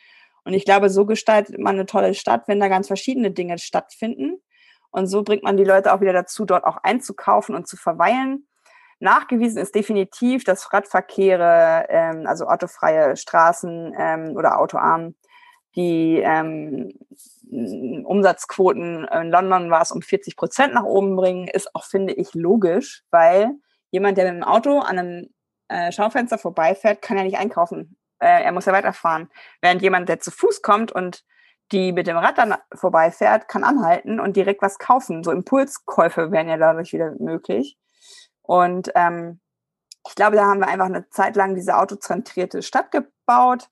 Und 0.44 0.54
ich 0.54 0.66
glaube, 0.66 0.90
so 0.90 1.06
gestaltet 1.06 1.58
man 1.60 1.76
eine 1.76 1.86
tolle 1.86 2.14
Stadt, 2.14 2.48
wenn 2.48 2.60
da 2.60 2.68
ganz 2.68 2.88
verschiedene 2.88 3.32
Dinge 3.32 3.58
stattfinden. 3.58 4.42
Und 4.92 5.08
so 5.08 5.24
bringt 5.24 5.44
man 5.44 5.58
die 5.58 5.64
Leute 5.64 5.94
auch 5.94 6.02
wieder 6.02 6.14
dazu, 6.14 6.46
dort 6.46 6.66
auch 6.66 6.78
einzukaufen 6.84 7.56
und 7.56 7.68
zu 7.68 7.78
verweilen. 7.78 8.48
Nachgewiesen 9.00 9.62
ist 9.62 9.76
definitiv, 9.76 10.44
dass 10.44 10.72
Radverkehre, 10.72 11.88
ähm, 11.90 12.28
also 12.28 12.46
autofreie 12.48 13.18
Straßen 13.18 13.94
ähm, 13.98 14.36
oder 14.38 14.60
autoarm, 14.60 15.16
die 15.76 16.22
ähm, 16.24 16.94
Umsatzquoten 18.06 19.06
in 19.06 19.30
London 19.30 19.72
war 19.72 19.82
es 19.82 19.92
um 19.92 20.02
40 20.02 20.36
Prozent 20.36 20.74
nach 20.74 20.84
oben 20.84 21.16
bringen, 21.16 21.48
ist 21.48 21.76
auch, 21.76 21.84
finde 21.84 22.14
ich, 22.14 22.34
logisch, 22.34 23.04
weil 23.12 23.52
jemand, 23.92 24.18
der 24.18 24.32
mit 24.32 24.42
dem 24.42 24.48
Auto 24.48 24.80
an 24.80 25.00
einem 25.00 25.30
äh, 25.68 25.92
Schaufenster 25.92 26.38
vorbeifährt, 26.38 27.02
kann 27.02 27.18
ja 27.18 27.24
nicht 27.24 27.38
einkaufen. 27.38 27.98
Äh, 28.24 28.44
er 28.44 28.52
muss 28.52 28.66
ja 28.66 28.74
weiterfahren. 28.74 29.30
Während 29.62 29.82
jemand, 29.82 30.08
der 30.08 30.20
zu 30.20 30.32
Fuß 30.32 30.62
kommt 30.62 30.92
und 30.92 31.24
die 31.72 31.92
mit 31.92 32.08
dem 32.08 32.18
Rad 32.18 32.38
dann 32.38 32.56
vorbeifährt, 32.74 33.48
kann 33.48 33.64
anhalten 33.64 34.20
und 34.20 34.38
direkt 34.38 34.62
was 34.62 34.78
kaufen. 34.78 35.24
So 35.24 35.32
Impulskäufe 35.32 36.32
wären 36.32 36.48
ja 36.48 36.58
dadurch 36.58 36.94
wieder 36.94 37.14
möglich. 37.20 37.78
Und 38.42 38.92
ähm, 38.96 39.40
ich 40.08 40.16
glaube, 40.16 40.36
da 40.36 40.46
haben 40.46 40.60
wir 40.60 40.68
einfach 40.68 40.86
eine 40.86 41.10
Zeit 41.10 41.36
lang 41.36 41.56
diese 41.56 41.78
autozentrierte 41.78 42.62
Stadt 42.62 42.92
gebaut. 42.92 43.70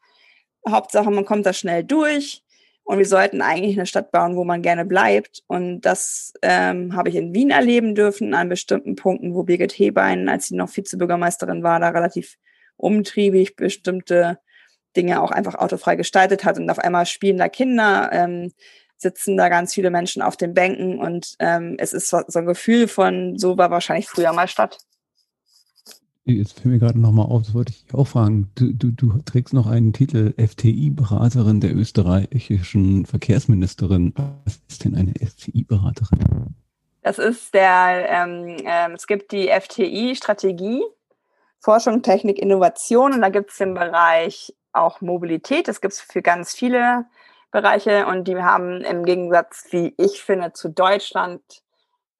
Hauptsache, 0.67 1.11
man 1.11 1.25
kommt 1.25 1.45
da 1.45 1.53
schnell 1.53 1.83
durch. 1.83 2.43
Und 2.83 2.97
wir 2.97 3.05
sollten 3.05 3.41
eigentlich 3.41 3.77
eine 3.77 3.85
Stadt 3.85 4.11
bauen, 4.11 4.35
wo 4.35 4.43
man 4.43 4.61
gerne 4.61 4.85
bleibt. 4.85 5.43
Und 5.47 5.81
das 5.81 6.33
ähm, 6.41 6.95
habe 6.95 7.09
ich 7.09 7.15
in 7.15 7.33
Wien 7.33 7.51
erleben 7.51 7.95
dürfen, 7.95 8.33
an 8.33 8.49
bestimmten 8.49 8.95
Punkten, 8.95 9.35
wo 9.35 9.43
Birgit 9.43 9.73
Hebein, 9.73 10.27
als 10.27 10.47
sie 10.47 10.55
noch 10.55 10.75
Vizebürgermeisterin 10.75 11.63
war, 11.63 11.79
da 11.79 11.89
relativ 11.89 12.37
umtriebig 12.81 13.55
bestimmte 13.55 14.39
Dinge 14.95 15.21
auch 15.21 15.31
einfach 15.31 15.55
autofrei 15.55 15.95
gestaltet 15.95 16.43
hat. 16.43 16.57
Und 16.57 16.69
auf 16.69 16.79
einmal 16.79 17.05
spielen 17.05 17.37
da 17.37 17.47
Kinder, 17.47 18.09
ähm, 18.11 18.51
sitzen 18.97 19.37
da 19.37 19.49
ganz 19.49 19.73
viele 19.73 19.89
Menschen 19.89 20.21
auf 20.21 20.37
den 20.37 20.53
Bänken 20.53 20.99
und 20.99 21.35
ähm, 21.39 21.75
es 21.79 21.91
ist 21.91 22.09
so, 22.09 22.21
so 22.27 22.39
ein 22.39 22.45
Gefühl 22.45 22.87
von, 22.87 23.37
so 23.37 23.57
war 23.57 23.71
wahrscheinlich 23.71 24.07
früher 24.07 24.31
mal 24.31 24.47
Stadt. 24.47 24.77
Jetzt 26.23 26.53
fällt 26.53 26.65
mir 26.65 26.79
gerade 26.79 26.99
nochmal 26.99 27.25
auf, 27.25 27.41
das 27.43 27.53
wollte 27.55 27.73
ich 27.73 27.91
auch 27.93 28.07
fragen. 28.07 28.51
Du, 28.53 28.71
du, 28.73 28.91
du 28.91 29.21
trägst 29.25 29.55
noch 29.55 29.65
einen 29.65 29.91
Titel 29.91 30.33
FTI-Beraterin 30.37 31.61
der 31.61 31.75
österreichischen 31.75 33.07
Verkehrsministerin. 33.07 34.13
Was 34.15 34.61
ist 34.69 34.85
denn 34.85 34.95
eine 34.95 35.13
FTI-Beraterin? 35.13 36.53
Das 37.01 37.17
ist 37.17 37.55
der, 37.55 38.07
ähm, 38.07 38.57
ähm, 38.65 38.91
es 38.91 39.07
gibt 39.07 39.31
die 39.31 39.47
FTI-Strategie, 39.47 40.83
Forschung, 41.61 42.01
Technik, 42.01 42.39
Innovation 42.39 43.13
und 43.13 43.21
da 43.21 43.29
gibt 43.29 43.51
es 43.51 43.57
den 43.57 43.73
Bereich 43.73 44.53
auch 44.73 45.01
Mobilität. 45.01 45.67
Das 45.67 45.79
gibt 45.79 45.93
es 45.93 46.01
für 46.01 46.21
ganz 46.21 46.53
viele 46.53 47.05
Bereiche 47.51 48.07
und 48.07 48.27
die 48.27 48.37
haben 48.41 48.81
im 48.81 49.05
Gegensatz, 49.05 49.67
wie 49.69 49.93
ich 49.97 50.23
finde, 50.23 50.53
zu 50.53 50.69
Deutschland 50.69 51.41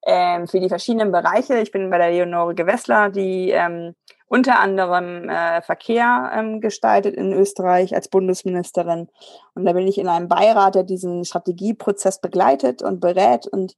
ähm, 0.06 0.46
für 0.46 0.60
die 0.60 0.68
verschiedenen 0.68 1.10
Bereiche. 1.10 1.58
Ich 1.58 1.72
bin 1.72 1.90
bei 1.90 1.98
der 1.98 2.10
Leonore 2.10 2.54
Gewessler, 2.54 3.08
die 3.10 3.50
ähm, 3.50 3.94
unter 4.26 4.60
anderem 4.60 5.28
äh, 5.28 5.60
Verkehr 5.62 6.32
ähm, 6.34 6.60
gestaltet 6.60 7.14
in 7.14 7.32
Österreich 7.32 7.94
als 7.94 8.08
Bundesministerin. 8.08 9.08
Und 9.54 9.64
da 9.64 9.72
bin 9.72 9.86
ich 9.86 9.98
in 9.98 10.08
einem 10.08 10.28
Beirat, 10.28 10.74
der 10.74 10.84
diesen 10.84 11.24
Strategieprozess 11.24 12.20
begleitet 12.20 12.82
und 12.82 13.00
berät. 13.00 13.46
Und 13.46 13.76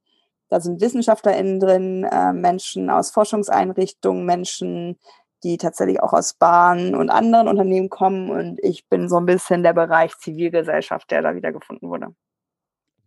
da 0.49 0.59
sind 0.59 0.79
WissenschaftlerInnen 0.79 1.59
drin, 1.59 2.03
äh, 2.03 2.33
Menschen 2.33 2.89
aus 2.89 3.11
Forschungseinrichtungen, 3.11 4.25
Menschen, 4.25 4.97
die 5.43 5.57
tatsächlich 5.57 6.01
auch 6.01 6.13
aus 6.13 6.33
Bahn 6.33 6.95
und 6.95 7.09
anderen 7.09 7.47
Unternehmen 7.47 7.89
kommen. 7.89 8.29
Und 8.29 8.59
ich 8.63 8.87
bin 8.87 9.09
so 9.09 9.17
ein 9.17 9.25
bisschen 9.25 9.63
der 9.63 9.73
Bereich 9.73 10.15
Zivilgesellschaft, 10.17 11.11
der 11.11 11.21
da 11.21 11.35
wiedergefunden 11.35 11.89
wurde. 11.89 12.07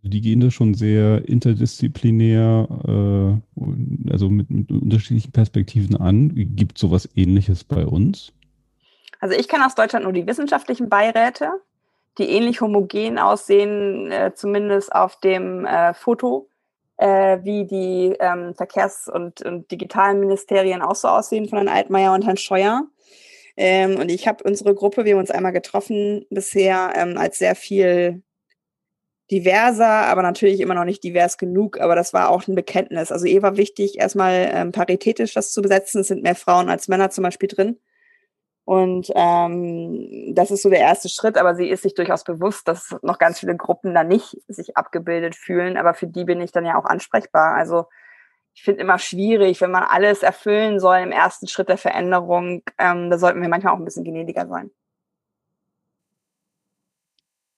Die 0.03 0.21
gehen 0.21 0.41
da 0.41 0.51
schon 0.51 0.75
sehr 0.75 1.29
interdisziplinär, 1.29 2.69
äh, 2.87 4.11
also 4.13 4.29
mit, 4.29 4.49
mit, 4.49 4.71
unterschiedlichen 4.71 5.33
Perspektiven 5.33 5.97
an. 5.97 6.31
Gibt 6.35 6.77
es 6.77 6.81
sowas 6.81 7.09
ähnliches 7.17 7.65
bei 7.65 7.85
uns? 7.85 8.33
Also 9.21 9.35
ich 9.35 9.49
kenne 9.49 9.67
aus 9.67 9.75
Deutschland 9.75 10.05
nur 10.05 10.13
die 10.13 10.27
wissenschaftlichen 10.27 10.89
Beiräte, 10.89 11.51
die 12.19 12.31
ähnlich 12.31 12.61
homogen 12.61 13.19
aussehen, 13.19 14.13
äh, 14.13 14.33
zumindest 14.35 14.95
auf 14.95 15.19
dem 15.21 15.67
äh, 15.67 15.93
Foto 15.95 16.49
äh, 16.99 17.39
wie 17.43 17.65
die 17.65 18.17
ähm, 18.21 18.55
Verkehrs- 18.55 19.09
und, 19.09 19.43
und 19.43 19.71
digitalen 19.71 20.21
Ministerien 20.21 20.83
auch 20.83 20.97
so 20.97 21.09
aussehen 21.09 21.49
von 21.49 21.59
Herrn 21.59 21.69
Altmaier 21.69 22.13
und 22.13 22.27
Herrn 22.27 22.37
Scheuer. 22.37 22.87
Ähm, 23.57 23.99
und 23.99 24.11
ich 24.11 24.29
habe 24.29 24.45
unsere 24.45 24.75
Gruppe, 24.75 25.05
wir 25.05 25.15
haben 25.15 25.21
uns 25.21 25.31
einmal 25.31 25.53
getroffen 25.53 26.27
bisher, 26.31 26.93
ähm, 26.95 27.17
als 27.17 27.39
sehr 27.39 27.55
viel 27.55 28.23
diverser, 29.31 29.87
aber 29.87 30.23
natürlich 30.23 30.61
immer 30.61 30.75
noch 30.75 30.85
nicht 30.85 31.05
divers 31.05 31.39
genug. 31.39 31.81
Aber 31.81 31.95
das 31.95 32.13
war 32.13 32.31
auch 32.31 32.47
ein 32.47 32.55
Bekenntnis. 32.55 33.13
Also 33.13 33.27
ihr 33.27 33.43
war 33.43 33.57
wichtig, 33.57 33.99
erstmal 33.99 34.51
ähm, 34.53 34.73
paritätisch 34.73 35.35
das 35.35 35.53
zu 35.53 35.63
besetzen. 35.63 36.01
Es 36.01 36.09
sind 36.09 36.23
mehr 36.23 36.35
Frauen 36.35 36.69
als 36.69 36.89
Männer 36.89 37.11
zum 37.11 37.25
Beispiel 37.25 37.49
drin. 37.49 37.79
Und 38.69 39.11
ähm, 39.15 40.35
das 40.35 40.51
ist 40.51 40.61
so 40.61 40.69
der 40.69 40.81
erste 40.81 41.09
Schritt, 41.09 41.39
aber 41.39 41.55
sie 41.55 41.71
ist 41.71 41.85
sich 41.85 41.95
durchaus 41.95 42.23
bewusst, 42.23 42.69
dass 42.69 42.95
noch 43.01 43.19
ganz 43.19 43.41
viele 43.41 43.57
Gruppen 43.57 43.95
da 43.95 44.05
nicht 44.05 44.37
sich 44.47 44.77
abgebildet 44.77 45.35
fühlen. 45.37 45.79
Aber 45.79 45.95
für 45.95 46.07
die 46.07 46.25
bin 46.25 46.43
ich 46.43 46.53
dann 46.53 46.67
ja 46.67 46.79
auch 46.79 46.85
ansprechbar. 46.85 47.55
Also 47.55 47.87
ich 48.53 48.63
finde 48.63 48.83
immer 48.83 48.99
schwierig, 48.99 49.63
wenn 49.63 49.71
man 49.71 49.85
alles 49.85 50.23
erfüllen 50.23 50.81
soll 50.81 50.99
im 50.99 51.13
ersten 51.13 51.49
Schritt 51.49 51.71
der 51.71 51.79
Veränderung. 51.79 52.63
Ähm, 52.77 53.09
da 53.09 53.17
sollten 53.17 53.41
wir 53.41 53.49
manchmal 53.49 53.73
auch 53.73 53.79
ein 53.79 53.87
bisschen 53.87 54.05
gnädiger 54.05 54.47
sein. 54.47 54.71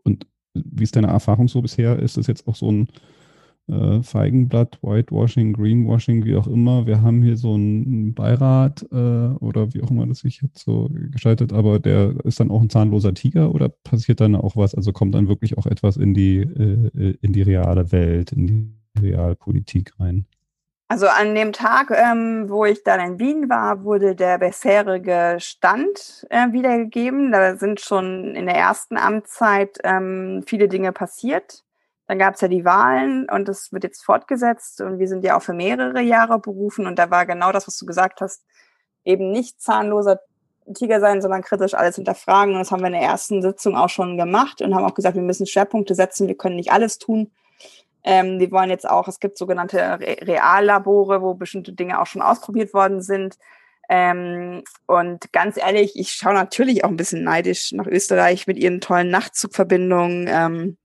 Und 0.04 0.28
wie 0.54 0.84
ist 0.84 0.94
deine 0.94 1.08
Erfahrung 1.08 1.48
so 1.48 1.60
bisher? 1.60 1.98
Ist 1.98 2.18
das 2.18 2.28
jetzt 2.28 2.46
auch 2.46 2.54
so 2.54 2.70
ein 2.70 2.88
äh, 3.70 4.02
Feigenblatt, 4.02 4.78
Whitewashing, 4.82 5.52
Greenwashing, 5.52 6.24
wie 6.24 6.36
auch 6.36 6.46
immer. 6.46 6.86
Wir 6.86 7.02
haben 7.02 7.22
hier 7.22 7.36
so 7.36 7.54
einen 7.54 8.14
Beirat 8.14 8.82
äh, 8.90 8.96
oder 8.96 9.72
wie 9.72 9.82
auch 9.82 9.90
immer 9.90 10.06
das 10.06 10.20
sich 10.20 10.42
jetzt 10.42 10.64
so 10.64 10.90
gestaltet, 10.92 11.52
aber 11.52 11.78
der 11.78 12.14
ist 12.24 12.40
dann 12.40 12.50
auch 12.50 12.60
ein 12.60 12.70
zahnloser 12.70 13.14
Tiger 13.14 13.54
oder 13.54 13.68
passiert 13.68 14.20
dann 14.20 14.34
auch 14.34 14.56
was? 14.56 14.74
Also 14.74 14.92
kommt 14.92 15.14
dann 15.14 15.28
wirklich 15.28 15.58
auch 15.58 15.66
etwas 15.66 15.96
in 15.96 16.14
die, 16.14 16.38
äh, 16.38 17.16
in 17.20 17.32
die 17.32 17.42
reale 17.42 17.92
Welt, 17.92 18.32
in 18.32 18.46
die 18.46 19.00
Realpolitik 19.00 19.92
rein? 19.98 20.26
Also 20.90 21.06
an 21.06 21.36
dem 21.36 21.52
Tag, 21.52 21.92
ähm, 21.92 22.46
wo 22.48 22.64
ich 22.64 22.82
dann 22.82 22.98
in 22.98 23.20
Wien 23.20 23.48
war, 23.48 23.84
wurde 23.84 24.16
der 24.16 24.38
bisherige 24.38 25.36
Stand 25.38 26.26
äh, 26.30 26.50
wiedergegeben. 26.50 27.30
Da 27.30 27.54
sind 27.54 27.80
schon 27.80 28.34
in 28.34 28.46
der 28.46 28.56
ersten 28.56 28.96
Amtszeit 28.96 29.78
ähm, 29.84 30.42
viele 30.44 30.66
Dinge 30.66 30.90
passiert. 30.90 31.62
Dann 32.10 32.18
gab 32.18 32.34
es 32.34 32.40
ja 32.40 32.48
die 32.48 32.64
Wahlen 32.64 33.28
und 33.30 33.46
das 33.46 33.70
wird 33.70 33.84
jetzt 33.84 34.04
fortgesetzt 34.04 34.80
und 34.80 34.98
wir 34.98 35.06
sind 35.06 35.22
ja 35.22 35.36
auch 35.36 35.42
für 35.42 35.52
mehrere 35.52 36.00
Jahre 36.00 36.40
berufen 36.40 36.88
und 36.88 36.98
da 36.98 37.08
war 37.08 37.24
genau 37.24 37.52
das, 37.52 37.68
was 37.68 37.78
du 37.78 37.86
gesagt 37.86 38.20
hast, 38.20 38.44
eben 39.04 39.30
nicht 39.30 39.62
zahnloser 39.62 40.18
Tiger 40.74 40.98
sein, 40.98 41.22
sondern 41.22 41.42
kritisch 41.42 41.74
alles 41.74 41.94
hinterfragen. 41.94 42.54
Und 42.54 42.58
das 42.58 42.72
haben 42.72 42.80
wir 42.80 42.88
in 42.88 42.94
der 42.94 43.02
ersten 43.02 43.42
Sitzung 43.42 43.76
auch 43.76 43.90
schon 43.90 44.18
gemacht 44.18 44.60
und 44.60 44.74
haben 44.74 44.84
auch 44.84 44.94
gesagt, 44.94 45.14
wir 45.14 45.22
müssen 45.22 45.46
Schwerpunkte 45.46 45.94
setzen, 45.94 46.26
wir 46.26 46.36
können 46.36 46.56
nicht 46.56 46.72
alles 46.72 46.98
tun. 46.98 47.30
Ähm, 48.02 48.40
wir 48.40 48.50
wollen 48.50 48.70
jetzt 48.70 48.90
auch, 48.90 49.06
es 49.06 49.20
gibt 49.20 49.38
sogenannte 49.38 49.78
Re 49.78 50.16
Reallabore, 50.22 51.22
wo 51.22 51.34
bestimmte 51.34 51.74
Dinge 51.74 52.00
auch 52.00 52.06
schon 52.06 52.22
ausprobiert 52.22 52.74
worden 52.74 53.02
sind. 53.02 53.38
Ähm, 53.88 54.64
und 54.88 55.32
ganz 55.32 55.56
ehrlich, 55.56 55.92
ich 55.94 56.10
schaue 56.10 56.34
natürlich 56.34 56.82
auch 56.82 56.88
ein 56.88 56.96
bisschen 56.96 57.22
neidisch 57.22 57.70
nach 57.70 57.86
Österreich 57.86 58.48
mit 58.48 58.56
ihren 58.56 58.80
tollen 58.80 59.10
Nachtzugverbindungen. 59.10 60.26
Ähm, 60.28 60.76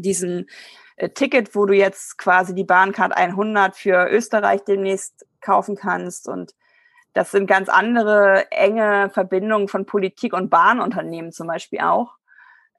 diesem 0.00 0.46
äh, 0.96 1.10
Ticket, 1.10 1.54
wo 1.54 1.66
du 1.66 1.74
jetzt 1.74 2.16
quasi 2.18 2.54
die 2.54 2.64
Bahncard 2.64 3.16
100 3.16 3.76
für 3.76 4.08
Österreich 4.08 4.64
demnächst 4.64 5.26
kaufen 5.40 5.76
kannst 5.76 6.28
und 6.28 6.54
das 7.14 7.30
sind 7.30 7.46
ganz 7.46 7.68
andere 7.68 8.50
enge 8.50 9.10
Verbindungen 9.10 9.68
von 9.68 9.84
Politik 9.84 10.32
und 10.32 10.48
Bahnunternehmen 10.48 11.32
zum 11.32 11.46
Beispiel 11.46 11.80
auch. 11.80 12.16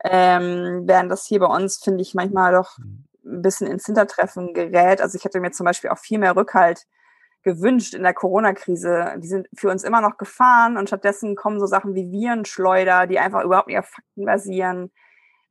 Ähm, 0.03 0.83
während 0.85 1.11
das 1.11 1.25
hier 1.25 1.39
bei 1.39 1.45
uns, 1.45 1.77
finde 1.77 2.01
ich, 2.01 2.13
manchmal 2.15 2.53
doch 2.53 2.77
mhm. 2.77 3.05
ein 3.25 3.41
bisschen 3.41 3.67
ins 3.67 3.85
Hintertreffen 3.85 4.53
gerät. 4.53 5.01
Also 5.01 5.17
ich 5.17 5.23
hätte 5.23 5.39
mir 5.39 5.51
zum 5.51 5.65
Beispiel 5.65 5.91
auch 5.91 5.99
viel 5.99 6.17
mehr 6.17 6.35
Rückhalt 6.35 6.85
gewünscht 7.43 7.93
in 7.93 8.03
der 8.03 8.13
Corona-Krise. 8.13 9.15
Die 9.17 9.27
sind 9.27 9.47
für 9.55 9.69
uns 9.69 9.83
immer 9.83 10.01
noch 10.01 10.17
gefahren 10.17 10.77
und 10.77 10.87
stattdessen 10.87 11.35
kommen 11.35 11.59
so 11.59 11.67
Sachen 11.67 11.93
wie 11.93 12.11
Virenschleuder, 12.11 13.05
die 13.05 13.19
einfach 13.19 13.43
überhaupt 13.43 13.67
nicht 13.67 13.79
auf 13.79 13.87
Fakten 13.87 14.25
basieren. 14.25 14.91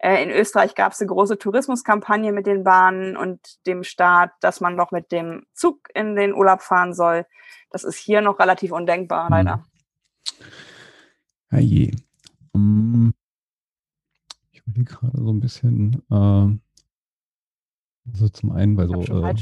Äh, 0.03 0.25
in 0.25 0.31
Österreich 0.31 0.75
gab 0.75 0.93
es 0.93 1.01
eine 1.01 1.07
große 1.09 1.39
Tourismuskampagne 1.39 2.33
mit 2.33 2.47
den 2.47 2.65
Bahnen 2.65 3.17
und 3.17 3.65
dem 3.67 3.85
Staat, 3.85 4.33
dass 4.41 4.61
man 4.61 4.77
doch 4.77 4.91
mit 4.91 5.13
dem 5.13 5.47
Zug 5.55 5.89
in 5.95 6.17
den 6.17 6.35
Urlaub 6.35 6.61
fahren 6.61 6.93
soll. 6.93 7.25
Das 7.71 7.85
ist 7.85 7.99
hier 7.99 8.21
noch 8.21 8.41
relativ 8.41 8.73
undenkbar, 8.73 9.27
mhm. 9.27 9.31
leider. 9.31 9.65
Herrje. 11.51 11.93
Um, 12.51 13.15
ich 14.51 14.63
überlege 14.67 14.93
gerade 14.93 15.19
so 15.23 15.33
ein 15.33 15.41
bisschen, 15.41 16.03
äh, 16.11 16.59
also 18.11 18.29
zum 18.29 18.51
einen 18.51 18.75
bei 18.75 18.87
so 18.87 19.03
äh, 19.03 19.35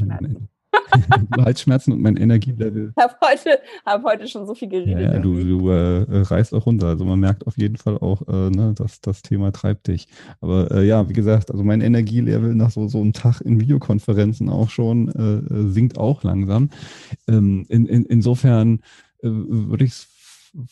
Halsschmerzen 1.39 1.93
und 1.93 2.03
mein 2.03 2.17
Energielevel. 2.17 2.93
Ich 2.97 3.03
habe 3.03 3.15
heute, 3.23 3.59
hab 3.85 4.05
heute 4.05 4.27
schon 4.29 4.47
so 4.47 4.55
viel 4.55 4.69
geredet. 4.69 5.01
Ja, 5.01 5.15
ja 5.15 5.19
du, 5.19 5.43
du 5.43 5.69
äh, 5.71 6.05
reißt 6.23 6.55
auch 6.55 6.67
runter. 6.67 6.89
Also 6.89 7.05
man 7.05 7.21
merkt 7.21 7.47
auf 7.47 7.57
jeden 7.57 7.77
Fall 7.77 7.99
auch, 7.99 8.27
äh, 8.29 8.51
ne, 8.51 8.75
dass 8.75 9.01
das 9.01 9.23
Thema 9.23 9.53
treibt 9.53 9.89
dich. 9.89 10.09
Aber 10.41 10.71
äh, 10.71 10.87
ja, 10.87 11.09
wie 11.09 11.13
gesagt, 11.13 11.51
also 11.51 11.63
mein 11.65 11.81
Energielevel 11.81 12.55
nach 12.55 12.71
so, 12.71 12.89
so 12.89 13.01
einem 13.01 13.13
Tag 13.13 13.41
in 13.41 13.61
Videokonferenzen 13.61 14.49
auch 14.49 14.71
schon 14.71 15.09
äh, 15.09 15.55
äh, 15.55 15.69
sinkt 15.69 15.99
auch 15.99 16.23
langsam. 16.23 16.71
Ähm, 17.29 17.67
in, 17.69 17.87
in, 17.87 18.05
insofern 18.05 18.81
äh, 19.23 19.29
würde 19.29 19.85
ich 19.85 19.93
es 19.93 20.09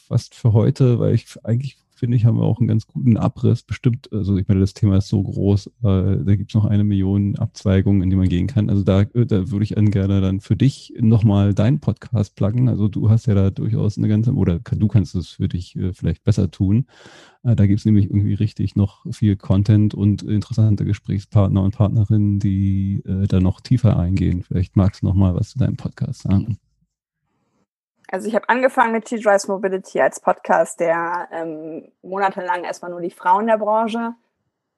fast 0.07 0.35
für 0.35 0.53
heute, 0.53 0.99
weil 0.99 1.15
ich 1.15 1.27
eigentlich 1.45 1.79
finde 1.99 2.17
ich, 2.17 2.25
haben 2.25 2.39
wir 2.39 2.45
auch 2.45 2.59
einen 2.59 2.69
ganz 2.69 2.87
guten 2.87 3.17
Abriss. 3.17 3.63
Bestimmt, 3.63 4.13
also 4.13 4.37
ich 4.37 4.47
meine, 4.49 4.61
das 4.61 4.75
Thema 4.75 4.99
ist 4.99 5.09
so 5.09 5.23
groß, 5.23 5.67
äh, 5.67 5.71
da 5.83 6.37
gibt 6.37 6.51
es 6.51 6.55
noch 6.55 6.65
eine 6.65 6.85
Million 6.85 7.37
Abzweigungen, 7.37 8.03
in 8.03 8.11
die 8.11 8.17
man 8.17 8.29
gehen 8.29 8.47
kann. 8.47 8.71
Also 8.71 8.83
da, 8.85 9.03
äh, 9.03 9.27
da 9.27 9.51
würde 9.51 9.65
ich 9.65 9.75
gerne 9.75 10.21
dann 10.21 10.41
für 10.41 10.57
dich 10.57 10.95
nochmal 11.01 11.55
deinen 11.55 11.81
Podcast 11.81 12.37
pluggen. 12.37 12.69
Also 12.69 12.89
du 12.89 13.11
hast 13.11 13.27
ja 13.27 13.35
da 13.35 13.51
durchaus 13.51 13.99
eine 13.99 14.09
ganze, 14.09 14.33
oder 14.33 14.59
du 14.59 14.89
kannst 14.89 15.15
es 15.15 15.29
für 15.29 15.49
dich 15.49 15.77
äh, 15.77 15.93
vielleicht 15.93 16.25
besser 16.25 16.51
tun. 16.51 16.87
Äh, 17.43 17.57
da 17.57 17.67
gibt 17.67 17.81
es 17.81 17.87
nämlich 17.87 18.07
irgendwie 18.07 18.35
richtig 18.35 18.77
noch 18.77 19.05
viel 19.11 19.37
Content 19.37 19.95
und 19.95 20.23
interessante 20.23 20.85
Gesprächspartner 20.85 21.63
und 21.63 21.75
Partnerinnen, 21.77 22.39
die 22.39 23.03
äh, 23.07 23.27
da 23.27 23.41
noch 23.41 23.61
tiefer 23.61 23.99
eingehen. 23.99 24.43
Vielleicht 24.43 24.77
magst 24.77 25.03
du 25.03 25.07
nochmal 25.07 25.35
was 25.35 25.51
zu 25.51 25.59
deinem 25.59 25.77
Podcast 25.77 26.23
sagen. 26.23 26.59
Also 28.11 28.27
ich 28.27 28.35
habe 28.35 28.49
angefangen 28.49 28.93
mit 28.93 29.05
T-Drives 29.05 29.49
Mobility 29.49 30.01
als 30.01 30.21
Podcast, 30.21 30.81
der 30.81 31.29
ähm, 31.31 31.93
monatelang 32.03 32.65
erstmal 32.65 32.91
nur 32.91 33.03
die 33.03 33.11
Frauen 33.11 33.47
der 33.47 33.59
Branche 33.59 34.15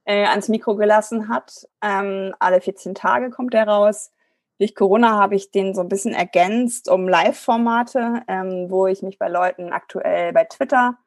äh, 0.04 0.26
ans 0.26 0.48
Mikro 0.48 0.74
gelassen 0.74 1.28
hat. 1.28 1.68
Ähm, 1.80 2.34
alle 2.40 2.60
14 2.60 2.94
Tage 2.96 3.30
kommt 3.30 3.54
der 3.54 3.68
raus. 3.68 4.10
Durch 4.58 4.74
Corona 4.74 5.12
habe 5.12 5.36
ich 5.36 5.52
den 5.52 5.74
so 5.74 5.80
ein 5.80 5.88
bisschen 5.88 6.12
ergänzt 6.12 6.88
um 6.88 7.08
Live-Formate, 7.08 8.22
ähm, 8.26 8.66
wo 8.68 8.88
ich 8.88 9.02
mich 9.02 9.18
bei 9.18 9.28
Leuten 9.28 9.72
aktuell 9.72 10.32
bei 10.32 10.44
Twitter 10.44 10.98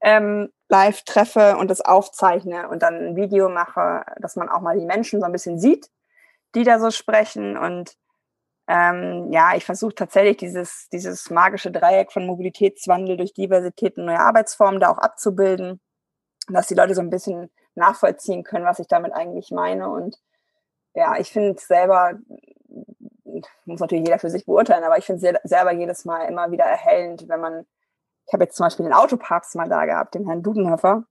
ähm, 0.00 0.50
live 0.68 1.02
treffe 1.02 1.56
und 1.56 1.68
das 1.68 1.80
aufzeichne 1.80 2.68
und 2.68 2.82
dann 2.82 2.94
ein 2.94 3.16
Video 3.16 3.48
mache, 3.48 4.04
dass 4.20 4.36
man 4.36 4.48
auch 4.48 4.60
mal 4.60 4.78
die 4.78 4.86
Menschen 4.86 5.20
so 5.20 5.26
ein 5.26 5.32
bisschen 5.32 5.58
sieht, 5.58 5.90
die 6.54 6.62
da 6.62 6.78
so 6.78 6.90
sprechen. 6.90 7.56
Und 7.56 7.96
ähm, 8.68 9.32
ja, 9.32 9.54
ich 9.54 9.64
versuche 9.64 9.94
tatsächlich 9.94 10.38
dieses, 10.38 10.88
dieses 10.90 11.30
magische 11.30 11.70
Dreieck 11.70 12.12
von 12.12 12.26
Mobilitätswandel 12.26 13.16
durch 13.16 13.32
Diversität 13.34 13.96
und 13.96 14.06
neue 14.06 14.20
Arbeitsformen 14.20 14.80
da 14.80 14.90
auch 14.90 14.98
abzubilden, 14.98 15.80
dass 16.48 16.66
die 16.66 16.74
Leute 16.74 16.94
so 16.94 17.00
ein 17.00 17.10
bisschen 17.10 17.50
nachvollziehen 17.74 18.42
können, 18.42 18.64
was 18.64 18.78
ich 18.78 18.88
damit 18.88 19.12
eigentlich 19.12 19.50
meine. 19.50 19.88
Und 19.88 20.16
ja, 20.94 21.16
ich 21.18 21.30
finde 21.30 21.60
selber, 21.60 22.14
muss 23.64 23.80
natürlich 23.80 24.06
jeder 24.06 24.18
für 24.18 24.30
sich 24.30 24.46
beurteilen, 24.46 24.84
aber 24.84 24.98
ich 24.98 25.04
finde 25.04 25.40
selber 25.44 25.72
jedes 25.72 26.04
Mal 26.04 26.24
immer 26.24 26.50
wieder 26.50 26.64
erhellend, 26.64 27.28
wenn 27.28 27.40
man 27.40 27.66
ich 28.26 28.32
habe 28.32 28.44
jetzt 28.44 28.56
zum 28.56 28.66
Beispiel 28.66 28.84
den 28.84 28.92
Autoparks 28.92 29.54
mal 29.54 29.68
da 29.68 29.84
gehabt, 29.84 30.14
den 30.14 30.26
Herrn 30.26 30.42
Dudenhofer. 30.42 31.04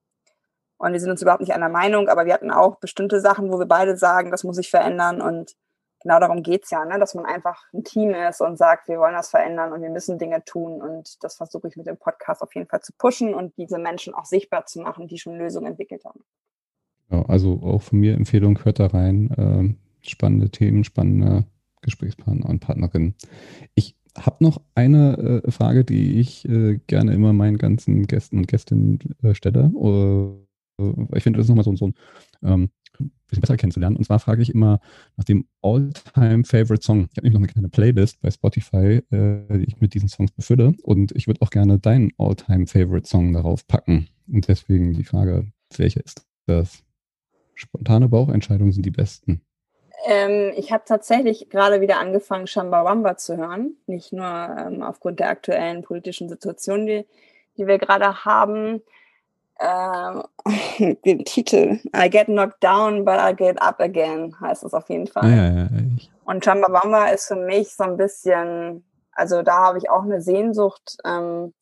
Und 0.78 0.92
wir 0.92 1.00
sind 1.00 1.12
uns 1.12 1.22
überhaupt 1.22 1.42
nicht 1.42 1.54
einer 1.54 1.70
Meinung, 1.70 2.10
aber 2.10 2.26
wir 2.26 2.34
hatten 2.34 2.52
auch 2.52 2.78
bestimmte 2.80 3.22
Sachen, 3.22 3.52
wo 3.52 3.60
wir 3.60 3.66
beide 3.66 3.96
sagen, 3.96 4.32
das 4.32 4.44
muss 4.44 4.58
sich 4.58 4.70
verändern. 4.70 5.22
Und 5.22 5.56
genau 6.06 6.20
darum 6.20 6.44
geht's 6.44 6.70
ja, 6.70 6.86
ne? 6.86 7.00
dass 7.00 7.16
man 7.16 7.26
einfach 7.26 7.64
ein 7.74 7.84
Team 7.84 8.12
ist 8.12 8.40
und 8.40 8.58
sagt, 8.58 8.88
wir 8.88 9.00
wollen 9.00 9.16
das 9.16 9.32
verändern 9.32 9.74
und 9.74 9.82
wir 9.82 9.90
müssen 9.90 10.20
Dinge 10.20 10.46
tun. 10.46 10.80
Und 10.80 11.24
das 11.24 11.36
versuche 11.36 11.68
ich 11.68 11.76
mit 11.78 11.88
dem 11.88 11.98
Podcast 11.98 12.44
auf 12.44 12.54
jeden 12.54 12.68
Fall 12.68 12.82
zu 12.82 12.94
pushen 12.96 13.34
und 13.34 13.58
diese 13.58 13.80
Menschen 13.80 14.14
auch 14.14 14.26
sichtbar 14.26 14.68
zu 14.68 14.82
machen, 14.82 15.08
die 15.08 15.18
schon 15.18 15.36
Lösungen 15.36 15.72
entwickelt 15.72 16.06
haben. 16.06 16.22
Ja, 17.10 17.24
also 17.26 17.60
auch 17.64 17.82
von 17.82 18.00
mir 18.00 18.14
Empfehlung, 18.14 18.64
hört 18.64 18.80
da 18.80 18.86
rein. 18.86 19.34
Ähm, 19.36 19.78
spannende 20.02 20.52
Themen, 20.52 20.84
spannende 20.84 21.46
Gesprächspartner 21.82 22.48
und 22.50 22.60
Partnerinnen. 22.60 23.16
Ich 23.74 23.96
habe 24.16 24.44
noch 24.44 24.62
eine 24.76 25.42
äh, 25.44 25.52
Frage, 25.52 25.86
die 25.86 26.20
ich 26.20 26.48
äh, 26.48 26.80
gerne 26.86 27.16
immer 27.16 27.34
meinen 27.34 27.58
ganzen 27.58 28.06
Gästen 28.06 28.38
und 28.38 28.48
Gästinnen 28.48 29.00
äh, 29.24 29.34
stelle. 29.34 29.72
ich 31.16 31.24
finde, 31.24 31.38
das 31.38 31.46
ist 31.46 31.50
nochmal 31.50 31.66
so, 31.66 31.76
so 31.76 31.88
ein 31.88 31.96
ähm, 32.44 32.70
bisschen 32.98 33.42
besser 33.42 33.58
kennenzulernen. 33.58 33.98
Und 33.98 34.06
zwar 34.06 34.20
frage 34.20 34.42
ich 34.42 34.54
immer 34.54 34.80
nach 35.18 35.26
dem 35.26 35.48
All-Time-Favorite-Song. 35.62 37.08
Ich 37.12 37.18
habe 37.18 37.28
nämlich 37.28 37.34
noch 37.34 37.40
eine 37.40 37.48
kleine 37.48 37.70
Playlist 37.70 38.22
bei 38.22 38.32
Spotify, 38.32 39.02
äh, 39.12 39.58
die 39.58 39.66
ich 39.66 39.82
mit 39.82 39.94
diesen 39.94 40.10
Songs 40.10 40.32
befülle. 40.32 40.74
Und 40.84 41.12
ich 41.14 41.28
würde 41.28 41.42
auch 41.42 41.50
gerne 41.50 41.80
deinen 41.80 42.12
All-Time-Favorite-Song 42.18 43.34
darauf 43.34 43.68
packen. 43.68 44.08
Und 44.28 44.48
deswegen 44.48 44.94
die 44.94 45.04
Frage, 45.04 45.48
welcher 45.78 46.04
ist 46.04 46.26
das? 46.46 46.84
Spontane 47.56 48.10
Bauchentscheidungen 48.10 48.74
sind 48.74 48.86
die 48.86 48.92
besten. 48.92 49.42
Ähm, 50.06 50.54
ich 50.56 50.72
habe 50.72 50.84
tatsächlich 50.86 51.50
gerade 51.50 51.82
wieder 51.82 52.00
angefangen, 52.00 52.48
Shambawamba 52.48 53.18
zu 53.18 53.38
hören. 53.38 53.76
Nicht 53.88 54.14
nur 54.14 54.26
ähm, 54.26 54.84
aufgrund 54.84 55.20
der 55.20 55.30
aktuellen 55.30 55.82
politischen 55.84 56.30
Situation, 56.30 56.86
die, 56.86 57.06
die 57.58 57.66
wir 57.66 57.78
gerade 57.78 58.26
haben. 58.26 58.82
Ähm, 59.60 60.24
den 61.06 61.24
Titel 61.26 61.80
I 61.96 62.10
get 62.10 62.28
knocked 62.28 62.62
down, 62.62 63.06
but 63.06 63.20
I 63.20 63.34
get 63.34 63.62
up 63.62 63.80
again 63.80 64.36
heißt 64.40 64.64
es 64.64 64.74
auf 64.74 64.90
jeden 64.90 65.08
Fall. 65.08 65.30
Ja, 65.30 65.36
ja, 65.36 65.64
ja. 65.64 65.70
Und 66.26 66.44
Shambawamba 66.44 67.08
ist 67.08 67.28
für 67.28 67.36
mich 67.36 67.74
so 67.76 67.84
ein 67.84 67.98
bisschen, 67.98 68.84
also 69.14 69.44
da 69.44 69.60
habe 69.60 69.78
ich 69.78 69.90
auch 69.90 70.04
eine 70.04 70.22
Sehnsucht. 70.22 70.98
Ähm, 71.06 71.54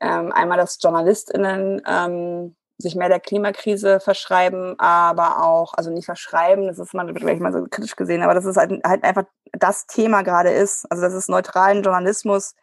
ähm, 0.00 0.32
einmal, 0.32 0.58
dass 0.58 0.78
JournalistInnen 0.82 1.82
ähm, 1.86 2.56
sich 2.78 2.94
mehr 2.94 3.08
der 3.08 3.20
Klimakrise 3.20 4.00
verschreiben, 4.00 4.78
aber 4.78 5.42
auch, 5.42 5.72
also 5.74 5.90
nicht 5.90 6.04
verschreiben, 6.04 6.66
das 6.66 6.78
ist 6.78 6.92
wird 6.92 7.18
vielleicht 7.18 7.40
mal 7.40 7.52
so 7.52 7.66
kritisch 7.70 7.96
gesehen, 7.96 8.22
aber 8.22 8.34
dass 8.34 8.44
es 8.44 8.56
halt, 8.56 8.84
halt 8.84 9.02
einfach 9.02 9.24
das 9.52 9.86
Thema 9.86 10.22
gerade 10.22 10.50
ist. 10.50 10.86
Also 10.90 11.02
dass 11.02 11.14
es 11.14 11.28
neutralen 11.28 11.82
Journalismus 11.82 12.54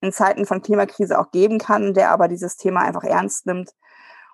in 0.00 0.12
Zeiten 0.12 0.46
von 0.46 0.62
Klimakrise 0.62 1.18
auch 1.18 1.30
geben 1.30 1.58
kann, 1.58 1.94
der 1.94 2.10
aber 2.10 2.26
dieses 2.26 2.56
Thema 2.56 2.80
einfach 2.80 3.04
ernst 3.04 3.46
nimmt. 3.46 3.70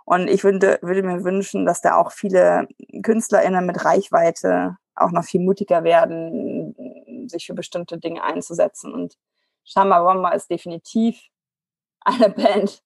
Und 0.09 0.29
ich 0.31 0.43
würde, 0.43 0.79
würde 0.81 1.03
mir 1.03 1.23
wünschen, 1.23 1.67
dass 1.67 1.83
da 1.83 1.97
auch 1.99 2.13
viele 2.13 2.67
KünstlerInnen 3.03 3.67
mit 3.67 3.85
Reichweite 3.85 4.79
auch 4.95 5.11
noch 5.11 5.25
viel 5.25 5.43
mutiger 5.43 5.85
werden, 5.85 6.75
sich 7.29 7.45
für 7.45 7.53
bestimmte 7.53 7.99
Dinge 7.99 8.25
einzusetzen. 8.25 8.95
Und 8.95 9.19
Shama 9.65 10.03
Wamba 10.03 10.31
ist 10.31 10.51
definitiv 10.51 11.21
eine 12.01 12.31
Band, 12.31 12.83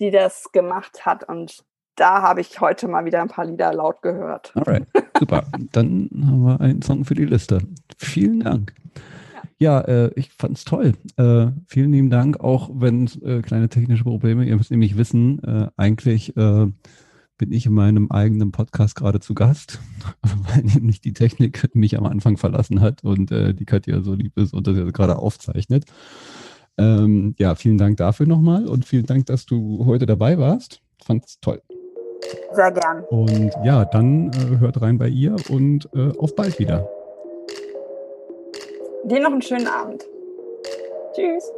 die 0.00 0.10
das 0.10 0.52
gemacht 0.52 1.04
hat 1.04 1.28
und 1.28 1.62
da 1.96 2.22
habe 2.22 2.40
ich 2.40 2.60
heute 2.60 2.88
mal 2.88 3.04
wieder 3.04 3.20
ein 3.20 3.28
paar 3.28 3.44
Lieder 3.44 3.72
laut 3.74 4.00
gehört. 4.00 4.50
Alright, 4.56 4.86
super. 5.18 5.44
Dann 5.72 6.08
haben 6.12 6.44
wir 6.44 6.60
einen 6.60 6.80
Song 6.80 7.04
für 7.04 7.14
die 7.14 7.26
Liste. 7.26 7.60
Vielen 7.98 8.40
Dank. 8.40 8.74
Ja, 9.58 9.80
äh, 9.80 10.10
ich 10.16 10.32
fand 10.32 10.56
es 10.58 10.64
toll. 10.64 10.94
Äh, 11.16 11.46
vielen 11.66 11.92
lieben 11.92 12.10
Dank, 12.10 12.40
auch 12.40 12.70
wenn 12.74 13.08
äh, 13.22 13.40
kleine 13.40 13.68
technische 13.68 14.04
Probleme, 14.04 14.44
ihr 14.44 14.56
müsst 14.56 14.70
nämlich 14.70 14.96
wissen, 14.96 15.42
äh, 15.44 15.68
eigentlich 15.76 16.36
äh, 16.36 16.66
bin 17.36 17.52
ich 17.52 17.66
in 17.66 17.72
meinem 17.72 18.10
eigenen 18.10 18.52
Podcast 18.52 18.96
gerade 18.96 19.20
zu 19.20 19.34
Gast, 19.34 19.80
weil 20.22 20.64
nämlich 20.64 21.00
die 21.00 21.12
Technik 21.12 21.74
mich 21.74 21.96
am 21.96 22.06
Anfang 22.06 22.36
verlassen 22.36 22.80
hat 22.80 23.04
und 23.04 23.30
äh, 23.30 23.54
die 23.54 23.64
Katja 23.64 24.00
so 24.00 24.14
lieb 24.14 24.36
ist 24.36 24.54
und 24.54 24.66
das 24.66 24.76
jetzt 24.76 24.94
gerade 24.94 25.16
aufzeichnet. 25.16 25.84
Ähm, 26.76 27.34
ja, 27.38 27.54
vielen 27.54 27.78
Dank 27.78 27.98
dafür 27.98 28.26
nochmal 28.26 28.66
und 28.66 28.84
vielen 28.84 29.06
Dank, 29.06 29.26
dass 29.26 29.46
du 29.46 29.84
heute 29.86 30.06
dabei 30.06 30.38
warst. 30.38 30.80
Fand 31.04 31.24
es 31.24 31.38
toll. 31.40 31.62
Sehr 32.52 32.72
gern. 32.72 33.04
Und 33.10 33.52
ja, 33.64 33.84
dann 33.84 34.30
hört 34.58 34.80
rein 34.80 34.98
bei 34.98 35.08
ihr 35.08 35.36
und 35.50 35.92
auf 35.94 36.34
bald 36.34 36.58
wieder. 36.58 36.88
Dir 39.04 39.20
noch 39.20 39.32
einen 39.32 39.42
schönen 39.42 39.66
Abend. 39.66 40.04
Tschüss. 41.14 41.52